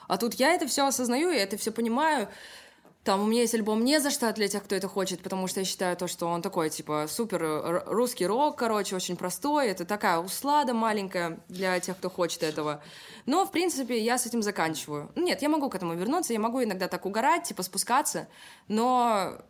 А 0.08 0.16
тут 0.16 0.34
я 0.34 0.54
это 0.54 0.66
все 0.66 0.86
осознаю, 0.86 1.30
я 1.30 1.42
это 1.42 1.58
все 1.58 1.70
понимаю. 1.70 2.28
Там 3.04 3.22
у 3.22 3.26
меня 3.26 3.42
есть 3.42 3.54
альбом 3.54 3.84
«Не 3.84 4.00
за 4.00 4.10
что» 4.10 4.32
для 4.32 4.48
тех, 4.48 4.64
кто 4.64 4.74
это 4.74 4.88
хочет, 4.88 5.22
потому 5.22 5.46
что 5.46 5.60
я 5.60 5.66
считаю 5.66 5.96
то, 5.96 6.08
что 6.08 6.26
он 6.26 6.42
такой, 6.42 6.68
типа, 6.68 7.06
супер 7.08 7.84
русский 7.86 8.26
рок, 8.26 8.56
короче, 8.56 8.96
очень 8.96 9.16
простой. 9.16 9.68
Это 9.68 9.84
такая 9.84 10.18
услада 10.18 10.74
маленькая 10.74 11.40
для 11.48 11.78
тех, 11.80 11.96
кто 11.96 12.10
хочет 12.10 12.42
этого. 12.42 12.82
Но, 13.24 13.46
в 13.46 13.52
принципе, 13.52 14.02
я 14.02 14.18
с 14.18 14.26
этим 14.26 14.42
заканчиваю. 14.42 15.10
Нет, 15.14 15.42
я 15.42 15.48
могу 15.48 15.70
к 15.70 15.74
этому 15.74 15.94
вернуться, 15.94 16.32
я 16.32 16.40
могу 16.40 16.62
иногда 16.62 16.88
так 16.88 17.06
угорать, 17.06 17.44
типа, 17.44 17.62
спускаться, 17.62 18.28
но 18.66 19.38
Э, 19.38 19.40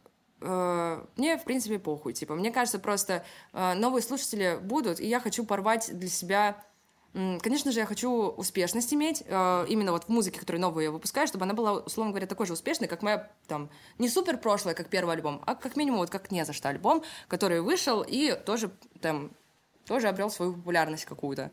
мне, 0.41 1.37
в 1.37 1.45
принципе, 1.45 1.79
похуй. 1.79 2.13
Типа, 2.13 2.35
мне 2.35 2.51
кажется, 2.51 2.79
просто 2.79 3.25
э, 3.53 3.75
новые 3.75 4.03
слушатели 4.03 4.59
будут, 4.63 5.01
и 5.01 5.07
я 5.07 5.21
хочу 5.21 5.45
порвать 5.45 5.91
для 5.93 6.09
себя 6.09 6.63
Конечно 7.15 7.73
же, 7.73 7.81
я 7.81 7.87
хочу 7.87 8.11
успешность 8.11 8.93
иметь, 8.93 9.25
э, 9.27 9.67
именно 9.69 9.93
вот 9.93 10.05
в 10.05 10.09
музыке, 10.11 10.39
которую 10.39 10.61
новую 10.61 10.85
я 10.85 10.91
выпускаю, 10.91 11.27
чтобы 11.27 11.47
она 11.47 11.55
была, 11.55 11.73
условно 11.73 12.13
говоря, 12.13 12.27
такой 12.27 12.47
же 12.47 12.53
успешной, 12.53 12.87
как 12.87 13.03
моя, 13.03 13.31
там, 13.47 13.71
не 13.97 14.11
супер 14.11 14.37
прошлая, 14.37 14.75
как 14.75 14.89
первый 14.89 15.15
альбом, 15.15 15.43
а 15.47 15.55
как 15.55 15.77
минимум 15.77 16.01
вот 16.01 16.11
как 16.11 16.31
«Не 16.31 16.45
за 16.45 16.53
что» 16.53 16.69
альбом, 16.69 17.03
который 17.27 17.63
вышел 17.63 18.05
и 18.07 18.39
тоже, 18.45 18.71
там, 19.01 19.31
тоже 19.87 20.09
обрел 20.09 20.31
свою 20.31 20.53
популярность 20.53 21.07
какую-то. 21.07 21.51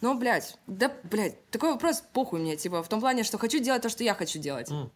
Но, 0.00 0.14
блядь, 0.14 0.56
да, 0.68 0.92
блядь, 1.02 1.44
такой 1.50 1.72
вопрос 1.72 2.02
похуй 2.12 2.38
мне, 2.38 2.56
типа, 2.56 2.84
в 2.84 2.88
том 2.88 3.00
плане, 3.00 3.24
что 3.24 3.36
хочу 3.36 3.58
делать 3.58 3.82
то, 3.82 3.88
что 3.88 4.04
я 4.04 4.14
хочу 4.14 4.38
делать. 4.38 4.70
Mm. 4.70 4.90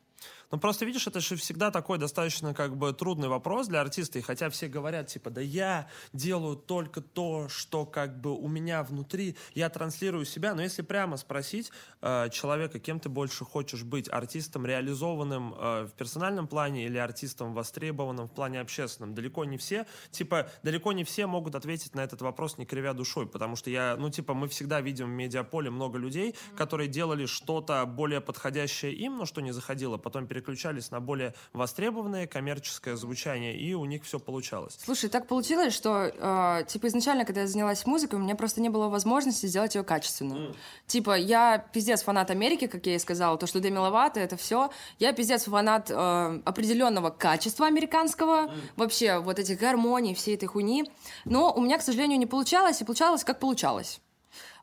Ну, 0.53 0.59
просто, 0.59 0.85
видишь, 0.85 1.07
это 1.07 1.21
же 1.21 1.37
всегда 1.37 1.71
такой 1.71 1.97
достаточно, 1.97 2.53
как 2.53 2.77
бы, 2.77 2.93
трудный 2.93 3.29
вопрос 3.29 3.69
для 3.69 3.81
артиста, 3.81 4.19
и 4.19 4.23
хотя 4.23 4.51
все 4.51 4.69
говорят, 4.69 5.07
типа, 5.07 5.31
да 5.31 5.41
я 5.41 5.89
делаю 6.13 6.57
только 6.57 7.01
то, 7.01 7.49
что, 7.49 7.87
как 7.87 8.21
бы, 8.21 8.37
у 8.37 8.49
меня 8.49 8.83
внутри, 8.83 9.35
я 9.55 9.71
транслирую 9.71 10.27
себя, 10.27 10.55
но 10.55 10.61
если 10.61 10.83
прямо 10.83 11.17
спросить 11.17 11.73
э, 12.03 12.29
человека, 12.31 12.79
кем 12.81 13.01
ты 13.01 13.09
больше 13.09 13.47
хочешь 13.47 13.83
быть, 13.83 14.11
артистом 14.13 14.67
реализованным 14.67 15.55
э, 15.55 15.87
в 15.87 15.93
персональном 15.93 16.47
плане 16.47 16.85
или 16.85 16.99
артистом 16.99 17.55
востребованным 17.55 18.29
в 18.29 18.33
плане 18.33 18.61
общественном, 18.61 19.15
далеко 19.15 19.47
не 19.47 19.57
все, 19.57 19.87
типа, 20.11 20.51
далеко 20.63 20.93
не 20.93 21.05
все 21.05 21.27
могут 21.27 21.55
ответить 21.55 21.95
на 21.95 22.05
этот 22.05 22.21
вопрос, 22.21 22.59
не 22.59 22.67
кривя 22.67 22.93
душой, 22.93 23.27
потому 23.27 23.57
что 23.57 23.71
я, 23.71 23.97
ну, 23.99 24.11
типа, 24.11 24.35
мы 24.35 24.49
всегда 24.49 24.83
видим 24.83 25.07
в 25.07 25.15
медиаполе 25.15 25.71
много 25.71 25.97
людей, 25.97 26.35
которые 26.59 26.89
делали 26.91 27.25
что-то 27.25 27.87
более 27.87 28.21
подходящее 28.21 28.93
им, 28.93 29.17
но 29.17 29.25
что 29.25 29.41
не 29.41 29.53
заходило, 29.53 29.97
потом 29.97 30.27
переключились 30.27 30.42
переключались 30.43 30.91
на 30.91 31.01
более 31.01 31.35
востребованное 31.53 32.27
коммерческое 32.27 32.97
звучание, 32.97 33.57
и 33.57 33.75
у 33.75 33.85
них 33.85 34.05
все 34.05 34.19
получалось. 34.19 34.79
Слушай, 34.85 35.09
так 35.09 35.27
получилось, 35.27 35.73
что, 35.73 36.13
э, 36.13 36.65
типа, 36.67 36.89
изначально, 36.89 37.25
когда 37.25 37.43
я 37.43 37.47
занялась 37.47 37.87
музыкой, 37.87 38.19
у 38.19 38.23
меня 38.23 38.35
просто 38.35 38.61
не 38.61 38.69
было 38.69 38.89
возможности 38.89 39.47
сделать 39.47 39.75
ее 39.75 39.85
качественную. 39.85 40.51
Mm. 40.51 40.57
Типа, 40.87 41.17
я 41.17 41.59
пиздец 41.59 42.03
фанат 42.03 42.31
Америки, 42.31 42.67
как 42.67 42.87
я 42.87 42.97
и 42.97 42.99
сказала, 42.99 43.39
то, 43.39 43.47
что 43.47 43.61
Деми 43.61 43.79
Ловато, 43.79 44.21
это 44.21 44.37
все. 44.37 44.71
Я 44.99 45.13
пиздец 45.13 45.45
фанат 45.45 45.91
э, 45.91 46.41
определенного 46.45 47.11
качества 47.11 47.67
американского, 47.67 48.47
mm. 48.47 48.61
вообще 48.77 49.19
вот 49.19 49.39
этих 49.39 49.59
гармоний, 49.59 50.15
всей 50.15 50.35
этой 50.35 50.47
хуйни. 50.47 50.91
Но 51.25 51.53
у 51.53 51.61
меня, 51.61 51.79
к 51.79 51.83
сожалению, 51.83 52.19
не 52.19 52.27
получалось, 52.27 52.81
и 52.81 52.85
получалось, 52.85 53.25
как 53.25 53.39
получалось. 53.39 54.01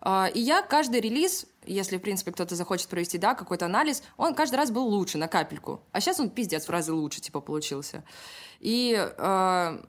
Э, 0.02 0.28
и 0.34 0.40
я 0.40 0.62
каждый 0.62 1.02
релиз 1.02 1.48
если, 1.66 1.98
в 1.98 2.02
принципе, 2.02 2.32
кто-то 2.32 2.56
захочет 2.56 2.88
провести, 2.88 3.18
да, 3.18 3.36
какой-то 3.36 3.66
анализ, 3.66 4.04
он 4.18 4.34
каждый 4.34 4.56
раз 4.56 4.72
был 4.72 4.86
лучше 4.88 5.18
на 5.18 5.28
капельку. 5.28 5.82
А 5.92 6.02
сейчас 6.02 6.20
он 6.20 6.30
пиздец 6.30 6.66
в 6.66 6.70
разы 6.70 6.94
лучше, 6.94 7.22
типа, 7.22 7.42
получился. 7.42 8.04
И 8.60 8.96
э, 8.98 9.84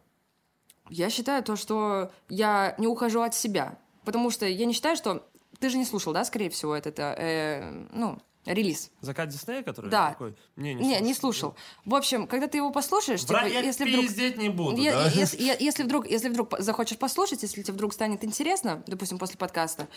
я 0.91 1.11
считаю 1.11 1.43
то, 1.43 1.57
что 1.57 2.11
я 2.29 2.75
не 2.79 2.87
ухожу 2.87 3.23
от 3.23 3.35
себя. 3.35 3.79
Потому 4.05 4.31
что 4.31 4.47
я 4.47 4.67
не 4.67 4.73
считаю, 4.73 4.97
что... 4.97 5.27
Ты 5.59 5.69
же 5.69 5.77
не 5.77 5.85
слушал, 5.85 6.13
да, 6.13 6.25
скорее 6.25 6.49
всего, 6.49 6.75
этот, 6.75 6.99
э, 6.99 7.87
ну, 7.93 8.19
релиз. 8.47 8.91
Закат 9.01 9.29
Диснея, 9.29 9.63
который 9.63 9.91
да. 9.91 10.11
такой? 10.11 10.35
Не, 10.57 10.75
не, 10.75 10.87
не, 10.87 11.01
не 11.01 11.15
слушал. 11.15 11.55
В 11.85 11.95
общем, 11.95 12.27
когда 12.27 12.47
ты 12.47 12.59
его 12.59 12.71
послушаешь, 12.71 13.21
типа, 13.21 13.47
я 13.47 13.61
если 13.61 13.85
вдруг 13.85 14.37
не 14.39 14.49
буду, 14.49 14.81
я, 14.81 14.93
да? 14.93 15.05
если, 15.07 15.43
если, 15.43 15.65
если 15.65 15.83
вдруг, 15.83 16.09
если 16.09 16.29
вдруг 16.29 16.55
захочешь 16.59 16.99
послушать, 16.99 17.43
если 17.43 17.63
тебе 17.63 17.75
вдруг 17.75 17.93
станет 17.93 18.25
интересно, 18.25 18.83
допустим, 18.87 19.19
после 19.19 19.37
подкаста, 19.37 19.89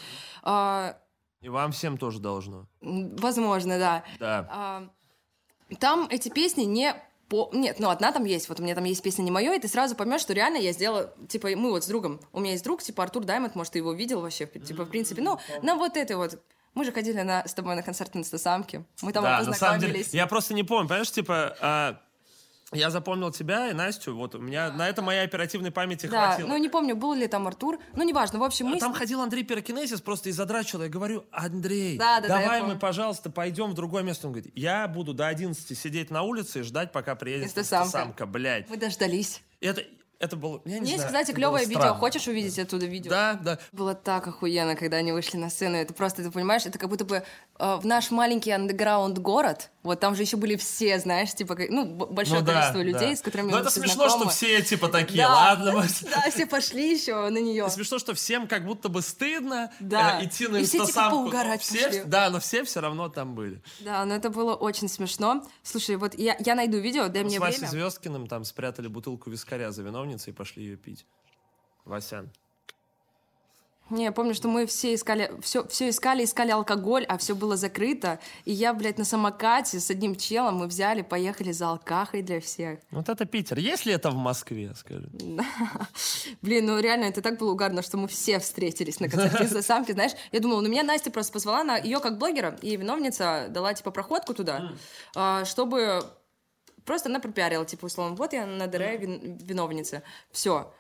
э, 0.44 0.94
и 1.44 1.50
вам 1.50 1.74
всем 1.74 1.98
тоже 1.98 2.20
должно. 2.20 2.68
Возможно, 2.82 3.78
да. 3.78 4.04
Да. 4.18 4.48
А, 4.50 4.90
там 5.80 6.08
эти 6.10 6.30
песни 6.30 6.64
не 6.64 6.96
по... 7.28 7.50
Нет, 7.52 7.80
ну 7.80 7.90
одна 7.90 8.14
там 8.14 8.24
есть, 8.24 8.48
вот 8.48 8.62
у 8.62 8.64
меня 8.64 8.76
там 8.76 8.86
есть 8.86 9.04
песня 9.04 9.24
«Не 9.24 9.32
мое», 9.32 9.54
и 9.54 9.60
ты 9.60 9.68
сразу 9.68 9.96
поймешь, 9.96 10.22
что 10.22 10.34
реально 10.34 10.58
я 10.58 10.72
сделала, 10.72 11.14
типа, 11.28 11.50
мы 11.56 11.72
вот 11.72 11.84
с 11.84 11.88
другом, 11.88 12.22
у 12.32 12.40
меня 12.40 12.52
есть 12.52 12.64
друг, 12.64 12.82
типа 12.82 13.04
Артур 13.04 13.26
Даймонд, 13.26 13.56
может, 13.56 13.74
ты 13.74 13.80
его 13.80 13.92
видел 13.92 14.22
вообще, 14.22 14.46
типа, 14.46 14.86
в 14.86 14.90
принципе, 14.90 15.22
ну, 15.22 15.38
на 15.62 15.76
вот 15.76 15.98
этой 15.98 16.16
вот 16.16 16.42
мы 16.74 16.86
же 16.86 16.92
ходили 16.92 17.22
на, 17.22 17.48
с 17.48 17.54
тобой 17.54 17.76
на 17.76 17.84
концерт 17.84 18.16
на 18.16 18.20
Инстасамке. 18.20 18.86
Мы 19.02 19.14
там 19.14 19.24
да, 19.24 19.38
познакомились. 19.38 19.62
На 19.62 19.68
самом 19.68 19.80
деле, 19.80 20.06
я 20.12 20.28
просто 20.28 20.54
не 20.54 20.64
помню, 20.64 20.88
понимаешь, 20.88 21.12
типа, 21.12 21.56
а, 21.62 22.00
я 22.74 22.90
запомнил 22.90 23.32
тебя 23.32 23.70
и 23.70 23.74
Настю, 23.74 24.16
вот 24.16 24.36
у 24.36 24.40
меня 24.40 24.72
на 24.72 24.90
это 24.90 25.02
моей 25.02 25.24
оперативной 25.24 25.72
памяти 25.72 26.08
да, 26.08 26.28
хватило. 26.28 26.48
ну 26.48 26.58
не 26.58 26.70
помню, 26.70 26.96
был 26.96 27.14
ли 27.14 27.28
там 27.28 27.48
Артур, 27.48 27.80
ну 27.94 28.04
неважно, 28.04 28.40
в 28.40 28.44
общем 28.44 28.68
мы... 28.68 28.80
Там 28.80 28.94
ходил 28.94 29.22
Андрей 29.22 29.44
Пирокинезис 29.44 30.02
просто 30.02 30.30
и 30.30 30.32
задрачивал, 30.32 30.84
я 30.84 30.90
говорю, 30.90 31.26
Андрей, 31.32 31.98
да, 31.98 32.20
да, 32.20 32.28
давай 32.28 32.62
да, 32.62 32.68
мы, 32.68 32.80
пожалуйста, 32.80 33.30
пойдем 33.30 33.72
в 33.72 33.74
другое 33.76 34.04
место. 34.04 34.28
Он 34.28 34.34
говорит, 34.34 34.52
я 34.56 34.88
буду 34.88 35.14
до 35.14 35.28
11 35.28 35.78
сидеть 35.78 36.10
на 36.10 36.24
улице 36.24 36.62
и 36.62 36.64
ждать, 36.64 36.92
пока 36.92 37.16
приедет 37.16 37.52
самка. 37.66 37.90
самка, 37.90 38.26
блядь. 38.26 38.70
Вы 38.70 38.78
дождались. 38.78 39.42
Это, 39.62 39.84
это 40.24 40.38
было... 40.38 40.62
Я 40.64 40.80
не 40.80 40.92
Есть, 40.92 41.04
знаю, 41.04 41.08
кстати, 41.08 41.36
клевое 41.36 41.66
видео. 41.66 41.82
Странно. 41.82 42.00
Хочешь 42.00 42.28
увидеть 42.28 42.58
оттуда 42.58 42.86
видео? 42.86 43.10
Да, 43.10 43.34
да. 43.34 43.60
Было 43.74 43.94
так 43.94 44.26
охуенно, 44.26 44.76
когда 44.78 44.98
они 44.98 45.12
вышли 45.12 45.36
на 45.36 45.50
сцену. 45.50 45.76
Это 45.76 45.94
просто, 45.94 46.24
ты 46.24 46.32
понимаешь, 46.32 46.66
это 46.66 46.80
как 46.80 46.90
будто 46.90 47.04
бы 47.04 47.24
э, 47.60 47.76
в 47.76 47.86
наш 47.86 48.10
маленький 48.10 48.52
андеграунд 48.52 49.18
город. 49.18 49.70
Вот 49.84 50.00
там 50.00 50.16
же 50.16 50.22
еще 50.22 50.38
были 50.38 50.56
все, 50.56 50.98
знаешь, 51.00 51.34
типа, 51.34 51.58
ну, 51.70 51.86
большое 51.86 52.40
ну, 52.40 52.46
количество 52.46 52.80
да, 52.80 52.84
людей, 52.84 53.10
да. 53.10 53.16
с 53.18 53.22
которыми 53.22 53.52
Ну, 53.52 53.58
это 53.58 53.70
смешно, 53.70 54.08
знакомы. 54.08 54.26
что 54.26 54.30
все, 54.30 54.62
типа, 54.62 54.88
такие, 54.88 55.24
да, 55.24 55.30
ладно. 55.30 55.74
Да, 56.04 56.32
все 56.32 56.46
пошли 56.46 56.94
еще 56.94 57.30
на 57.30 57.40
нее. 57.40 57.70
Смешно, 57.70 58.00
что 58.00 58.14
всем 58.14 58.48
как 58.48 58.66
будто 58.66 58.88
бы 58.88 59.02
стыдно 59.02 59.72
да. 59.82 60.22
э, 60.22 60.26
идти 60.26 60.48
на 60.48 60.58
И 60.58 60.64
все, 60.64 60.86
типа, 60.86 61.10
поугарать 61.10 61.62
все, 61.62 61.86
пошли. 61.86 62.04
Да, 62.06 62.30
но 62.30 62.40
все 62.40 62.64
все 62.64 62.80
равно 62.80 63.10
там 63.10 63.36
были. 63.36 63.62
Да, 63.82 64.06
но 64.06 64.16
это 64.16 64.30
было 64.30 64.56
очень 64.56 64.88
смешно. 64.88 65.46
Слушай, 65.64 65.98
вот 65.98 66.18
я, 66.18 66.38
я 66.40 66.56
найду 66.56 66.78
видео, 66.78 67.10
дай 67.10 67.24
Мы 67.24 67.30
мне 67.30 67.40
с 67.40 67.42
время. 67.42 67.54
Васей 67.54 67.68
Звездкиным 67.68 68.28
там 68.28 68.46
спрятали 68.46 68.88
бутылку 68.88 69.30
вискаря 69.30 69.72
за 69.72 69.84
виновницей 70.14 70.34
и 70.34 70.36
пошли 70.36 70.64
ее 70.64 70.78
пить. 70.78 71.06
Васян. 71.86 72.30
Не, 73.90 74.06
я 74.06 74.12
помню, 74.14 74.34
что 74.34 74.48
мы 74.48 74.66
все 74.66 74.94
искали, 74.96 75.30
все, 75.42 75.68
все 75.68 75.90
искали, 75.90 76.24
искали 76.24 76.52
алкоголь, 76.52 77.06
а 77.10 77.18
все 77.18 77.36
было 77.36 77.58
закрыто. 77.58 78.20
И 78.46 78.54
я, 78.54 78.74
блядь, 78.74 78.98
на 78.98 79.04
самокате 79.04 79.80
с 79.80 79.92
одним 79.92 80.16
челом 80.16 80.56
мы 80.56 80.68
взяли, 80.68 81.02
поехали 81.02 81.52
за 81.52 81.68
алкахой 81.68 82.22
для 82.22 82.40
всех. 82.40 82.80
Вот 82.92 83.10
это 83.10 83.26
Питер. 83.26 83.60
Есть 83.60 83.86
ли 83.86 83.94
это 83.94 84.10
в 84.10 84.16
Москве, 84.16 84.74
скажи? 84.76 85.10
Блин, 86.42 86.66
ну 86.66 86.80
реально, 86.80 87.06
это 87.06 87.22
так 87.22 87.38
было 87.38 87.52
угарно, 87.52 87.82
что 87.82 87.98
мы 87.98 88.08
все 88.08 88.40
встретились 88.40 89.02
на 89.02 89.10
концерте 89.10 89.48
за 89.48 89.62
самки, 89.62 89.92
знаешь. 89.92 90.14
Я 90.32 90.40
думала, 90.40 90.62
ну 90.62 90.70
меня 90.70 90.84
Настя 90.84 91.12
просто 91.12 91.34
позвала, 91.34 91.64
на 91.64 91.78
ее 91.78 92.00
как 92.00 92.18
блогера, 92.18 92.58
и 92.62 92.78
виновница 92.78 93.48
дала, 93.50 93.74
типа, 93.74 93.92
проходку 93.92 94.34
туда, 94.34 94.72
а, 95.14 95.44
чтобы 95.44 96.04
просто 96.86 97.10
она 97.10 97.20
пропиарила, 97.20 97.66
типа, 97.66 97.86
условно, 97.86 98.16
вот 98.16 98.34
я 98.34 98.46
на 98.46 98.68
ДР 98.68 98.98
виновница. 99.00 100.04
Все. 100.32 100.74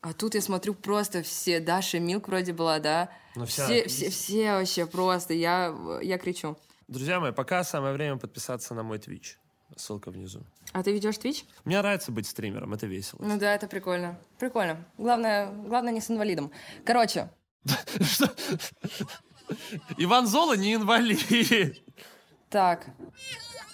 А 0.00 0.12
тут 0.12 0.34
я 0.34 0.40
смотрю 0.40 0.74
просто 0.74 1.22
все, 1.22 1.58
Даша 1.58 1.98
Милк 1.98 2.28
вроде 2.28 2.52
была, 2.52 2.78
да? 2.78 3.10
Ну, 3.34 3.44
вся... 3.46 3.64
все, 3.64 3.88
все, 3.88 4.10
все 4.10 4.52
вообще 4.52 4.86
просто, 4.86 5.34
я, 5.34 5.74
я 6.02 6.18
кричу. 6.18 6.56
Друзья 6.86 7.18
мои, 7.18 7.32
пока 7.32 7.64
самое 7.64 7.92
время 7.92 8.16
подписаться 8.16 8.74
на 8.74 8.82
мой 8.82 8.98
Twitch. 8.98 9.36
Ссылка 9.74 10.12
внизу. 10.12 10.44
А 10.72 10.82
ты 10.82 10.92
ведешь 10.92 11.16
Twitch? 11.16 11.44
Мне 11.64 11.78
нравится 11.78 12.12
быть 12.12 12.28
стримером, 12.28 12.72
это 12.74 12.86
весело. 12.86 13.20
Ну 13.22 13.36
да, 13.38 13.54
это 13.54 13.66
прикольно. 13.66 14.20
Прикольно. 14.38 14.84
Главное, 14.96 15.50
главное 15.50 15.92
не 15.92 16.00
с 16.00 16.08
инвалидом. 16.10 16.52
Короче. 16.84 17.28
Иван 19.96 20.26
Зола 20.28 20.56
не 20.56 20.74
инвалид. 20.74 21.82
Так. 22.48 22.86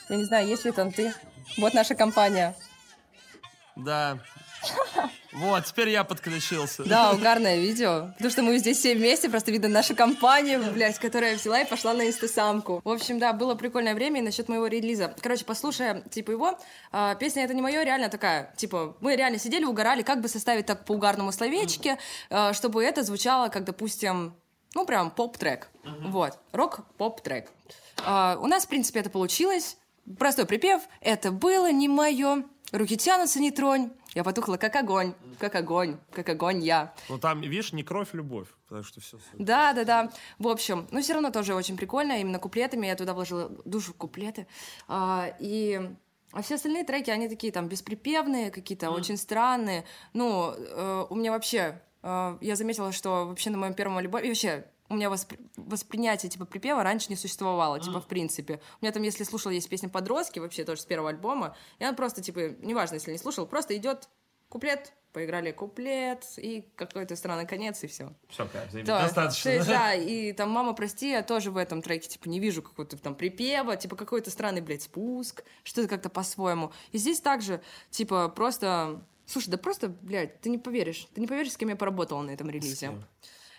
Я 0.09 0.17
не 0.17 0.25
знаю, 0.25 0.49
есть 0.49 0.65
ли 0.65 0.73
там 0.73 0.91
ты. 0.93 1.13
Вот 1.59 1.75
наша 1.75 1.95
компания. 1.95 2.55
Да. 3.77 4.19
Вот, 5.33 5.65
теперь 5.65 5.89
я 5.89 6.05
подключился. 6.05 6.85
Да, 6.85 7.13
угарное 7.15 7.59
видео. 7.59 8.13
Потому 8.17 8.31
что 8.31 8.43
мы 8.43 8.59
здесь 8.59 8.79
все 8.79 8.95
вместе, 8.95 9.31
просто 9.31 9.51
видно 9.51 9.69
наша 9.69 9.95
компания, 9.95 10.59
блядь, 10.59 10.99
которая 10.99 11.37
взяла 11.37 11.61
и 11.61 11.69
пошла 11.69 11.95
на 11.95 12.07
инстасамку. 12.07 12.83
В 12.85 12.91
общем, 12.91 13.19
да, 13.19 13.33
было 13.33 13.55
прикольное 13.55 13.95
время 13.95 14.21
и 14.21 14.23
насчет 14.23 14.51
моего 14.51 14.67
релиза. 14.67 15.15
Короче, 15.23 15.47
послушая, 15.47 16.03
типа, 16.03 16.33
его, 16.33 16.59
а, 16.93 17.15
песня 17.15 17.45
«Это 17.45 17.55
не 17.55 17.63
мое» 17.63 17.83
реально 17.83 18.11
такая, 18.11 18.53
типа, 18.57 18.95
мы 19.01 19.17
реально 19.17 19.39
сидели, 19.39 19.65
угорали, 19.65 20.03
как 20.03 20.21
бы 20.21 20.29
составить 20.29 20.67
так 20.67 20.85
по 20.85 20.93
угарному 20.93 21.33
словечке, 21.33 21.99
а, 22.29 22.53
чтобы 22.53 22.85
это 22.85 23.03
звучало, 23.03 23.49
как, 23.49 23.65
допустим, 23.65 24.35
ну, 24.75 24.85
прям 24.85 25.11
поп-трек. 25.11 25.71
Вот, 26.03 26.39
рок-поп-трек. 26.53 27.51
А, 28.05 28.39
у 28.41 28.47
нас, 28.47 28.65
в 28.65 28.69
принципе, 28.69 29.01
это 29.01 29.09
получилось. 29.09 29.79
Простой 30.19 30.47
припев 30.47 30.83
«Это 31.01 31.31
было 31.31 31.71
не 31.71 31.89
мое», 31.89 32.45
«Руки 32.73 32.97
тянутся, 32.97 33.39
не 33.39 33.51
тронь», 33.51 33.91
я 34.15 34.25
потухла 34.25 34.57
как 34.57 34.77
огонь, 34.77 35.15
как 35.39 35.55
огонь, 35.55 35.99
как 36.11 36.29
огонь 36.29 36.63
я. 36.63 36.95
Ну 37.09 37.19
там, 37.19 37.41
видишь, 37.41 37.73
не 37.73 37.83
кровь, 37.83 38.09
любовь, 38.13 38.49
потому 38.67 38.83
что 38.83 39.01
все. 39.01 39.19
Да, 39.35 39.73
да, 39.73 39.85
да. 39.85 40.13
В 40.39 40.49
общем, 40.49 40.87
ну 40.91 41.01
все 41.01 41.15
равно 41.15 41.31
тоже 41.31 41.55
очень 41.55 41.77
прикольно, 41.77 42.21
именно 42.21 42.39
куплетами 42.39 42.87
я 42.87 42.95
туда 42.95 43.15
вложила 43.15 43.49
душу 43.65 43.93
в 43.93 43.97
куплеты. 43.97 44.47
А, 44.87 45.35
и 45.39 45.81
а 46.33 46.43
все 46.43 46.57
остальные 46.57 46.85
треки, 46.85 47.11
они 47.11 47.29
такие 47.29 47.53
там 47.53 47.69
бесприпевные, 47.69 48.51
какие-то 48.51 48.87
mm. 48.87 48.95
очень 48.95 49.17
странные. 49.17 49.85
Ну, 50.15 50.55
э, 50.57 51.07
у 51.09 51.15
меня 51.15 51.31
вообще, 51.31 51.81
э, 52.03 52.39
я 52.41 52.57
заметила, 52.57 52.93
что 52.93 53.27
вообще 53.27 53.51
на 53.51 53.59
моем 53.59 53.75
первом 53.75 53.99
альбоме, 53.99 54.29
вообще 54.29 54.65
у 54.93 54.95
меня 54.95 55.09
воспри... 55.09 55.39
воспринятие 55.57 56.31
типа 56.31 56.45
припева 56.45 56.83
раньше 56.83 57.07
не 57.09 57.17
существовало, 57.17 57.81
типа 57.81 58.01
в 58.01 58.07
принципе. 58.07 58.61
У 58.81 58.85
меня 58.85 58.93
там, 58.93 59.03
если 59.03 59.25
слушал, 59.25 59.51
есть 59.51 59.69
песня 59.69 59.89
«Подростки», 59.89 60.39
вообще 60.39 60.65
тоже 60.65 60.83
с 60.83 60.85
первого 60.85 61.11
альбома, 61.11 61.57
и 61.79 61.85
она 61.85 61.95
просто, 61.95 62.23
типа, 62.23 62.55
неважно, 62.61 62.95
если 62.95 63.11
не 63.11 63.19
слушал, 63.19 63.47
просто 63.47 63.75
идет 63.77 64.09
куплет, 64.51 64.93
поиграли 65.15 65.51
куплет, 65.51 66.27
и 66.37 66.71
какой-то 66.77 67.17
странный 67.17 67.47
конец, 67.47 67.83
и 67.85 67.87
все. 67.87 68.13
Все, 68.29 68.47
да, 68.85 69.03
достаточно. 69.03 69.51
То 69.51 69.57
есть, 69.57 69.69
да, 69.69 69.95
и 69.95 70.33
там 70.33 70.51
«Мама, 70.51 70.75
прости», 70.75 71.11
я 71.11 71.23
тоже 71.23 71.51
в 71.51 71.57
этом 71.57 71.81
треке, 71.81 72.09
типа, 72.09 72.29
не 72.29 72.39
вижу 72.39 72.63
какого-то 72.63 72.99
там 72.99 73.15
припева, 73.15 73.77
типа, 73.77 73.97
какой-то 73.97 74.31
странный, 74.31 74.61
блядь, 74.61 74.83
спуск, 74.83 75.43
что-то 75.65 75.89
как-то 75.89 76.11
по-своему. 76.11 76.71
И 76.93 76.99
здесь 76.99 77.21
также, 77.21 77.63
типа, 77.91 78.29
просто 78.29 79.03
Слушай, 79.25 79.51
да 79.51 79.57
просто, 79.57 79.89
блядь, 79.89 80.41
ты 80.41 80.51
не 80.51 80.59
поверишь. 80.59 81.09
Ты 81.15 81.21
не 81.21 81.27
поверишь, 81.27 81.53
с 81.53 81.57
кем 81.57 81.69
я 81.71 81.77
поработала 81.77 82.21
на 82.21 82.33
этом 82.33 82.51
релизе. 82.51 82.89
кем? 82.89 83.05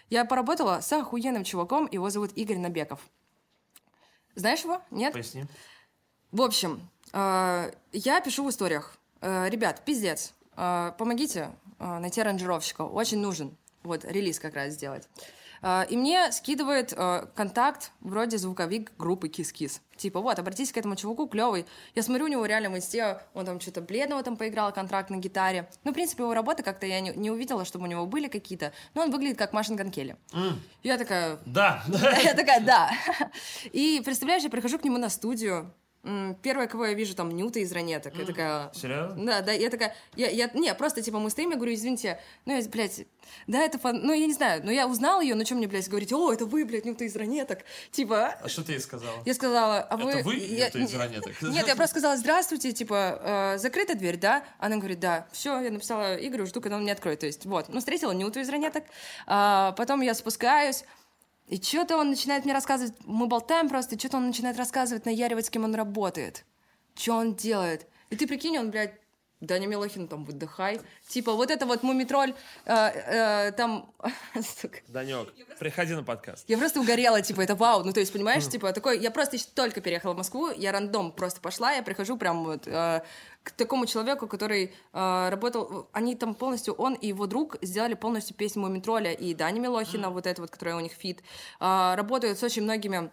Я 0.09 0.25
поработала 0.25 0.81
с 0.81 0.91
охуенным 0.91 1.43
чуваком, 1.43 1.87
его 1.91 2.09
зовут 2.09 2.31
Игорь 2.35 2.57
Набеков. 2.57 2.99
Знаешь 4.35 4.63
его? 4.63 4.81
Нет? 4.91 5.13
Поясни. 5.13 5.45
В 6.31 6.41
общем, 6.41 6.89
э, 7.13 7.71
я 7.91 8.21
пишу 8.21 8.43
в 8.43 8.49
историях. 8.49 8.97
Э, 9.21 9.47
Ребят, 9.49 9.85
пиздец, 9.85 10.33
э, 10.55 10.91
помогите 10.97 11.51
найти 11.79 12.21
аранжировщика. 12.21 12.83
Очень 12.83 13.19
нужен. 13.19 13.57
Вот, 13.83 14.05
релиз 14.05 14.39
как 14.39 14.53
раз 14.53 14.73
сделать. 14.73 15.07
Э, 15.63 15.85
И 15.89 15.97
мне 15.97 16.31
скидывает 16.31 16.93
э, 16.95 17.25
контакт 17.35 17.91
вроде 18.01 18.37
звуковик 18.37 18.91
группы 18.97 19.29
Кис-Кис. 19.29 19.81
Типа, 19.95 20.19
вот, 20.19 20.37
обратитесь 20.37 20.73
к 20.73 20.77
этому 20.77 20.95
чуваку, 20.95 21.27
клевый. 21.27 21.65
Я 21.95 22.03
смотрю, 22.03 22.25
у 22.25 22.27
него 22.27 22.45
реально 22.45 22.69
в 22.69 22.75
инсте, 22.75 23.19
он 23.33 23.45
там 23.45 23.59
что-то 23.59 23.81
бледного 23.81 24.21
там 24.23 24.35
поиграл, 24.37 24.73
контракт 24.73 25.09
на 25.09 25.17
гитаре. 25.17 25.69
Ну, 25.83 25.91
в 25.91 25.93
принципе, 25.93 26.23
его 26.23 26.33
работы 26.33 26.63
как-то 26.63 26.85
я 26.85 26.99
не, 26.99 27.11
не 27.11 27.31
увидела, 27.31 27.63
чтобы 27.63 27.85
у 27.85 27.87
него 27.87 28.05
были 28.05 28.27
какие-то. 28.27 28.73
Но 28.93 29.03
он 29.03 29.11
выглядит 29.11 29.37
как 29.37 29.53
Машин 29.53 29.75
Ганкели. 29.75 30.17
Я 30.83 30.97
такая, 30.97 31.39
Да. 31.45 31.83
я 32.23 32.33
такая, 32.33 32.59
да. 32.59 32.91
И 33.71 34.01
представляешь, 34.03 34.43
я 34.43 34.49
прихожу 34.49 34.77
к 34.79 34.83
нему 34.83 34.97
на 34.97 35.09
студию. 35.09 35.73
Первое, 36.41 36.67
кого 36.67 36.87
я 36.87 36.93
вижу, 36.93 37.15
там, 37.15 37.31
Нюта 37.31 37.59
из 37.59 37.71
ранеток. 37.71 38.13
Я 38.15 38.25
такая... 38.25 38.71
Серьезно? 38.73 39.25
Да, 39.25 39.41
да, 39.41 39.53
я 39.53 39.69
такая... 39.69 39.95
Я, 40.15 40.29
я, 40.29 40.49
не, 40.53 40.73
просто, 40.75 41.01
типа, 41.01 41.17
мы 41.19 41.29
стоим, 41.29 41.51
я 41.51 41.55
говорю, 41.55 41.73
извините, 41.73 42.19
ну, 42.45 42.59
я, 42.59 42.67
блядь, 42.67 43.05
да, 43.47 43.59
это 43.63 43.79
фан... 43.79 44.01
Ну, 44.03 44.11
я 44.11 44.27
не 44.27 44.33
знаю, 44.33 44.61
но 44.65 44.71
я 44.71 44.85
узнала 44.87 45.21
ее, 45.21 45.35
ну, 45.35 45.45
что 45.45 45.55
мне, 45.55 45.65
блядь, 45.65 45.87
говорить, 45.87 46.11
о, 46.11 46.33
это 46.33 46.45
вы, 46.45 46.65
блядь, 46.65 46.83
Нюта 46.83 47.05
из 47.05 47.15
ранеток. 47.15 47.59
Типа, 47.91 48.35
А 48.41 48.49
что 48.49 48.65
ты 48.65 48.73
ей 48.73 48.79
сказала? 48.81 49.23
я 49.25 49.33
сказала, 49.33 49.79
а 49.79 49.95
вы... 49.95 50.11
Это 50.11 50.25
вы 50.25 50.35
я- 50.35 50.65
Нюта 50.65 50.79
из 50.79 50.93
ранеток? 50.93 51.41
Нет, 51.41 51.67
я 51.67 51.75
просто 51.77 51.93
сказала, 51.93 52.17
здравствуйте, 52.17 52.73
типа, 52.73 53.53
э, 53.55 53.57
закрыта 53.59 53.95
дверь, 53.95 54.17
да? 54.17 54.43
Она 54.59 54.75
говорит, 54.75 54.99
да. 54.99 55.25
Все, 55.31 55.61
я 55.61 55.71
написала 55.71 56.15
Игорю, 56.15 56.45
жду, 56.47 56.59
когда 56.59 56.75
он 56.75 56.83
мне 56.83 56.91
откроет. 56.91 57.21
То 57.21 57.27
есть, 57.27 57.45
вот, 57.45 57.69
ну, 57.69 57.79
встретила 57.79 58.11
Нюту 58.11 58.41
из 58.41 58.49
ранеток. 58.49 58.83
А, 59.25 59.71
потом 59.77 60.01
я 60.01 60.13
спускаюсь, 60.13 60.83
и 61.53 61.61
что-то 61.61 61.97
он 61.97 62.09
начинает 62.09 62.45
мне 62.45 62.53
рассказывать, 62.53 62.95
мы 63.05 63.27
болтаем 63.27 63.69
просто, 63.69 63.93
и 63.93 63.99
что-то 63.99 64.17
он 64.17 64.25
начинает 64.25 64.57
рассказывать, 64.57 65.05
наяривать, 65.05 65.45
с 65.45 65.49
кем 65.51 65.65
он 65.65 65.75
работает. 65.75 66.45
Что 66.95 67.13
он 67.13 67.35
делает. 67.35 67.85
И 68.09 68.15
ты 68.15 68.25
прикинь, 68.25 68.57
он, 68.57 68.71
блядь, 68.71 68.95
Даня 69.39 69.67
Милохин 69.67 70.07
там 70.07 70.23
выдыхай. 70.23 70.81
Типа 71.07 71.33
вот 71.33 71.51
это 71.51 71.67
вот 71.67 71.83
мумитроль, 71.83 72.33
э, 72.65 72.73
э, 72.73 73.51
там... 73.51 73.93
Данек, 74.87 75.31
приходи 75.59 75.93
на 75.93 76.03
подкаст. 76.03 76.49
Я 76.49 76.57
просто 76.57 76.79
угорела, 76.79 77.21
типа, 77.21 77.41
это 77.41 77.53
вау. 77.53 77.83
Ну, 77.83 77.93
то 77.93 77.99
есть, 77.99 78.11
понимаешь, 78.11 78.47
типа, 78.49 78.73
такой... 78.73 78.99
Я 78.99 79.11
просто 79.11 79.35
еще 79.35 79.45
только 79.53 79.79
переехала 79.79 80.13
в 80.13 80.17
Москву, 80.17 80.49
я 80.49 80.71
random 80.71 81.11
просто 81.11 81.39
пошла, 81.39 81.73
я 81.73 81.83
прихожу 81.83 82.17
прям 82.17 82.45
вот 82.45 82.67
э, 82.67 83.03
к 83.43 83.51
такому 83.51 83.85
человеку, 83.85 84.27
который 84.27 84.73
э, 84.93 85.29
работал... 85.29 85.89
Они 85.91 86.15
там 86.15 86.33
полностью, 86.33 86.73
он 86.75 86.93
и 86.93 87.07
его 87.07 87.27
друг 87.27 87.57
сделали 87.61 87.93
полностью 87.93 88.35
песню 88.35 88.61
Мумий 88.61 88.82
Тролля 88.82 89.11
и 89.11 89.33
Дани 89.33 89.59
Милохина, 89.59 90.09
вот 90.09 90.25
это 90.25 90.41
вот, 90.41 90.49
которая 90.49 90.77
у 90.77 90.79
них 90.79 90.93
feat. 90.93 91.21
Э, 91.59 91.95
работают 91.95 92.39
с 92.39 92.43
очень 92.43 92.63
многими 92.63 93.11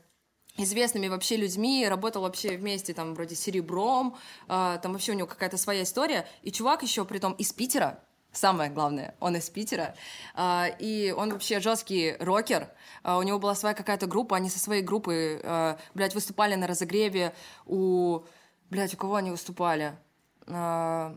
известными 0.57 1.09
вообще 1.09 1.37
людьми, 1.37 1.87
работал 1.89 2.23
вообще 2.23 2.57
вместе 2.57 2.95
там 2.95 3.15
вроде 3.15 3.35
Серебром, 3.35 4.17
э, 4.49 4.79
там 4.81 4.93
вообще 4.93 5.13
у 5.13 5.17
него 5.17 5.27
какая-то 5.27 5.57
своя 5.57 5.83
история. 5.83 6.27
И 6.43 6.53
чувак 6.53 6.83
еще 6.85 7.05
при 7.05 7.19
том 7.19 7.33
из 7.33 7.53
Питера, 7.53 8.01
Самое 8.33 8.71
главное, 8.71 9.17
он 9.19 9.35
из 9.35 9.51
Питера, 9.51 9.97
а, 10.37 10.69
и 10.79 11.11
он 11.11 11.33
вообще 11.33 11.59
жесткий 11.59 12.15
рокер. 12.21 12.69
У 13.03 13.23
него 13.23 13.41
была 13.41 13.57
своя 13.57 13.75
какая-то 13.75 14.07
группа, 14.07 14.37
они 14.37 14.49
со 14.49 14.61
своей 14.61 14.83
группой, 14.83 15.41
а, 15.43 15.79
блядь, 15.95 16.15
выступали 16.15 16.55
на 16.55 16.69
разогреве 16.69 17.35
у... 17.67 18.21
Блядь, 18.71 18.95
у 18.95 18.97
кого 18.97 19.17
они 19.17 19.33
выступали? 19.33 19.97
А, 20.47 21.15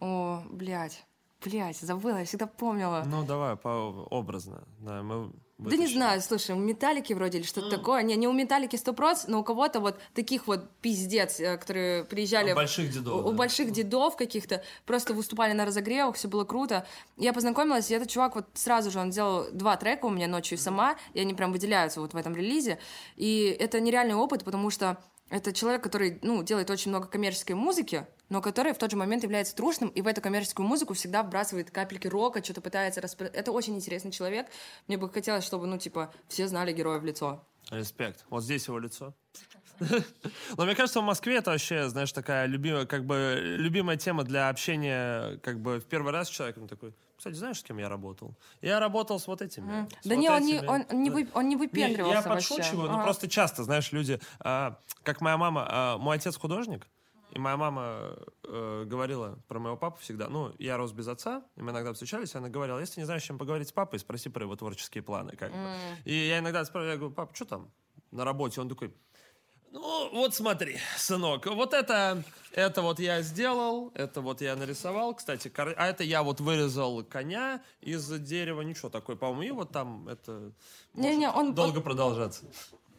О, 0.00 0.42
блядь, 0.50 1.04
блядь, 1.44 1.78
забыла, 1.78 2.18
я 2.18 2.24
всегда 2.24 2.46
помнила. 2.46 3.02
Ну, 3.06 3.24
давай, 3.24 3.56
по 3.56 3.68
образно. 4.10 4.64
Да, 4.78 5.02
мы 5.02 5.30
Да 5.58 5.76
не 5.76 5.86
знаю, 5.86 6.22
слушай, 6.22 6.54
у 6.54 6.58
Металлики 6.58 7.12
вроде 7.12 7.38
или 7.38 7.44
что-то 7.44 7.68
такое. 7.68 8.02
Не, 8.02 8.16
не 8.16 8.26
у 8.26 8.32
Металлики 8.32 8.76
100%, 8.76 9.24
но 9.28 9.40
у 9.40 9.44
кого-то 9.44 9.80
вот 9.80 10.00
таких 10.14 10.46
вот 10.46 10.70
пиздец, 10.80 11.38
э, 11.38 11.58
которые 11.58 12.04
приезжали... 12.04 12.52
У 12.52 12.54
больших 12.54 12.90
дедов, 12.90 13.24
У, 13.24 13.28
у 13.28 13.30
да. 13.32 13.36
больших 13.36 13.70
дедов 13.72 14.16
каких-то. 14.16 14.62
Просто 14.86 15.12
выступали 15.12 15.52
на 15.52 15.66
разогревах, 15.66 16.16
все 16.16 16.28
было 16.28 16.44
круто. 16.44 16.86
Я 17.18 17.34
познакомилась, 17.34 17.90
и 17.90 17.94
этот 17.94 18.08
чувак 18.08 18.36
вот 18.36 18.46
сразу 18.54 18.90
же, 18.90 18.98
он 18.98 19.12
сделал 19.12 19.48
два 19.52 19.76
трека 19.76 20.06
у 20.06 20.10
меня 20.10 20.28
ночью 20.28 20.56
сама, 20.56 20.96
и 21.12 21.20
они 21.20 21.34
прям 21.34 21.52
выделяются 21.52 22.00
вот 22.00 22.14
в 22.14 22.16
этом 22.16 22.34
релизе. 22.34 22.78
И 23.16 23.54
это 23.60 23.80
нереальный 23.80 24.14
опыт, 24.14 24.44
потому 24.44 24.70
что 24.70 24.96
это 25.30 25.52
человек, 25.52 25.82
который, 25.82 26.18
ну, 26.22 26.42
делает 26.42 26.70
очень 26.70 26.90
много 26.90 27.06
коммерческой 27.06 27.52
музыки, 27.52 28.06
но 28.28 28.42
который 28.42 28.72
в 28.72 28.78
тот 28.78 28.90
же 28.90 28.96
момент 28.96 29.22
является 29.22 29.54
трушным, 29.54 29.88
и 29.88 30.02
в 30.02 30.06
эту 30.08 30.20
коммерческую 30.20 30.66
музыку 30.66 30.94
всегда 30.94 31.22
вбрасывает 31.22 31.70
капельки 31.70 32.08
рока, 32.08 32.42
что-то 32.42 32.60
пытается 32.60 33.00
распро... 33.00 33.26
Это 33.26 33.52
очень 33.52 33.76
интересный 33.76 34.10
человек. 34.10 34.48
Мне 34.88 34.98
бы 34.98 35.08
хотелось, 35.08 35.44
чтобы, 35.44 35.66
ну, 35.66 35.78
типа, 35.78 36.12
все 36.28 36.48
знали 36.48 36.72
героя 36.72 36.98
в 36.98 37.04
лицо. 37.04 37.46
Респект. 37.70 38.24
Вот 38.28 38.42
здесь 38.42 38.66
его 38.66 38.78
лицо. 38.78 39.14
Но 40.56 40.64
мне 40.64 40.74
кажется, 40.74 41.00
в 41.00 41.04
Москве 41.04 41.36
это 41.36 41.52
вообще, 41.52 41.88
знаешь, 41.88 42.12
такая 42.12 42.46
любимая, 42.46 42.84
как 42.86 43.06
бы, 43.06 43.38
любимая 43.40 43.96
тема 43.96 44.24
для 44.24 44.48
общения, 44.48 45.38
как 45.38 45.60
бы, 45.60 45.78
в 45.78 45.84
первый 45.84 46.12
раз 46.12 46.28
с 46.28 46.30
человеком 46.30 46.66
такой, 46.66 46.92
кстати, 47.20 47.34
знаешь, 47.34 47.58
с 47.60 47.62
кем 47.62 47.76
я 47.78 47.88
работал? 47.90 48.34
Я 48.62 48.80
работал 48.80 49.20
с 49.20 49.26
вот 49.26 49.42
этими. 49.42 49.86
с 50.00 50.06
Да 50.08 50.14
вот 50.14 50.20
не, 50.22 50.30
он 50.30 50.42
не, 50.42 50.56
этими». 50.56 50.66
он 50.68 51.02
не, 51.02 51.10
вы- 51.10 51.28
он 51.34 51.48
не 51.50 51.54
Не, 51.54 51.60
выпендривался 51.60 52.22
я 52.22 52.28
вообще. 52.28 52.48
подшучиваю, 52.56 52.88
но 52.88 52.94
Ага. 52.94 53.04
просто 53.04 53.28
часто, 53.28 53.62
знаешь, 53.62 53.92
люди, 53.92 54.18
а, 54.38 54.78
как 55.02 55.20
моя 55.20 55.36
мама, 55.36 55.66
а, 55.68 55.98
мой 55.98 56.16
отец 56.16 56.38
художник, 56.38 56.86
и 57.32 57.38
моя 57.38 57.56
мама 57.58 58.16
э, 58.42 58.84
говорила 58.86 59.38
про 59.46 59.58
моего 59.60 59.76
папу 59.76 59.98
всегда. 60.00 60.28
Ну, 60.28 60.52
я 60.58 60.76
рос 60.78 60.92
без 60.92 61.06
отца, 61.08 61.44
и 61.56 61.62
мы 61.62 61.70
иногда 61.70 61.92
встречались, 61.92 62.34
и 62.34 62.38
она 62.38 62.48
говорила, 62.48 62.80
если 62.80 63.00
не 63.00 63.04
знаешь, 63.04 63.22
с 63.22 63.26
чем 63.26 63.38
поговорить 63.38 63.68
с 63.68 63.72
папой, 63.72 63.98
спроси 64.00 64.28
про 64.30 64.42
его 64.44 64.56
творческие 64.56 65.02
планы. 65.02 65.36
Как 65.36 65.52
бы. 65.52 65.68
И 66.06 66.12
я 66.14 66.38
иногда 66.38 66.64
спрашиваю, 66.64 66.92
я 66.92 66.96
говорю, 66.98 67.14
пап, 67.14 67.36
что 67.36 67.44
там 67.44 67.70
на 68.10 68.24
работе? 68.24 68.60
Он 68.60 68.68
такой, 68.68 68.92
ну, 69.72 70.10
вот 70.12 70.34
смотри, 70.34 70.78
сынок, 70.96 71.46
вот 71.46 71.74
это, 71.74 72.22
это 72.52 72.82
вот 72.82 72.98
я 73.00 73.22
сделал, 73.22 73.92
это 73.94 74.20
вот 74.20 74.40
я 74.40 74.56
нарисовал, 74.56 75.14
кстати, 75.14 75.48
кор- 75.48 75.74
а 75.76 75.86
это 75.88 76.02
я 76.04 76.22
вот 76.22 76.40
вырезал 76.40 77.04
коня 77.04 77.62
из 77.80 78.06
дерева, 78.20 78.62
ничего 78.62 78.88
такой, 78.88 79.16
по-моему, 79.16 79.42
и 79.42 79.50
вот 79.50 79.70
там 79.72 80.08
это 80.08 80.52
Не-не, 80.94 81.26
может 81.26 81.36
он- 81.38 81.54
долго 81.54 81.80
продолжаться. 81.80 82.44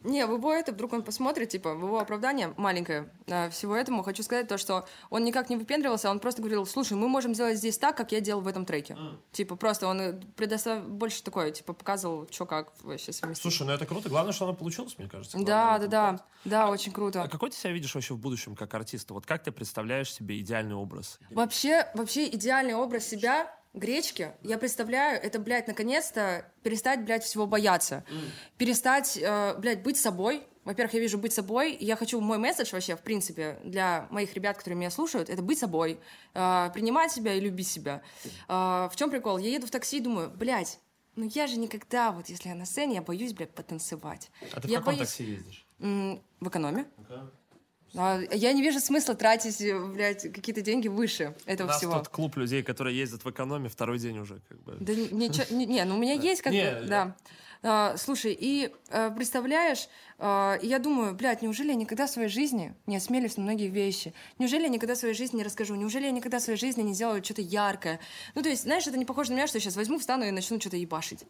Не, 0.04 0.26
в 0.26 0.32
его 0.32 0.52
это, 0.52 0.72
вдруг 0.72 0.92
он 0.92 1.02
посмотрит, 1.02 1.50
типа, 1.50 1.74
в 1.74 1.84
его 1.84 1.98
оправдание 1.98 2.54
маленькое 2.56 3.10
э, 3.26 3.50
всего 3.50 3.76
этому, 3.76 4.02
хочу 4.02 4.22
сказать 4.22 4.48
то, 4.48 4.58
что 4.58 4.86
он 5.10 5.24
никак 5.24 5.50
не 5.50 5.56
выпендривался, 5.56 6.10
он 6.10 6.20
просто 6.20 6.42
говорил, 6.42 6.66
слушай, 6.66 6.94
мы 6.94 7.08
можем 7.08 7.34
сделать 7.34 7.58
здесь 7.58 7.78
так, 7.78 7.96
как 7.96 8.12
я 8.12 8.20
делал 8.20 8.40
в 8.40 8.48
этом 8.48 8.64
треке. 8.64 8.96
Типа, 9.32 9.56
просто 9.56 9.86
он 9.86 10.00
э, 10.00 10.20
предостав... 10.36 10.84
больше 10.84 11.22
такое, 11.22 11.50
типа, 11.50 11.72
показывал, 11.72 12.28
что 12.30 12.46
как 12.46 12.72
вообще 12.82 13.12
совместить. 13.12 13.42
Слушай, 13.42 13.66
ну 13.66 13.72
это 13.72 13.86
круто. 13.86 14.08
Главное, 14.08 14.32
что 14.32 14.44
оно 14.44 14.54
получилось, 14.54 14.96
мне 14.98 15.08
кажется. 15.08 15.38
да, 15.38 15.78
да, 15.78 15.86
да, 15.86 16.02
плане. 16.02 16.20
да, 16.44 16.70
очень 16.70 16.92
круто. 16.92 17.22
А 17.22 17.28
какой 17.28 17.50
ты 17.50 17.56
себя 17.56 17.72
видишь 17.72 17.94
вообще 17.94 18.14
в 18.14 18.18
будущем 18.18 18.56
как 18.56 18.72
артиста? 18.74 19.14
Вот 19.14 19.26
как 19.26 19.42
ты 19.42 19.52
представляешь 19.52 20.12
себе 20.12 20.40
идеальный 20.40 20.74
образ? 20.74 21.18
Вообще, 21.30 21.88
вообще 21.94 22.28
идеальный 22.28 22.74
образ 22.74 23.06
себя 23.06 23.50
гречки, 23.74 24.32
я 24.42 24.58
представляю, 24.58 25.20
это, 25.22 25.38
блядь, 25.38 25.66
наконец-то 25.68 26.50
перестать, 26.62 27.04
блядь, 27.04 27.24
всего 27.24 27.46
бояться. 27.46 28.04
Перестать, 28.58 29.18
э, 29.20 29.54
блядь, 29.58 29.82
быть 29.82 29.96
собой. 29.96 30.42
Во-первых, 30.64 30.94
я 30.94 31.00
вижу 31.00 31.18
быть 31.18 31.32
собой. 31.32 31.72
и 31.72 31.84
Я 31.84 31.96
хочу, 31.96 32.20
мой 32.20 32.38
месседж 32.38 32.70
вообще, 32.72 32.94
в 32.96 33.00
принципе, 33.02 33.58
для 33.64 34.06
моих 34.10 34.32
ребят, 34.34 34.56
которые 34.58 34.78
меня 34.78 34.90
слушают, 34.90 35.28
это 35.28 35.42
быть 35.42 35.58
собой, 35.58 35.98
э, 36.34 36.70
принимать 36.72 37.10
себя 37.12 37.34
и 37.34 37.40
любить 37.40 37.66
себя. 37.68 38.02
Э, 38.48 38.88
в 38.90 38.92
чем 38.94 39.10
прикол? 39.10 39.38
Я 39.38 39.50
еду 39.50 39.66
в 39.66 39.70
такси 39.70 39.96
и 39.98 40.00
думаю, 40.00 40.30
блядь, 40.30 40.78
ну 41.16 41.28
я 41.34 41.46
же 41.46 41.58
никогда, 41.58 42.12
вот 42.12 42.28
если 42.28 42.48
я 42.48 42.54
на 42.54 42.64
сцене, 42.64 42.94
я 42.96 43.02
боюсь, 43.02 43.32
блядь, 43.32 43.52
потанцевать. 43.54 44.30
А 44.52 44.60
ты 44.60 44.68
в 44.68 44.70
я 44.70 44.78
каком 44.78 44.94
боюсь- 44.94 45.08
такси 45.08 45.24
ездишь? 45.24 45.66
М, 45.80 46.22
В 46.40 46.48
экономе. 46.48 46.86
А, 47.08 47.28
Я 47.94 48.52
не 48.52 48.62
вижу 48.62 48.80
смысла 48.80 49.14
тратить, 49.14 49.60
э, 49.60 49.78
блядь, 49.78 50.22
какие-то 50.32 50.62
деньги 50.62 50.88
выше 50.88 51.34
У 51.46 51.50
этого 51.50 51.68
нас 51.68 51.78
всего. 51.78 51.98
тут 51.98 52.08
клуб 52.08 52.36
людей, 52.36 52.62
которые 52.62 52.96
ездят 52.96 53.24
в 53.24 53.30
экономе 53.30 53.68
второй 53.68 53.98
день 53.98 54.18
уже. 54.18 54.40
Как 54.48 54.62
бы. 54.62 54.76
Да 54.80 54.94
ни- 54.94 55.12
ничего, 55.12 55.44
не, 55.50 55.66
не, 55.66 55.84
ну 55.84 55.96
у 55.96 55.98
меня 55.98 56.14
есть 56.14 56.42
как 56.42 56.52
бы, 56.52 56.84
да. 56.86 57.14
А, 57.64 57.96
слушай, 57.96 58.36
и 58.38 58.74
а, 58.90 59.10
представляешь, 59.10 59.88
а, 60.18 60.58
я 60.62 60.80
думаю, 60.80 61.14
блядь, 61.14 61.42
неужели 61.42 61.68
я 61.68 61.74
никогда 61.74 62.06
в 62.06 62.10
своей 62.10 62.28
жизни 62.28 62.74
не 62.86 62.96
осмелюсь 62.96 63.36
на 63.36 63.44
многие 63.44 63.68
вещи? 63.68 64.14
Неужели 64.38 64.62
я 64.62 64.68
никогда 64.68 64.94
в 64.94 64.98
своей 64.98 65.14
жизни 65.14 65.36
не 65.36 65.44
расскажу? 65.44 65.76
Неужели 65.76 66.06
я 66.06 66.10
никогда 66.10 66.40
в 66.40 66.42
своей 66.42 66.58
жизни 66.58 66.82
не 66.82 66.92
сделаю 66.92 67.22
что-то 67.22 67.42
яркое? 67.42 68.00
Ну, 68.34 68.42
то 68.42 68.48
есть, 68.48 68.62
знаешь, 68.62 68.86
это 68.88 68.98
не 68.98 69.04
похоже 69.04 69.30
на 69.30 69.36
меня, 69.36 69.46
что 69.46 69.58
я 69.58 69.62
сейчас 69.62 69.76
возьму, 69.76 70.00
встану 70.00 70.24
и 70.24 70.32
начну 70.32 70.58
что-то 70.58 70.76
ебашить. 70.76 71.24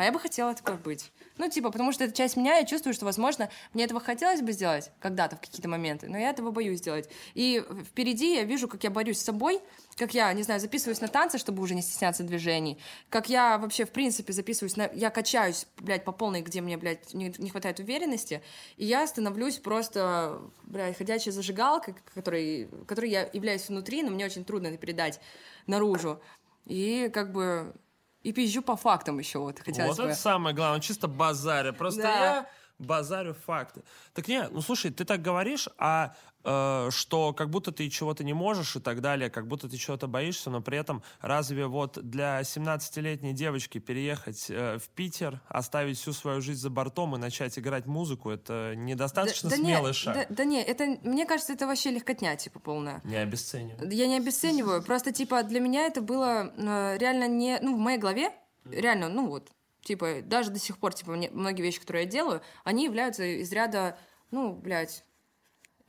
А 0.00 0.04
я 0.04 0.12
бы 0.12 0.18
хотела 0.18 0.54
такой 0.54 0.78
быть. 0.78 1.12
Ну, 1.36 1.50
типа, 1.50 1.70
потому 1.70 1.92
что 1.92 2.04
это 2.04 2.14
часть 2.14 2.34
меня, 2.34 2.56
я 2.56 2.64
чувствую, 2.64 2.94
что, 2.94 3.04
возможно, 3.04 3.50
мне 3.74 3.84
этого 3.84 4.00
хотелось 4.00 4.40
бы 4.40 4.50
сделать 4.52 4.90
когда-то, 4.98 5.36
в 5.36 5.42
какие-то 5.42 5.68
моменты, 5.68 6.08
но 6.08 6.16
я 6.16 6.30
этого 6.30 6.50
боюсь 6.52 6.78
сделать. 6.78 7.10
И 7.34 7.62
впереди 7.84 8.36
я 8.36 8.44
вижу, 8.44 8.66
как 8.66 8.82
я 8.82 8.88
борюсь 8.88 9.18
с 9.18 9.24
собой, 9.24 9.60
как 9.96 10.14
я, 10.14 10.32
не 10.32 10.42
знаю, 10.42 10.58
записываюсь 10.58 11.02
на 11.02 11.08
танцы, 11.08 11.36
чтобы 11.36 11.62
уже 11.62 11.74
не 11.74 11.82
стесняться 11.82 12.22
движений, 12.22 12.78
как 13.10 13.28
я 13.28 13.58
вообще, 13.58 13.84
в 13.84 13.90
принципе, 13.90 14.32
записываюсь 14.32 14.74
на... 14.78 14.88
Я 14.94 15.10
качаюсь, 15.10 15.66
блядь, 15.76 16.06
по 16.06 16.12
полной, 16.12 16.40
где 16.40 16.62
мне, 16.62 16.78
блядь, 16.78 17.12
не, 17.12 17.34
не 17.36 17.50
хватает 17.50 17.78
уверенности, 17.78 18.40
и 18.78 18.86
я 18.86 19.06
становлюсь 19.06 19.58
просто, 19.58 20.40
блядь, 20.62 20.96
ходячей 20.96 21.30
зажигалкой, 21.30 21.94
которой, 22.14 22.70
которой 22.86 23.10
я 23.10 23.28
являюсь 23.34 23.68
внутри, 23.68 24.02
но 24.02 24.08
мне 24.08 24.24
очень 24.24 24.46
трудно 24.46 24.68
это 24.68 24.78
передать 24.78 25.20
наружу. 25.66 26.22
И 26.64 27.10
как 27.12 27.32
бы 27.32 27.74
и 28.22 28.32
пизжу 28.32 28.62
по 28.62 28.76
фактам 28.76 29.18
еще 29.18 29.38
вот 29.38 29.58
хотелось 29.60 29.96
вот 29.96 30.04
бы. 30.06 30.10
это 30.10 30.20
самое 30.20 30.54
главное, 30.54 30.80
чисто 30.80 31.08
базаря. 31.08 31.72
Просто 31.72 32.02
Да. 32.02 32.08
я 32.24 32.46
базарю 32.78 33.34
факты. 33.34 33.82
Так 34.14 34.28
нет, 34.28 34.50
ну 34.52 34.60
слушай, 34.62 34.90
ты 34.90 35.04
так 35.04 35.20
говоришь, 35.22 35.68
а 35.78 36.14
что 36.42 37.34
как 37.36 37.50
будто 37.50 37.72
ты 37.72 37.88
чего-то 37.90 38.24
не 38.24 38.32
можешь 38.32 38.76
и 38.76 38.80
так 38.80 39.00
далее, 39.00 39.30
как 39.30 39.46
будто 39.46 39.68
ты 39.68 39.76
чего-то 39.76 40.06
боишься, 40.06 40.50
но 40.50 40.60
при 40.60 40.78
этом 40.78 41.02
разве 41.20 41.66
вот 41.66 41.98
для 42.02 42.40
17-летней 42.40 43.32
девочки 43.32 43.78
переехать 43.78 44.46
э, 44.48 44.78
в 44.78 44.88
Питер, 44.90 45.40
оставить 45.48 45.98
всю 45.98 46.12
свою 46.12 46.40
жизнь 46.40 46.60
за 46.60 46.70
бортом 46.70 47.14
и 47.14 47.18
начать 47.18 47.58
играть 47.58 47.86
музыку, 47.86 48.30
это 48.30 48.74
недостаточно 48.76 49.50
да, 49.50 49.56
да 49.56 49.62
смелый 49.62 49.90
не, 49.90 49.94
шаг? 49.94 50.14
Да, 50.14 50.26
да 50.28 50.44
не, 50.44 50.62
это, 50.62 50.98
мне 51.02 51.26
кажется, 51.26 51.52
это 51.52 51.66
вообще 51.66 51.90
легкотня, 51.90 52.36
типа, 52.36 52.58
полная. 52.58 53.00
Не 53.04 53.16
обесценивай. 53.16 53.94
Я 53.94 54.06
не 54.06 54.16
обесцениваю, 54.16 54.82
просто, 54.82 55.12
типа, 55.12 55.42
для 55.42 55.60
меня 55.60 55.86
это 55.86 56.00
было 56.00 56.52
э, 56.56 56.98
реально 56.98 57.28
не... 57.28 57.58
Ну, 57.60 57.76
в 57.76 57.78
моей 57.78 57.98
голове, 57.98 58.32
реально, 58.70 59.08
ну 59.08 59.28
вот, 59.28 59.50
типа, 59.82 60.22
даже 60.22 60.50
до 60.50 60.58
сих 60.58 60.78
пор, 60.78 60.94
типа, 60.94 61.12
мне- 61.12 61.30
многие 61.30 61.62
вещи, 61.62 61.80
которые 61.80 62.04
я 62.04 62.10
делаю, 62.10 62.42
они 62.64 62.84
являются 62.84 63.24
из 63.24 63.52
ряда, 63.52 63.98
ну, 64.30 64.54
блядь, 64.54 65.04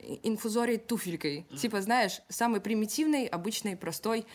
и- 0.02 0.20
инфузорией 0.24 0.80
туфелькой. 0.80 1.48
Типа, 1.58 1.82
знаешь, 1.82 2.22
самый 2.30 2.62
примитивный, 2.62 3.26
обычный, 3.28 3.76
простой, 3.78 4.26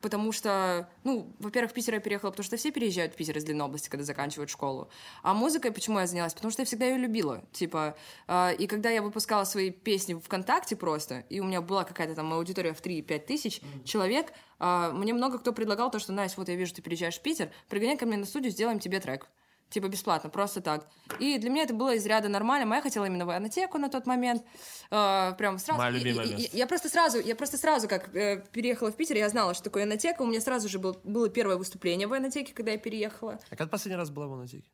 потому 0.00 0.32
что, 0.32 0.88
ну, 1.04 1.32
во-первых, 1.38 1.70
в 1.70 1.74
Питер 1.74 1.94
я 1.94 2.00
переехала, 2.00 2.30
потому 2.30 2.44
что 2.44 2.56
все 2.56 2.72
переезжают 2.72 3.12
в 3.12 3.16
Питер 3.16 3.38
из 3.38 3.44
Ленобласти, 3.44 3.88
когда 3.88 4.04
заканчивают 4.04 4.50
школу. 4.50 4.88
А 5.22 5.32
музыкой 5.32 5.70
почему 5.70 6.00
я 6.00 6.08
занялась? 6.08 6.34
Потому 6.34 6.50
что 6.50 6.62
я 6.62 6.66
всегда 6.66 6.86
ее 6.86 6.98
любила. 6.98 7.44
Типа, 7.52 7.96
а, 8.26 8.50
и 8.50 8.66
когда 8.66 8.90
я 8.90 9.00
выпускала 9.00 9.44
свои 9.44 9.70
песни 9.70 10.14
ВКонтакте 10.14 10.74
просто, 10.74 11.24
и 11.28 11.38
у 11.38 11.44
меня 11.44 11.60
была 11.60 11.84
какая-то 11.84 12.16
там 12.16 12.32
аудитория 12.32 12.74
в 12.74 12.80
3-5 12.82 13.26
тысяч 13.26 13.60
человек, 13.84 14.32
а, 14.58 14.90
мне 14.90 15.14
много 15.14 15.38
кто 15.38 15.52
предлагал 15.52 15.88
то, 15.88 16.00
что, 16.00 16.12
Настя, 16.12 16.40
вот 16.40 16.48
я 16.48 16.56
вижу, 16.56 16.74
ты 16.74 16.82
переезжаешь 16.82 17.18
в 17.18 17.22
Питер, 17.22 17.50
пригоняй 17.68 17.96
ко 17.96 18.06
мне 18.06 18.16
на 18.16 18.26
студию, 18.26 18.50
сделаем 18.50 18.80
тебе 18.80 18.98
трек. 18.98 19.28
Типа 19.74 19.88
бесплатно, 19.88 20.30
просто 20.30 20.60
так. 20.60 20.86
И 21.18 21.36
для 21.36 21.50
меня 21.50 21.64
это 21.64 21.74
было 21.74 21.96
из 21.96 22.06
ряда 22.06 22.28
нормально. 22.28 22.64
Моя 22.64 22.80
хотела 22.80 23.06
именно 23.06 23.26
военотеку 23.26 23.76
на 23.78 23.88
тот 23.88 24.06
момент. 24.06 24.44
Э, 24.92 25.32
прям 25.36 25.58
сразу. 25.58 25.80
Моё 25.82 25.96
И- 25.96 25.98
любимое 25.98 26.26
и- 26.26 26.42
и- 26.44 26.56
я 26.56 26.68
просто 26.68 26.88
сразу, 26.88 27.18
я 27.18 27.34
просто 27.34 27.58
сразу, 27.58 27.88
как 27.88 28.14
э, 28.14 28.44
переехала 28.52 28.92
в 28.92 28.94
Питер, 28.96 29.16
я 29.16 29.28
знала, 29.28 29.52
что 29.52 29.64
такое 29.64 29.82
военотека. 29.82 30.22
У 30.22 30.26
меня 30.26 30.40
сразу 30.40 30.68
же 30.68 30.78
был, 30.78 30.96
было 31.02 31.28
первое 31.28 31.56
выступление 31.56 32.06
в 32.06 32.10
военотеке, 32.10 32.54
когда 32.54 32.70
я 32.70 32.78
переехала. 32.78 33.40
А 33.50 33.56
когда 33.56 33.66
последний 33.66 33.96
раз 33.96 34.10
была 34.10 34.28
в 34.28 34.30
Монотеке? 34.30 34.70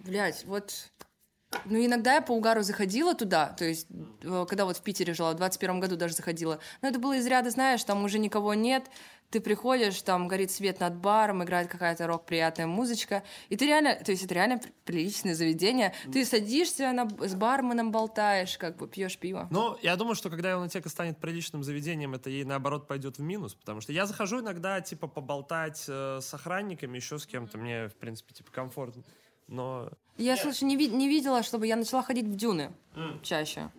Блять, 0.00 0.44
вот... 0.44 0.90
Ну, 1.64 1.82
иногда 1.82 2.14
я 2.16 2.20
по 2.22 2.32
угару 2.32 2.62
заходила 2.62 3.14
туда, 3.14 3.46
то 3.46 3.64
есть, 3.64 3.86
э, 4.22 4.46
когда 4.48 4.66
вот 4.66 4.76
в 4.76 4.82
Питере 4.82 5.14
жила, 5.14 5.30
в 5.32 5.36
21 5.36 5.80
году 5.80 5.96
даже 5.96 6.12
заходила. 6.12 6.58
Но 6.82 6.88
это 6.88 6.98
было 6.98 7.14
из 7.16 7.24
ряда, 7.26 7.48
знаешь, 7.50 7.82
там 7.84 8.04
уже 8.04 8.18
никого 8.18 8.52
нет, 8.52 8.84
ты 9.30 9.40
приходишь, 9.40 10.00
там 10.02 10.28
горит 10.28 10.50
свет 10.50 10.80
над 10.80 10.96
баром, 10.96 11.42
играет 11.42 11.68
какая-то 11.68 12.06
рок-приятная 12.06 12.66
музычка, 12.66 13.22
и 13.48 13.56
ты 13.56 13.66
реально, 13.66 13.94
то 13.96 14.12
есть 14.12 14.24
это 14.24 14.34
реально 14.34 14.58
при- 14.58 14.72
приличное 14.84 15.34
заведение, 15.34 15.92
ты 16.12 16.24
садишься 16.24 16.92
на, 16.92 17.08
с 17.26 17.34
барменом 17.34 17.90
болтаешь, 17.92 18.56
как 18.58 18.76
бы 18.76 18.86
пьешь 18.88 19.18
пиво. 19.18 19.48
Ну, 19.50 19.76
я 19.82 19.96
думаю, 19.96 20.14
что 20.14 20.30
когда 20.30 20.52
Ионотека 20.52 20.88
станет 20.88 21.18
приличным 21.18 21.62
заведением, 21.64 22.14
это 22.14 22.30
ей 22.30 22.44
наоборот 22.44 22.86
пойдет 22.86 23.18
в 23.18 23.22
минус, 23.22 23.54
потому 23.54 23.80
что 23.80 23.92
я 23.92 24.06
захожу 24.06 24.40
иногда, 24.40 24.80
типа, 24.80 25.06
поболтать 25.08 25.84
э, 25.88 26.20
с 26.22 26.32
охранниками, 26.32 26.96
еще 26.96 27.18
с 27.18 27.26
кем-то, 27.26 27.58
мне, 27.58 27.88
в 27.88 27.94
принципе, 27.96 28.32
типа, 28.34 28.50
комфортно. 28.52 29.02
Но, 29.48 29.90
Я, 30.16 30.36
слушай, 30.36 30.64
не, 30.64 30.76
ви- 30.76 30.88
не 30.88 31.08
видела, 31.08 31.42
чтобы 31.42 31.66
я 31.66 31.76
начала 31.76 32.02
ходить 32.02 32.26
в 32.26 32.34
дюны 32.36 32.72
чаще. 33.22 33.70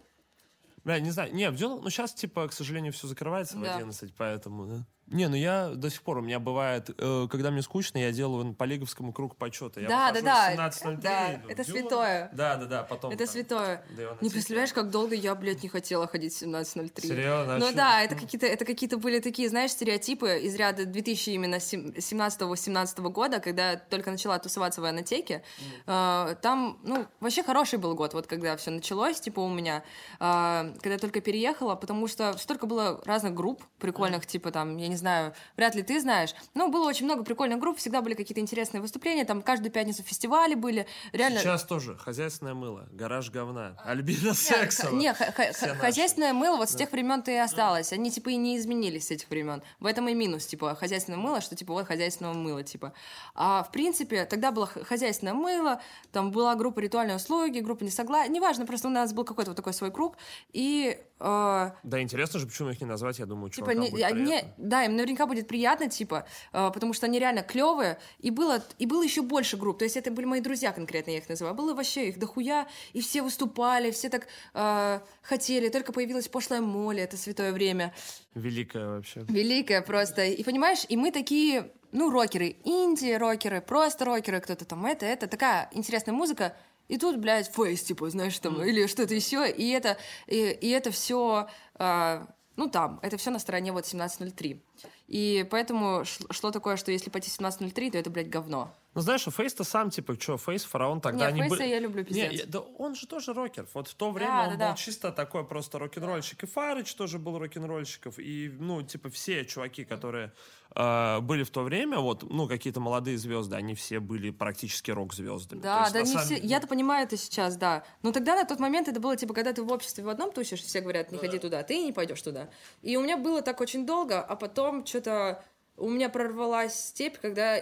бля, 0.85 0.99
не 1.01 1.11
знаю, 1.11 1.33
не, 1.35 1.49
в 1.51 1.55
Дюну- 1.55 1.81
ну, 1.81 1.89
сейчас, 1.89 2.13
типа, 2.13 2.47
к 2.47 2.53
сожалению, 2.53 2.93
все 2.93 3.07
закрывается 3.07 3.57
в 3.57 3.61
Да. 3.63 3.75
11, 3.75 4.13
поэтому, 4.15 4.65
да. 4.65 4.85
Не, 5.07 5.29
ну 5.29 5.35
я 5.35 5.69
до 5.69 5.89
сих 5.89 6.01
пор, 6.01 6.17
у 6.17 6.21
меня 6.21 6.39
бывает, 6.39 6.89
э, 6.97 7.27
когда 7.31 7.49
мне 7.49 7.61
скучно, 7.61 7.97
я 7.97 8.11
делаю 8.11 8.53
по 8.53 8.65
лиговскому 8.65 9.13
круг 9.13 9.37
почета. 9.37 9.79
Я 9.79 9.87
Да, 9.87 10.11
да, 10.11 10.19
в 10.19 10.23
да. 10.23 10.53
17:03, 10.53 10.97
Да, 11.01 11.35
иду 11.35 11.49
это 11.49 11.63
Дюну. 11.63 11.79
святое. 11.79 12.29
Да, 12.33 12.55
да, 12.57 12.65
да, 12.65 12.83
потом. 12.83 13.11
Это 13.11 13.25
там 13.25 13.33
святое. 13.33 13.85
Ионотеки. 13.97 14.23
Не 14.23 14.29
представляешь, 14.29 14.73
как 14.73 14.89
долго 14.89 15.15
я, 15.15 15.33
блядь, 15.35 15.63
не 15.63 15.69
хотела 15.69 16.07
ходить 16.07 16.33
в 16.33 16.41
17.03. 16.41 17.07
Серьезно? 17.07 17.55
А 17.55 17.57
Ну 17.57 17.71
да, 17.73 18.01
это 18.01 18.15
какие-то, 18.15 18.45
это 18.47 18.65
какие-то 18.65 18.97
были 18.97 19.19
такие, 19.19 19.47
знаешь, 19.47 19.71
стереотипы 19.71 20.39
из 20.39 20.55
ряда 20.55 20.85
2000 20.85 21.29
именно 21.29 21.55
17-18 21.55 23.09
года, 23.09 23.39
когда 23.39 23.71
я 23.71 23.77
только 23.77 24.11
начала 24.11 24.37
тусоваться 24.39 24.81
в 24.81 24.85
Анатеке. 24.85 25.41
Э, 25.85 26.35
там, 26.41 26.79
ну, 26.83 27.05
вообще 27.21 27.43
хороший 27.43 27.79
был 27.79 27.95
год, 27.95 28.13
вот 28.13 28.27
когда 28.27 28.57
все 28.57 28.71
началось, 28.71 29.21
типа 29.21 29.39
у 29.39 29.49
меня, 29.49 29.83
э, 30.19 30.73
когда 30.81 30.93
я 30.93 30.99
только 30.99 31.21
переехала, 31.21 31.75
потому 31.75 32.07
что 32.07 32.37
столько 32.37 32.65
было 32.65 33.01
разных 33.05 33.33
групп 33.33 33.63
прикольных, 33.79 34.25
типа 34.25 34.51
там, 34.51 34.75
я 34.75 34.87
не 34.89 34.96
знаю, 34.97 35.33
вряд 35.55 35.75
ли 35.75 35.83
ты 35.83 35.99
знаешь, 35.99 36.33
но 36.53 36.69
было 36.69 36.87
очень 36.87 37.05
много 37.05 37.23
прикольных 37.23 37.59
групп, 37.59 37.77
всегда 37.77 38.01
были 38.01 38.13
какие-то 38.13 38.41
интересные 38.41 38.81
выступления, 38.81 39.25
там 39.25 39.41
каждую 39.41 39.71
пятницу 39.71 40.03
фестивали 40.03 40.55
были, 40.55 40.87
реально... 41.11 41.39
Сейчас 41.39 41.63
тоже. 41.63 41.95
Хозяйственное 41.97 42.53
мыло, 42.53 42.87
гараж 42.91 43.29
говна, 43.31 43.77
Альбина 43.83 44.29
Не, 44.29 44.33
Сексова. 44.33 44.95
Не, 44.95 45.13
хозяйственное 45.13 46.33
мыло 46.33 46.57
вот 46.57 46.69
с 46.69 46.75
тех 46.75 46.91
времен-то 46.91 47.31
и 47.31 47.35
осталось. 47.35 47.93
Они 47.93 48.11
типа 48.11 48.29
и 48.29 48.35
не 48.35 48.57
изменились 48.57 49.07
с 49.07 49.11
этих 49.11 49.29
времен. 49.29 49.61
В 49.79 49.85
этом 49.85 50.07
и 50.09 50.13
минус, 50.13 50.45
типа, 50.45 50.75
хозяйственное 50.75 51.19
мыло, 51.19 51.41
что 51.41 51.55
типа 51.55 51.73
вот 51.73 51.87
хозяйственного 51.87 52.33
мыла, 52.33 52.63
типа. 52.63 52.93
А 53.35 53.63
в 53.63 53.71
принципе, 53.71 54.25
тогда 54.25 54.51
было 54.51 54.67
хозяйственное 54.67 55.33
мыло, 55.33 55.81
там 56.11 56.31
была 56.31 56.55
группа 56.55 56.79
ритуальной 56.79 57.15
услуги, 57.15 57.59
группа 57.59 57.83
несогласия. 57.83 58.31
Неважно, 58.31 58.65
просто 58.65 58.87
у 58.87 58.91
нас 58.91 59.13
был 59.13 59.23
какой-то 59.23 59.51
вот 59.51 59.57
такой 59.57 59.73
свой 59.73 59.91
круг. 59.91 60.17
И 60.53 60.99
э, 61.19 61.71
Да, 61.83 62.01
интересно 62.01 62.39
же, 62.39 62.47
почему 62.47 62.69
их 62.69 62.79
не 62.81 62.87
назвать, 62.87 63.19
я 63.19 63.25
думаю, 63.25 63.49
Типа, 63.49 63.71
не, 63.71 63.89
будет 63.89 64.03
а, 64.03 64.11
не- 64.11 64.25
приятно. 64.25 64.53
да, 64.57 64.83
им 64.85 64.95
наверняка 64.95 65.25
будет 65.25 65.47
приятно, 65.47 65.89
типа, 65.89 66.25
э, 66.53 66.71
потому 66.73 66.93
что 66.93 67.05
они 67.05 67.19
реально 67.19 67.43
клевые. 67.43 67.97
И 68.19 68.29
было, 68.31 68.63
и 68.77 68.85
было 68.85 69.03
еще 69.03 69.21
больше 69.21 69.57
групп. 69.57 69.79
То 69.79 69.85
есть 69.85 69.97
это 69.97 70.11
были 70.11 70.25
мои 70.25 70.41
друзья 70.41 70.71
конкретно, 70.71 71.11
я 71.11 71.17
их 71.17 71.29
называю. 71.29 71.55
Было 71.55 71.73
вообще 71.73 72.09
их 72.09 72.19
дохуя, 72.19 72.67
и 72.93 73.01
все 73.01 73.21
выступали, 73.21 73.91
все 73.91 74.09
так 74.09 74.27
э, 74.53 74.99
хотели. 75.21 75.69
Только 75.69 75.91
появилась 75.93 76.27
пошлая 76.27 76.61
моли, 76.61 77.01
это 77.01 77.17
святое 77.17 77.51
время. 77.51 77.93
Великая 78.35 78.87
вообще. 78.87 79.25
Великая 79.27 79.81
просто. 79.81 80.25
И 80.25 80.43
понимаешь, 80.43 80.85
и 80.89 80.97
мы 80.97 81.11
такие, 81.11 81.71
ну, 81.91 82.09
рокеры, 82.11 82.55
инди-рокеры, 82.63 83.61
просто 83.61 84.05
рокеры, 84.05 84.39
кто-то 84.41 84.65
там 84.65 84.85
это, 84.85 85.05
это. 85.05 85.27
Такая 85.27 85.69
интересная 85.73 86.13
музыка. 86.13 86.55
И 86.87 86.97
тут, 86.97 87.17
блядь, 87.17 87.51
фейс, 87.53 87.83
типа, 87.83 88.09
знаешь, 88.09 88.37
там, 88.39 88.63
или 88.63 88.87
что-то 88.87 89.13
еще. 89.13 89.49
И 89.49 89.69
это, 89.71 89.97
и, 90.27 90.51
и 90.51 90.69
это 90.69 90.91
все, 90.91 91.47
ну, 91.79 92.69
там, 92.71 92.99
это 93.01 93.17
все 93.17 93.29
на 93.29 93.39
стороне 93.39 93.71
вот 93.71 93.83
17.03. 93.85 94.61
И 95.07 95.47
поэтому 95.49 96.03
шло 96.31 96.51
такое, 96.51 96.75
что 96.75 96.91
если 96.91 97.09
пойти 97.09 97.29
17.03, 97.29 97.91
то 97.91 97.97
это, 97.97 98.09
блядь, 98.09 98.29
говно. 98.29 98.73
Ну, 98.93 99.01
знаешь, 99.01 99.23
Фейс-то 99.23 99.63
сам, 99.63 99.89
типа, 99.89 100.19
что, 100.19 100.37
Фейс, 100.37 100.63
Фараон 100.63 101.01
тогда 101.01 101.25
Не, 101.31 101.33
они 101.33 101.41
Фейса 101.43 101.55
были... 101.57 101.67
я 101.69 101.79
люблю, 101.79 101.99
Не, 101.99 102.05
пиздец. 102.05 102.31
я- 102.33 102.45
да 102.47 102.59
он 102.59 102.95
же 102.95 103.05
тоже 103.07 103.33
рокер. 103.33 103.67
Вот 103.73 103.87
в 103.87 103.93
то 103.95 104.11
время 104.11 104.31
Да, 104.31 104.41
он 104.41 104.45
да, 104.45 104.51
был 104.53 104.59
да. 104.71 104.75
чисто 104.75 105.11
такой 105.11 105.45
просто 105.45 105.77
рок-н-ролльщик. 105.79 106.43
И 106.43 106.45
Фарыч 106.47 106.93
тоже 106.95 107.19
был 107.19 107.37
рок-н-ролльщиков. 107.37 108.17
И, 108.17 108.49
ну, 108.59 108.81
типа, 108.81 109.09
все 109.09 109.45
чуваки, 109.45 109.85
которые 109.85 110.33
э, 110.77 111.19
были 111.21 111.43
в 111.43 111.49
то 111.49 111.63
время, 111.63 111.99
вот, 111.99 112.23
ну, 112.23 112.47
какие-то 112.47 112.79
молодые 112.79 113.17
звезды, 113.17 113.55
они 113.55 113.73
все 113.73 113.99
были 113.99 114.29
практически 114.29 114.91
рок-звездами. 114.91 115.59
То 115.59 115.63
Да, 115.63 115.81
есть, 115.81 115.93
да, 115.93 116.01
не 116.01 116.05
самом 116.07 116.25
все. 116.25 116.37
Я-то 116.37 116.67
понимаю 116.67 117.05
это 117.05 117.17
сейчас, 117.17 117.57
да. 117.57 117.83
Но 118.03 118.11
тогда 118.11 118.35
на 118.35 118.45
тот 118.45 118.59
момент 118.59 118.87
это 118.87 118.99
было 118.99 119.15
типа, 119.17 119.33
когда 119.33 119.53
ты 119.53 119.63
в 119.63 119.71
обществе 119.71 120.03
в 120.03 120.09
одном 120.09 120.31
тусишь, 120.31 120.61
все 120.61 120.81
говорят, 120.81 121.11
не 121.11 121.17
ходи 121.17 121.39
туда, 121.39 121.63
ты 121.63 121.83
не 121.83 121.91
пойдешь 121.91 122.21
туда. 122.21 122.49
И 122.81 122.95
у 122.97 123.01
меня 123.01 123.17
было 123.17 123.41
так 123.41 123.59
очень 123.61 123.85
долго, 123.85 124.21
а 124.21 124.35
потом 124.35 124.85
что-то 124.85 125.43
у 125.75 125.89
меня 125.89 126.09
прорвалась 126.09 126.73
степь, 126.87 127.17
когда 127.17 127.61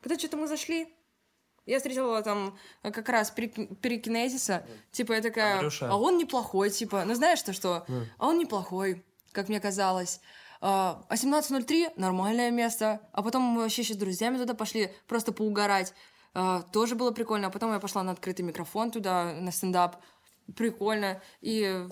когда 0.00 0.18
что-то 0.18 0.36
мы 0.36 0.46
зашли. 0.46 0.92
Я 1.66 1.78
встретила 1.78 2.20
там 2.20 2.58
как 2.82 3.08
раз 3.08 3.30
перекинезиса. 3.30 4.66
Типа 4.92 5.14
я 5.14 5.22
такая, 5.22 5.54
Андрюша. 5.54 5.90
а 5.90 5.96
он 5.96 6.18
неплохой, 6.18 6.68
типа. 6.68 7.04
Ну 7.06 7.14
знаешь 7.14 7.38
что, 7.38 7.54
что? 7.54 7.86
А 8.18 8.26
он 8.26 8.38
неплохой, 8.38 9.02
как 9.32 9.48
мне 9.48 9.60
казалось. 9.60 10.20
А 10.66 11.04
а 11.10 11.14
17.03 11.14 11.92
нормальное 11.96 12.50
место. 12.50 13.02
А 13.12 13.22
потом 13.22 13.42
мы 13.42 13.60
вообще 13.60 13.82
еще 13.82 13.92
с 13.92 13.98
друзьями 13.98 14.38
туда 14.38 14.54
пошли 14.54 14.90
просто 15.06 15.30
поугарать. 15.30 15.92
А, 16.32 16.62
тоже 16.62 16.94
было 16.94 17.10
прикольно. 17.10 17.48
А 17.48 17.50
потом 17.50 17.70
я 17.72 17.80
пошла 17.80 18.02
на 18.02 18.12
открытый 18.12 18.46
микрофон 18.46 18.90
туда, 18.90 19.34
на 19.34 19.52
стендап. 19.52 19.96
Прикольно. 20.56 21.20
И 21.42 21.86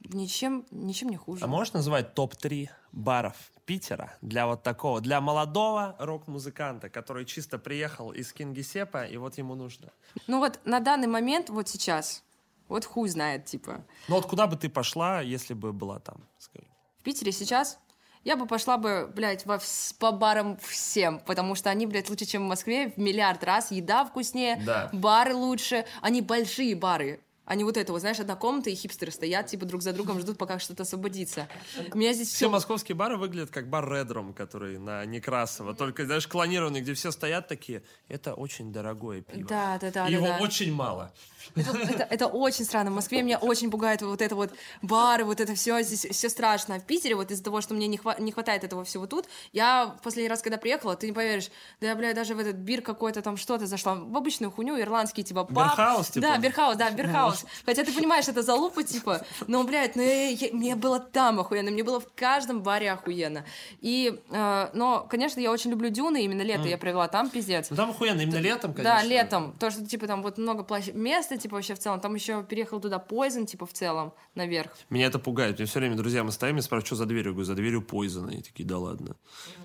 ничем, 0.00 0.66
ничем 0.70 1.08
не 1.08 1.16
хуже. 1.16 1.42
А 1.42 1.46
можешь 1.46 1.72
назвать 1.72 2.12
топ-3 2.14 2.68
баров 2.92 3.36
Питера 3.64 4.14
для 4.20 4.46
вот 4.46 4.62
такого, 4.62 5.00
для 5.00 5.22
молодого 5.22 5.96
рок-музыканта, 5.98 6.90
который 6.90 7.24
чисто 7.24 7.58
приехал 7.58 8.12
из 8.12 8.30
Кингисеппа, 8.34 9.04
и 9.04 9.16
вот 9.16 9.38
ему 9.38 9.54
нужно? 9.54 9.90
Ну 10.26 10.38
вот 10.40 10.60
на 10.66 10.80
данный 10.80 11.08
момент, 11.08 11.48
вот 11.48 11.68
сейчас, 11.68 12.24
вот 12.68 12.84
хуй 12.84 13.08
знает, 13.08 13.46
типа. 13.46 13.86
Ну 14.08 14.16
вот 14.16 14.26
куда 14.26 14.46
бы 14.46 14.56
ты 14.56 14.68
пошла, 14.68 15.22
если 15.22 15.54
бы 15.54 15.72
была 15.72 15.98
там, 15.98 16.26
скажем? 16.38 16.68
В 17.00 17.02
Питере 17.02 17.32
сейчас 17.32 17.78
я 18.24 18.36
бы 18.36 18.46
пошла 18.46 18.76
бы, 18.76 19.10
блядь, 19.14 19.46
во 19.46 19.56
вс- 19.56 19.94
по 19.98 20.12
барам 20.12 20.58
всем, 20.58 21.20
потому 21.20 21.54
что 21.54 21.70
они, 21.70 21.86
блядь, 21.86 22.10
лучше, 22.10 22.26
чем 22.26 22.44
в 22.44 22.48
Москве 22.48 22.90
в 22.90 22.98
миллиард 22.98 23.42
раз. 23.42 23.70
Еда 23.70 24.04
вкуснее, 24.04 24.60
Да. 24.66 24.90
бары 24.92 25.34
лучше. 25.34 25.86
Они 26.02 26.20
большие 26.20 26.74
бары. 26.74 27.20
Они 27.46 27.64
вот 27.64 27.76
это, 27.76 27.90
вот, 27.92 28.00
знаешь, 28.00 28.20
одна 28.20 28.36
комната, 28.36 28.70
и 28.70 28.74
хипстеры 28.76 29.10
стоят, 29.10 29.46
типа, 29.48 29.64
друг 29.66 29.82
за 29.82 29.92
другом, 29.92 30.20
ждут, 30.20 30.38
пока 30.38 30.60
что-то 30.60 30.84
освободится. 30.84 31.48
У 31.92 31.98
меня 31.98 32.12
здесь 32.12 32.28
Все 32.28 32.36
все... 32.36 32.48
московские 32.50 32.94
бары 32.94 33.16
выглядят 33.16 33.50
как 33.50 33.68
бар 33.68 33.90
Redrum, 33.90 34.34
который 34.34 34.78
на 34.78 35.04
Некрасова, 35.04 35.74
только, 35.74 36.04
знаешь, 36.04 36.28
клонированный, 36.28 36.80
где 36.80 36.94
все 36.94 37.10
стоят 37.10 37.48
такие, 37.48 37.82
это 38.06 38.34
очень 38.34 38.72
дорогое 38.72 39.22
пиво. 39.22 39.48
Да, 39.48 39.78
да, 39.80 39.90
да, 39.90 40.06
И 40.06 40.12
да, 40.12 40.16
Его 40.18 40.26
да. 40.26 40.38
очень 40.40 40.72
мало. 40.72 41.12
Это, 41.56 41.70
это- 41.78 42.06
это 42.10 42.26
очень 42.26 42.64
странно. 42.64 42.90
В 42.90 42.94
Москве 42.94 43.22
меня 43.22 43.38
очень 43.38 43.70
пугает 43.70 44.02
вот 44.02 44.20
это 44.22 44.34
вот 44.34 44.52
бары, 44.82 45.24
вот 45.24 45.40
это 45.40 45.54
все, 45.54 45.82
здесь 45.82 46.06
все 46.10 46.28
страшно. 46.28 46.76
А 46.76 46.78
в 46.80 46.84
Питере 46.84 47.14
вот 47.14 47.30
из-за 47.30 47.42
того, 47.44 47.60
что 47.60 47.74
мне 47.74 47.86
не, 47.86 47.96
хва- 47.98 48.20
не 48.20 48.32
хватает 48.32 48.64
этого 48.64 48.84
всего 48.84 49.06
тут, 49.06 49.26
я 49.52 49.94
в 49.98 50.02
последний 50.02 50.28
раз, 50.28 50.42
когда 50.42 50.56
приехала, 50.58 50.96
ты 50.96 51.06
не 51.06 51.12
поверишь, 51.12 51.50
да 51.80 51.88
я, 51.88 51.94
бля, 51.96 52.12
даже 52.14 52.34
в 52.34 52.38
этот 52.38 52.56
бир 52.56 52.82
какой-то 52.82 53.22
там 53.22 53.36
что-то 53.36 53.66
зашла, 53.66 53.94
в 53.94 54.16
обычную 54.16 54.50
хуйню, 54.50 54.78
ирландский, 54.80 55.22
типа, 55.24 55.44
паб. 55.44 55.70
Бирхаус, 55.70 56.08
типа? 56.10 56.26
Да, 56.26 56.38
бирхаус, 56.38 56.76
да, 56.76 56.90
бирхаус. 56.90 57.44
Хотя 57.66 57.84
ты 57.84 57.92
понимаешь, 57.92 58.28
это 58.28 58.42
залупа, 58.42 58.82
типа, 58.82 59.24
но, 59.46 59.64
блядь, 59.64 59.96
ну, 59.96 60.02
я- 60.02 60.28
я- 60.30 60.52
мне 60.52 60.74
было 60.76 61.00
там 61.00 61.40
охуенно, 61.40 61.70
мне 61.70 61.82
было 61.84 62.00
в 62.00 62.06
каждом 62.14 62.62
баре 62.62 62.90
охуенно. 62.92 63.44
И, 63.80 64.20
э, 64.30 64.68
но, 64.74 65.06
конечно, 65.10 65.40
я 65.40 65.50
очень 65.50 65.70
люблю 65.70 65.88
дюны, 65.90 66.22
именно 66.24 66.42
лето 66.42 66.68
я 66.68 66.78
провела 66.78 67.08
там, 67.08 67.30
пиздец. 67.30 67.70
Ну 67.70 67.76
там 67.76 67.90
охуенно, 67.90 68.20
именно 68.20 68.38
летом, 68.38 68.72
конечно. 68.74 68.96
Да, 68.96 69.02
летом. 69.02 69.54
То, 69.58 69.70
что, 69.70 69.86
типа, 69.86 70.06
там 70.06 70.22
вот 70.22 70.38
много 70.38 70.62
площадь... 70.64 70.94
места, 71.30 71.42
типа, 71.42 71.56
вообще 71.56 71.74
в 71.74 71.78
целом. 71.78 72.00
Там 72.00 72.14
еще 72.14 72.42
переехал 72.42 72.80
туда 72.80 73.04
Poison, 73.08 73.46
типа, 73.46 73.66
в 73.66 73.72
целом, 73.72 74.12
наверх. 74.34 74.72
Меня 74.90 75.06
это 75.06 75.18
пугает. 75.18 75.58
Мне 75.58 75.66
все 75.66 75.78
время, 75.78 75.96
друзья, 75.96 76.24
мы 76.24 76.32
стоим 76.32 76.58
и 76.58 76.62
спрашивают, 76.62 76.86
что 76.86 76.96
за 76.96 77.06
дверью? 77.06 77.30
Я 77.30 77.32
говорю, 77.32 77.46
за 77.46 77.54
дверью 77.54 77.86
Poison. 77.88 78.32
И 78.32 78.42
такие, 78.42 78.66
да 78.68 78.78
ладно. 78.78 79.16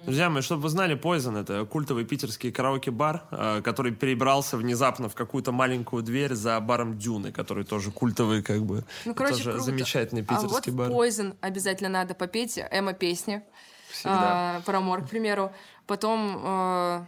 Друзья 0.06 0.30
мои, 0.30 0.42
чтобы 0.42 0.64
вы 0.64 0.70
знали, 0.70 0.96
Poison— 0.96 1.40
это 1.42 1.66
культовый 1.66 2.06
питерский 2.06 2.52
караоке-бар, 2.52 3.28
э, 3.32 3.62
который 3.64 3.94
перебрался 3.94 4.58
внезапно 4.58 5.10
в 5.10 5.16
какую-то 5.16 5.52
маленькую 5.52 6.04
дверь 6.04 6.34
за 6.34 6.60
баром 6.60 6.98
Дюны, 6.98 7.32
который 7.32 7.64
тоже 7.64 7.92
культовый, 7.92 8.44
как 8.44 8.66
бы. 8.66 8.86
Ну, 9.06 9.16
короче, 9.16 9.38
тоже 9.38 9.52
круто. 9.52 9.66
замечательный 9.66 10.26
а 10.28 10.34
вот 10.34 10.44
питерский 10.44 10.72
в 10.72 10.76
бар. 10.76 10.92
Poison 10.92 11.36
обязательно 11.42 11.90
надо 11.90 12.14
попеть 12.14 12.60
Эма 12.72 12.94
песни. 12.94 13.44
Всегда. 13.90 14.58
А, 14.58 14.62
Парамор, 14.66 15.04
к 15.04 15.10
примеру. 15.10 15.52
Потом... 15.88 17.08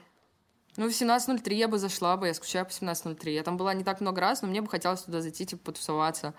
ну, 0.77 0.87
в 0.87 0.91
17.03 0.91 1.53
я 1.55 1.67
бы 1.67 1.79
зашла 1.79 2.15
бы, 2.17 2.27
я 2.27 2.33
скучаю 2.35 2.65
по 2.65 2.69
17.03. 2.69 3.31
Я 3.31 3.43
там 3.43 3.57
была 3.57 3.73
не 3.73 3.83
так 3.83 3.99
много 3.99 4.21
раз, 4.21 4.43
но 4.43 4.47
мне 4.47 4.61
бы 4.61 4.69
хотелось 4.69 5.01
туда 5.01 5.21
зайти, 5.21 5.45
типа, 5.45 5.65
потусоваться. 5.65 6.35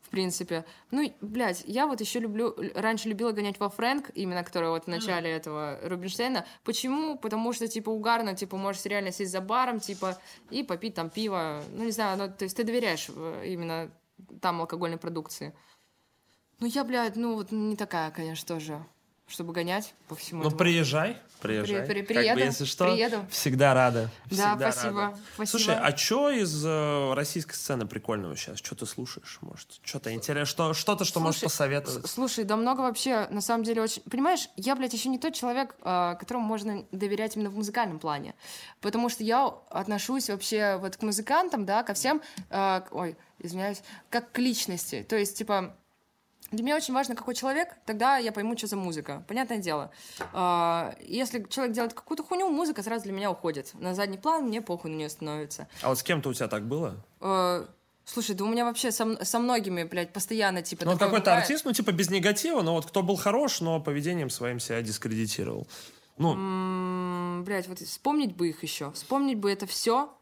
В 0.00 0.08
принципе. 0.10 0.64
Ну, 0.90 1.12
блядь, 1.20 1.62
я 1.66 1.86
вот 1.86 2.00
еще 2.00 2.20
люблю... 2.20 2.56
Раньше 2.74 3.08
любила 3.08 3.32
гонять 3.32 3.60
во 3.60 3.68
Фрэнк, 3.68 4.10
именно 4.14 4.42
который 4.42 4.70
вот 4.70 4.84
в 4.84 4.86
начале 4.86 5.30
этого 5.30 5.78
Рубинштейна. 5.82 6.46
Почему? 6.64 7.18
Потому 7.18 7.52
что, 7.52 7.68
типа, 7.68 7.90
угарно, 7.90 8.34
типа, 8.34 8.56
можешь 8.56 8.84
реально 8.84 9.12
сесть 9.12 9.32
за 9.32 9.40
баром, 9.40 9.78
типа, 9.78 10.18
и 10.50 10.62
попить 10.62 10.94
там 10.94 11.10
пиво. 11.10 11.62
Ну, 11.72 11.84
не 11.84 11.90
знаю, 11.90 12.16
ну, 12.16 12.28
то 12.28 12.44
есть 12.44 12.56
ты 12.56 12.64
доверяешь 12.64 13.08
э, 13.14 13.44
именно 13.46 13.90
там 14.40 14.60
алкогольной 14.60 14.98
продукции. 14.98 15.54
Ну, 16.60 16.66
я, 16.66 16.84
блядь, 16.84 17.16
ну, 17.16 17.34
вот 17.34 17.52
не 17.52 17.76
такая, 17.76 18.10
конечно, 18.10 18.46
тоже, 18.46 18.84
чтобы 19.30 19.52
гонять 19.52 19.94
по 20.08 20.14
всему 20.14 20.42
Ну, 20.42 20.48
этому. 20.48 20.58
приезжай, 20.58 21.16
приезжай. 21.40 21.86
при- 21.86 22.00
Как 22.02 22.08
бы, 22.08 22.14
приеду, 22.14 22.40
если 22.40 22.64
что, 22.64 22.92
приеду. 22.92 23.24
всегда 23.30 23.72
рада. 23.74 24.10
Да, 24.26 24.50
всегда 24.52 24.72
спасибо, 24.72 25.00
рада. 25.00 25.18
спасибо. 25.34 25.58
Слушай, 25.58 25.76
а 25.80 25.96
что 25.96 26.30
из 26.30 26.64
э, 26.66 27.14
российской 27.14 27.54
сцены 27.54 27.86
прикольного 27.86 28.36
сейчас? 28.36 28.58
Что 28.58 28.74
ты 28.74 28.86
слушаешь, 28.86 29.38
может? 29.40 29.80
Что-то 29.82 30.12
интересное, 30.12 30.44
что, 30.44 30.74
что-то, 30.74 31.04
что 31.04 31.20
можешь 31.20 31.40
Слушай, 31.40 31.52
посоветовать? 31.52 32.06
с- 32.06 32.10
Слушай, 32.10 32.44
да 32.44 32.56
много 32.56 32.80
вообще, 32.82 33.26
на 33.30 33.40
самом 33.40 33.64
деле, 33.64 33.82
очень... 33.82 34.02
Понимаешь, 34.02 34.48
я, 34.56 34.74
блядь, 34.76 34.92
еще 34.92 35.08
не 35.08 35.18
тот 35.18 35.34
человек, 35.34 35.74
а, 35.82 36.16
которому 36.16 36.44
можно 36.44 36.84
доверять 36.92 37.36
именно 37.36 37.50
в 37.50 37.56
музыкальном 37.56 37.98
плане. 38.00 38.34
Потому 38.80 39.08
что 39.08 39.24
я 39.24 39.46
отношусь 39.70 40.28
вообще 40.28 40.76
вот 40.80 40.96
к 40.96 41.02
музыкантам, 41.02 41.64
да, 41.64 41.82
ко 41.82 41.94
всем... 41.94 42.20
к- 42.50 42.88
Ой, 42.90 43.16
извиняюсь. 43.38 43.82
Как 44.10 44.32
к 44.32 44.38
личности. 44.38 45.06
То 45.08 45.16
есть, 45.16 45.38
типа... 45.38 45.76
Для 46.50 46.64
меня 46.64 46.76
очень 46.76 46.92
важно, 46.94 47.14
какой 47.14 47.34
человек, 47.34 47.76
тогда 47.86 48.16
я 48.18 48.32
пойму, 48.32 48.56
что 48.58 48.66
за 48.66 48.76
музыка. 48.76 49.22
Понятное 49.28 49.58
дело. 49.58 49.90
А, 50.32 50.94
Если 51.00 51.44
человек 51.48 51.74
делает 51.74 51.94
какую-то 51.94 52.24
хуйню, 52.24 52.48
музыка 52.50 52.82
сразу 52.82 53.04
для 53.04 53.12
меня 53.12 53.30
уходит. 53.30 53.70
На 53.74 53.94
задний 53.94 54.18
план 54.18 54.46
мне 54.46 54.60
похуй 54.60 54.90
на 54.90 54.96
нее 54.96 55.08
становится. 55.08 55.68
А 55.82 55.88
вот 55.90 55.98
с 55.98 56.02
кем-то 56.02 56.28
у 56.28 56.34
тебя 56.34 56.48
так 56.48 56.66
было? 56.66 56.96
Э, 57.20 57.66
Слушай, 58.04 58.34
да 58.34 58.44
у 58.44 58.48
меня 58.48 58.64
вообще 58.64 58.90
со, 58.90 59.24
со 59.24 59.38
многими, 59.38 59.84
блядь, 59.84 60.12
постоянно, 60.12 60.62
типа, 60.62 60.84
Ну, 60.84 60.92
какой-то 60.98 61.26
бывает. 61.26 61.42
артист, 61.44 61.64
ну, 61.64 61.72
типа, 61.72 61.92
без 61.92 62.10
негатива, 62.10 62.62
но 62.62 62.74
вот 62.74 62.86
кто 62.86 63.04
был 63.04 63.14
хорош, 63.14 63.60
но 63.60 63.78
поведением 63.80 64.30
своим 64.30 64.58
себя 64.58 64.82
дискредитировал. 64.82 65.68
Ну, 66.18 66.32
М, 66.34 67.44
Блядь, 67.44 67.68
вот 67.68 67.78
вспомнить 67.78 68.34
бы 68.34 68.48
их 68.48 68.64
еще. 68.64 68.90
Вспомнить 68.92 69.38
бы 69.38 69.50
это 69.52 69.66
все. 69.68 70.12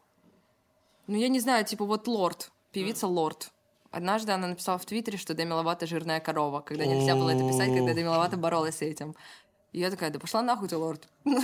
Ну, 1.07 1.17
я 1.17 1.27
не 1.29 1.39
знаю, 1.39 1.65
типа 1.65 1.85
вот 1.85 2.07
Лорд, 2.07 2.51
певица 2.71 3.07
Лорд. 3.07 3.49
Однажды 3.91 4.31
она 4.31 4.47
написала 4.47 4.77
в 4.77 4.85
Твиттере, 4.85 5.17
что 5.17 5.33
Деми 5.33 5.51
Ловато 5.51 5.87
жирная 5.87 6.19
корова, 6.19 6.61
когда 6.61 6.85
нельзя 6.85 7.15
было 7.15 7.31
это 7.31 7.47
писать, 7.47 7.75
когда 7.75 7.93
Деми 7.93 8.07
Ловато 8.07 8.37
боролась 8.37 8.77
с 8.77 8.81
этим. 8.81 9.15
И 9.71 9.79
я 9.79 9.91
такая, 9.91 10.09
да 10.09 10.19
пошла 10.19 10.41
нахуй 10.41 10.67
ты, 10.67 10.77
лорд. 10.77 11.07
Ну, 11.25 11.39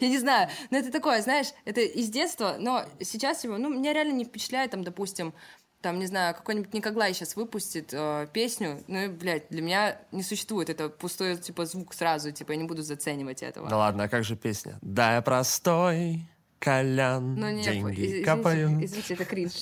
я 0.00 0.08
не 0.08 0.18
знаю, 0.18 0.48
но 0.70 0.78
это 0.78 0.92
такое, 0.92 1.22
знаешь, 1.22 1.48
это 1.64 1.80
из 1.80 2.08
детства, 2.08 2.56
но 2.58 2.84
сейчас 3.00 3.42
его, 3.44 3.58
ну, 3.58 3.68
меня 3.68 3.92
реально 3.92 4.12
не 4.12 4.24
впечатляет, 4.24 4.70
там, 4.70 4.84
допустим, 4.84 5.34
там, 5.80 5.98
не 5.98 6.06
знаю, 6.06 6.34
какой-нибудь 6.34 6.72
Никоглай 6.74 7.14
сейчас 7.14 7.36
выпустит 7.36 7.90
э, 7.92 8.28
песню, 8.32 8.82
ну, 8.88 8.98
и, 9.04 9.08
блядь, 9.08 9.48
для 9.48 9.62
меня 9.62 10.00
не 10.12 10.22
существует, 10.22 10.70
это 10.70 10.88
пустой, 10.88 11.36
типа, 11.36 11.66
звук 11.66 11.94
сразу, 11.94 12.32
типа, 12.32 12.52
я 12.52 12.58
не 12.58 12.64
буду 12.64 12.82
заценивать 12.82 13.42
этого. 13.42 13.68
да 13.68 13.76
ладно, 13.76 14.04
а 14.04 14.08
как 14.08 14.24
же 14.24 14.36
песня? 14.36 14.78
Да, 14.80 15.14
я 15.14 15.22
простой, 15.22 16.28
колян, 16.58 17.34
Ну, 17.34 17.50
нет, 17.50 17.64
деньги 17.64 18.00
из- 18.00 18.06
извините, 18.08 18.24
капают. 18.24 18.82
извините, 18.82 19.14
это 19.14 19.24
кринж. 19.24 19.52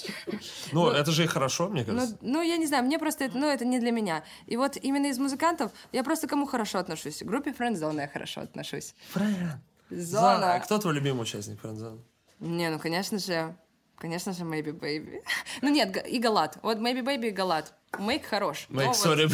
Ну, 0.72 0.88
это 0.88 1.10
же 1.10 1.24
и 1.24 1.26
хорошо, 1.26 1.68
мне 1.68 1.84
Ну, 1.86 1.94
кажется. 1.94 2.18
ну, 2.22 2.42
я 2.42 2.56
не 2.56 2.66
знаю, 2.66 2.84
мне 2.84 2.98
просто 2.98 3.24
это, 3.24 3.36
ну, 3.38 3.46
это 3.46 3.64
не 3.64 3.78
для 3.78 3.90
меня. 3.90 4.24
И 4.46 4.56
вот 4.56 4.76
именно 4.76 5.06
из 5.06 5.18
музыкантов 5.18 5.72
я 5.92 6.02
просто 6.02 6.26
кому 6.26 6.46
хорошо 6.46 6.78
отношусь. 6.78 7.18
К 7.18 7.24
группе 7.24 7.50
Friendzone 7.50 8.00
я 8.00 8.08
хорошо 8.08 8.40
отношусь. 8.42 8.94
Фрэн. 9.12 9.60
Зона. 9.90 10.54
А 10.54 10.60
кто 10.60 10.78
твой 10.78 10.94
любимый 10.94 11.22
участник 11.22 11.60
Френдзона? 11.60 11.98
Не, 12.40 12.70
ну, 12.70 12.78
конечно 12.78 13.18
же, 13.18 13.54
конечно 13.98 14.32
же, 14.32 14.44
Maybe 14.44 14.72
Baby. 14.72 15.22
ну, 15.62 15.68
нет, 15.68 16.04
и 16.08 16.18
Галат. 16.18 16.58
Вот 16.62 16.78
Maybe 16.78 17.02
Baby 17.04 17.28
и 17.28 17.30
Галат. 17.30 17.72
Мейк 17.98 18.26
хорош. 18.26 18.66
Мейк, 18.68 18.88
вот- 18.88 18.96
сори. 18.96 19.28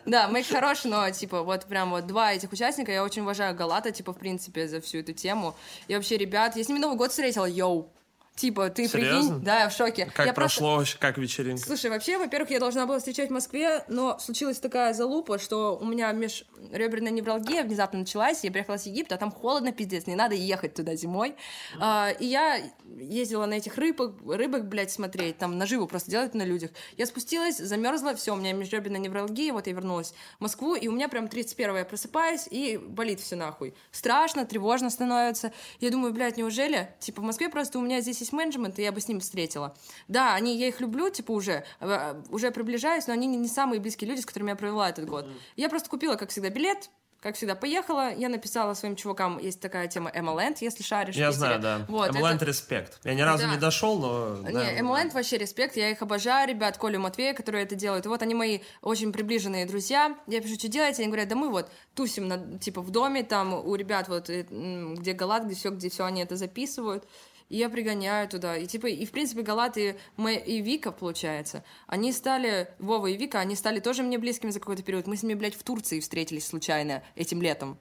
Да, 0.06 0.28
Мейк 0.28 0.46
хорош, 0.50 0.84
но, 0.84 1.10
типа, 1.10 1.42
вот 1.42 1.64
прям 1.66 1.90
вот 1.90 2.06
два 2.06 2.32
этих 2.32 2.52
участника, 2.52 2.92
я 2.92 3.02
очень 3.02 3.22
уважаю 3.22 3.54
Галата, 3.54 3.90
типа, 3.92 4.12
в 4.12 4.18
принципе, 4.18 4.68
за 4.68 4.80
всю 4.80 4.98
эту 4.98 5.12
тему. 5.12 5.54
И 5.88 5.94
вообще, 5.94 6.16
ребят, 6.16 6.56
я 6.56 6.64
с 6.64 6.68
ними 6.68 6.78
Новый 6.78 6.96
год 6.96 7.10
встретила, 7.10 7.46
йоу. 7.46 7.90
Типа, 8.36 8.68
ты 8.68 8.88
Серьезно? 8.88 9.30
прикинь? 9.30 9.44
Да, 9.44 9.60
я 9.60 9.68
в 9.68 9.72
шоке. 9.72 10.06
Как 10.06 10.26
я 10.26 10.32
просто- 10.32 10.58
прошло, 10.58 10.76
вообще, 10.78 10.98
как 10.98 11.18
вечеринка? 11.18 11.64
Слушай, 11.64 11.90
вообще, 11.90 12.18
во-первых, 12.18 12.50
я 12.50 12.58
должна 12.58 12.84
была 12.84 12.98
встречать 12.98 13.30
в 13.30 13.32
Москве, 13.32 13.84
но 13.86 14.18
случилась 14.18 14.58
такая 14.58 14.92
залупа, 14.92 15.38
что 15.38 15.78
у 15.80 15.84
меня 15.86 16.10
межреберная 16.10 17.12
невралгия 17.12 17.62
внезапно 17.62 18.00
началась, 18.00 18.42
я 18.42 18.50
приехала 18.50 18.76
с 18.76 18.86
Египта, 18.86 19.14
а 19.14 19.18
там 19.18 19.30
холодно, 19.30 19.70
пиздец, 19.70 20.08
не 20.08 20.16
надо 20.16 20.34
ехать 20.34 20.74
туда 20.74 20.96
зимой. 20.96 21.36
А, 21.78 22.10
и 22.10 22.26
я 22.26 22.58
ездила 22.98 23.46
на 23.46 23.54
этих 23.54 23.76
рыбок, 23.78 24.16
рыбок, 24.26 24.66
блядь, 24.66 24.90
смотреть, 24.90 25.38
там 25.38 25.56
наживу 25.56 25.86
просто 25.86 26.10
делать 26.10 26.34
на 26.34 26.42
людях. 26.42 26.72
Я 26.96 27.06
спустилась, 27.06 27.58
замерзла, 27.58 28.16
все, 28.16 28.32
у 28.32 28.36
меня 28.36 28.52
межреберная 28.52 28.98
невралгия, 29.00 29.52
вот 29.52 29.68
я 29.68 29.74
вернулась 29.74 30.12
в 30.38 30.42
Москву, 30.42 30.74
и 30.74 30.88
у 30.88 30.92
меня 30.92 31.08
прям 31.08 31.28
31 31.28 31.76
я 31.76 31.84
просыпаюсь, 31.84 32.48
и 32.50 32.78
болит 32.78 33.20
все 33.20 33.36
нахуй. 33.36 33.74
Страшно, 33.92 34.44
тревожно 34.44 34.90
становится. 34.90 35.52
Я 35.78 35.90
думаю, 35.90 36.12
блядь, 36.12 36.36
неужели? 36.36 36.90
Типа, 36.98 37.22
в 37.22 37.24
Москве 37.24 37.48
просто 37.48 37.78
у 37.78 37.82
меня 37.82 38.00
здесь 38.00 38.23
есть 38.24 38.32
менеджмент, 38.32 38.78
и 38.78 38.82
я 38.82 38.92
бы 38.92 39.00
с 39.00 39.08
ним 39.08 39.20
встретила. 39.20 39.76
Да, 40.08 40.34
они, 40.34 40.56
я 40.58 40.68
их 40.68 40.80
люблю, 40.80 41.08
типа, 41.10 41.32
уже, 41.32 41.64
э, 41.80 42.22
уже 42.30 42.50
приближаюсь, 42.50 43.06
но 43.06 43.12
они 43.12 43.26
не, 43.26 43.36
не 43.36 43.48
самые 43.48 43.80
близкие 43.80 44.10
люди, 44.10 44.20
с 44.20 44.26
которыми 44.26 44.50
я 44.50 44.56
провела 44.56 44.88
этот 44.90 45.06
год. 45.08 45.26
Я 45.56 45.68
просто 45.68 45.88
купила, 45.88 46.16
как 46.16 46.30
всегда, 46.30 46.50
билет, 46.50 46.90
как 47.20 47.36
всегда, 47.36 47.54
поехала. 47.54 48.12
Я 48.14 48.28
написала 48.28 48.74
своим 48.74 48.96
чувакам, 48.96 49.38
есть 49.38 49.58
такая 49.58 49.88
тема 49.88 50.10
MLN, 50.10 50.58
если 50.60 50.82
шаришь. 50.82 51.14
Я 51.16 51.32
знаю, 51.32 51.58
да. 51.58 51.86
Вот, 51.88 52.10
Эмленд 52.10 52.36
это- 52.36 52.44
респект. 52.44 53.00
Я 53.02 53.14
ни 53.14 53.22
разу 53.22 53.44
Да. 53.44 53.52
не 53.54 53.58
дошел, 53.58 53.98
но... 53.98 54.36
да. 54.42 54.50
не, 54.50 54.80
MLN 54.82 55.10
вообще 55.14 55.38
респект, 55.38 55.74
я 55.74 55.88
их 55.90 56.02
обожаю, 56.02 56.46
ребят, 56.46 56.76
Колю 56.76 57.00
Матвея, 57.00 57.32
которые 57.32 57.64
это 57.64 57.76
делают. 57.76 58.04
И 58.04 58.08
вот 58.10 58.20
они 58.20 58.34
мои 58.34 58.58
очень 58.82 59.10
приближенные 59.10 59.64
друзья. 59.64 60.14
Я 60.26 60.42
пишу, 60.42 60.56
что 60.56 60.68
делаете? 60.68 61.00
Они 61.00 61.06
говорят, 61.10 61.28
да 61.28 61.34
мы 61.34 61.48
вот 61.48 61.70
тусим, 61.94 62.28
на, 62.28 62.58
типа, 62.58 62.82
в 62.82 62.90
доме, 62.90 63.22
там 63.22 63.54
у 63.54 63.74
ребят 63.74 64.08
вот, 64.08 64.28
э, 64.28 64.42
где 64.50 65.14
Галат, 65.14 65.46
где 65.46 65.54
все, 65.54 65.70
где 65.70 65.88
все, 65.88 66.04
они 66.04 66.20
это 66.22 66.36
записывают. 66.36 67.08
И 67.54 67.56
я 67.56 67.68
пригоняю 67.68 68.28
туда. 68.28 68.56
И, 68.56 68.66
типа, 68.66 68.88
и, 68.88 69.06
в 69.06 69.12
принципе, 69.12 69.42
Галат 69.42 69.78
и, 69.78 69.94
Мэ, 70.16 70.34
и 70.34 70.60
Вика, 70.60 70.90
получается, 70.90 71.62
они 71.86 72.10
стали, 72.10 72.68
Вова 72.80 73.06
и 73.06 73.16
Вика, 73.16 73.38
они 73.38 73.54
стали 73.54 73.78
тоже 73.78 74.02
мне 74.02 74.18
близкими 74.18 74.50
за 74.50 74.58
какой-то 74.58 74.82
период. 74.82 75.06
Мы 75.06 75.16
с 75.16 75.22
ними, 75.22 75.34
блядь, 75.34 75.54
в 75.54 75.62
Турции 75.62 76.00
встретились 76.00 76.48
случайно 76.48 77.04
этим 77.14 77.40
летом. 77.40 77.78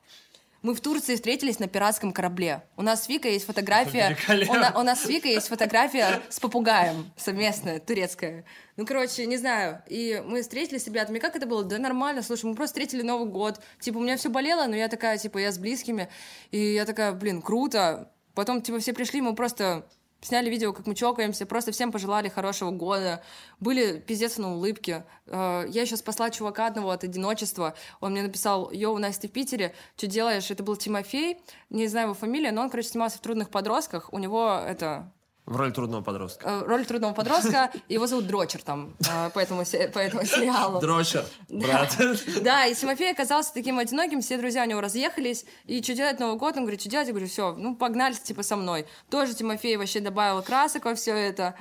Мы 0.61 0.76
в 0.76 0.80
Турции 0.80 1.15
встретились 1.15 1.57
на 1.57 1.67
пиратском 1.67 2.13
корабле. 2.13 2.63
У 2.78 2.84
нас 2.84 3.03
с 3.03 3.09
Викой 3.09 3.34
есть 3.34 3.45
фотография... 3.45 4.15
У, 4.30 4.53
на, 4.53 4.80
у 4.80 4.84
нас 4.84 5.01
с 5.01 5.07
Викой 5.07 5.32
есть 5.32 5.47
фотография 5.47 6.21
с 6.30 6.39
попугаем 6.39 7.11
совместная, 7.17 7.80
турецкая. 7.80 8.45
Ну, 8.78 8.86
короче, 8.86 9.26
не 9.26 9.38
знаю. 9.38 9.82
И 9.88 10.24
мы 10.26 10.41
встретились 10.41 10.84
с 10.84 10.88
ребятами. 10.88 11.19
Как 11.19 11.36
это 11.36 11.47
было? 11.47 11.63
Да 11.63 11.80
нормально, 11.80 12.21
слушай, 12.21 12.45
мы 12.45 12.55
просто 12.55 12.76
встретили 12.76 13.01
Новый 13.01 13.28
год. 13.28 13.59
Типа, 13.82 13.97
у 13.97 14.01
меня 14.01 14.17
все 14.17 14.30
болело, 14.30 14.67
но 14.67 14.76
я 14.76 14.88
такая, 14.88 15.17
типа, 15.17 15.39
я 15.39 15.51
с 15.51 15.57
близкими. 15.57 16.07
И 16.51 16.76
я 16.76 16.86
такая, 16.86 17.11
блин, 17.11 17.41
круто. 17.41 18.12
Потом, 18.34 18.61
типа, 18.61 18.79
все 18.79 18.93
пришли, 18.93 19.21
мы 19.21 19.36
просто 19.36 19.86
сняли 20.25 20.49
видео, 20.49 20.73
как 20.73 20.88
мы 20.88 20.95
чокаемся, 20.95 21.45
просто 21.45 21.71
всем 21.71 21.91
пожелали 21.91 22.29
хорошего 22.29 22.71
года. 22.71 23.21
Были 23.59 23.99
пиздец 23.99 24.38
на 24.38 24.55
улыбке. 24.55 25.05
Э, 25.27 25.65
я 25.67 25.81
еще 25.81 25.97
спасла 25.97 26.29
чувака 26.29 26.67
одного 26.67 26.91
от 26.91 27.03
одиночества. 27.03 27.75
Он 27.99 28.13
мне 28.13 28.23
написал, 28.23 28.71
йоу, 28.71 28.97
Настя 28.97 29.27
в 29.27 29.31
Питере, 29.31 29.73
что 29.97 30.07
делаешь? 30.07 30.49
Это 30.49 30.63
был 30.63 30.75
Тимофей, 30.75 31.39
не 31.69 31.88
знаю 31.88 32.07
его 32.07 32.13
фамилию, 32.13 32.53
но 32.53 32.61
он, 32.61 32.69
короче, 32.69 32.89
снимался 32.89 33.17
в 33.17 33.21
«Трудных 33.21 33.49
подростках». 33.49 34.11
У 34.13 34.19
него 34.19 34.61
это 34.65 35.11
в 35.45 35.55
роли 35.57 35.71
трудного 35.71 36.01
подростка. 36.01 36.47
Э, 36.47 36.63
роль 36.65 36.85
трудного 36.85 37.13
подростка. 37.13 37.71
Его 37.89 38.07
зовут 38.07 38.27
Дрочер 38.27 38.61
там, 38.61 38.95
э, 38.99 39.29
по 39.31 39.39
этому, 39.39 39.63
по 39.63 39.99
этому 39.99 40.25
сериалу. 40.25 40.79
Дрочер, 40.79 41.25
брат. 41.49 41.97
Да, 42.41 42.65
и 42.65 42.73
Тимофей 42.73 43.11
оказался 43.11 43.53
таким 43.53 43.79
одиноким, 43.79 44.21
все 44.21 44.37
друзья 44.37 44.63
у 44.63 44.65
него 44.65 44.81
разъехались, 44.81 45.45
и 45.65 45.81
что 45.83 45.93
делать 45.93 46.19
Новый 46.19 46.37
год? 46.37 46.55
Он 46.55 46.63
говорит, 46.63 46.81
что 46.81 46.89
делать? 46.89 47.07
Я 47.07 47.13
говорю, 47.13 47.27
все, 47.27 47.53
ну 47.53 47.75
погнали, 47.75 48.13
типа, 48.13 48.43
со 48.43 48.55
мной. 48.55 48.85
Тоже 49.09 49.33
Тимофей 49.33 49.75
вообще 49.75 49.99
добавил 49.99 50.41
красок 50.41 50.85
во 50.85 50.95
все 50.95 51.13
это. 51.13 51.55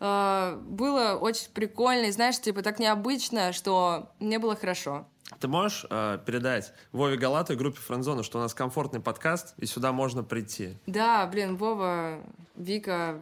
Э, 0.00 0.58
было 0.60 1.18
очень 1.20 1.48
прикольно, 1.52 2.06
и 2.06 2.12
знаешь, 2.12 2.38
типа, 2.38 2.62
так 2.62 2.78
необычно, 2.78 3.52
что 3.52 4.10
мне 4.18 4.38
было 4.38 4.56
хорошо. 4.56 5.06
Ты 5.40 5.48
можешь 5.48 5.84
э, 5.90 6.18
передать 6.24 6.72
Вове 6.92 7.16
Галату 7.16 7.52
и 7.52 7.56
группе 7.56 7.78
Френдзона, 7.78 8.22
что 8.22 8.38
у 8.38 8.40
нас 8.40 8.54
комфортный 8.54 9.00
подкаст, 9.00 9.54
и 9.58 9.66
сюда 9.66 9.92
можно 9.92 10.22
прийти? 10.22 10.76
Да, 10.86 11.26
блин, 11.26 11.56
Вова, 11.56 12.20
Вика, 12.54 13.20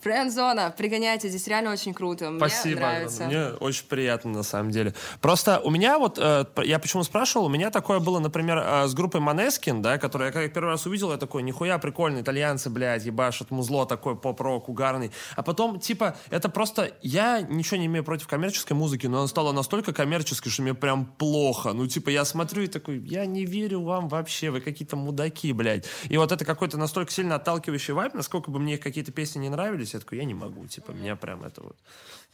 Френдзона, 0.00 0.74
пригоняйте, 0.76 1.28
здесь 1.28 1.46
реально 1.46 1.72
очень 1.72 1.94
круто. 1.94 2.30
Мне 2.30 2.38
Спасибо, 2.38 2.80
нравится. 2.80 3.24
мне 3.24 3.46
очень 3.60 3.86
приятно 3.86 4.30
на 4.30 4.42
самом 4.42 4.70
деле. 4.70 4.94
Просто 5.20 5.60
у 5.60 5.70
меня 5.70 5.98
вот, 5.98 6.18
э, 6.18 6.44
я 6.64 6.78
почему 6.78 7.02
спрашивал, 7.02 7.46
у 7.46 7.48
меня 7.48 7.70
такое 7.70 7.98
было, 7.98 8.18
например, 8.18 8.58
э, 8.58 8.86
с 8.86 8.94
группой 8.94 9.20
Манескин, 9.20 9.80
да, 9.80 9.98
которую 9.98 10.26
я 10.26 10.32
как 10.32 10.52
первый 10.52 10.70
раз 10.70 10.86
увидел, 10.86 11.10
я 11.12 11.16
такой, 11.16 11.42
нихуя 11.42 11.78
прикольно, 11.78 12.20
итальянцы, 12.20 12.68
блядь, 12.68 13.04
ебашат 13.04 13.50
музло 13.50 13.86
такой 13.86 14.16
поп-рок 14.16 14.68
угарный. 14.68 15.10
А 15.36 15.42
потом, 15.42 15.80
типа, 15.80 16.16
это 16.30 16.48
просто, 16.48 16.92
я 17.02 17.40
ничего 17.40 17.78
не 17.78 17.86
имею 17.86 18.04
против 18.04 18.28
коммерческой 18.28 18.74
музыки, 18.74 19.06
но 19.06 19.18
она 19.18 19.28
стала 19.28 19.52
настолько 19.52 19.92
коммерческой, 19.92 20.50
что 20.50 20.62
мне 20.62 20.74
прям 20.74 21.06
плохо. 21.06 21.72
Ну, 21.72 21.86
типа, 21.86 22.10
я 22.10 22.24
смотрю 22.24 22.64
и 22.64 22.66
такой, 22.66 22.98
я 22.98 23.24
не 23.24 23.46
верю 23.46 23.82
вам 23.82 24.08
вообще, 24.08 24.50
вы 24.50 24.60
какие-то 24.60 24.96
мудаки, 24.96 25.52
блядь. 25.52 25.86
И 26.08 26.18
вот 26.18 26.32
это 26.32 26.44
какой-то 26.44 26.76
настолько 26.76 27.10
сильно 27.10 27.36
отталкивающий 27.36 27.94
вайб, 27.94 28.12
насколько 28.14 28.50
бы 28.50 28.58
мне 28.58 28.76
какие-то 28.76 29.12
песни 29.12 29.38
не 29.38 29.53
нравились, 29.56 29.94
я 29.94 30.00
такой, 30.00 30.18
я 30.18 30.24
не 30.24 30.34
могу, 30.34 30.66
типа, 30.66 30.92
меня 30.92 31.16
прям 31.16 31.44
это 31.44 31.62
вот... 31.62 31.76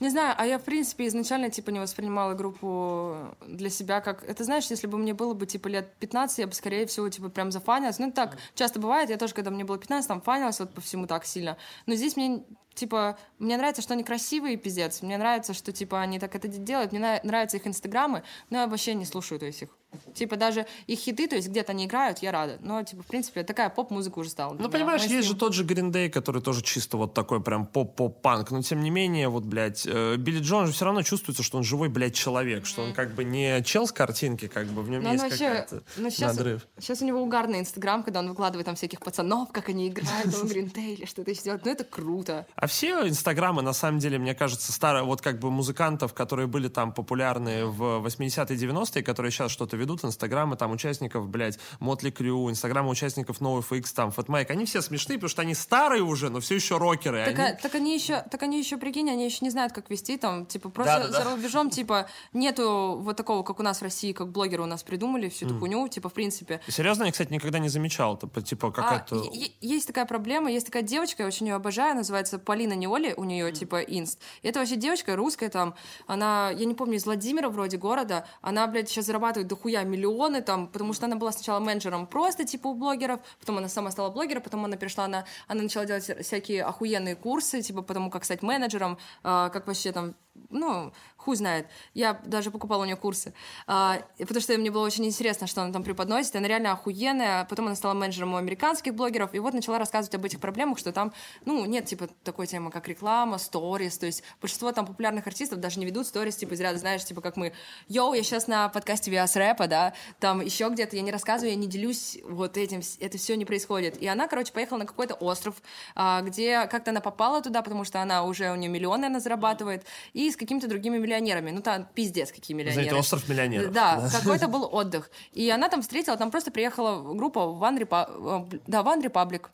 Не 0.01 0.09
знаю, 0.09 0.35
а 0.39 0.47
я, 0.47 0.59
в 0.59 0.65
принципе, 0.65 1.07
изначально, 1.07 1.51
типа, 1.51 1.71
не 1.71 1.79
воспринимала 1.79 2.35
группу 2.35 3.37
для 3.47 3.69
себя 3.69 4.01
как... 4.01 4.25
Это, 4.25 4.45
знаешь, 4.45 4.67
если 4.71 4.87
бы 4.87 4.97
мне 4.97 5.13
было 5.13 5.35
бы, 5.35 5.47
типа, 5.47 5.69
лет 5.69 5.95
15, 5.99 6.39
я 6.39 6.47
бы, 6.47 6.55
скорее 6.55 6.87
всего, 6.87 7.09
типа, 7.09 7.29
прям 7.29 7.51
зафанилась. 7.51 7.99
Ну, 7.99 8.11
так 8.11 8.39
часто 8.55 8.81
бывает, 8.81 9.11
я 9.11 9.19
тоже, 9.19 9.35
когда 9.35 9.51
мне 9.51 9.65
было 9.65 9.79
15, 9.79 10.09
там, 10.09 10.21
фанилась 10.23 10.59
вот 10.59 10.73
по 10.73 10.81
всему 10.81 11.07
так 11.07 11.27
сильно. 11.27 11.59
Но 11.87 11.95
здесь 11.95 12.17
мне 12.17 12.43
типа, 12.75 13.19
мне 13.39 13.57
нравится, 13.57 13.83
что 13.83 13.95
они 13.95 14.05
красивые, 14.05 14.57
пиздец. 14.57 15.03
Мне 15.03 15.19
нравится, 15.19 15.55
что, 15.55 15.73
типа, 15.73 16.01
они 16.01 16.19
так 16.19 16.35
это 16.35 16.49
делают. 16.49 16.93
Мне 16.93 17.21
нравятся 17.23 17.57
их 17.59 17.67
инстаграмы, 17.67 18.23
но 18.49 18.61
я 18.61 18.67
вообще 18.67 18.95
не 18.95 19.05
слушаю, 19.05 19.39
то 19.39 19.47
есть, 19.47 19.63
их. 19.63 19.69
Типа, 20.15 20.37
даже 20.37 20.67
их 20.87 21.01
хиты, 21.01 21.27
то 21.27 21.35
есть, 21.37 21.49
где-то 21.49 21.73
они 21.73 21.87
играют, 21.87 22.21
я 22.21 22.31
рада. 22.31 22.59
Но, 22.61 22.83
типа, 22.83 23.03
в 23.03 23.07
принципе, 23.07 23.43
такая 23.43 23.71
поп-музыка 23.71 24.21
уже 24.21 24.31
стала. 24.31 24.55
Ну, 24.55 24.71
понимаешь, 24.71 25.03
есть 25.03 25.29
же 25.29 25.35
тот 25.35 25.53
же 25.53 25.65
Green 25.65 25.91
Day, 25.91 26.09
который 26.09 26.41
тоже 26.41 26.63
чисто 26.63 26.97
вот 26.97 27.13
такой 27.13 27.43
прям 27.43 27.67
поп-поп-панк. 27.67 28.51
Но, 28.51 28.63
тем 28.63 28.83
не 28.83 28.91
менее, 28.91 29.29
вот, 29.29 29.45
блядь, 29.45 29.87
Билли 30.17 30.41
Джон 30.41 30.67
же 30.67 30.73
все 30.73 30.85
равно 30.85 31.03
чувствуется, 31.03 31.43
что 31.43 31.59
он 31.59 31.65
живой, 31.65 31.89
блядь, 31.89 32.15
человек. 32.15 32.67
Что 32.67 32.83
он 32.83 32.93
как 32.93 33.15
бы 33.15 33.25
не 33.25 33.63
чел 33.65 33.87
с 33.87 33.93
картинки, 33.93 34.49
как 34.49 34.67
бы 34.67 34.83
в 34.83 34.91
нем 34.91 35.03
но 35.03 35.13
есть 35.13 35.29
какая-то 35.29 35.83
ну, 35.97 36.11
сейчас, 36.11 36.37
надрыв. 36.37 36.67
Сейчас 36.79 37.03
у 37.03 37.05
него 37.05 37.21
угарный 37.21 37.61
инстаграм, 37.61 38.03
когда 38.03 38.21
он 38.21 38.29
выкладывает 38.29 38.67
там 38.67 38.77
всяких 38.77 39.01
пацанов, 39.01 39.51
как 39.53 39.69
они 39.69 39.89
играют, 39.89 40.27
Day 40.27 40.95
или 40.95 41.07
что-то 41.07 41.31
еще 41.31 41.43
делают. 41.43 41.65
Ну, 41.65 41.71
это 41.71 41.85
круто. 41.85 42.47
А 42.55 42.67
все 42.67 43.09
инстаграмы, 43.09 43.63
на 43.63 43.73
самом 43.73 43.99
деле, 43.99 44.19
мне 44.19 44.35
кажется, 44.35 44.73
старые, 44.73 45.05
вот 45.05 45.21
как 45.21 45.39
бы 45.39 45.51
музыкантов, 45.51 46.15
которые 46.15 46.47
были 46.47 46.69
там 46.69 46.93
популярны 46.93 47.67
в 47.67 48.05
80-е, 48.07 48.57
90-е, 48.57 49.03
которые 49.03 49.33
сейчас 49.33 49.51
что-то 49.51 49.77
ведут, 49.77 50.05
инстаграмы 50.05 50.57
там 50.57 50.73
участников, 50.73 51.29
блядь, 51.29 51.59
Мотли 51.79 52.11
Крю, 52.11 52.51
инстаграмы 52.51 52.91
участников 52.91 53.41
NoFX, 53.41 53.87
там, 53.95 54.11
Фатмайк, 54.11 54.51
они 54.51 54.65
все 54.65 54.83
смешные, 54.83 55.19
потому 55.19 55.31
что 55.31 55.43
они 55.43 55.55
старые 55.55 56.03
уже, 56.03 56.31
но 56.31 56.41
все 56.41 56.57
еще 56.57 56.79
рокеры. 56.79 57.25
Так, 57.25 57.39
они... 57.39 57.49
А, 57.49 57.55
так 57.55 57.75
они 57.75 57.95
еще, 57.95 58.23
так 58.31 58.43
они 58.43 58.59
еще, 58.59 58.77
прикинь, 58.77 59.11
они 59.11 59.25
еще 59.25 59.39
не 59.43 59.51
знают, 59.51 59.73
как 59.73 59.80
вести, 59.89 60.19
там, 60.19 60.45
типа, 60.47 60.69
просто 60.69 60.99
да, 60.99 61.09
да, 61.09 61.25
за 61.25 61.31
рубежом, 61.31 61.71
типа, 61.71 62.09
нету 62.33 62.99
вот 63.01 63.17
такого, 63.17 63.43
как 63.43 63.61
у 63.61 63.63
нас 63.63 63.79
в 63.79 63.83
России, 63.83 64.13
как 64.13 64.29
блогеры 64.29 64.63
у 64.63 64.67
нас 64.67 64.83
придумали 64.83 65.29
всю 65.29 65.47
эту 65.47 65.55
mm. 65.55 65.59
хуйню, 65.61 65.89
типа, 65.89 66.09
в 66.09 66.13
принципе. 66.13 66.61
Серьезно, 66.69 67.05
я, 67.05 67.13
кстати, 67.13 67.33
никогда 67.33 67.59
не 67.59 67.69
замечал, 67.69 68.19
типа, 68.19 68.73
как 68.73 68.93
а, 68.93 68.97
это... 68.97 69.23
Есть 69.61 69.87
такая 69.87 70.05
проблема, 70.05 70.51
есть 70.51 70.67
такая 70.67 70.83
девочка, 70.83 71.23
я 71.23 71.27
очень 71.27 71.47
ее 71.47 71.55
обожаю, 71.55 71.95
называется 71.95 72.39
Полина 72.39 72.75
Неоли, 72.75 73.15
у 73.17 73.25
нее, 73.25 73.49
mm. 73.49 73.53
типа, 73.53 73.81
инст. 73.81 74.21
И 74.43 74.49
это 74.49 74.59
вообще 74.59 74.77
девочка 74.77 75.17
русская, 75.17 75.49
там, 75.49 75.75
она, 76.07 76.51
я 76.51 76.65
не 76.67 76.75
помню, 76.75 76.97
из 76.97 77.07
Владимира 77.07 77.49
вроде 77.49 77.77
города, 77.77 78.27
она, 78.43 78.67
блядь, 78.67 78.89
сейчас 78.89 79.07
зарабатывает 79.07 79.49
дохуя 79.49 79.85
миллионы, 79.85 80.43
там, 80.43 80.67
потому 80.69 80.93
что 80.93 81.07
она 81.07 81.17
была 81.17 81.33
сначала 81.33 81.61
менеджером 81.61 82.07
просто, 82.07 82.45
типа, 82.45 82.69
у 82.69 82.75
блогеров, 82.75 83.21
потом 83.39 83.59
она 83.59 83.69
сама 83.69 83.91
стала 83.91 84.11
блогером, 84.11 84.43
потом 84.43 84.65
она 84.65 84.77
перешла 84.77 85.07
на... 85.09 85.25
Она 85.47 85.63
начала 85.63 85.85
делать 85.85 86.11
всякие 86.23 86.65
охуенные 86.65 87.17
курсы, 87.17 87.63
типа, 87.63 87.83
потому 87.83 88.11
как 88.11 88.25
стать 88.25 88.43
менеджером, 88.43 88.99
э, 89.23 89.51
как 89.61 89.67
вообще 89.67 89.93
там 89.93 90.15
ну, 90.49 90.93
хуй 91.17 91.37
знает. 91.37 91.67
Я 91.95 92.15
даже 92.25 92.51
покупала 92.51 92.83
у 92.83 92.85
нее 92.87 92.97
курсы. 92.97 93.35
А, 93.67 94.03
потому 94.19 94.41
что 94.41 94.57
мне 94.57 94.71
было 94.71 94.85
очень 94.85 95.05
интересно, 95.05 95.47
что 95.47 95.63
она 95.63 95.73
там 95.73 95.83
преподносит. 95.83 96.35
Она 96.37 96.49
реально 96.49 96.73
охуенная. 96.73 97.45
Потом 97.45 97.67
она 97.67 97.75
стала 97.75 97.95
менеджером 97.95 98.35
у 98.35 98.37
американских 98.37 98.95
блогеров. 98.95 99.35
И 99.35 99.39
вот 99.39 99.55
начала 99.55 99.79
рассказывать 99.79 100.15
об 100.15 100.25
этих 100.25 100.41
проблемах, 100.41 100.79
что 100.79 100.93
там, 100.93 101.13
ну, 101.45 101.65
нет, 101.67 101.87
типа, 101.87 102.09
такой 102.25 102.47
темы, 102.47 102.71
как 102.71 102.89
реклама, 102.89 103.39
сторис. 103.39 103.99
То 103.99 104.07
есть 104.07 104.23
большинство 104.41 104.73
там 104.73 104.87
популярных 104.87 105.27
артистов 105.27 105.61
даже 105.61 105.79
не 105.79 105.87
ведут 105.87 106.07
сторис, 106.07 106.37
типа, 106.37 106.55
из 106.55 106.61
ряда, 106.61 106.79
знаешь, 106.79 107.05
типа, 107.05 107.21
как 107.21 107.37
мы, 107.37 107.53
йоу, 107.89 108.15
я 108.15 108.23
сейчас 108.23 108.47
на 108.47 108.69
подкасте 108.69 109.11
Виас 109.11 109.37
Рэпа, 109.37 109.67
да, 109.67 109.95
там 110.19 110.41
еще 110.41 110.69
где-то, 110.69 110.97
я 110.97 111.03
не 111.03 111.11
рассказываю, 111.11 111.51
я 111.51 111.57
не 111.57 111.67
делюсь 111.67 112.19
вот 112.25 112.57
этим, 112.57 112.81
это 113.01 113.19
все 113.19 113.37
не 113.37 113.45
происходит. 113.45 114.01
И 114.01 114.07
она, 114.07 114.27
короче, 114.29 114.53
поехала 114.53 114.79
на 114.79 114.87
какой-то 114.87 115.15
остров, 115.15 115.57
а, 115.95 116.23
где 116.23 116.67
как-то 116.67 116.91
она 116.91 117.01
попала 117.01 117.43
туда, 117.43 117.63
потому 117.63 117.85
что 117.85 118.01
она 118.01 118.25
уже, 118.25 118.51
у 118.51 118.57
нее 118.57 118.71
миллионы 118.71 119.07
она 119.07 119.21
зарабатывает, 119.21 119.85
и 120.13 120.20
с 120.29 120.37
какими-то 120.37 120.67
другими 120.67 120.99
миллионерами. 120.99 121.51
Ну, 121.53 121.63
там 121.63 121.87
пиздец 121.95 122.33
какие 122.33 122.57
миллионеры. 122.57 122.83
Знаете, 122.83 122.99
остров 122.99 123.29
миллионеров. 123.29 123.73
Да, 123.73 124.01
да. 124.01 124.11
какой-то 124.11 124.49
был 124.49 124.69
отдых. 124.71 125.11
И 125.33 125.49
она 125.49 125.69
там 125.69 125.83
встретила, 125.83 126.17
там 126.17 126.31
просто 126.31 126.51
приехала 126.51 127.15
группа 127.15 127.39
One, 127.39 127.79
Repa- 127.79 128.49
э, 128.53 128.59
да, 128.67 128.81
One 128.81 129.03
Republic. 129.03 129.47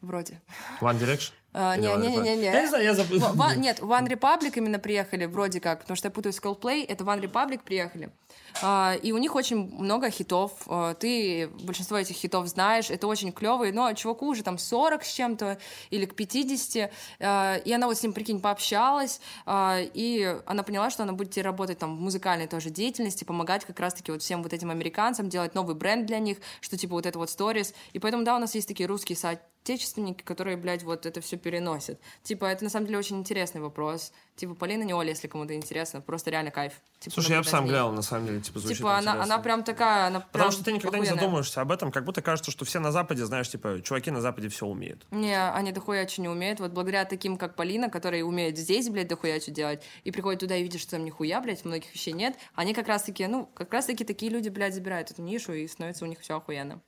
Вроде. 0.00 0.40
One 0.80 0.98
Direction? 0.98 1.32
А, 1.58 1.74
не, 1.76 1.88
не, 1.96 2.08
не, 2.08 2.16
не, 2.18 2.36
не. 2.36 2.44
Я 2.44 2.60
не 2.60 2.68
знаю, 2.68 2.84
я 2.84 2.94
забыл. 2.94 3.20
Нет, 3.56 3.80
One 3.80 4.06
Republic 4.08 4.52
именно 4.56 4.78
приехали, 4.78 5.24
вроде 5.24 5.58
как, 5.58 5.80
потому 5.80 5.96
что 5.96 6.08
я 6.08 6.12
путаюсь 6.12 6.36
с 6.36 6.40
Coldplay, 6.40 6.84
это 6.86 7.02
One 7.04 7.22
Republic 7.22 7.60
приехали. 7.64 8.10
А, 8.62 8.94
и 9.02 9.12
у 9.12 9.18
них 9.18 9.34
очень 9.34 9.56
много 9.56 10.10
хитов. 10.10 10.52
А, 10.66 10.94
ты 10.94 11.48
большинство 11.62 11.96
этих 11.96 12.16
хитов 12.16 12.46
знаешь. 12.46 12.90
Это 12.90 13.06
очень 13.06 13.32
клевые. 13.32 13.72
Но 13.72 13.92
чуваку 13.92 14.26
уже 14.26 14.42
там 14.42 14.58
40 14.58 15.04
с 15.04 15.12
чем-то 15.12 15.58
или 15.90 16.06
к 16.06 16.14
50. 16.14 16.90
А, 17.20 17.56
и 17.56 17.72
она 17.72 17.86
вот 17.86 17.98
с 17.98 18.02
ним, 18.02 18.12
прикинь, 18.12 18.40
пообщалась. 18.40 19.20
И 19.48 20.38
она 20.46 20.62
поняла, 20.62 20.90
что 20.90 21.02
она 21.02 21.12
будет 21.12 21.36
работать 21.38 21.78
там 21.78 21.96
в 21.96 22.00
музыкальной 22.00 22.46
тоже 22.46 22.70
деятельности, 22.70 23.24
помогать 23.24 23.64
как 23.64 23.78
раз-таки 23.80 24.12
вот 24.12 24.22
всем 24.22 24.42
вот 24.42 24.52
этим 24.52 24.70
американцам, 24.70 25.28
делать 25.28 25.54
новый 25.54 25.74
бренд 25.74 26.06
для 26.06 26.18
них, 26.18 26.38
что 26.60 26.76
типа 26.76 26.94
вот 26.94 27.06
это 27.06 27.18
вот 27.18 27.30
сторис. 27.30 27.74
И 27.92 27.98
поэтому, 27.98 28.24
да, 28.24 28.36
у 28.36 28.38
нас 28.38 28.54
есть 28.54 28.68
такие 28.68 28.86
русские 28.86 29.16
соотечественники, 29.66 30.22
которые, 30.22 30.56
блядь, 30.56 30.84
вот 30.84 31.06
это 31.06 31.20
все 31.20 31.36
переносят. 31.36 31.98
Типа, 32.22 32.44
это 32.44 32.62
на 32.64 32.70
самом 32.70 32.86
деле 32.86 32.98
очень 32.98 33.18
интересный 33.18 33.60
вопрос. 33.60 34.12
Типа, 34.36 34.54
Полина 34.54 34.84
Неоли, 34.84 35.08
если 35.08 35.26
кому-то 35.26 35.54
интересно, 35.54 36.00
просто 36.00 36.30
реально 36.30 36.50
кайф. 36.50 36.74
Типа, 37.00 37.14
Слушай, 37.14 37.32
я 37.32 37.38
бы 37.38 37.44
сам 37.48 37.66
глянул, 37.66 37.92
на 37.92 38.02
самом 38.02 38.26
деле, 38.26 38.40
типа, 38.40 38.60
звучит 38.60 38.78
Типа, 38.78 38.96
она, 38.98 39.22
она 39.22 39.38
прям 39.38 39.64
такая, 39.64 40.06
она 40.06 40.20
Потому 40.20 40.44
прям 40.44 40.52
что 40.52 40.64
ты 40.64 40.72
никогда 40.72 40.98
охуенная. 40.98 41.14
не 41.14 41.20
задумываешься 41.20 41.60
об 41.60 41.72
этом, 41.72 41.90
как 41.90 42.04
будто 42.04 42.22
кажется, 42.22 42.50
что 42.50 42.64
все 42.64 42.78
на 42.78 42.92
Западе, 42.92 43.24
знаешь, 43.24 43.48
типа, 43.48 43.80
чуваки 43.82 44.10
на 44.10 44.20
Западе 44.20 44.48
все 44.48 44.66
умеют. 44.66 45.04
Не, 45.10 45.50
они 45.50 45.72
дохуя 45.72 46.06
что 46.06 46.22
не 46.22 46.28
умеют. 46.28 46.60
Вот 46.60 46.70
благодаря 46.72 47.04
таким, 47.04 47.36
как 47.36 47.56
Полина, 47.56 47.90
которые 47.90 48.24
умеют 48.24 48.56
здесь, 48.56 48.88
блядь, 48.88 49.08
дохуя 49.08 49.40
что 49.40 49.50
делать, 49.50 49.82
и 50.04 50.10
приходят 50.12 50.40
туда 50.40 50.56
и 50.56 50.62
видят, 50.62 50.80
что 50.80 50.92
там 50.92 51.04
нихуя, 51.04 51.40
блядь, 51.40 51.64
многих 51.64 51.92
вещей 51.92 52.12
нет, 52.12 52.36
они 52.54 52.74
как 52.74 52.86
раз-таки, 52.86 53.26
ну, 53.26 53.46
как 53.54 53.72
раз-таки 53.72 54.04
такие 54.04 54.30
люди, 54.30 54.48
блядь, 54.48 54.74
забирают 54.74 55.10
эту 55.10 55.22
нишу, 55.22 55.52
и 55.52 55.66
становится 55.66 56.04
у 56.04 56.08
них 56.08 56.20
все 56.20 56.36
охуенно. 56.36 56.80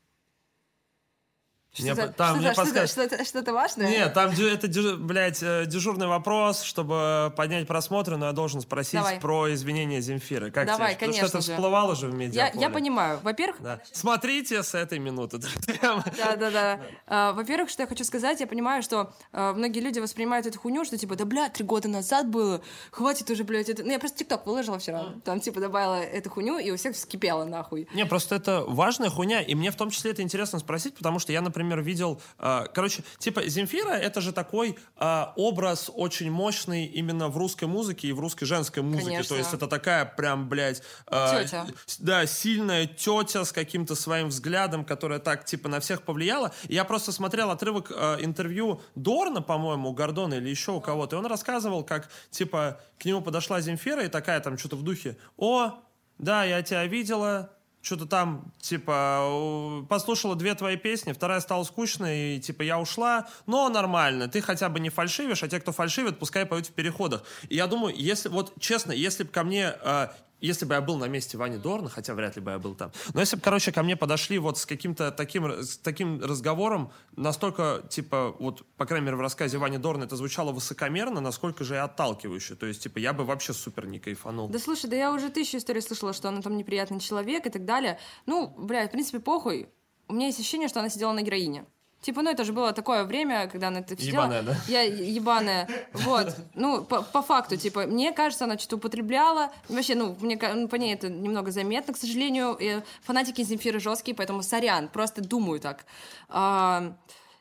Мне 1.79 1.93
Что-то, 1.93 2.13
там 2.13 2.39
мне 2.39 2.53
что-то, 2.53 2.63
подскажет- 2.63 2.91
что-то, 2.91 3.09
что-то, 3.15 3.25
что-то 3.25 3.53
важное? 3.53 3.89
Нет, 3.89 4.13
там 4.15 4.31
это, 4.31 4.97
блядь, 4.97 5.43
э, 5.43 5.65
дежурный 5.67 6.09
вопрос, 6.09 6.63
чтобы 6.63 7.33
поднять 7.37 7.69
просмотры, 7.69 8.17
но 8.17 8.27
я 8.27 8.33
должен 8.33 8.61
спросить 8.63 8.95
Давай. 8.95 9.21
про 9.21 9.53
извинения 9.55 10.01
Земфиры. 10.01 10.51
Как 10.51 10.67
Давай, 10.67 10.97
тебе? 10.97 11.07
Конечно 11.07 11.41
же. 11.41 11.53
всплывало 11.53 11.95
же 11.95 12.09
в 12.09 12.13
я, 12.13 12.17
медиаполе. 12.17 12.61
я 12.61 12.71
понимаю. 12.71 13.21
Во-первых, 13.23 13.61
Да. 13.61 13.81
Смотрите 13.93 14.63
с 14.63 14.75
этой 14.75 14.99
минуты, 14.99 15.39
друзья. 15.39 16.03
Да, 16.17 16.37
да, 16.37 16.51
да. 16.51 16.81
А, 17.07 17.33
Во-первых, 17.33 17.71
что 17.71 17.83
я 17.83 17.87
хочу 17.87 18.03
сказать, 18.03 18.41
я 18.41 18.47
понимаю, 18.47 18.83
что 18.83 19.13
а, 19.33 19.53
многие 19.53 19.81
люди 19.81 20.01
воспринимают 20.01 20.47
эту 20.47 20.59
хуйню, 20.59 20.85
что 20.85 20.99
типа, 20.99 21.15
да, 21.17 21.27
бля, 21.27 21.49
три 21.49 21.65
года 21.65 21.87
назад 21.89 22.29
было, 22.29 22.61
хватит 22.91 23.31
уже, 23.31 23.45
блядь, 23.45 23.69
это... 23.69 23.85
Ну, 23.85 23.93
я 23.93 23.99
просто 24.01 24.19
ТикТок 24.19 24.47
выложила 24.47 24.79
вчера, 24.81 25.15
там, 25.25 25.39
типа, 25.39 25.61
добавила 25.61 26.01
эту 26.03 26.31
хуйню, 26.31 26.59
и 26.59 26.71
у 26.73 26.77
всех 26.77 26.97
вскипело, 26.97 27.45
нахуй. 27.45 27.87
Не, 27.95 28.05
просто 28.07 28.35
это 28.35 28.65
важная 28.67 29.11
хуйня, 29.11 29.43
и 29.43 29.55
мне 29.55 29.71
в 29.71 29.77
том 29.77 29.91
числе 29.91 30.11
это 30.11 30.23
интересно 30.23 30.59
спросить, 30.59 30.97
потому 30.97 31.19
что 31.19 31.31
я, 31.33 31.41
например, 31.41 31.58
видел, 31.83 32.21
э, 32.39 32.67
короче, 32.73 33.03
типа 33.19 33.43
Земфира 33.49 33.91
это 33.93 34.21
же 34.21 34.33
такой 34.33 34.77
э, 34.99 35.25
образ 35.37 35.91
очень 35.95 36.31
мощный 36.31 36.87
именно 36.87 37.29
в 37.29 37.37
русской 37.37 37.65
музыке 37.65 38.09
и 38.09 38.13
в 38.13 38.21
русской 38.21 38.47
женской 38.47 38.83
музыке, 38.83 39.05
Конечно. 39.07 39.29
то 39.29 39.37
есть 39.39 39.53
это 39.55 39.67
такая 39.67 40.05
прям, 40.05 40.49
блядь, 40.49 40.83
э, 41.11 41.43
Тётя. 41.45 41.67
с- 41.87 41.99
да, 41.99 42.27
сильная 42.27 42.87
тетя 42.87 43.45
с 43.45 43.53
каким-то 43.53 43.95
своим 43.95 44.29
взглядом, 44.29 44.85
которая 44.85 45.19
так 45.19 45.45
типа 45.45 45.69
на 45.69 45.81
всех 45.81 46.03
повлияла. 46.03 46.53
Я 46.69 46.85
просто 46.85 47.13
смотрел 47.13 47.51
отрывок 47.51 47.91
интервью 47.91 48.81
Дорна, 48.95 49.43
по-моему, 49.43 49.91
у 49.91 49.93
Гордона 49.93 50.35
или 50.35 50.49
еще 50.49 50.73
у 50.73 50.81
кого-то, 50.81 51.17
и 51.17 51.19
он 51.19 51.27
рассказывал, 51.27 51.85
как 51.85 52.09
типа 52.31 52.81
к 52.99 53.05
нему 53.05 53.21
подошла 53.23 53.61
Земфира 53.61 54.05
и 54.05 54.09
такая 54.09 54.41
там 54.41 54.59
что-то 54.59 54.77
в 54.77 54.83
духе, 54.83 55.17
о, 55.37 55.75
да, 56.19 56.45
я 56.45 56.63
тебя 56.63 56.85
видела, 56.87 57.51
что-то 57.83 58.07
там, 58.07 58.53
типа, 58.61 59.85
послушала 59.89 60.35
две 60.35 60.55
твои 60.55 60.77
песни, 60.77 61.13
вторая 61.13 61.41
стала 61.41 61.65
скучной, 61.65 62.37
и, 62.37 62.41
типа, 62.41 62.63
я 62.63 62.79
ушла, 62.79 63.29
но 63.47 63.69
нормально, 63.69 64.29
ты 64.29 64.41
хотя 64.41 64.69
бы 64.69 64.81
не 64.81 64.91
фальшивишь, 64.91 65.43
а 65.43 65.49
те, 65.49 65.61
кто 65.61 65.73
фальшивит, 65.73 66.19
пускай 66.19 66.45
поют 66.45 66.67
в 66.67 66.73
переходах. 66.73 67.23
И 67.49 67.57
я 67.57 67.67
думаю, 67.67 67.95
если, 67.97 68.29
вот, 68.29 68.53
честно, 68.61 68.93
если 68.93 69.23
бы 69.23 69.31
ко 69.31 69.45
мне, 69.45 69.75
э, 69.81 70.09
если 70.41 70.65
бы 70.65 70.75
я 70.75 70.81
был 70.81 70.97
на 70.97 71.07
месте 71.07 71.37
Вани 71.37 71.57
Дорна, 71.57 71.89
хотя 71.89 72.15
вряд 72.15 72.37
ли 72.37 72.43
бы 72.43 72.53
я 72.53 72.59
был 72.59 72.75
там, 72.75 72.93
но 73.15 73.21
если 73.21 73.37
бы, 73.37 73.43
короче, 73.43 73.73
ко 73.73 73.83
мне 73.83 73.97
подошли 73.97 74.39
вот 74.39 74.59
с 74.59 74.67
каким-то 74.67 75.11
таким, 75.11 75.47
с 75.63 75.79
таким 75.79 76.21
разговором, 76.23 76.93
настолько, 77.17 77.83
типа, 77.89 78.35
вот, 78.39 78.65
по 78.77 78.87
крайней 78.87 79.07
мере, 79.07 79.17
в 79.17 79.21
рассказе 79.21 79.59
Вани 79.59 79.79
Дорна 79.79 80.05
это 80.05 80.17
звучало 80.17 80.53
высокомерно, 80.53 81.21
насколько 81.21 81.65
же 81.65 81.75
и 81.75 81.79
отталкивающе, 81.79 82.55
то 82.55 82.67
есть, 82.67 82.83
типа, 82.83 82.99
я 82.99 83.13
бы 83.13 83.25
вообще 83.25 83.53
супер 83.53 83.87
не 83.87 83.99
кайфанул. 83.99 84.49
Да 84.49 84.59
слушай, 84.59 84.89
да 84.89 84.97
я 84.97 85.13
уже 85.13 85.31
тысячу 85.31 85.59
историй 85.59 85.83
слышала, 85.83 86.13
что 86.13 86.29
она 86.29 86.43
там 86.43 86.57
неприятный 86.57 87.01
человек 87.01 87.47
и 87.47 87.51
так 87.51 87.65
далее. 87.65 87.99
Ну, 88.27 88.55
блядь, 88.57 88.89
в 88.89 88.93
принципе, 88.93 89.21
похуй. 89.21 89.69
У 90.09 90.15
меня 90.15 90.27
есть 90.27 90.41
ощущение, 90.41 90.69
что 90.69 90.81
она 90.81 90.89
сидела 90.89 91.13
на 91.13 91.23
героине. 91.23 91.67
Типа, 92.01 92.23
ну 92.23 92.31
это 92.31 92.45
же 92.45 92.53
было 92.53 92.73
такое 92.73 93.05
время, 93.05 93.49
когда 93.49 93.69
она 93.69 93.81
это 93.81 93.97
все. 93.97 94.13
Ебаная, 94.13 94.43
да? 94.43 94.57
Я 94.69 94.83
ебаная. 94.83 95.69
Вот. 95.93 96.35
Ну, 96.55 96.85
по, 96.85 97.03
по 97.03 97.23
факту, 97.23 97.57
типа, 97.57 97.87
мне 97.87 98.13
кажется, 98.13 98.45
она 98.45 98.57
что-то 98.57 98.77
употребляла. 98.77 99.51
Вообще, 99.69 99.97
ну, 99.97 100.17
мне 100.21 100.39
ну, 100.55 100.69
по 100.69 100.77
ней 100.77 100.95
это 100.95 101.09
немного 101.09 101.51
заметно, 101.51 101.93
к 101.93 101.97
сожалению. 101.97 102.57
И 102.61 102.83
фанатики 103.03 103.43
Земфиры 103.43 103.81
жесткие, 103.81 104.15
поэтому 104.15 104.43
сорян, 104.43 104.89
просто 104.89 105.23
думаю 105.23 105.59
так. 105.59 105.87
А, 106.29 106.95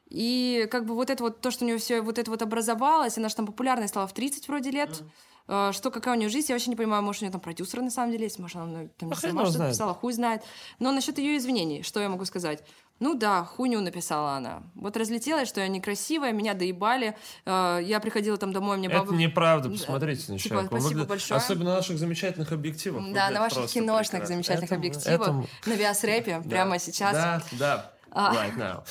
и 0.10 0.68
как 0.72 0.86
бы 0.86 0.96
вот 0.96 1.12
это 1.12 1.24
вот, 1.24 1.40
то, 1.42 1.52
что 1.52 1.64
у 1.64 1.68
нее 1.68 1.78
все 1.78 2.02
вот 2.02 2.18
это 2.18 2.32
вот 2.32 2.42
образовалось, 2.42 3.18
она 3.18 3.30
же 3.30 3.36
там 3.36 3.46
популярной 3.46 3.88
стала 3.88 4.08
в 4.08 4.14
30 4.14 4.48
вроде 4.48 4.72
лет. 4.72 5.04
А, 5.48 5.72
Что, 5.72 5.92
какая 5.92 6.16
у 6.16 6.20
нее 6.20 6.30
жизнь, 6.30 6.48
я 6.50 6.56
вообще 6.56 6.70
не 6.70 6.76
понимаю, 6.76 7.04
может, 7.04 7.22
у 7.22 7.26
нее 7.26 7.32
там 7.32 7.42
продюсеры 7.42 7.82
на 7.82 7.92
самом 7.92 8.12
деле 8.12 8.26
есть, 8.26 8.40
может, 8.40 8.58
она 8.58 8.88
там, 8.98 9.10
не 9.10 9.16
что-то 9.16 9.50
знает. 9.52 9.74
писала, 9.74 9.94
хуй 9.94 10.14
знает. 10.14 10.44
Но 10.80 10.92
насчет 10.92 11.18
ее 11.20 11.38
извинений, 11.38 11.84
что 11.84 12.00
я 12.02 12.10
могу 12.10 12.26
сказать? 12.26 12.64
Ну 13.00 13.14
да, 13.14 13.44
хуйню 13.44 13.80
написала 13.82 14.32
она. 14.32 14.64
Вот 14.74 14.98
разлетелась, 14.98 15.48
что 15.48 15.62
я 15.62 15.68
некрасивая, 15.68 16.32
меня 16.32 16.54
доебали. 16.56 17.16
Э, 17.46 17.80
Я 17.84 18.00
приходила 18.00 18.38
там 18.38 18.52
домой, 18.54 18.78
мне 18.78 18.88
Это 18.88 19.00
баба... 19.00 19.14
неправда, 19.14 19.70
посмотрите 19.70 20.32
на 20.32 20.38
Типа, 20.40 20.50
человека. 20.50 20.68
Спасибо 20.76 20.88
выглядит- 20.90 21.10
большое. 21.10 21.38
Особенно 21.38 21.70
на 21.72 21.76
наших 21.76 22.00
замечательных 22.00 22.52
объективах. 22.52 23.04
Да, 23.14 23.30
на 23.30 23.42
ваших 23.42 23.68
киношных 23.68 24.10
прекрасно. 24.24 24.36
замечательных 24.36 24.72
Этому- 24.72 24.80
объективах, 24.80 25.22
этому- 25.28 25.48
на 25.68 25.74
Виасрэпе, 25.74 26.40
да. 26.44 26.50
прямо 26.50 26.80
сейчас. 26.80 27.14
Да, 27.14 27.44
да. 27.52 27.92
А. 28.12 28.34
Right 28.34 28.58
now. 28.58 28.84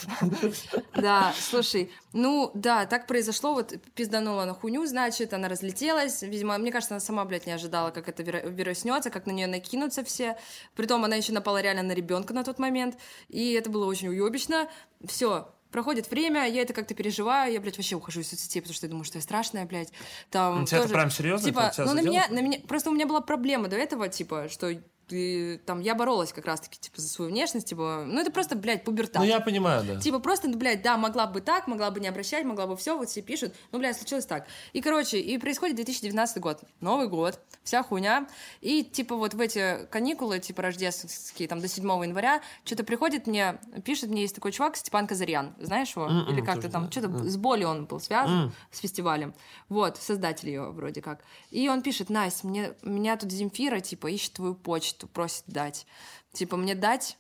Да, 0.95 1.35
слушай, 1.39 1.91
ну 2.13 2.51
да, 2.55 2.87
так 2.87 3.07
произошло, 3.07 3.55
вот 3.55 3.75
пизданула 3.95 4.45
на 4.45 4.55
хуйню, 4.55 4.87
значит, 4.87 5.33
она 5.35 5.49
разлетелась, 5.49 6.23
видимо, 6.23 6.57
мне 6.59 6.73
кажется, 6.73 6.95
она 6.95 7.01
сама, 7.01 7.25
блядь, 7.25 7.47
не 7.47 7.53
ожидала, 7.53 7.91
как 7.91 8.09
это 8.09 8.23
вируснется, 8.23 9.11
как 9.11 9.27
на 9.27 9.33
нее 9.33 9.47
накинутся 9.47 10.05
все, 10.05 10.37
притом 10.75 11.05
она 11.05 11.17
еще 11.17 11.33
напала 11.33 11.61
реально 11.61 11.83
на 11.83 11.93
ребенка 11.93 12.35
на 12.35 12.45
тот 12.45 12.59
момент, 12.59 12.97
и 13.29 13.53
это 13.53 13.71
было 13.71 13.87
очень 13.87 14.09
уебищно, 14.09 14.69
все, 15.07 15.49
Проходит 15.71 16.11
время, 16.11 16.49
я 16.49 16.63
это 16.63 16.73
как-то 16.73 16.95
переживаю, 16.95 17.53
я, 17.53 17.61
блядь, 17.61 17.77
вообще 17.77 17.97
ухожу 17.97 18.21
из 18.21 18.31
соцсетей, 18.31 18.63
потому 18.63 18.75
что 18.75 18.87
я 18.87 18.91
думаю, 18.91 19.05
что 19.05 19.19
я 19.19 19.23
страшная, 19.23 19.67
блядь. 19.67 19.93
Там 20.31 20.65
тебя 20.65 20.79
это 20.79 20.87
тоже- 20.87 20.95
прям 20.95 21.11
серьезно? 21.11 21.45
Типа, 21.47 21.71
Это 21.73 21.85
ну, 21.85 21.93
на 21.93 22.01
меня, 22.01 22.27
на 22.31 22.41
меня, 22.41 22.61
просто 22.67 22.89
у 22.89 22.95
меня 22.95 23.07
была 23.07 23.21
проблема 23.21 23.69
до 23.69 23.77
этого, 23.77 24.09
типа, 24.09 24.49
что 24.49 24.81
ты, 25.09 25.59
там, 25.59 25.81
я 25.81 25.95
боролась 25.95 26.33
как 26.33 26.47
раз-таки, 26.47 26.79
типа, 26.79 27.01
за 27.01 27.09
свою 27.09 27.31
внешность, 27.31 27.69
типа, 27.69 28.05
ну, 28.07 28.21
это 28.21 28.31
просто, 28.31 28.57
блядь, 28.57 28.85
пубертат. 28.85 29.23
Ну, 29.23 29.29
я 29.29 29.41
понимаю, 29.41 29.85
да. 29.85 30.01
Типа 30.01 30.19
просто, 30.19 30.49
ну, 30.49 30.57
блядь, 30.57 30.83
да, 30.83 30.97
могла 30.97 31.27
бы 31.27 31.41
так, 31.41 31.67
могла 31.67 31.91
бы 31.91 32.01
не 32.01 32.09
обращать, 32.09 32.45
могла 32.45 32.67
бы 32.67 32.77
все, 32.77 32.97
вот 32.97 33.09
все 33.09 33.23
пишут. 33.23 33.55
Ну, 33.73 33.79
блядь, 33.79 33.97
случилось 33.97 34.27
так. 34.27 34.47
И, 34.73 34.81
короче, 34.81 35.19
и 35.21 35.39
происходит 35.39 35.77
2019 35.77 36.39
год. 36.39 36.61
Новый 36.81 37.09
год, 37.09 37.39
вся 37.63 37.83
хуйня. 37.83 38.29
И, 38.61 38.83
типа, 38.83 39.17
вот 39.17 39.35
в 39.35 39.41
эти 39.41 39.87
каникулы, 39.91 40.39
типа, 40.41 40.63
рождественские, 40.63 41.49
там, 41.49 41.61
до 41.61 41.69
7 41.69 41.85
января, 42.05 42.41
что-то 42.65 42.85
приходит 42.85 43.27
мне, 43.27 43.59
пишет 43.85 44.11
мне, 44.11 44.23
есть 44.23 44.35
такой 44.35 44.53
чувак, 44.53 44.77
Степан 44.77 45.07
Казарьян. 45.07 45.55
Знаешь 45.61 45.95
его? 45.95 46.07
М-м, 46.07 46.33
Или 46.33 46.41
как-то 46.45 46.69
там, 46.69 46.91
что-то 46.91 47.09
с 47.25 47.37
болью 47.37 47.69
он 47.69 47.87
был 47.87 48.01
связан, 48.01 48.53
с 48.71 48.79
фестивалем. 48.79 49.35
Вот, 49.69 49.97
создатель 49.99 50.49
ее 50.49 50.71
вроде 50.71 51.01
как. 51.01 51.23
И 51.51 51.69
он 51.69 51.83
пишет, 51.83 52.11
Настя, 52.11 52.47
мне, 52.47 52.73
меня 52.83 53.17
тут 53.17 53.31
Земфира, 53.31 53.81
типа, 53.81 54.09
ищет 54.11 54.35
твою 54.35 54.55
почту, 54.55 54.96
просит 55.05 55.45
дать. 55.47 55.87
Типа, 56.33 56.57
мне 56.57 56.75
дать? 56.75 57.19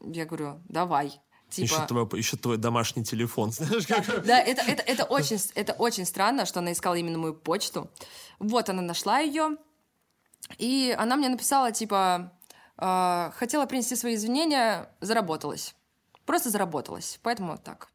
Я 0.00 0.26
говорю, 0.26 0.60
давай. 0.68 1.20
Типа, 1.50 1.66
Ищет, 1.66 1.86
твой, 1.86 2.08
ищет 2.18 2.40
твой 2.40 2.56
домашний 2.56 3.04
телефон, 3.04 3.52
знаешь, 3.52 3.86
как... 3.86 4.24
да, 4.24 4.40
это, 4.40 4.62
это, 4.62 4.82
это, 4.82 5.04
очень, 5.04 5.38
это 5.54 5.72
очень 5.74 6.04
странно, 6.04 6.46
что 6.46 6.58
она 6.60 6.72
искала 6.72 6.94
именно 6.94 7.18
мою 7.18 7.34
почту. 7.34 7.90
Вот, 8.38 8.68
она 8.68 8.82
нашла 8.82 9.20
ее, 9.20 9.56
и 10.58 10.94
она 10.98 11.16
мне 11.16 11.28
написала, 11.28 11.70
типа, 11.70 12.32
э, 12.76 13.30
хотела 13.36 13.66
принести 13.66 13.94
свои 13.94 14.16
извинения, 14.16 14.90
заработалась. 15.00 15.74
Просто 16.26 16.50
заработалась, 16.50 17.20
поэтому 17.22 17.52
вот 17.52 17.62
так. 17.62 17.88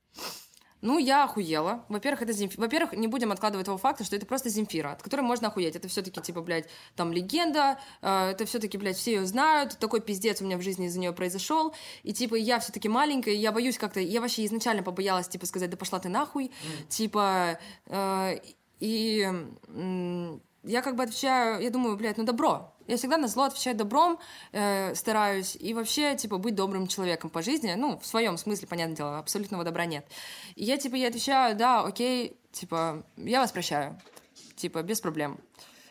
Ну, 0.81 0.97
я 0.97 1.25
охуела. 1.25 1.83
Во-первых, 1.89 2.21
это 2.21 2.31
Земфира. 2.31 2.61
Во-первых, 2.61 2.93
не 2.93 3.07
будем 3.07 3.31
откладывать 3.31 3.65
того 3.65 3.77
факта, 3.77 4.03
что 4.03 4.15
это 4.15 4.25
просто 4.25 4.49
Земфира, 4.49 4.91
от 4.91 5.03
которой 5.03 5.21
можно 5.21 5.49
охуеть. 5.49 5.75
Это 5.75 5.87
все-таки, 5.87 6.21
типа, 6.21 6.41
блядь, 6.41 6.69
там 6.95 7.11
легенда, 7.11 7.79
э, 8.01 8.29
это 8.31 8.45
все-таки, 8.45 8.77
блядь, 8.77 8.97
все 8.97 9.15
ее 9.15 9.25
знают, 9.25 9.77
такой 9.77 9.99
пиздец 9.99 10.41
у 10.41 10.45
меня 10.45 10.57
в 10.57 10.61
жизни 10.61 10.87
из-за 10.87 10.99
нее 10.99 11.11
произошел. 11.11 11.73
И, 12.03 12.13
типа, 12.13 12.35
я 12.35 12.59
все-таки 12.59 12.87
маленькая, 12.87 13.33
я 13.33 13.51
боюсь 13.51 13.77
как-то. 13.77 13.99
Я 13.99 14.21
вообще 14.21 14.45
изначально 14.45 14.83
побоялась, 14.83 15.27
типа, 15.27 15.45
сказать, 15.45 15.69
да 15.69 15.77
пошла 15.77 15.99
ты 15.99 16.07
нахуй. 16.09 16.51
Типа, 16.87 17.59
э, 17.87 18.37
и 18.79 19.23
м, 19.67 20.41
я 20.69 20.81
как 20.81 20.95
бы 20.95 21.03
отвечаю, 21.03 21.61
я 21.61 21.69
думаю, 21.69 21.97
блядь, 21.97 22.17
ну 22.17 22.23
добро. 22.23 22.73
Я 22.87 22.97
всегда 22.97 23.17
на 23.17 23.27
зло 23.27 23.43
отвечаю 23.43 23.75
добром, 23.75 24.19
э, 24.51 24.95
стараюсь, 24.95 25.55
и 25.55 25.73
вообще, 25.73 26.15
типа, 26.15 26.37
быть 26.37 26.55
добрым 26.55 26.87
человеком 26.87 27.29
по 27.29 27.41
жизни, 27.41 27.73
ну, 27.77 27.99
в 27.99 28.05
своем 28.05 28.37
смысле, 28.37 28.67
понятное 28.67 28.95
дело, 28.95 29.19
абсолютного 29.19 29.63
добра 29.63 29.85
нет. 29.85 30.05
И 30.55 30.63
я, 30.63 30.77
типа, 30.77 30.95
я 30.95 31.07
отвечаю, 31.09 31.55
да, 31.55 31.81
окей, 31.81 32.35
типа, 32.51 33.03
я 33.17 33.39
вас 33.41 33.51
прощаю, 33.51 33.99
типа, 34.55 34.81
без 34.83 35.01
проблем. 35.01 35.39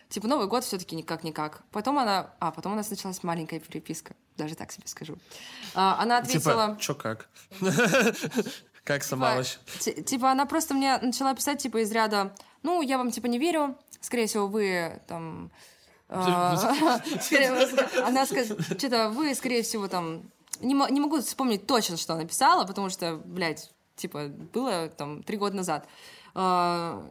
Типа, 0.09 0.27
Новый 0.27 0.47
год 0.47 0.65
все-таки 0.65 0.97
никак-никак. 0.97 1.63
Потом 1.71 1.99
она... 1.99 2.33
А, 2.41 2.51
потом 2.51 2.73
у 2.73 2.77
нас 2.77 2.89
началась 2.91 3.23
маленькая 3.23 3.61
переписка. 3.61 4.15
Даже 4.39 4.55
так 4.55 4.73
себе 4.73 4.87
скажу. 4.87 5.19
А, 5.75 6.03
она 6.03 6.19
ответила... 6.19 6.69
Типа, 6.69 6.77
чё 6.81 6.95
как? 6.95 7.29
Как 8.85 9.05
сама 9.05 9.35
вообще? 9.37 9.59
Ти- 9.81 10.03
Типа, 10.03 10.31
она 10.31 10.47
просто 10.47 10.73
мне 10.73 10.97
начала 10.99 11.35
писать, 11.35 11.63
типа, 11.63 11.83
из 11.83 11.93
ряда, 11.93 12.35
ну, 12.63 12.81
я 12.81 12.97
вам, 12.97 13.11
типа, 13.11 13.27
не 13.27 13.39
верю, 13.39 13.77
скорее 14.01 14.27
всего, 14.27 14.47
вы, 14.47 15.01
там... 15.07 15.51
скорее- 17.21 18.03
Она 18.05 18.27
сказала, 18.27 18.63
что-то 18.63 19.11
вы, 19.11 19.35
скорее 19.35 19.63
всего, 19.63 19.89
там... 19.89 20.31
Не 20.61 20.75
мо- 20.75 20.89
не 20.91 21.01
могу 21.01 21.21
вспомнить 21.21 21.67
точно, 21.67 21.97
что 21.97 22.15
она 22.15 22.25
писала, 22.25 22.65
потому 22.65 22.89
что, 22.89 23.17
блядь, 23.25 23.71
типа, 23.97 24.29
было 24.53 24.89
там 24.89 25.23
три 25.23 25.37
года 25.37 25.57
назад. 25.57 25.87
А, 26.35 27.07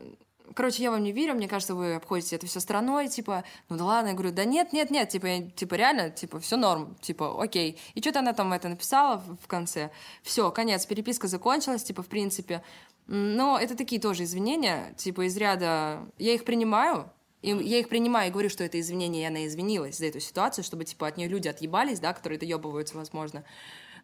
Короче, 0.56 0.82
я 0.82 0.92
вам 0.92 1.04
не 1.04 1.12
верю, 1.12 1.36
мне 1.36 1.48
кажется, 1.50 1.76
вы 1.76 1.96
обходите 1.96 2.38
это 2.38 2.48
все 2.48 2.62
стороной, 2.62 3.10
типа, 3.10 3.44
ну 3.68 3.76
да 3.78 3.84
ладно, 3.84 4.08
я 4.10 4.14
говорю, 4.14 4.32
да 4.34 4.46
нет, 4.46 4.72
нет, 4.72 4.90
нет, 4.92 5.10
типа, 5.10 5.26
я- 5.26 5.50
типа 5.52 5.76
реально, 5.76 6.10
типа, 6.10 6.40
все 6.40 6.56
норм, 6.56 6.96
типа, 7.02 7.44
окей. 7.44 7.78
И 7.96 8.02
что-то 8.02 8.20
она 8.20 8.32
там 8.32 8.54
это 8.54 8.70
написала 8.70 9.22
в 9.44 9.48
конце. 9.48 9.92
Все, 10.24 10.50
конец, 10.52 10.86
переписка 10.86 11.28
закончилась, 11.28 11.84
типа, 11.84 12.02
в 12.02 12.08
принципе. 12.08 12.64
Но 13.08 13.58
это 13.58 13.76
такие 13.76 14.02
тоже 14.02 14.24
извинения, 14.24 14.94
типа, 14.98 15.28
из 15.28 15.38
ряда, 15.38 16.06
я 16.18 16.34
их 16.34 16.44
принимаю, 16.44 17.10
и 17.42 17.50
я 17.52 17.80
их 17.80 17.88
принимаю 17.88 18.30
и 18.30 18.32
говорю, 18.32 18.50
что 18.50 18.64
это 18.64 18.80
извинение, 18.80 19.24
и 19.24 19.28
она 19.28 19.46
извинилась 19.46 19.98
за 19.98 20.08
эту 20.08 20.20
ситуацию, 20.20 20.64
чтобы, 20.66 20.84
типа, 20.84 21.08
от 21.08 21.18
нее 21.18 21.30
люди 21.30 21.48
отъебались, 21.48 22.00
да, 22.00 22.14
которые 22.14 22.38
доебываются, 22.38 22.98
возможно. 22.98 23.46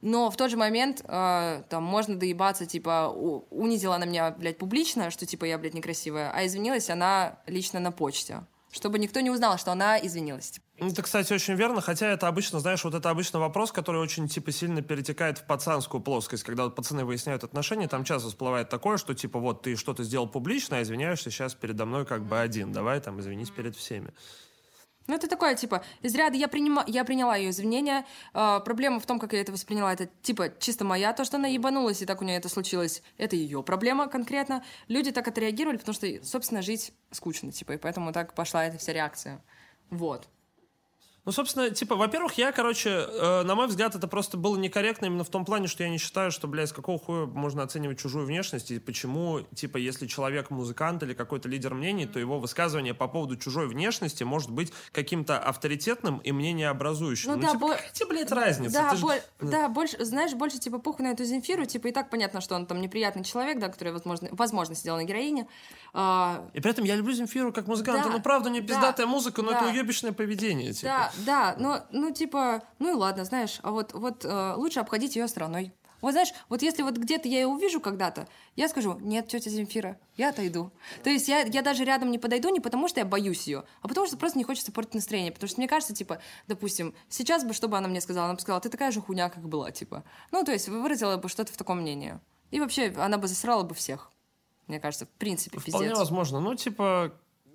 Но 0.02 0.30
в 0.30 0.38
тот 0.38 0.52
же 0.52 0.58
момент 0.58 1.02
э, 1.06 1.64
там 1.70 1.84
можно 1.84 2.16
доебаться, 2.16 2.66
типа, 2.66 3.10
унизила 3.50 3.96
она 3.96 4.06
меня, 4.06 4.32
блядь, 4.32 4.58
публично, 4.58 5.10
что, 5.12 5.26
типа, 5.26 5.46
я, 5.46 5.58
блядь, 5.58 5.74
некрасивая, 5.74 6.32
а 6.34 6.46
извинилась 6.46 6.90
она 6.90 7.40
лично 7.48 7.80
на 7.80 7.92
почте. 7.92 8.44
Чтобы 8.74 8.98
никто 8.98 9.20
не 9.20 9.30
узнал, 9.30 9.60
что 9.60 9.72
она 9.72 10.00
извинилась. 10.00 10.50
типа. 10.50 10.66
Ну, 10.80 10.88
Это, 10.88 11.04
кстати, 11.04 11.32
очень 11.32 11.54
верно, 11.54 11.80
хотя 11.80 12.08
это 12.08 12.28
обычно, 12.28 12.60
знаешь, 12.60 12.84
вот 12.84 12.96
это 12.96 13.12
обычно 13.12 13.40
вопрос, 13.40 13.72
который 13.72 14.02
очень, 14.02 14.28
типа, 14.28 14.52
сильно 14.52 14.82
перетекает 14.82 15.38
в 15.38 15.44
пацанскую 15.46 16.02
плоскость. 16.02 16.44
Когда 16.44 16.64
вот 16.64 16.76
пацаны 16.76 17.06
выясняют 17.06 17.44
отношения, 17.44 17.88
там 17.88 18.04
часто 18.04 18.30
всплывает 18.30 18.70
такое, 18.70 18.98
что, 18.98 19.14
типа, 19.14 19.40
вот 19.40 19.62
ты 19.62 19.76
что-то 19.76 20.04
сделал 20.04 20.28
публично, 20.28 20.78
а 20.78 20.82
извиняешься 20.82 21.30
сейчас 21.30 21.54
передо 21.54 21.86
мной 21.86 22.08
как 22.08 22.26
бы 22.26 22.40
один. 22.40 22.72
Давай 22.72 23.00
там 23.00 23.20
извинись 23.20 23.52
перед 23.52 23.76
всеми. 23.76 24.12
Ну, 25.08 25.16
это 25.16 25.28
такое, 25.28 25.56
типа, 25.56 25.84
из 26.02 26.16
ряда 26.16 26.38
я, 26.38 26.48
принима... 26.48 26.84
я 26.88 27.04
приняла 27.04 27.36
ее 27.36 27.50
извинения. 27.50 28.06
А, 28.34 28.62
проблема 28.62 29.00
в 29.00 29.06
том, 29.06 29.20
как 29.20 29.34
я 29.34 29.42
это 29.42 29.52
восприняла. 29.52 29.92
Это, 29.92 30.08
типа, 30.22 30.50
чисто 30.60 30.86
моя, 30.86 31.14
то, 31.14 31.26
что 31.26 31.38
она 31.38 31.48
ебанулась, 31.48 32.02
и 32.02 32.06
так 32.06 32.22
у 32.22 32.26
нее 32.26 32.38
это 32.38 32.48
случилось. 32.48 33.04
Это 33.18 33.36
ее 33.36 33.64
проблема 33.64 34.08
конкретно. 34.08 34.64
Люди 34.88 35.12
так 35.12 35.28
отреагировали, 35.28 35.78
потому 35.78 35.94
что, 35.94 36.08
собственно, 36.24 36.62
жить 36.62 36.94
скучно, 37.12 37.52
типа, 37.52 37.74
и 37.74 37.78
поэтому 37.78 38.14
так 38.14 38.34
пошла 38.34 38.66
эта 38.66 38.78
вся 38.78 38.94
реакция. 38.94 39.44
Вот. 39.90 40.30
Ну, 41.26 41.32
собственно, 41.32 41.70
типа, 41.70 41.96
во-первых, 41.96 42.34
я, 42.38 42.52
короче, 42.52 42.90
э, 42.90 43.44
на 43.44 43.56
мой 43.56 43.68
взгляд, 43.68 43.96
это 43.96 44.10
просто 44.10 44.36
было 44.36 44.58
некорректно 44.58 45.06
именно 45.06 45.24
в 45.24 45.30
том 45.30 45.46
плане, 45.46 45.68
что 45.68 45.84
я 45.84 45.90
не 45.90 45.98
считаю, 45.98 46.32
что, 46.32 46.48
блядь, 46.50 46.70
с 46.70 46.74
какого 46.74 47.00
хуя 47.00 47.26
можно 47.28 47.64
оценивать 47.64 47.98
чужую 47.98 48.26
внешность, 48.26 48.72
и 48.72 48.80
почему, 48.80 49.40
типа, 49.56 49.78
если 49.78 50.06
человек 50.06 50.50
музыкант 50.50 51.02
или 51.04 51.14
какой-то 51.14 51.48
лидер 51.48 51.74
мнений, 51.76 52.06
то 52.08 52.20
его 52.20 52.40
высказывание 52.40 52.94
по 52.94 53.08
поводу 53.08 53.38
чужой 53.38 53.68
внешности 53.68 54.24
может 54.24 54.52
быть 54.52 54.74
каким-то 54.92 55.40
авторитетным 55.40 56.18
и 56.18 56.34
мнениеобразующим. 56.34 57.32
Ну 57.32 57.36
Ну, 57.38 57.42
да, 57.44 57.48
типа, 57.54 57.60
бо- 57.60 57.74
какая 57.76 57.92
тебе, 57.92 58.08
блядь, 58.10 58.32
разница? 58.32 58.74
Да, 58.74 58.90
Ты 58.92 58.98
ж- 58.98 59.02
боль- 59.02 59.22
да, 59.40 59.70
больше, 59.70 60.04
знаешь, 60.04 60.34
больше, 60.34 60.60
типа, 60.60 60.80
похуй 60.80 61.06
на 61.06 61.12
эту 61.12 61.24
Земфиру, 61.24 61.66
типа, 61.66 61.88
и 61.88 61.92
так 61.94 62.10
понятно, 62.10 62.42
что 62.42 62.56
он 62.56 62.66
там 62.66 62.82
неприятный 62.82 63.24
человек, 63.24 63.60
да, 63.60 63.70
который, 63.70 63.94
возможно, 63.94 64.28
возможно 64.34 64.76
сидел 64.76 64.98
на 64.98 65.06
героине. 65.06 65.48
А, 65.94 66.50
И 66.54 66.60
при 66.60 66.72
этом 66.72 66.84
я 66.84 66.96
люблю 66.96 67.14
Земфиру 67.14 67.54
как 67.54 67.68
музыканта, 67.68 68.10
Да, 68.10 68.16
ну, 68.18 68.22
правда, 68.22 68.50
не 68.50 68.60
да, 68.60 68.68
пиздатая 68.68 69.08
музыка, 69.08 69.42
но 69.42 69.52
да. 69.52 69.58
это 69.60 69.68
уебищное 69.68 70.12
поведение, 70.12 70.74
типа. 70.74 70.88
Да, 70.88 71.12
да, 71.26 71.56
но, 71.58 71.82
ну, 71.92 72.12
типа, 72.12 72.64
ну 72.80 72.92
и 72.92 72.94
ладно, 72.94 73.26
знаешь, 73.26 73.60
а 73.64 73.72
вот, 73.72 73.94
вот 73.94 74.26
э, 74.26 74.54
лучше 74.56 74.80
обходить 74.80 75.16
ее 75.16 75.28
стороной. 75.28 75.74
Вот 76.04 76.12
знаешь, 76.12 76.34
вот 76.50 76.62
если 76.62 76.82
вот 76.84 76.98
где-то 76.98 77.30
я 77.30 77.40
ее 77.40 77.48
увижу 77.48 77.80
когда-то, 77.80 78.28
я 78.58 78.68
скажу, 78.68 79.00
нет, 79.00 79.30
тетя 79.30 79.50
Земфира, 79.50 79.98
я 80.18 80.32
отойду. 80.32 80.70
То 81.02 81.10
есть 81.10 81.30
я, 81.30 81.44
я 81.44 81.62
даже 81.62 81.86
рядом 81.86 82.12
не 82.12 82.20
подойду 82.20 82.50
не 82.50 82.60
потому, 82.60 82.90
что 82.90 83.00
я 83.00 83.06
боюсь 83.06 83.48
ее, 83.48 83.64
а 83.82 83.88
потому 83.88 84.06
что 84.06 84.18
просто 84.18 84.38
не 84.38 84.44
хочется 84.44 84.74
портить 84.74 84.96
настроение. 84.96 85.32
Потому 85.32 85.48
что 85.48 85.62
мне 85.62 85.68
кажется, 85.70 85.96
типа, 85.96 86.20
допустим, 86.50 86.94
сейчас 87.08 87.46
бы, 87.46 87.54
что 87.54 87.70
бы 87.70 87.78
она 87.78 87.88
мне 87.88 88.02
сказала? 88.02 88.26
Она 88.26 88.34
бы 88.34 88.42
сказала, 88.42 88.60
ты 88.60 88.68
такая 88.68 88.92
же 88.92 89.00
хуйня, 89.00 89.30
как 89.30 89.48
была, 89.48 89.72
типа. 89.72 90.04
Ну, 90.32 90.44
то 90.44 90.52
есть 90.52 90.68
выразила 90.68 91.16
бы 91.16 91.30
что-то 91.30 91.54
в 91.54 91.58
таком 91.58 91.80
мнении. 91.80 92.20
И 92.52 92.60
вообще 92.60 92.94
она 92.98 93.18
бы 93.18 93.30
засрала 93.30 93.64
бы 93.64 93.74
всех. 93.74 94.12
Мне 94.68 94.82
кажется, 94.82 95.06
в 95.06 95.10
принципе, 95.10 95.60
Вполне 95.60 95.88
пиздец. 95.88 95.98
возможно. 95.98 96.42
Ну, 96.42 96.56
типа, 96.56 97.14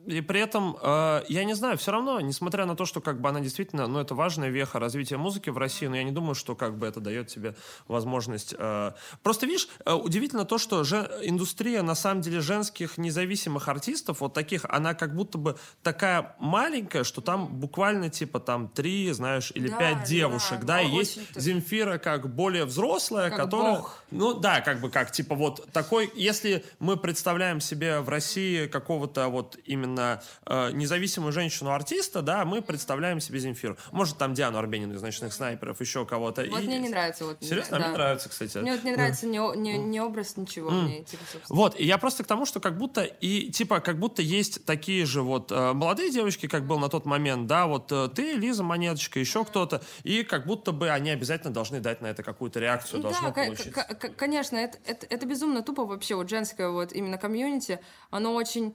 и 0.08 0.20
при 0.22 0.40
этом, 0.40 0.76
э, 0.80 1.22
я 1.28 1.44
не 1.44 1.54
знаю, 1.54 1.76
все 1.76 1.92
равно, 1.92 2.20
несмотря 2.20 2.64
на 2.64 2.74
то, 2.74 2.86
что 2.86 3.00
как 3.00 3.20
бы 3.20 3.28
она 3.28 3.40
действительно, 3.40 3.86
ну, 3.86 4.00
это 4.00 4.14
важная 4.14 4.48
веха 4.48 4.78
развития 4.78 5.18
музыки 5.18 5.50
в 5.50 5.58
России, 5.58 5.86
но 5.86 5.96
я 5.96 6.02
не 6.02 6.12
думаю, 6.12 6.34
что 6.34 6.54
как 6.56 6.78
бы 6.78 6.86
это 6.86 7.00
дает 7.00 7.28
тебе 7.28 7.54
возможность... 7.88 8.54
э, 8.58 8.92
Просто, 9.22 9.46
видишь, 9.46 9.68
э, 9.84 9.92
удивительно 9.92 10.44
то, 10.46 10.56
что 10.56 10.82
же 10.84 11.10
индустрия, 11.22 11.82
на 11.82 11.94
самом 11.94 12.22
деле, 12.22 12.40
женских 12.40 12.96
независимых 12.96 13.68
артистов, 13.68 14.20
вот 14.20 14.32
таких, 14.32 14.64
она 14.68 14.94
как 14.94 15.14
будто 15.14 15.36
бы 15.36 15.58
такая 15.82 16.34
маленькая, 16.38 17.04
что 17.04 17.20
там 17.20 17.46
буквально, 17.46 18.08
типа, 18.08 18.40
там 18.40 18.68
три, 18.68 19.12
знаешь, 19.12 19.52
или 19.54 19.68
Да, 19.68 19.76
пять 19.76 19.98
да, 19.98 20.06
девушек, 20.06 20.64
да, 20.64 20.80
и 20.80 20.86
очень 20.86 20.98
есть. 20.98 21.36
Земфира 21.36 21.98
как 21.98 22.34
более 22.34 22.64
взрослая, 22.64 23.28
Как 23.28 23.40
которая... 23.40 23.76
бог. 23.76 24.02
Ну 24.10 24.32
да, 24.32 24.62
как 24.62 24.80
бы 24.80 24.88
как, 24.90 25.12
типа 25.12 25.34
вот 25.34 25.68
такой, 25.72 26.10
если 26.14 26.64
мы 26.78 26.96
представляем 26.96 27.60
себе 27.60 28.00
в 28.00 28.08
России 28.08 28.66
какого-то 28.66 29.28
вот 29.28 29.58
именно 29.66 29.97
э, 30.46 30.70
независимую 30.72 31.32
женщину-артиста, 31.32 32.22
да, 32.22 32.44
мы 32.44 32.62
представляем 32.62 33.20
себе 33.20 33.38
Земфиру. 33.40 33.76
Может 33.92 34.18
там 34.18 34.34
Диану 34.34 34.58
Арбенину 34.58 34.94
из 34.94 35.02
«Ночных 35.02 35.32
снайперов», 35.32 35.80
еще 35.80 36.04
кого-то. 36.06 36.44
Вот 36.50 36.60
И- 36.62 36.66
мне 36.66 36.78
не 36.78 36.88
нравится. 36.88 37.24
Вот, 37.24 37.38
Серьезно? 37.42 37.78
Да. 37.78 37.84
мне 37.88 37.96
нравится, 37.96 38.28
кстати. 38.28 38.58
Мне 38.58 38.72
вот 38.72 38.84
не 38.84 38.92
нравится 38.92 39.26
ни, 39.26 39.38
о- 39.38 39.54
ни, 39.54 39.72
ни 39.72 39.98
образ, 39.98 40.36
ничего 40.36 40.70
мне, 40.70 41.02
типа, 41.04 41.22
собственно. 41.32 41.56
Вот, 41.58 41.78
и 41.80 41.84
я 41.84 41.98
просто 41.98 42.24
к 42.24 42.26
тому, 42.26 42.46
что 42.46 42.60
как 42.60 42.76
будто 42.78 43.02
и 43.02 43.50
типа 43.50 43.80
как 43.80 43.98
будто 43.98 44.22
есть 44.22 44.64
такие 44.64 45.04
же 45.06 45.22
вот 45.22 45.50
э, 45.52 45.72
молодые 45.72 46.10
девочки, 46.10 46.46
как 46.48 46.66
был 46.66 46.78
на 46.78 46.88
тот 46.88 47.04
момент, 47.06 47.46
да, 47.46 47.66
вот 47.66 47.90
э, 47.92 48.08
ты, 48.14 48.32
Лиза, 48.34 48.62
Монеточка, 48.62 49.18
еще 49.18 49.44
кто-то, 49.44 49.82
и 50.04 50.22
как 50.22 50.46
будто 50.46 50.72
бы 50.72 50.90
они 50.90 51.10
обязательно 51.10 51.52
должны 51.52 51.80
дать 51.80 52.00
на 52.00 52.06
это 52.08 52.22
какую-то 52.22 52.60
реакцию, 52.60 53.02
должно 53.02 53.28
Да, 53.28 53.34
получиться. 53.34 53.70
ко- 53.70 53.94
ко- 53.94 54.08
конечно, 54.10 54.56
это, 54.56 54.78
это, 54.86 55.06
это 55.08 55.26
безумно 55.26 55.62
тупо 55.62 55.84
вообще, 55.84 56.14
вот 56.14 56.28
женское 56.28 56.68
вот 56.68 56.92
именно 56.92 57.18
комьюнити, 57.18 57.80
оно 58.10 58.34
очень... 58.34 58.74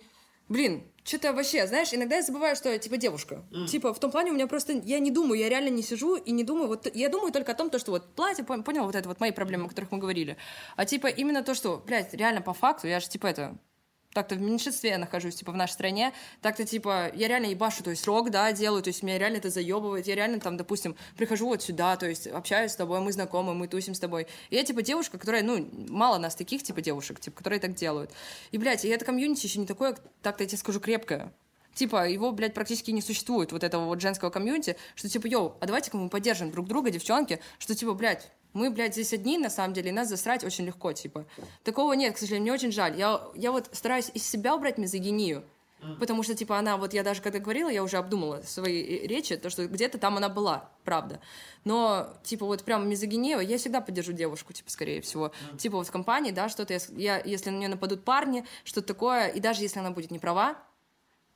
Блин, 0.54 0.84
что-то 1.04 1.34
вообще, 1.34 1.66
знаешь, 1.66 1.92
иногда 1.96 2.18
я 2.18 2.22
забываю, 2.22 2.56
что 2.56 2.70
я 2.70 2.78
типа 2.78 2.98
девушка. 2.98 3.44
Типа 3.66 3.92
в 3.92 4.00
том 4.00 4.12
плане 4.12 4.30
у 4.30 4.36
меня 4.36 4.46
просто, 4.46 4.74
я 4.74 5.00
не 5.00 5.10
думаю, 5.10 5.40
я 5.40 5.50
реально 5.50 5.70
не 5.70 5.82
сижу 5.82 6.16
и 6.16 6.32
не 6.32 6.44
думаю, 6.44 6.68
вот 6.68 6.88
я 6.96 7.10
думаю 7.10 7.32
только 7.32 7.54
о 7.54 7.56
том, 7.56 7.72
то, 7.72 7.80
что 7.80 7.90
вот 7.92 8.14
платье, 8.16 8.46
пон- 8.46 8.62
понял, 8.64 8.86
вот 8.86 8.94
это 8.96 9.10
вот 9.10 9.20
мои 9.20 9.32
проблемы, 9.32 9.66
о 9.66 9.70
которых 9.70 9.92
мы 9.92 9.98
говорили. 9.98 10.38
А 10.76 10.86
типа 10.86 11.08
именно 11.08 11.42
то, 11.44 11.56
что, 11.56 11.82
блядь, 11.88 12.14
реально 12.14 12.42
по 12.42 12.54
факту, 12.54 12.88
я 12.88 13.00
же 13.00 13.10
типа 13.10 13.26
это, 13.26 13.58
так-то 14.14 14.36
в 14.36 14.42
меньшинстве 14.42 14.92
я 14.92 14.98
нахожусь, 14.98 15.36
типа, 15.36 15.52
в 15.52 15.56
нашей 15.56 15.74
стране, 15.74 16.14
так-то, 16.42 16.66
типа, 16.66 17.12
я 17.14 17.28
реально 17.28 17.48
ебашу, 17.48 17.84
то 17.84 17.90
есть, 17.90 18.06
рок, 18.06 18.30
да, 18.30 18.52
делаю, 18.52 18.84
то 18.84 18.90
есть, 18.90 19.04
меня 19.04 19.18
реально 19.18 19.38
это 19.38 19.50
заебывает, 19.50 20.08
я 20.08 20.16
реально, 20.16 20.40
там, 20.40 20.58
допустим, 20.58 20.96
прихожу 21.18 21.48
вот 21.48 21.62
сюда, 21.62 21.98
то 21.98 22.08
есть, 22.08 22.28
общаюсь 22.28 22.72
с 22.72 22.76
тобой, 22.76 23.00
мы 23.00 23.12
знакомы, 23.12 23.54
мы 23.54 23.68
тусим 23.68 23.94
с 23.94 24.00
тобой, 24.00 24.28
и 24.50 24.56
я, 24.56 24.64
типа, 24.64 24.82
девушка, 24.82 25.18
которая, 25.18 25.44
ну, 25.44 25.68
мало 25.90 26.18
нас 26.18 26.36
таких, 26.36 26.64
типа, 26.64 26.82
девушек, 26.82 27.20
типа, 27.20 27.38
которые 27.38 27.60
так 27.60 27.74
делают, 27.74 28.12
и, 28.52 28.58
блядь, 28.58 28.86
и 28.86 28.90
это 28.90 29.06
комьюнити 29.06 29.46
еще 29.46 29.60
не 29.60 29.66
такое, 29.66 29.98
так-то 30.22 30.44
я 30.44 30.48
тебе 30.50 30.58
скажу, 30.58 30.80
крепкое, 30.80 31.34
Типа, 31.74 32.08
его, 32.08 32.32
блядь, 32.32 32.54
практически 32.54 32.92
не 32.92 33.02
существует, 33.02 33.52
вот 33.52 33.64
этого 33.64 33.86
вот 33.86 34.00
женского 34.00 34.30
комьюнити, 34.30 34.78
что, 34.96 35.10
типа, 35.10 35.26
йоу, 35.26 35.58
а 35.60 35.66
давайте-ка 35.66 35.98
мы 35.98 36.08
поддержим 36.10 36.52
друг 36.52 36.68
друга, 36.68 36.92
девчонки, 36.92 37.40
что, 37.58 37.74
типа, 37.74 37.94
блядь, 37.94 38.32
мы, 38.54 38.70
блядь, 38.70 38.94
здесь 38.94 39.14
одни, 39.14 39.38
на 39.38 39.50
самом 39.50 39.74
деле, 39.74 39.90
и 39.90 39.94
нас 39.94 40.10
засрать 40.10 40.44
очень 40.44 40.66
легко, 40.66 40.94
типа. 40.94 41.26
Такого 41.64 41.94
нет, 41.94 42.16
к 42.16 42.18
сожалению, 42.18 42.44
мне 42.44 42.54
очень 42.54 42.72
жаль. 42.72 42.98
Я, 42.98 43.22
я 43.36 43.52
вот 43.52 43.70
стараюсь 43.72 44.12
из 44.14 44.28
себя 44.28 44.56
убрать 44.56 44.78
мизогинию, 44.78 45.44
потому 46.00 46.24
что, 46.24 46.36
типа, 46.36 46.58
она, 46.58 46.78
вот 46.78 46.94
я 46.94 47.04
даже 47.04 47.22
когда 47.22 47.40
говорила, 47.40 47.70
я 47.70 47.84
уже 47.84 47.98
обдумала 47.98 48.42
свои 48.44 48.82
э, 48.82 49.08
речи, 49.08 49.36
то, 49.36 49.50
что 49.50 49.68
где-то 49.68 49.98
там 49.98 50.18
она 50.18 50.30
была, 50.30 50.70
правда. 50.84 51.20
Но, 51.66 52.14
типа, 52.24 52.46
вот 52.46 52.64
прям 52.64 52.88
мизогинию, 52.88 53.40
я 53.40 53.58
всегда 53.58 53.82
поддержу 53.82 54.14
девушку, 54.14 54.54
типа, 54.54 54.70
скорее 54.70 55.02
всего. 55.02 55.32
Типа, 55.58 55.78
вот 55.78 55.88
в 55.88 55.92
компании, 55.92 56.32
да, 56.32 56.48
что-то, 56.48 56.74
я, 56.74 56.80
я, 56.96 57.22
если 57.26 57.50
на 57.50 57.58
нее 57.58 57.70
нападут 57.70 58.04
парни, 58.04 58.46
что-то 58.64 58.88
такое, 58.88 59.28
и 59.28 59.40
даже 59.40 59.62
если 59.62 59.80
она 59.80 59.92
будет 59.92 60.12
не 60.12 60.20
права, 60.20 60.58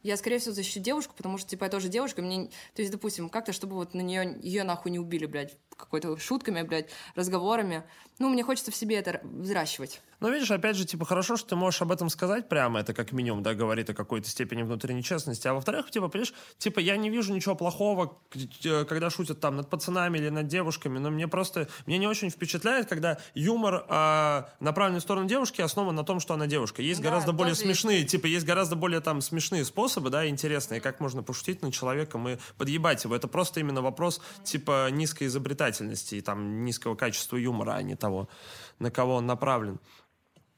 я, 0.04 0.16
скорее 0.16 0.40
всего, 0.40 0.54
защищу 0.54 0.80
девушку, 0.80 1.14
потому 1.18 1.38
что, 1.38 1.50
типа, 1.50 1.66
я 1.66 1.70
тоже 1.70 1.90
девушка, 1.90 2.22
мне... 2.22 2.50
То 2.76 2.82
есть, 2.82 2.92
допустим, 2.92 3.30
как-то, 3.30 3.52
чтобы 3.52 3.76
вот 3.76 3.94
на 3.94 4.02
нее, 4.02 4.38
ее 4.42 4.64
нахуй 4.64 4.92
не 4.92 5.00
убили, 5.00 5.26
блядь, 5.26 5.58
какой-то 5.78 6.18
шутками, 6.18 6.62
блядь, 6.64 6.90
разговорами. 7.16 7.84
Ну, 8.20 8.30
мне 8.30 8.44
хочется 8.44 8.72
в 8.72 8.76
себе 8.76 8.98
это 8.98 9.22
взращивать. 9.24 10.02
Ну, 10.20 10.32
видишь, 10.32 10.50
опять 10.50 10.76
же, 10.76 10.86
типа, 10.86 11.06
хорошо, 11.06 11.38
что 11.38 11.50
ты 11.50 11.56
можешь 11.56 11.80
об 11.84 11.92
этом 11.92 12.10
сказать 12.10 12.50
прямо, 12.50 12.80
это 12.80 12.96
как 12.96 13.12
минимум, 13.12 13.44
да, 13.44 13.54
говорит 13.54 13.92
о 13.92 13.94
какой-то 13.94 14.28
степени 14.28 14.64
внутренней 14.64 15.04
честности, 15.04 15.48
а 15.48 15.54
во-вторых, 15.54 15.92
типа, 15.92 16.08
понимаешь, 16.08 16.34
типа, 16.58 16.80
я 16.80 16.98
не 16.98 17.12
вижу 17.12 17.32
ничего 17.32 17.54
плохого, 17.54 18.18
э, 18.64 18.86
когда 18.86 19.12
шутят 19.12 19.40
там 19.40 19.58
над 19.58 19.70
пацанами 19.70 20.18
или 20.18 20.30
над 20.30 20.48
девушками, 20.48 20.98
но 20.98 21.12
мне 21.12 21.28
просто, 21.28 21.68
мне 21.86 22.00
не 22.00 22.08
очень 22.08 22.32
впечатляет, 22.32 22.90
когда 22.90 23.20
юмор, 23.36 23.86
а, 23.90 24.50
направленный 24.60 25.02
в 25.02 25.04
сторону 25.04 25.28
девушки, 25.28 25.62
основан 25.62 25.94
на 25.94 26.04
том, 26.04 26.20
что 26.20 26.34
она 26.34 26.48
девушка. 26.48 26.82
Есть 26.82 27.04
Да, 27.04 27.10
гораздо 27.10 27.34
более 27.34 27.52
есть. 27.52 27.62
смешные, 27.62 28.04
типа, 28.04 28.26
есть 28.26 28.48
гораздо 28.48 28.76
более 28.76 29.02
там 29.02 29.22
смешные 29.22 29.64
способы, 29.64 30.10
да, 30.10 30.28
интересные, 30.28 30.82
как 30.82 31.00
можно 31.00 31.22
пошутить 31.22 31.62
над 31.62 31.76
человеком 31.76 32.28
и 32.28 32.38
подъебать 32.58 33.04
его. 33.04 33.16
Это 33.16 33.28
просто 33.28 33.60
именно 33.60 33.84
вопрос, 33.84 34.20
типа, 34.44 34.90
низкой 34.90 35.28
изобретательности 35.28 35.67
и 35.72 36.22
там 36.22 36.64
низкого 36.66 36.96
качества 36.96 37.38
юмора, 37.38 37.74
а 37.74 37.82
не 37.82 37.96
того, 37.96 38.30
на 38.80 38.92
кого 38.92 39.16
он 39.16 39.26
направлен. 39.28 39.80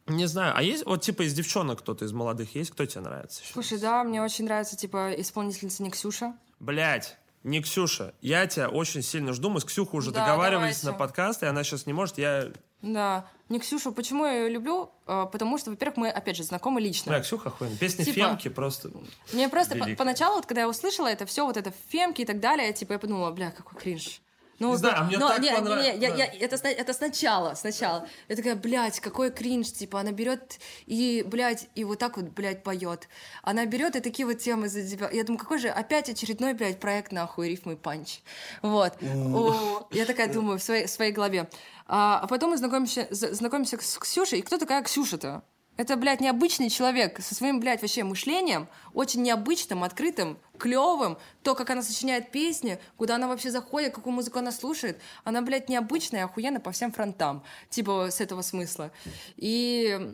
Не 0.07 0.25
знаю, 0.25 0.53
а 0.55 0.63
есть 0.63 0.85
вот 0.85 1.01
типа 1.01 1.23
из 1.23 1.33
девчонок 1.33 1.79
кто-то 1.79 2.03
из 2.05 2.11
молодых 2.13 2.55
есть, 2.55 2.71
кто 2.71 2.85
тебе 2.85 3.01
нравится? 3.01 3.41
еще? 3.43 3.53
Слушай, 3.53 3.77
да, 3.79 4.03
мне 4.03 4.21
очень 4.23 4.45
нравится, 4.45 4.75
типа, 4.75 5.11
исполнительница 5.17 5.83
Никсюша. 5.83 6.33
Блять, 6.59 7.15
не 7.43 7.61
Ксюша. 7.61 8.13
Я 8.19 8.47
тебя 8.47 8.69
очень 8.69 9.01
сильно 9.03 9.33
жду. 9.33 9.49
Мы 9.49 9.59
с 9.61 9.65
Ксюхой 9.65 9.99
уже 9.99 10.11
Да, 10.11 10.25
договаривались 10.25 10.81
давайте. 10.81 10.87
на 10.87 10.93
подкаст, 10.93 11.43
и 11.43 11.45
она 11.45 11.63
сейчас 11.63 11.85
не 11.85 11.93
может. 11.93 12.17
Я... 12.17 12.51
Да. 12.81 13.27
Никсюшу, 13.49 13.91
почему 13.93 14.25
я 14.25 14.43
ее 14.43 14.49
люблю? 14.49 14.89
А, 15.05 15.25
Потому 15.25 15.57
что, 15.57 15.69
во-первых, 15.71 15.97
мы, 15.97 16.09
опять 16.09 16.35
же, 16.35 16.43
знакомы 16.43 16.81
лично. 16.81 17.11
Бля, 17.11 17.21
Ксюха 17.21 17.49
охуенная. 17.49 17.77
Песня 17.77 18.03
Типа- 18.03 18.15
Фемки 18.15 18.47
просто... 18.49 18.89
Мне 19.31 19.47
просто 19.47 19.77
по- 19.77 19.95
поначалу, 19.95 20.35
вот, 20.37 20.47
когда 20.47 20.61
я 20.61 20.69
услышала 20.69 21.07
это 21.07 21.25
все, 21.25 21.45
вот 21.45 21.55
это 21.55 21.71
фемки 21.89 22.21
и 22.21 22.25
так 22.25 22.39
далее, 22.39 22.73
типа, 22.73 22.93
я 22.93 22.99
подумала, 22.99 23.31
бля, 23.31 23.51
какой 23.51 23.79
кринж. 23.79 24.21
Ну, 24.59 24.71
Не 24.71 24.75
знаю, 24.77 24.95
а 24.99 25.03
мне 25.05 25.17
но, 25.17 25.29
так 25.29 25.39
не, 25.41 25.49
понрав- 25.51 25.81
не, 25.81 25.93
не, 25.93 25.99
я- 25.99 26.09
да. 26.11 26.15
я- 26.17 26.25
это, 26.25 26.55
это 26.67 26.93
сначала, 26.93 27.53
сначала. 27.55 28.07
Я 28.27 28.35
такая, 28.35 28.55
блядь, 28.55 28.99
какой 28.99 29.31
кринж, 29.31 29.71
типа, 29.71 30.01
она 30.01 30.11
берет 30.11 30.59
и, 30.85 31.23
блядь, 31.25 31.67
и 31.75 31.83
вот 31.85 31.99
так 31.99 32.17
вот, 32.17 32.25
блядь, 32.29 32.61
поет. 32.63 33.07
Она 33.41 33.65
берет 33.65 33.95
и 33.95 34.01
такие 34.01 34.25
вот 34.25 34.39
темы 34.39 34.67
за 34.69 34.85
тебя. 34.87 35.09
Я 35.11 35.23
думаю, 35.23 35.39
какой 35.39 35.59
же 35.59 35.69
опять 35.69 36.09
очередной, 36.09 36.53
блядь, 36.53 36.79
проект, 36.79 37.11
нахуй, 37.11 37.47
рифмы 37.49 37.77
панч. 37.77 38.19
Вот. 38.61 38.93
О, 39.01 39.87
Я 39.91 40.05
такая 40.05 40.31
думаю 40.31 40.59
в 40.59 40.63
своей, 40.63 40.85
в 40.87 40.89
своей 40.89 41.11
голове. 41.11 41.49
А, 41.87 42.19
а 42.19 42.27
потом 42.27 42.51
мы 42.51 42.57
знакомимся, 42.57 43.07
знакомимся 43.11 43.77
с 43.81 43.97
Ксюшей. 43.97 44.39
И 44.39 44.41
кто 44.41 44.57
такая 44.57 44.83
Ксюша-то? 44.83 45.41
Это, 45.79 45.95
блядь, 45.95 46.19
необычный 46.19 46.69
человек 46.69 47.21
со 47.21 47.33
своим, 47.33 47.61
блядь, 47.61 47.81
вообще 47.81 48.03
мышлением, 48.03 48.67
очень 48.93 49.21
необычным, 49.21 49.85
открытым, 49.85 50.37
клевым. 50.57 51.17
То, 51.41 51.55
как 51.55 51.69
она 51.69 51.81
сочиняет 51.81 52.31
песни, 52.31 52.79
куда 52.97 53.15
она 53.15 53.29
вообще 53.29 53.49
заходит, 53.49 53.93
какую 53.93 54.11
музыку 54.11 54.39
она 54.39 54.51
слушает. 54.51 54.99
Она, 55.23 55.41
блядь, 55.41 55.69
необычная, 55.69 56.25
охуенно 56.25 56.59
по 56.59 56.73
всем 56.73 56.91
фронтам. 56.91 57.45
Типа, 57.69 58.09
с 58.11 58.19
этого 58.19 58.41
смысла. 58.41 58.91
И... 59.37 60.13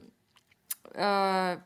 э, 0.93 1.57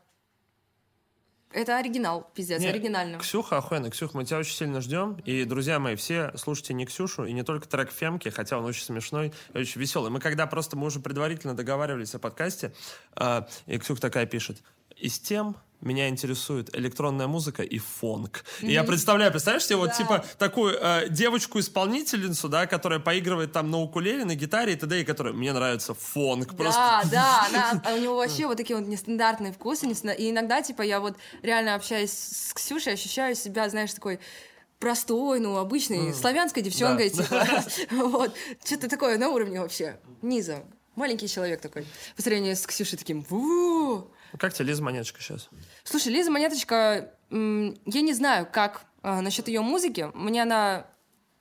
это 1.52 1.78
оригинал, 1.78 2.30
пиздец, 2.34 2.60
Не, 2.60 2.68
оригинально. 2.68 3.18
Ксюха 3.18 3.58
охуенно. 3.58 3.90
Ксюх, 3.90 4.14
мы 4.14 4.24
тебя 4.24 4.38
очень 4.38 4.54
сильно 4.54 4.80
ждем. 4.80 5.14
И, 5.24 5.44
друзья 5.44 5.78
мои, 5.78 5.96
все 5.96 6.32
слушайте 6.36 6.74
не 6.74 6.86
Ксюшу, 6.86 7.24
и 7.24 7.32
не 7.32 7.42
только 7.42 7.68
трек 7.68 7.90
Фемки, 7.90 8.28
хотя 8.28 8.58
он 8.58 8.64
очень 8.64 8.84
смешной 8.84 9.32
и 9.52 9.58
очень 9.58 9.80
веселый. 9.80 10.10
Мы 10.10 10.20
когда 10.20 10.46
просто, 10.46 10.76
мы 10.76 10.86
уже 10.86 11.00
предварительно 11.00 11.54
договаривались 11.54 12.14
о 12.14 12.18
подкасте, 12.18 12.72
а, 13.14 13.48
и 13.66 13.78
Ксюх 13.78 13.98
такая 13.98 14.26
пишет, 14.26 14.62
и 14.96 15.08
с 15.08 15.18
тем 15.18 15.56
меня 15.80 16.08
интересует 16.08 16.74
электронная 16.76 17.26
музыка 17.26 17.62
и 17.62 17.78
фонк. 17.78 18.44
И 18.60 18.72
я 18.72 18.84
представляю, 18.84 19.30
представляешь 19.30 19.64
себе 19.64 19.76
вот 19.76 19.88
Да. 19.90 19.94
типа 19.94 20.24
такую 20.38 20.76
э, 20.80 21.08
девочку-исполнительницу, 21.08 22.48
да, 22.48 22.66
которая 22.66 23.00
поигрывает 23.00 23.52
там 23.52 23.70
на 23.70 23.78
укулеле, 23.78 24.24
на 24.24 24.34
гитаре 24.34 24.74
и 24.74 24.76
т.д., 24.76 25.00
и 25.00 25.04
которая, 25.04 25.32
мне 25.32 25.52
нравится 25.52 25.94
фонк. 25.94 26.56
Просто 26.56 26.80
Да, 26.80 27.04
да, 27.10 27.46
она, 27.48 27.82
а 27.86 27.94
у 27.94 27.98
него 27.98 28.16
вообще 28.16 28.46
вот 28.46 28.56
такие 28.56 28.78
вот 28.78 28.86
нестандартные 28.86 29.52
вкусы. 29.52 29.86
И 29.86 30.30
иногда, 30.30 30.62
типа, 30.62 30.82
я 30.82 31.00
вот 31.00 31.16
реально 31.42 31.74
общаюсь 31.74 32.12
с 32.12 32.52
Ксюшей, 32.52 32.94
ощущаю 32.94 33.34
себя, 33.34 33.68
знаешь, 33.68 33.92
такой 33.94 34.20
простой, 34.78 35.40
ну, 35.40 35.56
обычной 35.56 36.14
славянской 36.14 36.62
девчонкой, 36.62 37.10
Да. 37.10 37.62
типа. 37.62 37.94
Вот. 38.06 38.34
Что-то 38.64 38.88
такое 38.88 39.18
на 39.18 39.28
уровне 39.28 39.60
вообще. 39.60 39.98
Низа. 40.22 40.64
Маленький 40.96 41.28
человек 41.28 41.60
такой. 41.60 41.86
По 42.16 42.22
сравнению 42.22 42.56
с 42.56 42.66
Ксюшей 42.66 42.98
таким. 42.98 43.24
«Ву». 43.30 44.10
Как 44.38 44.52
тебе 44.52 44.68
Лиза 44.68 44.82
Монеточка 44.82 45.20
сейчас? 45.20 45.48
Слушай, 45.84 46.12
Лиза 46.12 46.30
Монеточка, 46.30 47.12
я 47.30 48.00
не 48.00 48.12
знаю, 48.12 48.46
как 48.50 48.82
а, 49.02 49.20
насчет 49.20 49.48
ее 49.48 49.60
музыки. 49.60 50.10
Мне 50.14 50.42
она... 50.42 50.86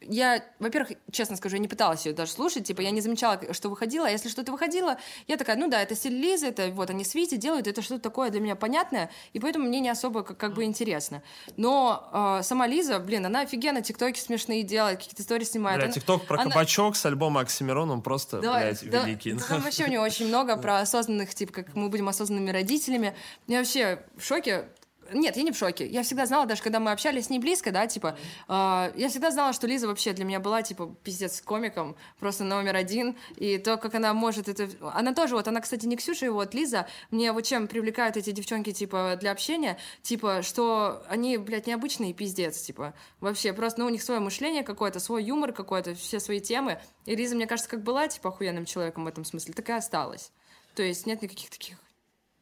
Я, 0.01 0.43
во-первых, 0.59 0.97
честно 1.11 1.35
скажу, 1.35 1.57
я 1.57 1.61
не 1.61 1.67
пыталась 1.67 2.05
ее 2.05 2.13
даже 2.13 2.31
слушать, 2.31 2.65
типа, 2.65 2.79
я 2.79 2.91
не 2.91 3.01
замечала, 3.01 3.53
что 3.53 3.67
выходило, 3.67 4.07
а 4.07 4.09
если 4.09 4.29
что-то 4.29 4.53
выходило, 4.53 4.97
я 5.27 5.35
такая, 5.35 5.57
ну 5.57 5.67
да, 5.69 5.81
это 5.81 5.93
стиль 5.93 6.13
Лизы, 6.13 6.47
это 6.47 6.69
вот 6.69 6.89
они 6.89 7.03
с 7.03 7.13
Вити 7.15 7.35
делают, 7.35 7.67
это 7.67 7.81
что-то 7.81 8.01
такое 8.01 8.29
для 8.29 8.39
меня 8.39 8.55
понятное, 8.55 9.09
и 9.33 9.39
поэтому 9.41 9.65
мне 9.65 9.81
не 9.81 9.89
особо 9.89 10.23
как, 10.23 10.37
как 10.37 10.53
бы 10.53 10.63
интересно. 10.63 11.21
Но 11.57 12.09
а, 12.13 12.43
сама 12.43 12.65
Лиза, 12.65 12.99
блин, 12.99 13.25
она 13.25 13.41
офигенно 13.41 13.81
тиктоки 13.81 14.19
смешные 14.19 14.63
делает, 14.63 14.99
какие-то 14.99 15.21
истории 15.21 15.43
снимает. 15.43 15.81
Бля, 15.81 15.91
тикток 15.91 16.25
про 16.25 16.39
она- 16.39 16.49
кабачок 16.49 16.95
с 16.95 17.05
альбома 17.05 17.41
Оксимирон, 17.41 17.91
он 17.91 18.01
просто, 18.01 18.39
да, 18.39 18.57
блядь, 18.57 18.89
да, 18.89 19.03
великий. 19.03 19.33
да, 19.33 19.43
там 19.45 19.61
вообще 19.61 19.83
у 19.83 19.89
него 19.89 20.03
очень 20.03 20.27
много 20.27 20.55
про 20.61 20.79
осознанных, 20.79 21.35
типа, 21.35 21.51
как 21.51 21.75
мы 21.75 21.89
будем 21.89 22.07
осознанными 22.07 22.51
родителями. 22.51 23.13
Я 23.47 23.57
вообще 23.59 24.01
в 24.15 24.23
шоке. 24.23 24.69
Нет, 25.13 25.37
я 25.37 25.43
не 25.43 25.51
в 25.51 25.57
шоке. 25.57 25.85
Я 25.85 26.03
всегда 26.03 26.25
знала, 26.25 26.45
даже 26.45 26.61
когда 26.61 26.79
мы 26.79 26.91
общались 26.91 27.25
с 27.25 27.29
ней 27.29 27.39
близко, 27.39 27.71
да, 27.71 27.87
типа, 27.87 28.17
э, 28.47 28.91
я 28.95 29.09
всегда 29.09 29.31
знала, 29.31 29.53
что 29.53 29.67
Лиза 29.67 29.87
вообще 29.87 30.13
для 30.13 30.25
меня 30.25 30.39
была, 30.39 30.61
типа, 30.61 30.95
пиздец 31.03 31.41
комиком, 31.41 31.95
просто 32.19 32.43
номер 32.43 32.75
один. 32.75 33.17
И 33.35 33.57
то, 33.57 33.77
как 33.77 33.95
она 33.95 34.13
может 34.13 34.47
это... 34.47 34.69
Она 34.93 35.13
тоже, 35.13 35.35
вот, 35.35 35.47
она, 35.47 35.61
кстати, 35.61 35.85
не 35.85 35.97
Ксюша, 35.97 36.31
вот, 36.31 36.53
Лиза, 36.53 36.87
мне 37.11 37.31
вот 37.31 37.43
чем 37.43 37.67
привлекают 37.67 38.17
эти 38.17 38.31
девчонки, 38.31 38.71
типа, 38.71 39.17
для 39.19 39.31
общения, 39.31 39.77
типа, 40.01 40.41
что 40.41 41.03
они, 41.09 41.37
блядь, 41.37 41.67
необычные, 41.67 42.13
пиздец, 42.13 42.61
типа, 42.61 42.93
вообще, 43.19 43.53
просто, 43.53 43.79
ну, 43.81 43.87
у 43.87 43.89
них 43.89 44.03
свое 44.03 44.19
мышление 44.19 44.63
какое-то, 44.63 44.99
свой 44.99 45.23
юмор 45.23 45.53
какой-то, 45.53 45.95
все 45.95 46.19
свои 46.19 46.39
темы. 46.39 46.79
И 47.05 47.15
Лиза, 47.15 47.35
мне 47.35 47.47
кажется, 47.47 47.69
как 47.69 47.83
была, 47.83 48.07
типа, 48.07 48.29
охуенным 48.29 48.65
человеком 48.65 49.05
в 49.05 49.07
этом 49.07 49.25
смысле, 49.25 49.53
так 49.53 49.69
и 49.69 49.73
осталась. 49.73 50.31
То 50.75 50.83
есть 50.83 51.05
нет 51.05 51.21
никаких 51.21 51.49
таких 51.49 51.77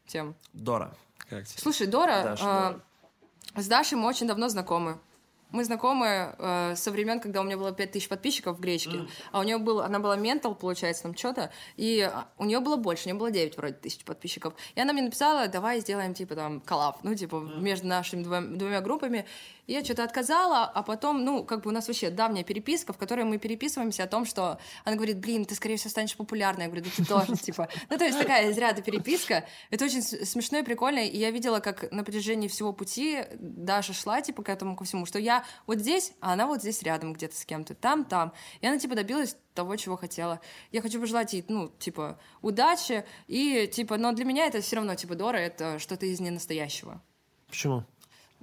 тем. 0.07 0.35
Дора. 0.53 0.95
Как 1.29 1.45
тебе? 1.45 1.61
Слушай, 1.61 1.87
Дора, 1.87 2.23
Даша, 2.23 2.81
э, 3.55 3.61
с 3.61 3.67
Дашей 3.67 3.97
мы 3.97 4.07
очень 4.07 4.27
давно 4.27 4.49
знакомы. 4.49 4.99
Мы 5.51 5.63
знакомы 5.63 6.35
э, 6.37 6.73
со 6.75 6.91
времен, 6.91 7.19
когда 7.19 7.41
у 7.41 7.43
меня 7.43 7.57
было 7.57 7.71
5000 7.71 8.09
подписчиков 8.09 8.57
в 8.57 8.59
гречке, 8.59 9.07
а 9.31 9.39
у 9.39 9.43
нее 9.43 9.57
был, 9.57 9.79
она 9.79 9.99
была 9.99 10.15
ментал, 10.17 10.55
получается, 10.55 11.03
там 11.03 11.15
что-то, 11.15 11.51
и 11.77 12.01
а, 12.01 12.27
у 12.37 12.45
нее 12.45 12.59
было 12.59 12.75
больше, 12.75 13.05
у 13.05 13.09
нее 13.09 13.19
было 13.19 13.31
9 13.31 13.55
вроде 13.55 13.73
тысяч 13.75 14.03
подписчиков. 14.03 14.53
И 14.75 14.81
она 14.81 14.91
мне 14.93 15.03
написала, 15.03 15.47
давай 15.47 15.79
сделаем, 15.79 16.13
типа, 16.13 16.35
там, 16.35 16.59
коллаб, 16.59 16.99
ну, 17.03 17.15
типа, 17.15 17.37
между 17.37 17.87
нашими 17.87 18.23
двумя, 18.23 18.41
двумя 18.41 18.81
группами. 18.81 19.25
И 19.67 19.73
я 19.73 19.83
что-то 19.83 20.05
отказала, 20.05 20.63
а 20.63 20.81
потом, 20.81 21.25
ну, 21.25 21.43
как 21.43 21.63
бы 21.63 21.69
у 21.69 21.73
нас 21.73 21.87
вообще 21.87 22.09
давняя 22.09 22.43
переписка, 22.43 22.93
в 22.93 22.97
которой 22.97 23.25
мы 23.25 23.37
переписываемся 23.37 24.03
о 24.03 24.07
том, 24.07 24.25
что 24.25 24.59
она 24.85 24.95
говорит, 24.95 25.19
блин, 25.19 25.45
ты, 25.45 25.55
скорее 25.55 25.75
всего, 25.75 25.89
станешь 25.89 26.15
популярной. 26.15 26.63
Я 26.63 26.69
говорю, 26.69 26.85
да 26.85 26.91
ты 26.95 27.05
тоже, 27.05 27.35
типа. 27.41 27.67
Ну, 27.89 27.97
то 27.97 28.05
есть 28.05 28.17
такая 28.17 28.49
из 28.49 28.57
ряда 28.57 28.81
переписка. 28.81 29.45
Это 29.69 29.83
очень 29.83 30.01
смешно 30.01 30.59
и 30.59 30.63
прикольно. 30.63 30.99
И 30.99 31.17
я 31.17 31.31
видела, 31.31 31.59
как 31.59 31.91
на 31.91 32.05
протяжении 32.05 32.47
всего 32.47 32.71
пути 32.71 33.25
Даша 33.39 33.93
шла, 33.93 34.21
типа, 34.21 34.41
к 34.41 34.49
этому 34.49 34.77
ко 34.77 34.85
всему, 34.85 35.05
что 35.05 35.19
я 35.19 35.36
вот 35.65 35.79
здесь, 35.79 36.13
а 36.21 36.33
она 36.33 36.47
вот 36.47 36.61
здесь 36.61 36.81
рядом 36.83 37.13
где-то 37.13 37.35
с 37.35 37.45
кем-то, 37.45 37.75
там, 37.75 38.05
там. 38.05 38.33
И 38.61 38.67
она, 38.67 38.77
типа, 38.79 38.95
добилась 38.95 39.35
того, 39.53 39.75
чего 39.75 39.97
хотела. 39.97 40.39
Я 40.71 40.81
хочу 40.81 40.99
пожелать 40.99 41.33
ей, 41.33 41.45
ну, 41.47 41.69
типа, 41.79 42.19
удачи. 42.41 43.05
И, 43.27 43.67
типа, 43.67 43.97
но 43.97 44.11
для 44.11 44.25
меня 44.25 44.45
это 44.45 44.61
все 44.61 44.77
равно, 44.77 44.95
типа, 44.95 45.15
Дора, 45.15 45.37
это 45.37 45.79
что-то 45.79 46.05
из 46.05 46.19
ненастоящего. 46.19 47.01
Почему? 47.47 47.83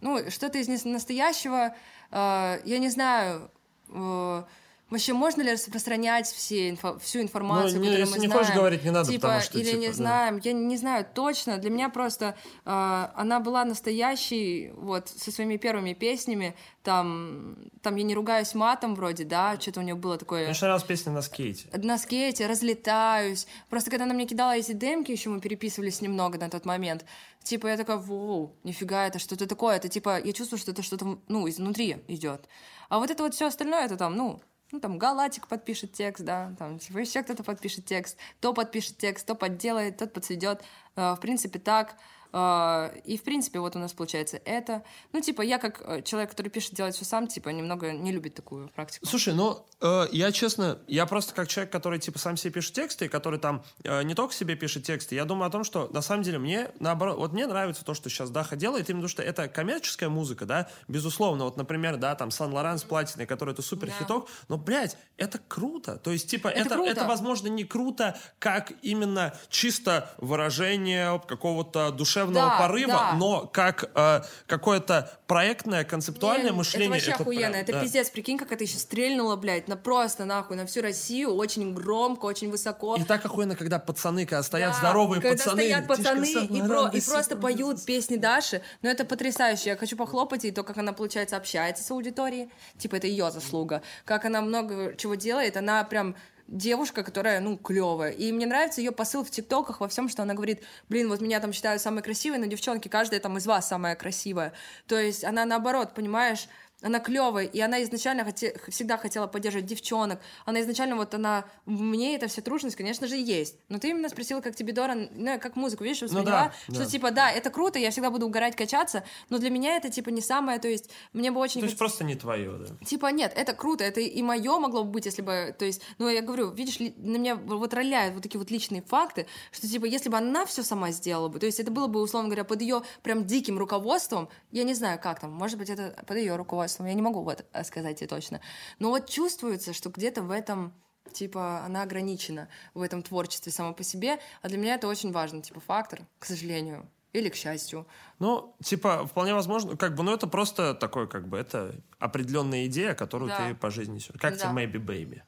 Ну, 0.00 0.30
что-то 0.30 0.58
из 0.58 0.68
нес- 0.68 0.84
настоящего, 0.84 1.74
э, 2.10 2.60
я 2.64 2.78
не 2.78 2.90
знаю, 2.90 3.50
э, 3.88 4.44
вообще 4.90 5.12
можно 5.12 5.42
ли 5.42 5.52
распространять 5.52 6.26
все 6.26 6.70
инфо- 6.70 6.98
всю 7.00 7.20
информацию, 7.20 7.78
Ну, 7.80 7.80
не- 7.80 7.86
которую 7.86 8.00
если 8.00 8.12
мы 8.14 8.20
не 8.20 8.26
знаем? 8.28 8.42
хочешь 8.44 8.54
говорить, 8.56 8.84
не 8.84 8.90
надо, 8.90 9.10
типа, 9.10 9.22
потому 9.22 9.40
что, 9.42 9.58
или 9.58 9.66
типа, 9.70 9.78
не 9.80 9.86
да. 9.88 9.92
знаем, 9.92 10.40
я 10.44 10.52
не 10.52 10.76
знаю 10.76 11.06
точно. 11.14 11.58
Для 11.58 11.70
меня 11.70 11.88
просто 11.88 12.36
э, 12.64 13.08
она 13.14 13.40
была 13.40 13.64
настоящей, 13.64 14.70
вот, 14.76 15.08
со 15.08 15.30
своими 15.32 15.56
первыми 15.56 15.94
песнями, 15.94 16.54
там, 16.82 17.56
там 17.82 17.96
я 17.96 18.02
не 18.04 18.14
ругаюсь 18.14 18.54
матом 18.54 18.94
вроде, 18.94 19.24
да, 19.24 19.58
что-то 19.60 19.80
у 19.80 19.82
нее 19.82 19.94
было 19.94 20.18
такое... 20.18 20.42
Мне 20.42 20.50
очень 20.50 20.60
нравилась 20.62 20.84
песня 20.84 21.12
на 21.12 21.22
скейте. 21.22 21.68
на 21.76 21.98
скейте, 21.98 22.46
разлетаюсь. 22.46 23.46
Просто 23.70 23.90
когда 23.90 24.04
она 24.04 24.14
мне 24.14 24.26
кидала 24.26 24.56
эти 24.56 24.72
демки, 24.72 25.10
еще 25.10 25.30
мы 25.30 25.40
переписывались 25.40 26.00
немного 26.02 26.38
на 26.38 26.50
тот 26.50 26.66
момент, 26.66 27.04
типа 27.42 27.68
я 27.68 27.76
такая, 27.76 27.96
воу, 27.96 28.54
нифига, 28.64 29.06
это 29.06 29.18
что-то 29.18 29.46
такое, 29.46 29.76
это 29.76 29.88
типа, 29.88 30.20
я 30.20 30.32
чувствую, 30.32 30.58
что 30.58 30.72
это 30.72 30.82
что-то, 30.82 31.18
ну, 31.28 31.48
изнутри 31.48 31.98
идет. 32.08 32.46
А 32.90 32.98
вот 32.98 33.10
это 33.10 33.22
вот 33.22 33.34
все 33.34 33.46
остальное, 33.46 33.86
это 33.86 33.96
там, 33.96 34.14
ну, 34.16 34.42
ну, 34.74 34.80
там, 34.80 34.98
Галатик 34.98 35.46
подпишет 35.46 35.92
текст, 35.92 36.24
да, 36.24 36.52
там, 36.58 36.80
типа, 36.80 36.98
еще 36.98 37.22
кто-то 37.22 37.44
подпишет 37.44 37.84
текст, 37.84 38.18
то 38.40 38.52
подпишет 38.52 38.98
текст, 38.98 39.24
то 39.24 39.36
подделает, 39.36 39.98
тот 39.98 40.12
подсведет. 40.12 40.62
Э, 40.96 41.14
В 41.14 41.20
принципе, 41.20 41.60
так. 41.60 41.94
Э, 42.34 42.90
И, 43.04 43.16
в 43.16 43.22
принципе, 43.22 43.60
вот 43.60 43.76
у 43.76 43.78
нас 43.78 43.92
получается 43.92 44.40
это. 44.44 44.82
Ну, 45.12 45.20
типа, 45.20 45.42
я 45.42 45.58
как 45.58 45.80
э, 45.84 46.02
человек, 46.02 46.30
который 46.30 46.48
пишет, 46.48 46.74
делает 46.74 46.96
все 46.96 47.04
сам, 47.04 47.28
типа, 47.28 47.50
немного 47.50 47.92
не 47.92 48.10
любит 48.10 48.34
такую 48.34 48.68
практику. 48.70 49.06
Слушай, 49.06 49.34
ну, 49.34 49.64
э, 49.80 50.06
я 50.10 50.32
честно, 50.32 50.78
я 50.88 51.06
просто 51.06 51.32
как 51.32 51.46
человек, 51.46 51.70
который, 51.70 52.00
типа, 52.00 52.18
сам 52.18 52.36
себе 52.36 52.54
пишет 52.54 52.72
тексты, 52.74 53.08
который 53.08 53.38
там 53.38 53.62
э, 53.84 54.02
не 54.02 54.14
только 54.14 54.34
себе 54.34 54.56
пишет 54.56 54.82
тексты, 54.82 55.14
я 55.14 55.24
думаю 55.24 55.46
о 55.46 55.50
том, 55.50 55.62
что, 55.62 55.88
на 55.92 56.02
самом 56.02 56.24
деле, 56.24 56.38
мне, 56.38 56.70
наоборот, 56.80 57.18
вот 57.18 57.32
мне 57.32 57.46
нравится 57.46 57.84
то, 57.84 57.94
что 57.94 58.10
сейчас 58.10 58.30
Даха 58.30 58.56
делает, 58.56 58.90
именно 58.90 59.04
потому 59.04 59.10
что 59.10 59.22
это 59.22 59.46
коммерческая 59.48 60.08
музыка, 60.08 60.44
да, 60.44 60.68
безусловно, 60.88 61.44
вот, 61.44 61.56
например, 61.56 61.98
да, 61.98 62.16
там, 62.16 62.32
Сан-Лоран 62.32 62.78
с 62.78 62.82
Платиной, 62.82 63.26
который 63.26 63.52
это 63.52 63.62
супер 63.62 63.90
хиток, 63.90 64.28
но, 64.48 64.58
блядь, 64.58 64.96
это 65.18 65.38
круто, 65.46 65.98
то 65.98 66.10
есть, 66.10 66.28
типа, 66.28 66.48
это, 66.48 66.74
круто. 66.74 66.90
это, 66.90 67.04
возможно, 67.04 67.46
не 67.46 67.64
круто, 67.64 68.18
как 68.40 68.72
именно 68.82 69.34
чисто 69.50 70.10
выражение 70.18 71.20
какого-то 71.28 71.92
душевного 71.92 72.23
Да, 72.32 72.58
порыва, 72.58 72.92
да. 72.92 73.12
но 73.14 73.46
как 73.52 73.90
э, 73.94 74.20
какое-то 74.46 75.10
проектное, 75.26 75.84
концептуальное 75.84 76.50
Не, 76.50 76.56
мышление. 76.56 76.98
Это 76.98 77.10
вообще 77.10 77.22
охуенно. 77.22 77.50
прям, 77.50 77.62
это 77.62 77.72
да. 77.72 77.80
пиздец. 77.82 78.10
Прикинь, 78.10 78.38
как 78.38 78.52
это 78.52 78.64
еще 78.64 78.78
стрельнуло, 78.78 79.36
блядь, 79.36 79.68
на 79.68 79.76
просто 79.76 80.24
нахуй, 80.24 80.56
на 80.56 80.66
всю 80.66 80.82
Россию. 80.82 81.34
Очень 81.34 81.74
громко, 81.74 82.24
очень 82.26 82.50
высоко. 82.50 82.96
И 82.96 83.04
так 83.04 83.24
охуенно, 83.24 83.56
когда 83.56 83.78
пацаны, 83.78 84.26
когда 84.26 84.42
стоят 84.42 84.72
Да, 84.72 84.78
здоровые 84.78 85.20
когда 85.20 85.36
пацаны. 85.36 85.62
стоят 85.62 85.86
тишка, 85.88 85.96
пацаны 86.02 86.46
и, 86.46 86.62
про- 86.62 86.88
и 86.92 87.00
просто 87.00 87.36
поют 87.36 87.84
песни 87.84 88.16
Даши. 88.16 88.62
Но 88.82 88.88
это 88.88 89.04
потрясающе. 89.04 89.70
Я 89.70 89.76
хочу 89.76 89.96
похлопать 89.96 90.44
ей 90.44 90.52
то, 90.52 90.62
как 90.62 90.78
она, 90.78 90.92
получается, 90.92 91.36
общается 91.36 91.82
с 91.82 91.90
аудиторией. 91.90 92.50
Типа, 92.78 92.96
это 92.96 93.06
ее 93.06 93.30
заслуга. 93.30 93.82
Как 94.04 94.24
она 94.24 94.40
много 94.40 94.94
чего 94.96 95.14
делает. 95.14 95.56
Она 95.56 95.82
прям 95.84 96.14
девушка, 96.48 97.02
которая, 97.02 97.40
ну, 97.40 97.56
клевая. 97.56 98.10
И 98.12 98.30
мне 98.32 98.46
нравится 98.46 98.80
ее 98.80 98.92
посыл 98.92 99.24
в 99.24 99.30
ТикТоках 99.30 99.80
во 99.80 99.88
всем, 99.88 100.08
что 100.08 100.22
она 100.22 100.34
говорит, 100.34 100.62
блин, 100.88 101.08
вот 101.08 101.20
меня 101.20 101.40
там 101.40 101.52
считают 101.52 101.80
самой 101.80 102.02
красивой, 102.02 102.38
но, 102.38 102.46
девчонки, 102.46 102.88
каждая 102.88 103.20
там 103.20 103.38
из 103.38 103.46
вас 103.46 103.68
самая 103.68 103.96
красивая. 103.96 104.52
То 104.86 104.98
есть 104.98 105.24
она, 105.24 105.44
наоборот, 105.44 105.94
понимаешь, 105.94 106.48
она 106.84 107.00
клевая, 107.00 107.46
и 107.46 107.60
она 107.60 107.82
изначально 107.82 108.24
хоте, 108.24 108.54
всегда 108.68 108.98
хотела 108.98 109.26
поддерживать 109.26 109.66
девчонок, 109.66 110.20
она 110.44 110.60
изначально 110.60 110.96
вот 110.96 111.14
она, 111.14 111.46
в 111.64 111.80
мне 111.80 112.14
эта 112.14 112.28
вся 112.28 112.42
тружность, 112.42 112.76
конечно 112.76 113.06
же, 113.06 113.16
есть. 113.16 113.56
Но 113.68 113.78
ты 113.78 113.88
именно 113.88 114.08
спросила, 114.08 114.40
как 114.40 114.54
тебе 114.54 114.72
Дора, 114.72 114.94
ну, 114.94 115.40
как 115.40 115.56
музыку, 115.56 115.84
видишь, 115.84 116.02
восприняла, 116.02 116.52
Ну 116.68 116.72
да, 116.72 116.74
что 116.74 116.84
да. 116.84 116.90
типа, 116.90 117.10
да, 117.10 117.30
это 117.30 117.50
круто, 117.50 117.78
я 117.78 117.90
всегда 117.90 118.10
буду 118.10 118.26
угорать, 118.26 118.54
качаться, 118.54 119.02
но 119.30 119.38
для 119.38 119.48
меня 119.48 119.76
это 119.76 119.90
типа 119.90 120.10
не 120.10 120.20
самое, 120.20 120.58
то 120.58 120.68
есть 120.68 120.90
мне 121.12 121.30
бы 121.30 121.40
очень 121.40 121.60
То 121.60 121.66
есть 121.66 121.78
просто 121.78 122.04
не 122.04 122.16
твое, 122.16 122.52
да. 122.52 122.84
Типа, 122.84 123.06
нет, 123.06 123.32
это 123.34 123.54
круто, 123.54 123.82
это 123.82 124.00
и 124.00 124.22
мое 124.22 124.58
могло 124.58 124.84
бы 124.84 124.90
быть, 124.90 125.06
если 125.06 125.22
бы, 125.22 125.54
то 125.58 125.64
есть, 125.64 125.80
ну, 125.98 126.08
я 126.08 126.20
говорю, 126.20 126.50
видишь, 126.50 126.78
на 126.78 127.16
меня 127.16 127.34
вот 127.34 127.72
роляют 127.72 128.14
вот 128.14 128.22
такие 128.22 128.38
вот 128.38 128.50
личные 128.50 128.82
факты, 128.82 129.26
что, 129.52 129.66
типа, 129.66 129.86
если 129.86 130.10
бы 130.10 130.18
она 130.18 130.44
все 130.44 130.62
сама 130.62 130.90
сделала 130.90 131.28
бы, 131.28 131.38
то 131.38 131.46
есть 131.46 131.60
это 131.60 131.70
было 131.70 131.86
бы, 131.86 132.02
условно 132.02 132.28
говоря, 132.28 132.44
под 132.44 132.60
ее 132.60 132.82
прям 133.02 133.24
диким 133.24 133.58
руководством, 133.58 134.28
я 134.50 134.64
не 134.64 134.74
знаю, 134.74 135.00
как 135.00 135.20
там, 135.20 135.32
может 135.32 135.58
быть, 135.58 135.70
это 135.70 136.04
под 136.06 136.18
ее 136.18 136.36
руководством, 136.36 136.73
я 136.80 136.94
не 136.94 137.02
могу 137.02 137.22
вот 137.22 137.44
э, 137.52 137.64
сказать 137.64 137.98
тебе 137.98 138.08
точно, 138.08 138.40
но 138.78 138.90
вот 138.90 139.08
чувствуется, 139.08 139.72
что 139.72 139.90
где-то 139.90 140.22
в 140.22 140.30
этом 140.30 140.74
типа, 141.12 141.62
она 141.64 141.82
ограничена 141.82 142.48
в 142.72 142.80
этом 142.82 143.02
творчестве 143.02 143.52
само 143.52 143.72
по 143.74 143.82
себе, 143.82 144.18
а 144.42 144.48
для 144.48 144.58
меня 144.58 144.74
это 144.74 144.88
очень 144.88 145.12
важный, 145.12 145.42
типа, 145.42 145.60
фактор, 145.60 146.00
к 146.18 146.24
сожалению, 146.24 146.88
или 147.12 147.28
к 147.28 147.34
счастью. 147.36 147.86
Ну, 148.18 148.56
типа, 148.62 149.06
вполне 149.06 149.34
возможно, 149.34 149.76
как 149.76 149.94
бы, 149.94 150.02
ну, 150.02 150.12
это 150.12 150.26
просто 150.26 150.74
такой, 150.74 151.06
как 151.08 151.28
бы, 151.28 151.38
это 151.38 151.74
определенная 151.98 152.66
идея, 152.66 152.94
которую 152.94 153.28
Да. 153.28 153.36
ты 153.36 153.54
по 153.54 153.70
жизни 153.70 153.96
несешь. 153.96 154.16
Как 154.20 154.36
Да. 154.36 154.52
тебе 154.52 154.64
Maybe 154.64 154.84
Baby? 154.84 155.22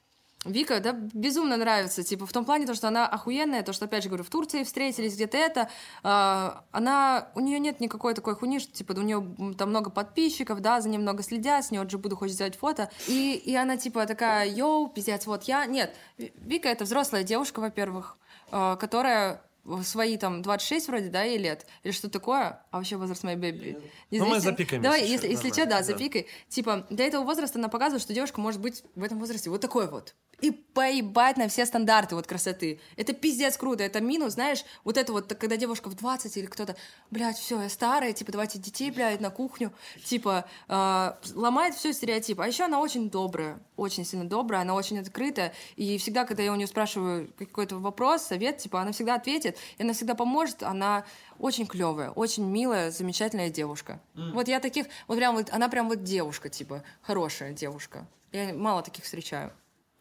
Вика, 0.46 0.80
да, 0.80 0.92
безумно 0.92 1.56
нравится, 1.56 2.02
типа, 2.02 2.26
в 2.26 2.32
том 2.32 2.44
плане, 2.44 2.66
то, 2.66 2.74
что 2.74 2.88
она 2.88 3.06
охуенная, 3.06 3.62
то, 3.62 3.72
что, 3.72 3.86
опять 3.86 4.02
же 4.02 4.08
говорю, 4.08 4.24
в 4.24 4.30
Турции 4.30 4.64
встретились, 4.64 5.14
где-то 5.14 5.36
это, 5.36 5.70
а, 6.02 6.64
она, 6.72 7.28
у 7.34 7.40
нее 7.40 7.58
нет 7.58 7.80
никакой 7.80 8.14
такой 8.14 8.34
хуйни, 8.34 8.58
что, 8.58 8.72
типа, 8.72 8.92
у 8.92 9.02
нее 9.02 9.54
там 9.56 9.70
много 9.70 9.90
подписчиков, 9.90 10.60
да, 10.60 10.80
за 10.80 10.88
ней 10.88 10.98
много 10.98 11.22
следят, 11.22 11.64
с 11.64 11.70
нее 11.70 11.84
буду 11.84 12.16
хочет 12.16 12.34
сделать 12.34 12.56
фото, 12.56 12.90
и, 13.06 13.34
и 13.34 13.54
она, 13.54 13.76
типа, 13.76 14.06
такая, 14.06 14.48
йоу, 14.48 14.88
пиздец, 14.88 15.26
вот 15.26 15.44
я, 15.44 15.66
нет, 15.66 15.94
Ви- 16.18 16.32
Вика 16.36 16.68
это 16.68 16.84
взрослая 16.84 17.22
девушка, 17.22 17.60
во-первых, 17.60 18.16
а, 18.50 18.76
которая 18.76 19.42
свои 19.82 20.16
там 20.16 20.42
26 20.42 20.88
вроде, 20.88 21.08
да, 21.08 21.22
ей 21.22 21.38
лет, 21.38 21.66
или 21.82 21.92
что 21.92 22.08
такое, 22.08 22.62
а 22.70 22.76
вообще 22.76 22.96
возраст 22.96 23.24
моей 23.24 23.36
бэби. 23.36 23.78
Ну, 24.10 24.26
мы 24.26 24.40
запикаем, 24.40 24.82
Давай, 24.82 25.00
если 25.00 25.12
если, 25.12 25.28
если 25.28 25.48
что, 25.48 25.64
да, 25.64 25.78
да. 25.78 25.82
запикай. 25.82 26.26
Типа, 26.48 26.86
для 26.90 27.06
этого 27.06 27.24
возраста 27.24 27.58
она 27.58 27.68
показывает, 27.68 28.02
что 28.02 28.14
девушка 28.14 28.40
может 28.40 28.60
быть 28.60 28.84
в 28.94 29.02
этом 29.02 29.18
возрасте 29.18 29.50
вот 29.50 29.60
такой 29.60 29.88
вот. 29.88 30.14
И 30.40 30.50
поебать 30.50 31.38
на 31.38 31.48
все 31.48 31.64
стандарты 31.64 32.14
вот 32.14 32.26
красоты. 32.26 32.78
Это 32.96 33.14
пиздец 33.14 33.56
круто. 33.56 33.82
Это 33.82 34.00
минус, 34.00 34.34
знаешь, 34.34 34.64
вот 34.84 34.98
это 34.98 35.12
вот, 35.12 35.32
когда 35.34 35.56
девушка 35.56 35.88
в 35.88 35.94
20 35.94 36.36
или 36.36 36.46
кто-то, 36.46 36.76
блядь, 37.10 37.38
все, 37.38 37.62
я 37.62 37.70
старая, 37.70 38.12
типа, 38.12 38.32
давайте 38.32 38.58
детей, 38.58 38.90
блядь, 38.90 39.20
на 39.20 39.30
кухню. 39.30 39.72
Типа, 40.04 40.44
э, 40.68 41.12
ломает 41.34 41.74
все 41.74 41.94
стереотипы. 41.94 42.42
А 42.42 42.46
еще 42.46 42.64
она 42.64 42.80
очень 42.80 43.08
добрая, 43.08 43.58
очень 43.76 44.04
сильно 44.04 44.28
добрая, 44.28 44.60
она 44.60 44.74
очень 44.74 44.98
открытая. 44.98 45.54
И 45.76 45.96
всегда, 45.96 46.26
когда 46.26 46.42
я 46.42 46.52
у 46.52 46.56
нее 46.56 46.66
спрашиваю 46.66 47.32
какой-то 47.38 47.78
вопрос, 47.78 48.22
совет, 48.22 48.58
типа, 48.58 48.82
она 48.82 48.92
всегда 48.92 49.14
ответит, 49.14 49.56
и 49.78 49.82
она 49.82 49.94
всегда 49.94 50.14
поможет. 50.14 50.62
Она 50.62 51.06
очень 51.38 51.66
клевая, 51.66 52.10
очень 52.10 52.44
милая, 52.44 52.90
замечательная 52.90 53.48
девушка. 53.48 54.00
Вот 54.14 54.48
я 54.48 54.60
таких, 54.60 54.86
вот 55.08 55.16
прям 55.16 55.34
вот, 55.36 55.50
она 55.50 55.68
прям 55.68 55.88
вот 55.88 56.02
девушка, 56.02 56.50
типа, 56.50 56.84
хорошая 57.00 57.52
девушка. 57.52 58.06
Я 58.32 58.52
мало 58.52 58.82
таких 58.82 59.04
встречаю. 59.04 59.52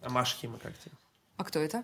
А 0.05 0.09
Маша 0.09 0.37
Хима 0.37 0.59
как 0.59 0.77
тебе? 0.77 0.93
А 1.37 1.43
кто 1.43 1.59
это? 1.59 1.83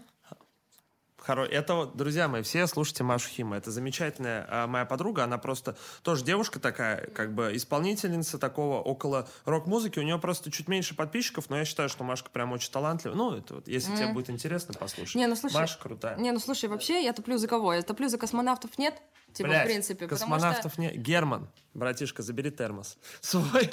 Хоро... 1.18 1.45
Это 1.45 1.76
вот, 1.76 1.98
друзья 1.98 2.27
мои, 2.27 2.41
все 2.41 2.65
слушайте 2.65 3.03
Машу 3.03 3.30
Хима. 3.30 3.57
Это 3.57 3.69
замечательная 3.69 4.45
а, 4.49 4.68
моя 4.68 4.85
подруга. 4.85 5.23
Она 5.23 5.38
просто 5.38 5.76
тоже 6.02 6.23
девушка 6.23 6.60
такая, 6.60 7.07
как 7.11 7.34
бы 7.34 7.56
исполнительница 7.56 8.39
такого 8.39 8.81
около 8.81 9.27
рок-музыки. 9.45 9.99
У 9.99 10.03
нее 10.03 10.18
просто 10.18 10.52
чуть 10.52 10.68
меньше 10.68 10.95
подписчиков, 10.95 11.49
но 11.49 11.57
я 11.57 11.65
считаю, 11.65 11.89
что 11.89 12.03
Машка 12.03 12.31
прям 12.31 12.52
очень 12.52 12.72
талантлива. 12.72 13.14
Ну, 13.14 13.35
это 13.35 13.56
вот, 13.56 13.68
если 13.68 13.95
тебе 13.95 14.07
будет 14.14 14.31
интересно, 14.31 14.73
послушай. 14.80 15.18
Не, 15.18 15.27
ну 15.27 15.35
слушай, 15.35 15.56
Маша 15.56 15.77
крутая. 15.80 16.18
Не, 16.18 16.31
ну 16.31 16.39
слушай, 16.39 16.68
вообще 16.68 17.03
я 17.03 17.14
топлю 17.14 17.38
за 17.38 17.48
кого? 17.48 17.73
Я 17.73 17.84
топлю 17.84 18.07
за 18.07 18.18
космонавтов 18.18 18.77
нет? 18.80 18.99
Типа, 19.34 19.49
Блядь, 19.49 19.62
в 19.64 19.66
принципе. 19.66 20.08
потому 20.08 20.34
космонавтов 20.34 20.74
что, 20.74 20.82
нет. 20.82 20.95
Герман, 20.98 21.49
братишка, 21.74 22.22
забери 22.24 22.52
термос. 22.52 22.98
Свой. 23.22 23.70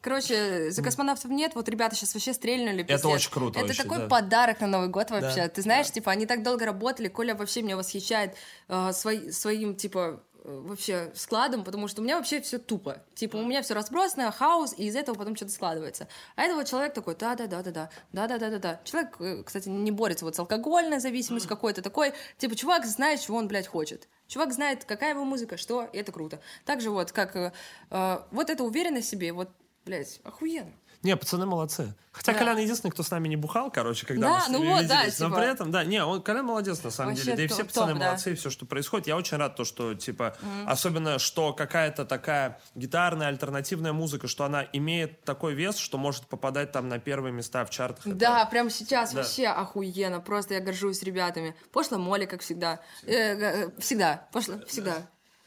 короче, 0.00 0.70
за 0.70 0.82
космонавтов 0.82 1.30
нет, 1.30 1.52
вот 1.54 1.68
ребята 1.68 1.94
сейчас 1.96 2.14
вообще 2.14 2.32
стрельнули. 2.32 2.82
Это 2.82 2.94
пиздец. 2.94 3.04
очень 3.06 3.30
круто 3.30 3.58
Это 3.58 3.68
вообще, 3.68 3.82
такой 3.82 3.98
да. 3.98 4.06
подарок 4.08 4.60
на 4.60 4.66
Новый 4.66 4.88
год 4.88 5.10
вообще. 5.10 5.42
Да, 5.42 5.48
Ты 5.48 5.62
знаешь, 5.62 5.90
типа, 5.90 6.10
они 6.10 6.26
так 6.26 6.42
долго 6.42 6.64
работали, 6.64 7.08
Коля 7.08 7.34
вообще 7.34 7.62
меня 7.62 7.76
восхищает 7.76 8.34
э, 8.68 8.92
свой- 8.92 9.32
своим, 9.32 9.74
типа, 9.76 10.22
вообще 10.44 11.12
складом, 11.14 11.64
потому 11.64 11.88
что 11.88 12.00
у 12.00 12.04
меня 12.04 12.16
вообще 12.16 12.40
все 12.40 12.58
тупо. 12.58 13.02
Типа, 13.14 13.36
у 13.36 13.44
меня 13.44 13.62
все 13.62 13.74
разбросано, 13.74 14.30
хаос, 14.32 14.74
и 14.76 14.86
из 14.86 14.96
этого 14.96 15.16
потом 15.16 15.36
что-то 15.36 15.52
складывается. 15.52 16.08
А 16.36 16.42
это 16.42 16.54
вот 16.54 16.66
человек 16.66 16.94
такой, 16.94 17.14
да-да-да-да-да, 17.14 17.90
да-да-да-да-да. 18.12 18.80
Человек, 18.84 19.16
э, 19.20 19.42
кстати, 19.44 19.68
не 19.68 19.90
борется 19.90 20.24
вот 20.24 20.34
с 20.34 20.38
алкогольной 20.38 21.00
зависимостью 21.00 21.48
какой-то 21.48 21.82
такой. 21.82 22.12
Типа, 22.38 22.56
чувак 22.56 22.86
знает, 22.86 23.20
чего 23.20 23.36
он, 23.38 23.48
блядь, 23.48 23.68
хочет. 23.68 24.08
Чувак 24.26 24.52
знает, 24.52 24.84
какая 24.84 25.10
его 25.10 25.24
музыка, 25.24 25.56
что, 25.56 25.84
и 25.84 25.98
это 25.98 26.10
круто. 26.12 26.40
Также 26.64 26.90
вот, 26.90 27.12
как 27.12 27.36
э, 27.36 27.52
э, 27.90 28.18
вот 28.30 28.50
эта 28.50 28.64
уверенность 28.64 29.08
в 29.08 29.10
себе, 29.10 29.32
вот, 29.32 29.48
блядь, 29.84 30.20
охуенно. 30.24 30.72
Не, 31.02 31.16
пацаны 31.16 31.46
молодцы. 31.46 31.94
Хотя 32.12 32.32
Да. 32.32 32.38
Колян 32.38 32.58
единственный, 32.58 32.90
кто 32.90 33.02
с 33.02 33.10
нами 33.10 33.26
не 33.26 33.36
бухал, 33.36 33.70
короче, 33.70 34.06
когда 34.06 34.28
Да, 34.28 34.34
мы 34.34 34.40
с 34.44 34.48
ну 34.48 34.58
ними 34.58 34.68
вот, 34.74 34.86
да, 34.86 34.98
виделись. 35.00 35.18
Но 35.18 35.26
типа. 35.28 35.38
при 35.38 35.50
этом, 35.50 35.70
да, 35.70 35.82
не, 35.84 36.04
он, 36.04 36.22
Колян 36.22 36.44
молодец 36.44 36.82
на 36.84 36.90
самом 36.90 37.10
Вообще 37.14 37.24
деле. 37.24 37.36
Да 37.38 37.42
и 37.44 37.46
все 37.48 37.56
топ, 37.58 37.66
пацаны 37.68 37.94
да. 37.98 38.06
молодцы, 38.06 38.32
и 38.32 38.34
все, 38.34 38.50
что 38.50 38.66
происходит. 38.66 39.06
Я 39.06 39.16
очень 39.16 39.36
рад, 39.38 39.56
то, 39.56 39.64
что, 39.64 39.94
типа, 39.94 40.36
особенно, 40.66 41.18
что 41.18 41.52
какая-то 41.54 42.04
такая 42.04 42.60
гитарная 42.74 43.28
альтернативная 43.28 43.92
музыка, 43.94 44.28
что 44.28 44.44
она 44.44 44.66
имеет 44.74 45.24
такой 45.24 45.54
вес, 45.54 45.76
что 45.76 45.96
может 45.98 46.26
попадать 46.26 46.70
там 46.70 46.88
на 46.88 46.98
первые 46.98 47.32
места 47.32 47.64
в 47.64 47.70
чартах. 47.70 48.06
Это- 48.06 48.14
Да, 48.16 48.44
прямо 48.44 48.68
сейчас 48.70 49.12
Да. 49.12 49.18
вообще 49.22 49.46
охуенно. 49.48 50.20
Просто 50.20 50.54
я 50.54 50.60
горжусь 50.60 51.02
ребятами. 51.02 51.56
Пошла 51.72 51.96
Молли, 51.98 52.26
как 52.26 52.42
всегда. 52.42 52.80
Э, 53.06 53.12
э, 53.12 53.70
всегда. 53.80 54.28
Пошла, 54.32 54.58
всегда. 54.68 54.98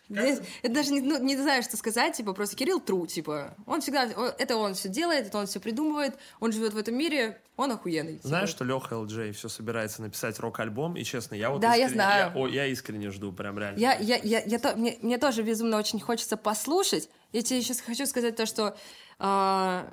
Здесь- 0.10 0.40
это 0.62 0.74
даже 0.74 0.92
не, 0.92 1.02
ну, 1.02 1.18
не 1.24 1.36
знаю, 1.36 1.64
что 1.64 1.78
сказать, 1.78 2.16
типа, 2.16 2.34
просто 2.34 2.56
Кирилл 2.56 2.80
тру, 2.80 3.08
типа. 3.08 3.56
Он 3.66 3.82
всегда, 3.82 4.04
о- 4.04 4.36
это 4.38 4.56
он 4.58 4.74
все 4.76 4.88
делает, 4.90 5.28
это 5.28 5.38
он 5.40 5.48
все 5.48 5.60
придумывает, 5.60 6.16
он 6.40 6.52
живет 6.52 6.74
в 6.74 6.78
этом 6.78 6.96
мире, 6.96 7.42
он 7.58 7.72
охуенный. 7.72 8.18
типа. 8.18 8.28
Знаешь, 8.28 8.50
что 8.50 8.64
Леха 8.64 8.96
ЛД 8.98 9.36
все 9.36 9.50
собирается 9.50 10.02
написать 10.04 10.40
рок-альбом, 10.40 10.96
и 10.96 11.04
честно, 11.04 11.34
я 11.36 11.50
вот 11.50 11.62
Да, 11.62 11.74
я 11.74 11.86
искренне- 11.88 11.94
знаю. 11.94 12.32
Я, 12.36 12.40
о, 12.42 12.48
я 12.48 12.66
искренне 12.68 13.10
жду, 13.10 13.32
прям 13.34 13.58
реально. 13.58 13.80
Я, 13.80 13.96
я, 13.96 14.18
я, 14.18 14.42
я 14.44 14.60
то- 14.60 14.76
мне, 14.76 14.98
мне 15.02 15.18
тоже 15.18 15.42
безумно 15.42 15.78
очень 15.78 16.00
хочется 16.00 16.38
послушать. 16.38 17.10
Я 17.32 17.42
тебе 17.42 17.60
еще 17.60 17.74
хочу 17.74 18.06
сказать 18.06 18.36
то, 18.36 18.46
что 18.46 18.78
а, 19.20 19.92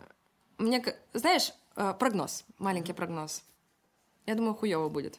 мне, 0.59 0.85
знаешь, 1.15 1.53
а, 1.75 1.93
прогноз, 1.95 2.45
маленький 2.59 2.93
прогноз. 2.93 3.43
Я 4.27 4.35
думаю, 4.35 4.55
хуево 4.55 4.89
будет. 4.89 5.19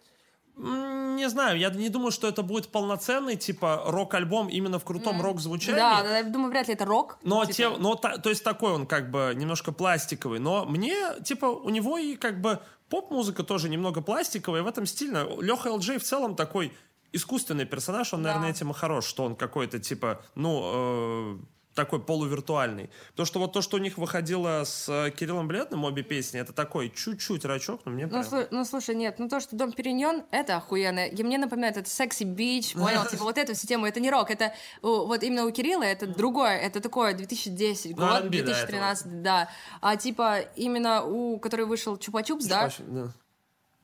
Не 0.55 1.29
знаю, 1.29 1.57
я 1.57 1.69
не 1.71 1.89
думаю, 1.89 2.11
что 2.11 2.27
это 2.27 2.43
будет 2.43 2.67
полноценный, 2.69 3.35
типа, 3.35 3.83
рок-альбом 3.85 4.49
именно 4.49 4.77
в 4.79 4.83
крутом 4.83 5.21
рок-звучании. 5.21 5.77
Да, 5.79 6.03
да, 6.03 6.17
я 6.19 6.23
думаю, 6.23 6.49
вряд 6.51 6.67
ли 6.67 6.73
это 6.75 6.85
рок. 6.85 7.17
Но, 7.23 7.43
типа. 7.45 7.53
те, 7.55 7.69
но 7.69 7.95
та- 7.95 8.17
то 8.17 8.29
есть 8.29 8.43
такой 8.43 8.71
он 8.73 8.85
как 8.85 9.09
бы 9.09 9.33
немножко 9.35 9.71
пластиковый, 9.71 10.39
но 10.39 10.65
мне, 10.65 10.95
типа, 11.23 11.45
у 11.45 11.69
него 11.69 11.97
и 11.97 12.15
как 12.15 12.39
бы 12.41 12.59
поп-музыка 12.89 13.43
тоже 13.43 13.69
немного 13.69 14.01
пластиковая, 14.01 14.61
в 14.63 14.67
этом 14.67 14.85
стильно. 14.85 15.25
Леха 15.41 15.69
ЛД 15.71 15.97
в 15.99 16.03
целом 16.03 16.35
такой 16.35 16.71
искусственный 17.11 17.65
персонаж, 17.65 18.13
он, 18.13 18.21
Да. 18.23 18.29
наверное, 18.29 18.51
этим 18.51 18.71
и 18.71 18.73
хорош, 18.73 19.05
что 19.05 19.23
он 19.23 19.35
какой-то, 19.35 19.79
типа, 19.79 20.21
ну, 20.35 20.61
э, 20.73 21.37
такой 21.73 21.99
полувиртуальный. 22.01 22.89
То, 23.15 23.25
что 23.25 23.39
вот 23.39 23.53
то, 23.53 23.61
что 23.61 23.77
у 23.77 23.79
них 23.79 23.97
выходило 23.97 24.63
с 24.63 24.87
э, 24.89 25.11
Кириллом 25.11 25.47
Бледным, 25.47 25.83
обе 25.83 26.03
песни, 26.03 26.39
это 26.39 26.53
такой 26.53 26.89
чуть-чуть 26.89 27.45
рачок, 27.45 27.81
но 27.85 27.91
мне 27.91 28.05
Ну, 28.05 28.11
прям... 28.11 28.23
слу- 28.23 28.47
ну, 28.51 28.65
слушай, 28.65 28.95
нет, 28.95 29.19
ну 29.19 29.29
то, 29.29 29.39
что 29.39 29.55
Дом 29.55 29.71
Периньон, 29.71 30.23
это 30.31 30.57
охуенно. 30.57 31.07
И 31.07 31.23
мне 31.23 31.37
напоминает, 31.37 31.77
это 31.77 31.89
секси 31.89 32.23
бич, 32.23 32.73
понял? 32.75 33.05
Типа 33.05 33.23
вот 33.23 33.37
эту 33.37 33.55
систему, 33.55 33.85
это 33.85 33.99
не 33.99 34.09
рок, 34.09 34.29
это 34.31 34.53
вот 34.81 35.23
именно 35.23 35.45
у 35.45 35.51
Кирилла 35.51 35.83
это 35.83 36.07
другое, 36.07 36.57
это 36.57 36.79
такое 36.81 37.13
2010 37.13 37.91
Ну, 37.97 37.97
год, 37.97 38.21
R&B, 38.23 38.37
да, 38.39 38.43
2013, 38.45 39.21
да. 39.21 39.49
А 39.81 39.95
типа 39.97 40.39
именно 40.55 41.03
у, 41.03 41.39
который 41.39 41.65
вышел 41.65 41.95
Чупа-Чупс, 41.95 42.47
да? 42.47 42.69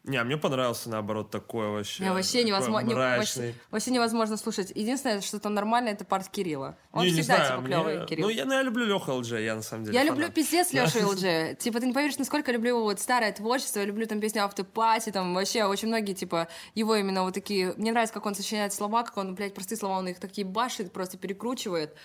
Не, 0.10 0.18
а 0.18 0.24
мне 0.24 0.38
понравился, 0.38 0.90
наоборот, 0.90 1.30
такой 1.30 1.68
вообще. 1.70 2.02
Мне 2.02 2.14
вообще 2.14 2.44
невозможно, 2.44 2.96
вообще, 2.96 3.54
вообще 3.70 3.92
невозможно 3.92 4.38
слушать. 4.38 4.72
Единственное, 4.74 5.22
что 5.22 5.40
там 5.40 5.54
нормально, 5.54 5.90
это 5.90 6.04
парт 6.04 6.30
Кирилла. 6.30 6.78
Он 6.92 7.06
Не, 7.06 7.12
не 7.12 7.22
всегда 7.22 7.36
знаю, 7.36 7.50
типа 7.52 7.62
мне- 7.62 7.68
клевый, 7.70 8.08
Кирилл. 8.08 8.26
Ну, 8.26 8.30
я, 8.34 8.46
ну, 8.46 8.54
я 8.54 8.64
люблю 8.64 8.86
Леха 8.86 9.12
ЛД, 9.12 9.34
я 9.34 9.54
на 9.56 9.62
самом 9.62 9.84
деле 9.84 9.96
Я 9.96 10.02
фанат. 10.04 10.18
люблю 10.18 10.34
пиздец 10.34 10.74
Лешу 10.74 11.08
ЛД. 11.08 11.58
Типа, 11.60 11.80
ты 11.80 11.86
не 11.86 11.94
поверишь, 11.94 12.18
насколько 12.18 12.50
я 12.50 12.58
люблю 12.58 12.70
его 12.70 12.82
вот 12.82 13.00
старое 13.00 13.32
творчество. 13.32 13.82
Я 13.82 13.86
люблю 13.86 14.08
там 14.08 14.20
песню 14.20 14.44
Автопати, 14.44 15.12
там 15.12 15.36
вообще 15.36 15.66
очень 15.66 15.90
многие, 15.90 16.14
типа, 16.14 16.48
его 16.74 16.96
именно 16.96 17.22
вот 17.22 17.36
такие... 17.36 17.76
Мне 17.78 17.92
нравится, 17.92 18.14
как 18.16 18.26
он 18.26 18.34
сочиняет 18.34 18.74
слова, 18.74 19.04
как 19.04 19.16
он, 19.18 19.36
блядь, 19.36 19.54
простые 19.54 19.78
слова, 19.78 20.00
он 20.00 20.08
их 20.08 20.20
такие 20.20 20.44
башит, 20.46 20.92
просто 20.92 21.20
перекручивает. 21.20 21.96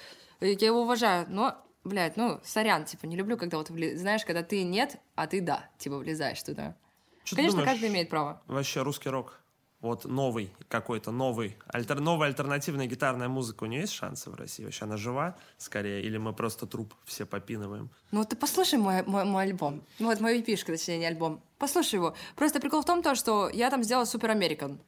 Я 0.42 0.50
его 0.66 0.82
уважаю, 0.82 1.24
но, 1.30 1.56
блядь, 1.84 2.18
ну, 2.18 2.38
сорян, 2.44 2.84
типа, 2.84 3.06
не 3.06 3.16
люблю, 3.16 3.38
когда 3.38 3.56
вот, 3.56 3.68
знаешь, 3.68 4.26
когда 4.26 4.42
ты 4.42 4.62
нет, 4.62 4.96
а 5.14 5.26
ты 5.26 5.40
да, 5.40 5.70
типа, 5.78 5.96
влезаешь 5.96 6.42
туда. 6.42 6.76
Чё 7.24 7.30
ты 7.30 7.36
Конечно, 7.36 7.58
думаешь? 7.60 7.72
каждый 7.72 7.88
имеет 7.90 8.10
право. 8.10 8.42
Вообще 8.46 8.82
русский 8.82 9.08
рок. 9.08 9.40
вот 9.80 10.04
новый 10.06 10.50
какой-то 10.68 11.10
новый, 11.10 11.56
альтер, 11.66 12.00
новая 12.00 12.28
альтернативная 12.28 12.86
гитарная 12.86 13.28
музыка, 13.28 13.64
у 13.64 13.66
нее 13.66 13.82
есть 13.82 13.92
шансы 13.92 14.30
в 14.30 14.34
России? 14.34 14.64
Вообще 14.64 14.84
она 14.84 14.96
жива 14.96 15.36
скорее? 15.58 16.02
Или 16.02 16.16
мы 16.18 16.32
просто 16.32 16.66
труп 16.66 16.94
все 17.04 17.26
попинываем? 17.26 17.90
Ну 18.10 18.24
ты 18.24 18.34
послушай 18.36 18.78
мой, 18.78 19.02
мой, 19.04 19.24
мой 19.24 19.42
альбом. 19.44 19.82
Ну 19.98 20.06
вот 20.06 20.20
мою 20.20 20.42
пишка, 20.42 20.72
точнее, 20.72 20.98
не 20.98 21.06
альбом. 21.06 21.42
Послушай 21.58 21.96
его. 21.96 22.14
Просто 22.36 22.60
прикол 22.60 22.80
в 22.80 22.86
том, 22.86 23.02
то, 23.02 23.14
что 23.14 23.50
я 23.50 23.68
там 23.70 23.82
сделала 23.82 24.06
супер 24.06 24.30
американ. 24.30 24.80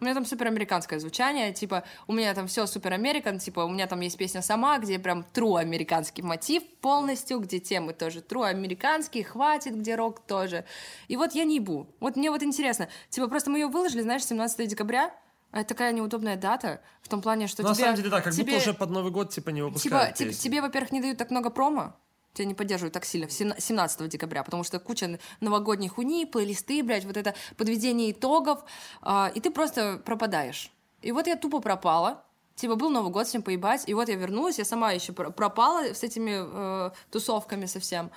У 0.00 0.04
меня 0.04 0.14
там 0.14 0.24
супер 0.24 0.46
американское 0.46 0.98
звучание, 0.98 1.52
типа, 1.52 1.84
у 2.06 2.12
меня 2.12 2.34
там 2.34 2.46
все 2.46 2.66
супер 2.66 2.92
американ, 2.92 3.38
типа, 3.38 3.60
у 3.60 3.68
меня 3.68 3.86
там 3.86 4.00
есть 4.00 4.16
песня 4.16 4.42
сама, 4.42 4.78
где 4.78 4.98
прям 4.98 5.24
true 5.34 5.58
американский 5.58 6.22
мотив 6.22 6.62
полностью, 6.80 7.40
где 7.40 7.58
темы 7.58 7.92
тоже 7.92 8.20
true 8.20 8.46
американские, 8.46 9.24
хватит, 9.24 9.76
где 9.76 9.94
рок 9.94 10.20
тоже. 10.20 10.64
И 11.08 11.16
вот 11.16 11.32
я 11.32 11.44
не 11.44 11.56
ебу. 11.56 11.86
Вот 12.00 12.16
мне 12.16 12.30
вот 12.30 12.42
интересно, 12.42 12.88
типа, 13.10 13.28
просто 13.28 13.50
мы 13.50 13.58
ее 13.58 13.66
выложили, 13.68 14.02
знаешь, 14.02 14.24
17 14.24 14.66
декабря, 14.68 15.14
а 15.52 15.60
это 15.60 15.68
такая 15.70 15.92
неудобная 15.92 16.36
дата, 16.36 16.80
в 17.02 17.08
том 17.08 17.22
плане, 17.22 17.46
что 17.46 17.62
Ну, 17.62 17.68
на 17.70 17.74
тебе... 17.74 17.84
самом 17.84 17.96
деле, 17.96 18.10
да, 18.10 18.20
как 18.20 18.34
тебе- 18.34 18.44
будто 18.44 18.56
уже 18.58 18.74
под 18.74 18.90
Новый 18.90 19.12
год, 19.12 19.30
типа, 19.30 19.50
не 19.50 19.60
Типа, 19.60 19.66
выпускают 19.68 20.16
тебе, 20.16 20.28
песни. 20.30 20.42
тебе, 20.42 20.60
во-первых, 20.60 20.92
не 20.92 21.00
дают 21.00 21.18
так 21.18 21.30
много 21.30 21.50
промо, 21.50 21.94
тебя 22.36 22.46
не 22.46 22.54
поддерживают 22.54 22.94
так 22.94 23.04
сильно, 23.04 23.26
в 23.26 23.32
семна- 23.32 23.58
17 23.58 24.08
декабря, 24.08 24.42
потому 24.42 24.64
что 24.64 24.78
куча 24.78 25.18
новогодних 25.40 25.94
хуни, 25.94 26.26
плейлисты, 26.26 26.82
блядь, 26.82 27.04
вот 27.04 27.16
это 27.16 27.34
подведение 27.56 28.12
итогов, 28.12 28.64
а, 29.02 29.30
и 29.34 29.40
ты 29.40 29.50
просто 29.50 30.00
пропадаешь. 30.04 30.70
И 31.02 31.12
вот 31.12 31.26
я 31.26 31.36
тупо 31.36 31.60
пропала, 31.60 32.22
Типа, 32.56 32.74
был 32.74 32.88
Новый 32.88 33.12
год, 33.12 33.26
всем 33.26 33.42
поебать, 33.42 33.82
и 33.86 33.92
вот 33.92 34.08
я 34.08 34.14
вернулась, 34.14 34.58
я 34.58 34.64
сама 34.64 34.90
еще 34.92 35.12
пр- 35.12 35.30
пропала 35.30 35.92
с 35.92 36.02
этими 36.02 36.40
э, 36.42 36.90
тусовками 37.10 37.66
совсем. 37.66 38.10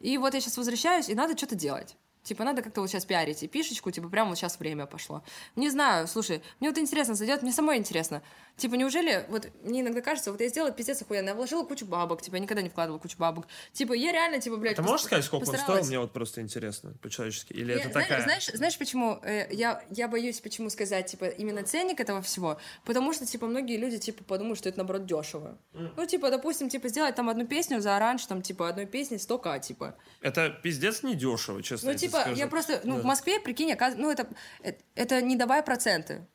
И 0.00 0.18
вот 0.18 0.34
я 0.34 0.40
сейчас 0.42 0.58
возвращаюсь, 0.58 1.08
и 1.08 1.14
надо 1.14 1.34
что-то 1.34 1.54
делать. 1.54 1.96
Типа, 2.22 2.44
надо 2.44 2.60
как-то 2.60 2.82
вот 2.82 2.90
сейчас 2.90 3.06
пиарить 3.06 3.42
и 3.42 3.48
пишечку, 3.48 3.90
типа, 3.90 4.08
прямо 4.08 4.30
вот 4.30 4.36
сейчас 4.36 4.58
время 4.58 4.84
пошло. 4.84 5.22
Не 5.54 5.70
знаю, 5.70 6.06
слушай, 6.08 6.42
мне 6.60 6.68
вот 6.68 6.76
интересно 6.78 7.14
зайдет, 7.14 7.42
мне 7.42 7.52
самой 7.52 7.78
интересно. 7.78 8.20
Типа, 8.56 8.74
неужели, 8.74 9.26
вот 9.28 9.48
мне 9.62 9.82
иногда 9.82 10.00
кажется, 10.00 10.32
вот 10.32 10.40
я 10.40 10.48
сделала 10.48 10.72
пиздец 10.72 11.02
охуенно, 11.02 11.28
я 11.28 11.34
вложила 11.34 11.62
кучу 11.64 11.84
бабок, 11.84 12.22
типа, 12.22 12.36
я 12.36 12.40
никогда 12.40 12.62
не 12.62 12.70
вкладывала 12.70 12.98
кучу 12.98 13.18
бабок. 13.18 13.46
Типа, 13.72 13.92
я 13.92 14.12
реально, 14.12 14.40
типа, 14.40 14.56
блядь... 14.56 14.76
Ты 14.76 14.82
можешь 14.82 15.04
сказать, 15.04 15.24
сколько 15.26 15.42
он 15.42 15.46
стоил? 15.46 15.58
постаралась. 15.60 15.88
Мне 15.88 15.98
вот 15.98 16.12
просто 16.12 16.40
интересно, 16.40 16.94
по-человечески. 17.02 17.52
Или 17.52 17.72
Я- 17.72 17.80
это 17.80 17.90
зна- 17.92 18.00
такая... 18.00 18.22
Знаешь, 18.22 18.46
знаешь, 18.46 18.78
почему 18.78 19.18
э, 19.22 19.52
я, 19.52 19.82
я 19.90 20.08
боюсь, 20.08 20.40
почему 20.40 20.70
сказать, 20.70 21.06
типа, 21.06 21.26
именно 21.26 21.64
ценник 21.64 22.00
этого 22.00 22.22
всего? 22.22 22.58
Потому 22.86 23.12
что, 23.12 23.26
типа, 23.26 23.46
многие 23.46 23.76
люди, 23.76 23.98
типа, 23.98 24.24
подумают, 24.24 24.58
что 24.58 24.70
это, 24.70 24.78
наоборот, 24.78 25.04
дешево. 25.04 25.58
Ну, 25.74 26.06
типа, 26.06 26.30
допустим, 26.30 26.70
типа, 26.70 26.88
сделать 26.88 27.14
там 27.14 27.28
одну 27.28 27.46
песню 27.46 27.80
за 27.80 27.96
оранж, 27.96 28.24
там, 28.24 28.40
типа, 28.40 28.70
одной 28.70 28.86
песни 28.86 29.18
100к, 29.18 29.60
типа. 29.60 29.96
Это 30.22 30.48
пиздец 30.62 31.02
недешево, 31.02 31.62
честно 31.62 31.92
Ну, 31.92 31.98
типа, 31.98 32.28
я 32.34 32.46
просто, 32.46 32.80
ну, 32.84 32.96
Да. 32.96 33.02
в 33.02 33.04
Москве, 33.04 33.38
прикинь, 33.38 33.70
оказ- 33.72 33.96
ну, 33.98 34.10
это, 34.10 34.26
это, 34.62 34.82
это 34.94 35.20
не 35.20 35.36
давая 35.36 35.62
проценты. 35.62 36.26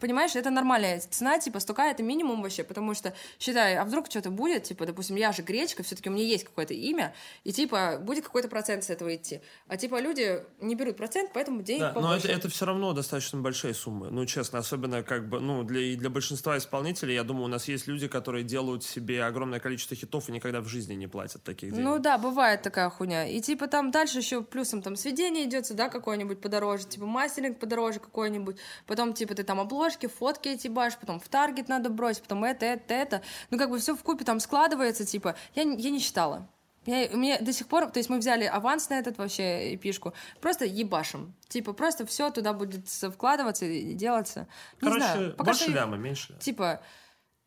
Понимаешь, 0.00 0.36
это 0.36 0.50
нормальная 0.50 1.00
цена, 1.00 1.38
типа, 1.38 1.60
стука 1.60 1.90
это 1.90 2.02
минимум 2.02 2.42
вообще, 2.42 2.64
потому 2.64 2.94
что, 2.94 3.14
считай, 3.38 3.76
а 3.76 3.84
вдруг 3.84 4.06
что-то 4.06 4.30
будет, 4.30 4.64
типа, 4.64 4.86
допустим, 4.86 5.16
я 5.16 5.32
же 5.32 5.42
гречка, 5.42 5.82
все-таки 5.82 6.08
у 6.08 6.12
меня 6.12 6.24
есть 6.24 6.44
какое-то 6.44 6.74
имя, 6.74 7.14
и, 7.44 7.52
типа, 7.52 7.98
будет 8.00 8.24
какой-то 8.24 8.48
процент 8.48 8.84
с 8.84 8.90
этого 8.90 9.14
идти. 9.14 9.40
А, 9.68 9.76
типа, 9.76 10.00
люди 10.00 10.42
не 10.60 10.74
берут 10.74 10.96
процент, 10.96 11.30
поэтому 11.32 11.62
денег 11.62 11.92
Да, 11.94 12.00
но 12.00 12.16
это, 12.16 12.28
это 12.28 12.48
все 12.48 12.66
равно 12.66 12.92
достаточно 12.92 13.40
большие 13.40 13.74
суммы. 13.74 14.10
Ну, 14.10 14.26
честно, 14.26 14.58
особенно 14.58 15.02
как 15.02 15.28
бы, 15.28 15.40
ну, 15.40 15.62
для, 15.62 15.80
и 15.80 15.96
для 15.96 16.10
большинства 16.10 16.56
исполнителей, 16.56 17.14
я 17.14 17.24
думаю, 17.24 17.44
у 17.44 17.48
нас 17.48 17.68
есть 17.68 17.86
люди, 17.86 18.08
которые 18.08 18.44
делают 18.44 18.84
себе 18.84 19.24
огромное 19.24 19.60
количество 19.60 19.96
хитов 19.96 20.28
и 20.28 20.32
никогда 20.32 20.60
в 20.60 20.68
жизни 20.68 20.94
не 20.94 21.06
платят 21.06 21.42
таких 21.42 21.72
денег. 21.72 21.84
Ну 21.84 21.98
да, 21.98 22.18
бывает 22.18 22.62
такая 22.62 22.90
хуйня. 22.90 23.26
И 23.26 23.40
типа 23.40 23.66
там 23.66 23.90
дальше 23.90 24.18
еще 24.18 24.42
плюсом 24.42 24.82
там 24.82 24.96
сведение 24.96 25.44
идет 25.44 25.66
сюда 25.66 25.88
какое-нибудь 25.88 26.40
подороже, 26.40 26.84
типа 26.84 27.06
мастеринг 27.06 27.58
подороже 27.58 28.00
какой-нибудь. 28.00 28.56
Потом 28.86 29.12
типа 29.12 29.34
ты 29.34 29.44
там 29.44 29.55
обложки, 29.60 30.06
фотки 30.06 30.48
эти 30.48 30.68
башь, 30.68 30.96
потом 30.96 31.20
в 31.20 31.28
таргет 31.28 31.68
надо 31.68 31.90
бросить, 31.90 32.22
потом 32.22 32.44
это, 32.44 32.66
это, 32.66 32.94
это. 32.94 33.22
Ну 33.50 33.58
как 33.58 33.70
бы 33.70 33.78
все 33.78 33.94
в 33.94 34.02
купе 34.02 34.24
там 34.24 34.40
складывается, 34.40 35.04
типа. 35.04 35.36
Я, 35.54 35.62
я 35.62 35.90
не 35.90 35.98
считала. 35.98 36.48
Я, 36.86 37.08
мне 37.12 37.38
до 37.40 37.52
сих 37.52 37.66
пор, 37.66 37.90
то 37.90 37.98
есть 37.98 38.08
мы 38.08 38.18
взяли 38.18 38.44
аванс 38.44 38.88
на 38.90 38.94
этот 38.98 39.18
вообще 39.18 39.74
эпишку, 39.74 40.14
просто 40.40 40.64
ебашим. 40.64 41.34
Типа 41.48 41.72
просто 41.72 42.06
все 42.06 42.30
туда 42.30 42.52
будет 42.52 42.88
вкладываться 42.88 43.66
и 43.66 43.92
делаться. 43.94 44.46
Не 44.80 44.88
Короче, 44.88 45.04
знаю. 45.04 45.30
Пока 45.32 45.44
больше 45.50 45.64
что- 45.64 45.72
ляма, 45.72 45.96
меньше. 45.96 46.38
Типа, 46.38 46.80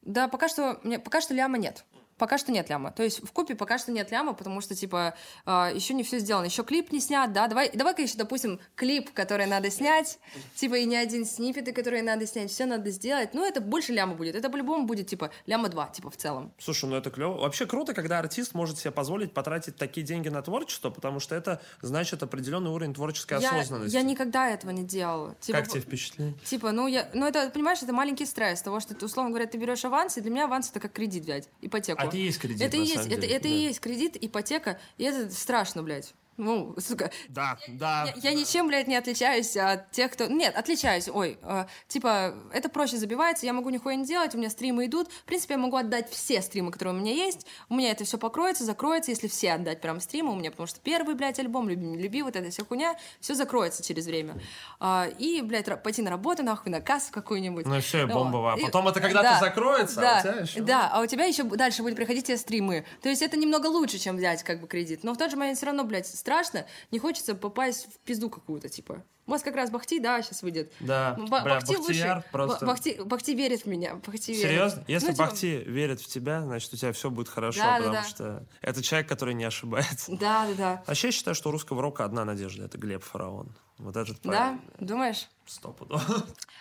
да, 0.01 0.27
пока 0.27 0.49
что, 0.49 0.79
мне, 0.83 0.99
пока 0.99 1.21
что 1.21 1.33
ляма 1.33 1.57
нет. 1.57 1.85
Пока 2.19 2.37
что 2.37 2.51
нет 2.51 2.69
ляма. 2.69 2.91
То 2.91 3.01
есть 3.01 3.23
в 3.23 3.31
купе 3.31 3.55
пока 3.55 3.79
что 3.79 3.91
нет 3.91 4.11
ляма, 4.11 4.33
потому 4.33 4.61
что, 4.61 4.75
типа, 4.75 5.15
еще 5.47 5.93
не 5.93 6.03
все 6.03 6.19
сделано. 6.19 6.45
Еще 6.45 6.63
клип 6.63 6.91
не 6.91 6.99
снят, 6.99 7.31
да. 7.33 7.47
Давай, 7.47 7.71
давай-ка 7.73 8.01
еще, 8.01 8.17
допустим, 8.17 8.59
клип, 8.75 9.11
который 9.13 9.45
надо 9.47 9.71
снять, 9.71 10.19
типа, 10.55 10.75
и 10.75 10.85
не 10.85 10.97
один 10.97 11.25
снипеты, 11.25 11.71
которые 11.71 12.03
надо 12.03 12.27
снять, 12.27 12.51
все 12.51 12.65
надо 12.65 12.91
сделать. 12.91 13.33
Ну, 13.33 13.45
это 13.45 13.61
больше 13.61 13.93
ляма 13.93 14.13
будет. 14.15 14.35
Это 14.35 14.49
по-любому 14.49 14.85
будет, 14.85 15.07
типа, 15.07 15.31
ляма 15.47 15.69
2, 15.69 15.87
типа, 15.87 16.09
в 16.11 16.17
целом. 16.17 16.53
Слушай, 16.59 16.89
ну 16.89 16.95
это 16.97 17.09
клево. 17.09 17.37
Вообще 17.39 17.65
круто, 17.65 17.93
когда 17.93 18.19
артист 18.19 18.53
может 18.53 18.77
себе 18.77 18.91
позволить 18.91 19.33
потратить 19.33 19.77
такие 19.77 20.05
деньги 20.05 20.27
на 20.27 20.41
творчество, 20.41 20.89
потому 20.89 21.19
что 21.21 21.35
это 21.35 21.61
значит 21.81 22.21
определенный 22.21 22.69
уровень 22.69 22.93
творческой 22.93 23.39
Я, 23.41 23.51
осознанности. 23.51 23.95
я 23.95 24.01
никогда 24.01 24.49
этого 24.49 24.71
не 24.71 24.83
делала. 24.83 25.35
Типа, 25.39 25.59
Как 25.59 25.69
тебе 25.69 25.81
впечатление? 25.81 26.35
Типа, 26.43 26.71
ну, 26.73 26.87
я, 26.87 27.09
ну, 27.13 27.25
это, 27.25 27.49
понимаешь, 27.49 27.81
это 27.81 27.93
маленький 27.93 28.25
стресс 28.25 28.61
того, 28.61 28.79
что 28.81 28.93
ты, 28.93 29.05
условно 29.05 29.29
говоря, 29.31 29.47
ты 29.47 29.57
берешь 29.57 29.85
аванс, 29.85 30.17
и 30.17 30.21
для 30.21 30.31
меня 30.31 30.45
аванс 30.45 30.69
это 30.69 30.79
как 30.81 30.91
кредит 30.91 31.23
взять, 31.23 31.47
ипотеку. 31.61 32.01
А 32.01 32.08
это 32.09 32.17
и 32.17 32.21
есть 32.21 32.39
кредит, 32.39 32.61
Это 32.61 32.77
и 32.77 32.81
есть, 32.81 33.07
это, 33.07 33.25
это 33.25 33.47
и 33.47 33.51
есть 33.51 33.79
кредит, 33.79 34.17
ипотека, 34.19 34.79
и 34.97 35.03
это 35.03 35.29
страшно, 35.33 35.83
блядь. 35.83 36.13
Ну, 36.39 36.73
сука, 36.79 37.11
Да, 37.27 37.57
да. 37.67 38.13
я, 38.15 38.29
я 38.31 38.33
ничем, 38.33 38.67
блядь, 38.67 38.87
не 38.87 38.95
отличаюсь 38.95 39.57
от 39.57 39.91
тех, 39.91 40.11
кто... 40.13 40.27
Нет, 40.27 40.55
отличаюсь, 40.55 41.09
ой. 41.09 41.37
э, 41.43 41.65
типа, 41.89 42.33
это 42.53 42.69
проще 42.69 42.95
забивается, 42.95 43.45
я 43.45 43.51
могу 43.51 43.69
нихуя 43.69 43.95
не 43.95 44.05
делать, 44.05 44.33
у 44.35 44.37
меня 44.37 44.49
стримы 44.49 44.85
идут. 44.85 45.11
В 45.11 45.23
принципе, 45.25 45.55
я 45.55 45.57
могу 45.59 45.75
отдать 45.75 46.09
все 46.09 46.41
стримы, 46.41 46.71
которые 46.71 46.95
у 46.95 46.97
меня 46.97 47.11
есть. 47.11 47.45
У 47.67 47.75
меня 47.75 47.91
это 47.91 48.05
все 48.05 48.17
покроется, 48.17 48.63
закроется, 48.63 49.11
если 49.11 49.27
все 49.27 49.51
отдать 49.51 49.81
прям 49.81 49.99
стримы 49.99 50.31
у 50.31 50.35
меня, 50.35 50.49
потому 50.49 50.65
что 50.67 50.79
первый, 50.79 51.15
блядь, 51.15 51.39
альбом, 51.39 51.67
люби, 51.67 51.85
не 51.85 51.97
люби, 51.97 52.21
вот 52.23 52.37
эта 52.37 52.49
вся 52.51 52.63
хуйня, 52.63 52.95
все 53.19 53.33
закроется 53.35 53.83
через 53.83 54.05
время. 54.05 54.39
А, 54.79 55.07
и, 55.17 55.41
блядь, 55.41 55.65
пойти 55.83 56.01
на 56.01 56.09
работу, 56.09 56.41
нахуй, 56.41 56.71
на 56.71 56.79
кассу 56.79 57.11
какую-нибудь. 57.11 57.65
Ну 57.65 57.75
и 57.75 57.81
всё, 57.81 57.99
и 57.99 58.05
Вот. 58.05 58.13
бомбово. 58.13 58.53
А 58.53 58.57
И- 58.57 58.61
потом 58.61 58.87
это 58.87 59.01
когда-то 59.01 59.29
да, 59.31 59.39
закроется, 59.41 59.99
а 59.99 60.03
да, 60.03 60.17
у 60.19 60.21
тебя 60.23 60.41
ещё- 60.41 60.63
Да, 60.63 60.89
а 60.93 61.01
у 61.01 61.05
тебя 61.05 61.25
еще 61.25 61.43
дальше 61.43 61.83
будет 61.83 61.97
приходить 61.97 62.25
тебе 62.27 62.37
стримы. 62.37 62.85
То 63.01 63.09
есть 63.09 63.21
это 63.21 63.35
немного 63.35 63.67
лучше, 63.67 63.97
чем 63.99 64.15
взять 64.15 64.43
как 64.43 64.61
бы 64.61 64.67
кредит. 64.69 65.03
Но 65.03 65.13
в 65.13 65.17
тот 65.17 65.31
же 65.31 65.35
момент 65.37 65.57
все 65.57 65.65
равно, 65.65 65.83
блядь, 65.83 66.07
страшно. 66.29 66.65
Не 66.91 66.99
хочется 66.99 67.33
попасть 67.33 67.87
в 67.87 67.99
пизду 68.05 68.29
какую-то, 68.29 68.69
типа. 68.69 69.03
У 69.25 69.31
вас 69.31 69.41
как 69.43 69.55
раз 69.55 69.69
Бахти, 69.69 69.99
да, 69.99 70.21
сейчас 70.23 70.41
выйдет. 70.41 70.71
Да, 70.79 71.15
Ба- 71.29 71.41
бля, 71.41 71.55
Бахти 71.55 71.75
выше. 71.75 72.23
просто- 72.31 72.65
Ба- 72.65 72.71
Бахти, 72.71 72.99
Бахти 73.03 73.35
верит 73.35 73.61
в 73.63 73.65
меня. 73.67 73.95
Бахти 73.95 74.33
верит. 74.33 74.47
Серьезно? 74.49 74.83
Если 74.87 75.07
Ну, 75.07 75.13
типа, 75.13 75.23
Бахти 75.25 75.57
верит 75.57 76.01
в 76.01 76.07
тебя, 76.07 76.41
значит, 76.41 76.73
у 76.73 76.77
тебя 76.77 76.91
все 76.93 77.09
будет 77.11 77.29
хорошо, 77.29 77.59
Да, 77.59 77.65
да, 77.71 77.77
потому 77.77 77.93
да. 77.93 78.03
что 78.03 78.45
это 78.61 78.81
человек, 78.83 79.07
который 79.09 79.33
не 79.35 79.43
ошибается. 79.43 80.11
Да, 80.19 80.47
да, 80.47 80.53
да. 80.55 80.83
Вообще, 80.87 81.07
я 81.07 81.11
считаю, 81.11 81.35
что 81.35 81.49
у 81.49 81.51
русского 81.51 81.81
рока 81.81 82.05
одна 82.05 82.25
надежда— 82.25 82.65
это 82.65 82.77
Глеб 82.79 83.03
Фараон. 83.03 83.55
Вот 83.77 83.95
этот 83.97 84.19
Да, 84.23 84.29
парень. 84.31 84.61
думаешь? 84.87 85.27
Стопудово. 85.45 86.01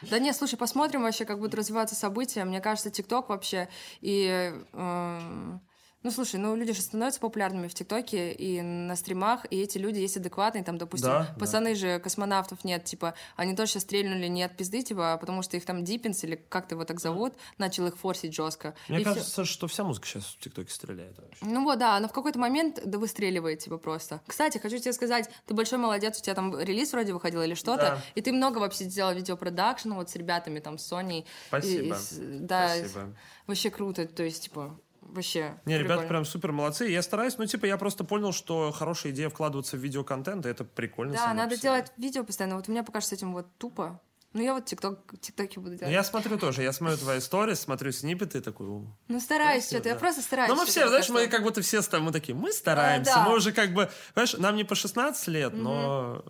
Да 0.02 0.18
нет, 0.18 0.36
слушай, 0.36 0.56
посмотрим 0.56 1.02
вообще, 1.02 1.24
как 1.24 1.38
будут 1.38 1.54
развиваться 1.54 1.94
события. 1.94 2.44
Мне 2.44 2.60
кажется, 2.60 2.90
ТикТок 2.90 3.28
вообще 3.30 3.68
и... 4.00 4.52
эм, 4.72 5.60
ну, 6.02 6.10
слушай, 6.10 6.36
ну, 6.38 6.54
люди 6.54 6.72
же 6.72 6.80
становятся 6.80 7.20
популярными 7.20 7.66
в 7.68 7.74
ТикТоке 7.74 8.32
и 8.32 8.60
на 8.62 8.94
стримах, 8.96 9.44
и 9.50 9.60
эти 9.60 9.78
люди 9.78 9.98
есть 9.98 10.16
адекватные, 10.16 10.62
там, 10.64 10.78
допустим, 10.78 11.08
Да, 11.10 11.18
да. 11.20 11.34
пацаны 11.38 11.74
же, 11.74 11.98
космонавтов 11.98 12.62
нет, 12.64 12.84
типа, 12.84 13.14
они 13.36 13.56
тоже 13.56 13.72
сейчас 13.72 13.82
стрельнули 13.82 14.26
не 14.28 14.42
от 14.44 14.56
пизды, 14.56 14.82
типа, 14.82 15.14
а 15.14 15.16
потому 15.18 15.42
что 15.42 15.56
их 15.56 15.64
там 15.64 15.84
Deepins, 15.84 16.22
или 16.24 16.36
как-то 16.48 16.74
его 16.76 16.84
так 16.84 17.00
зовут, 17.00 17.34
начал 17.58 17.86
их 17.86 17.96
форсить 17.96 18.34
жестко. 18.34 18.74
Мне 18.88 19.00
И 19.00 19.04
кажется, 19.04 19.44
что 19.44 19.66
вся 19.66 19.84
музыка 19.84 20.06
сейчас 20.06 20.24
в 20.24 20.38
ТикТоке 20.38 20.70
стреляет 20.72 21.18
вообще. 21.18 21.44
Ну 21.44 21.64
вот, 21.64 21.78
да, 21.78 21.98
но 22.00 22.08
в 22.08 22.12
какой-то 22.12 22.38
момент 22.38 22.80
да 22.84 22.98
выстреливает, 22.98 23.58
типа, 23.60 23.78
просто. 23.78 24.20
Кстати, 24.26 24.58
хочу 24.58 24.78
тебе 24.78 24.92
сказать, 24.92 25.28
ты 25.46 25.54
большой 25.54 25.78
молодец, 25.78 26.18
у 26.18 26.22
тебя 26.22 26.34
там 26.34 26.58
релиз 26.58 26.92
вроде 26.92 27.12
выходил 27.12 27.42
или 27.42 27.54
что-то, 27.54 27.82
Да. 27.82 28.00
и 28.14 28.20
ты 28.20 28.32
много 28.32 28.58
вообще 28.58 28.84
сделал 28.84 29.12
видеопродакшн 29.14 29.92
вот 29.92 30.10
с 30.10 30.16
ребятами, 30.16 30.60
там, 30.60 30.78
с 30.78 30.86
Соней. 30.86 31.26
Спасибо. 31.48 31.96
И- 31.96 32.36
и 32.36 32.38
да, 32.40 32.68
Спасибо. 32.76 33.14
вообще 33.46 33.70
круто, 33.70 34.06
то 34.06 34.22
есть, 34.22 34.44
типа, 34.44 34.78
вообще 35.08 35.60
Не, 35.64 35.74
ребята 35.78 35.94
прикольно. 36.00 36.08
прям 36.08 36.24
супер 36.24 36.52
молодцы. 36.52 36.86
Я 36.88 37.02
стараюсь, 37.02 37.36
ну, 37.38 37.46
типа, 37.46 37.66
я 37.66 37.76
просто 37.76 38.04
понял, 38.04 38.32
что 38.32 38.72
хорошая 38.72 39.12
идея 39.12 39.28
вкладываться 39.28 39.76
в 39.76 39.80
видеоконтент, 39.80 40.46
и 40.46 40.48
это 40.48 40.64
прикольно. 40.64 41.14
Да, 41.14 41.34
надо 41.34 41.56
делать 41.56 41.92
видео 41.96 42.24
постоянно, 42.24 42.56
вот 42.56 42.68
у 42.68 42.72
меня 42.72 42.84
пока 42.84 43.00
что 43.00 43.10
с 43.10 43.12
этим 43.14 43.32
вот 43.32 43.46
тупо. 43.58 44.00
Ну, 44.34 44.42
я 44.42 44.52
вот 44.52 44.66
тикток, 44.66 45.18
тиктоки 45.20 45.58
буду 45.58 45.70
Ну, 45.72 45.78
делать. 45.78 45.92
я 45.94 46.04
смотрю 46.04 46.38
тоже, 46.38 46.62
я 46.62 46.72
смотрю 46.72 46.98
твои 46.98 47.18
сторис, 47.20 47.60
смотрю 47.60 47.92
сниппеты 47.92 48.38
и 48.38 48.40
такой... 48.42 48.68
«О, 48.68 48.84
Ну, 49.08 49.20
стараюсь 49.20 49.66
что-то, 49.66 49.88
я 49.88 49.94
да. 49.94 50.00
просто 50.00 50.20
стараюсь. 50.20 50.50
Ну, 50.50 50.56
мы 50.56 50.66
все, 50.66 50.86
знаешь, 50.88 51.08
мы 51.08 51.28
как 51.28 51.42
будто 51.42 51.62
все 51.62 51.80
мы 51.98 52.12
такие, 52.12 52.34
мы 52.34 52.52
стараемся, 52.52 53.14
да. 53.14 53.24
мы 53.26 53.34
уже 53.36 53.52
как 53.52 53.72
бы, 53.72 53.88
понимаешь, 54.14 54.34
нам 54.36 54.56
не 54.56 54.64
по 54.64 54.74
16 54.74 55.28
лет, 55.28 55.54
но 55.54 56.24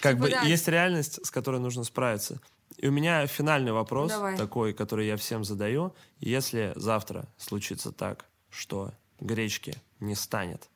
как 0.00 0.12
Типа, 0.14 0.22
бы 0.24 0.30
да. 0.30 0.42
есть 0.42 0.68
реальность, 0.68 1.24
с 1.26 1.30
которой 1.30 1.58
нужно 1.60 1.82
справиться. 1.82 2.40
И 2.76 2.88
у 2.88 2.92
меня 2.92 3.26
финальный 3.26 3.72
вопрос 3.72 4.10
Давай. 4.10 4.36
такой, 4.36 4.74
который 4.74 5.06
я 5.06 5.16
всем 5.16 5.44
задаю. 5.44 5.94
Если 6.18 6.72
завтра 6.76 7.26
случится 7.36 7.90
так, 7.92 8.26
что 8.50 8.92
гречки 9.20 9.74
не 10.00 10.14
станет, 10.14 10.68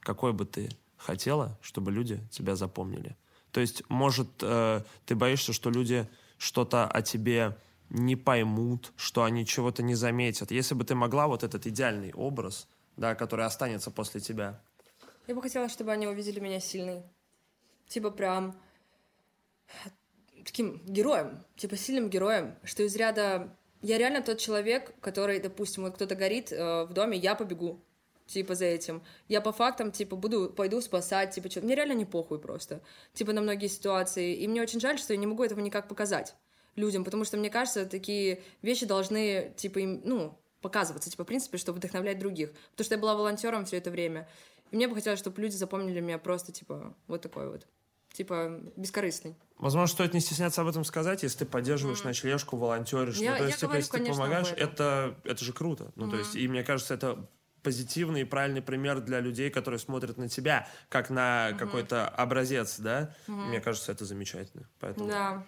какой 0.00 0.32
бы 0.32 0.44
ты 0.44 0.70
хотела, 0.96 1.58
чтобы 1.62 1.92
люди 1.92 2.20
тебя 2.30 2.56
запомнили? 2.56 3.16
То 3.52 3.60
есть, 3.60 3.82
может, 3.88 4.28
э, 4.42 4.82
ты 5.06 5.14
боишься, 5.14 5.52
что 5.54 5.70
люди 5.70 6.06
что-то 6.36 6.86
о 6.86 7.00
тебе 7.00 7.56
не 7.88 8.16
поймут, 8.16 8.92
что 8.96 9.22
они 9.22 9.46
чего-то 9.46 9.82
не 9.82 9.94
заметят. 9.94 10.50
Если 10.50 10.74
бы 10.74 10.84
ты 10.84 10.94
могла 10.94 11.26
вот 11.26 11.42
этот 11.42 11.66
идеальный 11.66 12.12
образ, 12.12 12.68
да, 12.96 13.14
который 13.14 13.46
останется 13.46 13.90
после 13.90 14.20
тебя. 14.20 14.60
Я 15.26 15.34
бы 15.34 15.42
хотела, 15.42 15.68
чтобы 15.68 15.92
они 15.92 16.06
увидели 16.06 16.40
меня 16.40 16.60
сильной. 16.60 17.02
Типа 17.88 18.10
прям 18.10 18.54
таким 20.46 20.80
героем, 20.86 21.44
типа 21.56 21.76
сильным 21.76 22.08
героем, 22.08 22.54
что 22.62 22.82
из 22.82 22.96
ряда 22.96 23.54
я 23.82 23.98
реально 23.98 24.22
тот 24.22 24.38
человек, 24.38 24.94
который, 25.00 25.38
допустим, 25.40 25.84
вот 25.84 25.94
кто-то 25.94 26.14
горит 26.14 26.52
э, 26.52 26.84
в 26.84 26.92
доме, 26.92 27.18
я 27.18 27.34
побегу, 27.34 27.80
типа, 28.26 28.54
за 28.54 28.64
этим. 28.64 29.02
Я 29.28 29.40
по 29.40 29.52
фактам, 29.52 29.92
типа, 29.92 30.16
буду, 30.16 30.50
пойду 30.50 30.80
спасать, 30.80 31.34
типа, 31.34 31.50
что 31.50 31.60
Мне 31.60 31.74
реально 31.74 31.92
не 31.92 32.04
похуй 32.04 32.38
просто, 32.38 32.80
типа, 33.12 33.32
на 33.32 33.40
многие 33.40 33.68
ситуации. 33.68 34.34
И 34.34 34.48
мне 34.48 34.62
очень 34.62 34.80
жаль, 34.80 34.98
что 34.98 35.12
я 35.12 35.18
не 35.18 35.26
могу 35.26 35.44
этого 35.44 35.60
никак 35.60 35.88
показать 35.88 36.34
людям, 36.74 37.04
потому 37.04 37.24
что, 37.24 37.36
мне 37.36 37.50
кажется, 37.50 37.86
такие 37.86 38.42
вещи 38.62 38.86
должны, 38.86 39.52
типа, 39.56 39.78
им, 39.78 40.00
ну, 40.04 40.38
показываться, 40.60 41.10
типа, 41.10 41.24
в 41.24 41.26
принципе, 41.26 41.58
чтобы 41.58 41.78
вдохновлять 41.78 42.18
других. 42.18 42.52
Потому 42.72 42.84
что 42.84 42.94
я 42.94 43.00
была 43.00 43.14
волонтером 43.14 43.64
все 43.66 43.76
это 43.76 43.90
время. 43.90 44.28
И 44.70 44.76
мне 44.76 44.88
бы 44.88 44.94
хотелось, 44.94 45.18
чтобы 45.18 45.40
люди 45.40 45.54
запомнили 45.54 46.00
меня 46.00 46.18
просто, 46.18 46.52
типа, 46.52 46.94
вот 47.06 47.22
такой 47.22 47.48
вот 47.50 47.66
типа, 48.16 48.60
бескорыстный. 48.76 49.36
Возможно, 49.58 49.92
стоит 49.92 50.14
не 50.14 50.20
стесняться 50.20 50.62
об 50.62 50.68
этом 50.68 50.84
сказать, 50.84 51.22
если 51.22 51.38
ты 51.38 51.46
поддерживаешь 51.46 52.00
mm. 52.00 52.06
ночлежку, 52.06 52.56
волонтеришь. 52.56 53.16
Я, 53.16 53.32
ну, 53.32 53.38
то 53.38 53.44
есть, 53.44 53.56
я 53.56 53.60
типа, 53.60 53.66
говорю, 53.66 53.80
если 53.80 53.98
ты 53.98 54.10
помогаешь, 54.10 54.52
это, 54.56 55.16
это 55.24 55.44
же 55.44 55.52
круто. 55.52 55.92
Ну, 55.96 56.06
mm. 56.06 56.10
то 56.10 56.16
есть, 56.16 56.34
и 56.34 56.48
мне 56.48 56.62
кажется, 56.62 56.94
это 56.94 57.28
позитивный 57.62 58.20
и 58.20 58.24
правильный 58.24 58.62
пример 58.62 59.00
для 59.00 59.20
людей, 59.20 59.50
которые 59.50 59.80
смотрят 59.80 60.18
на 60.18 60.28
тебя, 60.28 60.68
как 60.88 61.10
на 61.10 61.50
mm-hmm. 61.50 61.58
какой-то 61.58 62.08
образец, 62.08 62.78
да? 62.78 63.14
Mm-hmm. 63.26 63.46
Мне 63.48 63.60
кажется, 63.60 63.90
это 63.90 64.04
замечательно. 64.04 64.68
Поэтому... 64.78 65.08
Да. 65.08 65.44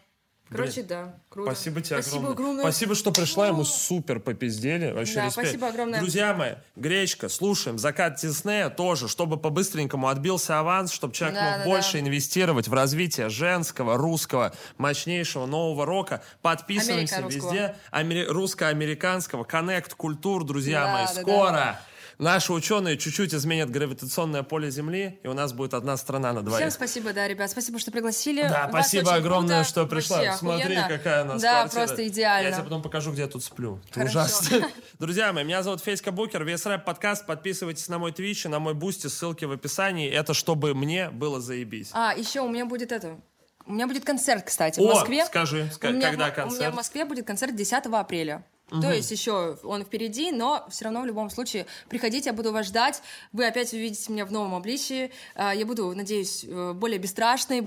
Короче, 0.50 0.72
Блин. 0.76 0.86
да, 0.86 1.14
круто. 1.28 1.52
Спасибо 1.52 1.80
тебе 1.82 2.02
спасибо 2.02 2.16
огромное. 2.16 2.32
огромное. 2.32 2.62
Спасибо, 2.62 2.94
что 2.94 3.12
пришла, 3.12 3.48
ему 3.48 3.64
супер 3.64 4.18
попиздели. 4.18 4.92
Вообще 4.92 5.16
да, 5.16 5.26
респект. 5.26 5.48
спасибо 5.48 5.68
огромное. 5.68 6.00
Друзья 6.00 6.32
мои, 6.32 6.52
гречка, 6.74 7.28
слушаем. 7.28 7.78
Закат 7.78 8.16
Диснея 8.16 8.70
тоже, 8.70 9.08
чтобы 9.08 9.36
по-быстренькому 9.36 10.08
отбился 10.08 10.58
аванс, 10.58 10.92
чтобы 10.92 11.12
человек 11.12 11.38
да, 11.38 11.50
мог 11.50 11.58
да, 11.58 11.64
больше 11.64 11.92
да. 11.94 12.00
инвестировать 12.00 12.68
в 12.68 12.72
развитие 12.72 13.28
женского, 13.28 13.98
русского, 13.98 14.54
мощнейшего 14.78 15.44
нового 15.44 15.84
рока. 15.84 16.22
Подписываемся 16.40 17.20
везде. 17.20 17.76
Амери... 17.90 18.24
Русско-американского. 18.24 19.44
Коннект 19.44 19.94
культур, 19.94 20.44
друзья 20.44 20.84
да, 20.84 20.92
мои. 20.92 21.06
Да, 21.14 21.20
Скоро. 21.22 21.52
Да. 21.52 21.80
Наши 22.18 22.52
ученые 22.52 22.98
чуть-чуть 22.98 23.32
изменят 23.32 23.70
гравитационное 23.70 24.42
поле 24.42 24.72
Земли, 24.72 25.20
и 25.22 25.28
у 25.28 25.34
нас 25.34 25.52
будет 25.52 25.72
одна 25.72 25.96
страна 25.96 26.32
на 26.32 26.42
двоих. 26.42 26.58
Всем 26.58 26.70
спасибо, 26.72 27.12
да, 27.12 27.28
ребят. 27.28 27.48
Спасибо, 27.48 27.78
что 27.78 27.92
пригласили. 27.92 28.42
Да, 28.42 28.66
Вас 28.72 28.88
спасибо 28.88 29.14
огромное, 29.14 29.58
круто. 29.62 29.68
что 29.68 29.86
пришла. 29.86 30.16
Вообще, 30.16 30.36
Смотри, 30.36 30.74
охуенно. 30.74 30.88
какая 30.88 31.22
у 31.22 31.26
нас 31.28 31.40
Да, 31.40 31.60
квартира. 31.60 31.80
просто 31.80 32.08
идеально. 32.08 32.48
Я 32.48 32.52
тебе 32.52 32.64
потом 32.64 32.82
покажу, 32.82 33.12
где 33.12 33.22
я 33.22 33.28
тут 33.28 33.44
сплю. 33.44 33.80
Это 33.90 34.04
ужасно. 34.04 34.68
Друзья 34.98 35.32
мои, 35.32 35.44
меня 35.44 35.62
зовут 35.62 35.80
Федька 35.80 36.10
Букер, 36.10 36.42
VSRAP 36.44 36.84
подкаст. 36.84 37.24
Подписывайтесь 37.24 37.88
на 37.88 38.00
мой 38.00 38.10
твич 38.10 38.46
и 38.46 38.48
на 38.48 38.58
мой 38.58 38.74
бусти, 38.74 39.06
ссылки 39.06 39.44
в 39.44 39.52
описании. 39.52 40.10
Это 40.10 40.34
чтобы 40.34 40.74
мне 40.74 41.10
было 41.10 41.40
заебись. 41.40 41.90
А, 41.92 42.14
еще 42.16 42.40
у 42.40 42.48
меня 42.48 42.66
будет 42.66 42.90
это... 42.90 43.20
У 43.64 43.72
меня 43.72 43.86
будет 43.86 44.04
концерт, 44.04 44.44
кстати, 44.44 44.80
в 44.80 44.82
О, 44.82 44.94
Москве. 44.94 45.24
скажи, 45.26 45.70
когда 45.78 46.30
концерт? 46.30 46.52
У 46.52 46.56
меня 46.56 46.70
в 46.72 46.74
Москве 46.74 47.04
будет 47.04 47.26
концерт 47.26 47.54
10 47.54 47.86
апреля. 47.92 48.44
Угу. 48.70 48.80
То 48.80 48.92
есть 48.92 49.10
еще 49.10 49.58
он 49.62 49.84
впереди, 49.84 50.30
но 50.30 50.66
все 50.70 50.84
равно 50.84 51.02
в 51.02 51.06
любом 51.06 51.30
случае 51.30 51.66
приходите, 51.88 52.30
я 52.30 52.32
буду 52.32 52.52
вас 52.52 52.66
ждать. 52.66 53.02
Вы 53.32 53.46
опять 53.46 53.72
увидите 53.72 54.12
меня 54.12 54.26
в 54.26 54.32
новом 54.32 54.54
обличии. 54.54 55.10
А, 55.34 55.54
я 55.54 55.64
буду, 55.64 55.94
надеюсь, 55.94 56.44
э, 56.44 56.72
более 56.74 56.98
бесстрашной. 56.98 57.66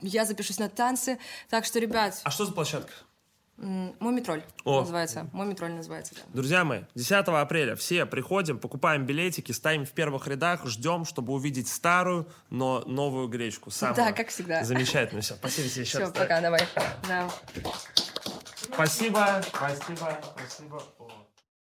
Я 0.00 0.24
запишусь 0.24 0.58
на 0.58 0.68
танцы. 0.68 1.18
Так 1.48 1.64
что, 1.64 1.78
ребят... 1.78 2.20
А 2.24 2.30
что 2.30 2.44
за 2.44 2.52
площадка? 2.52 2.92
Мой 3.58 4.12
метроль 4.12 4.42
О. 4.64 4.80
называется. 4.80 5.28
Мой 5.32 5.46
метроль 5.46 5.70
называется. 5.72 6.14
Да. 6.16 6.22
Друзья 6.32 6.64
мои, 6.64 6.80
10 6.96 7.12
апреля 7.28 7.76
все 7.76 8.06
приходим, 8.06 8.58
покупаем 8.58 9.06
билетики, 9.06 9.52
стоим 9.52 9.84
в 9.84 9.92
первых 9.92 10.26
рядах, 10.26 10.66
ждем, 10.66 11.04
чтобы 11.04 11.32
увидеть 11.32 11.68
старую, 11.68 12.26
но 12.50 12.82
новую 12.86 13.28
гречку. 13.28 13.70
Самую. 13.70 13.96
Да, 13.96 14.12
как 14.12 14.28
всегда. 14.28 14.64
Замечательно. 14.64 15.20
Все, 15.20 15.34
спасибо 15.34 15.68
тебе 15.68 15.82
еще 15.82 16.02
Все, 16.02 16.12
пока, 16.12 16.40
давай. 16.40 16.62
Да. 17.06 17.30
Спасибо, 18.72 19.42
спасибо, 19.48 20.18
спасибо. 20.34 20.82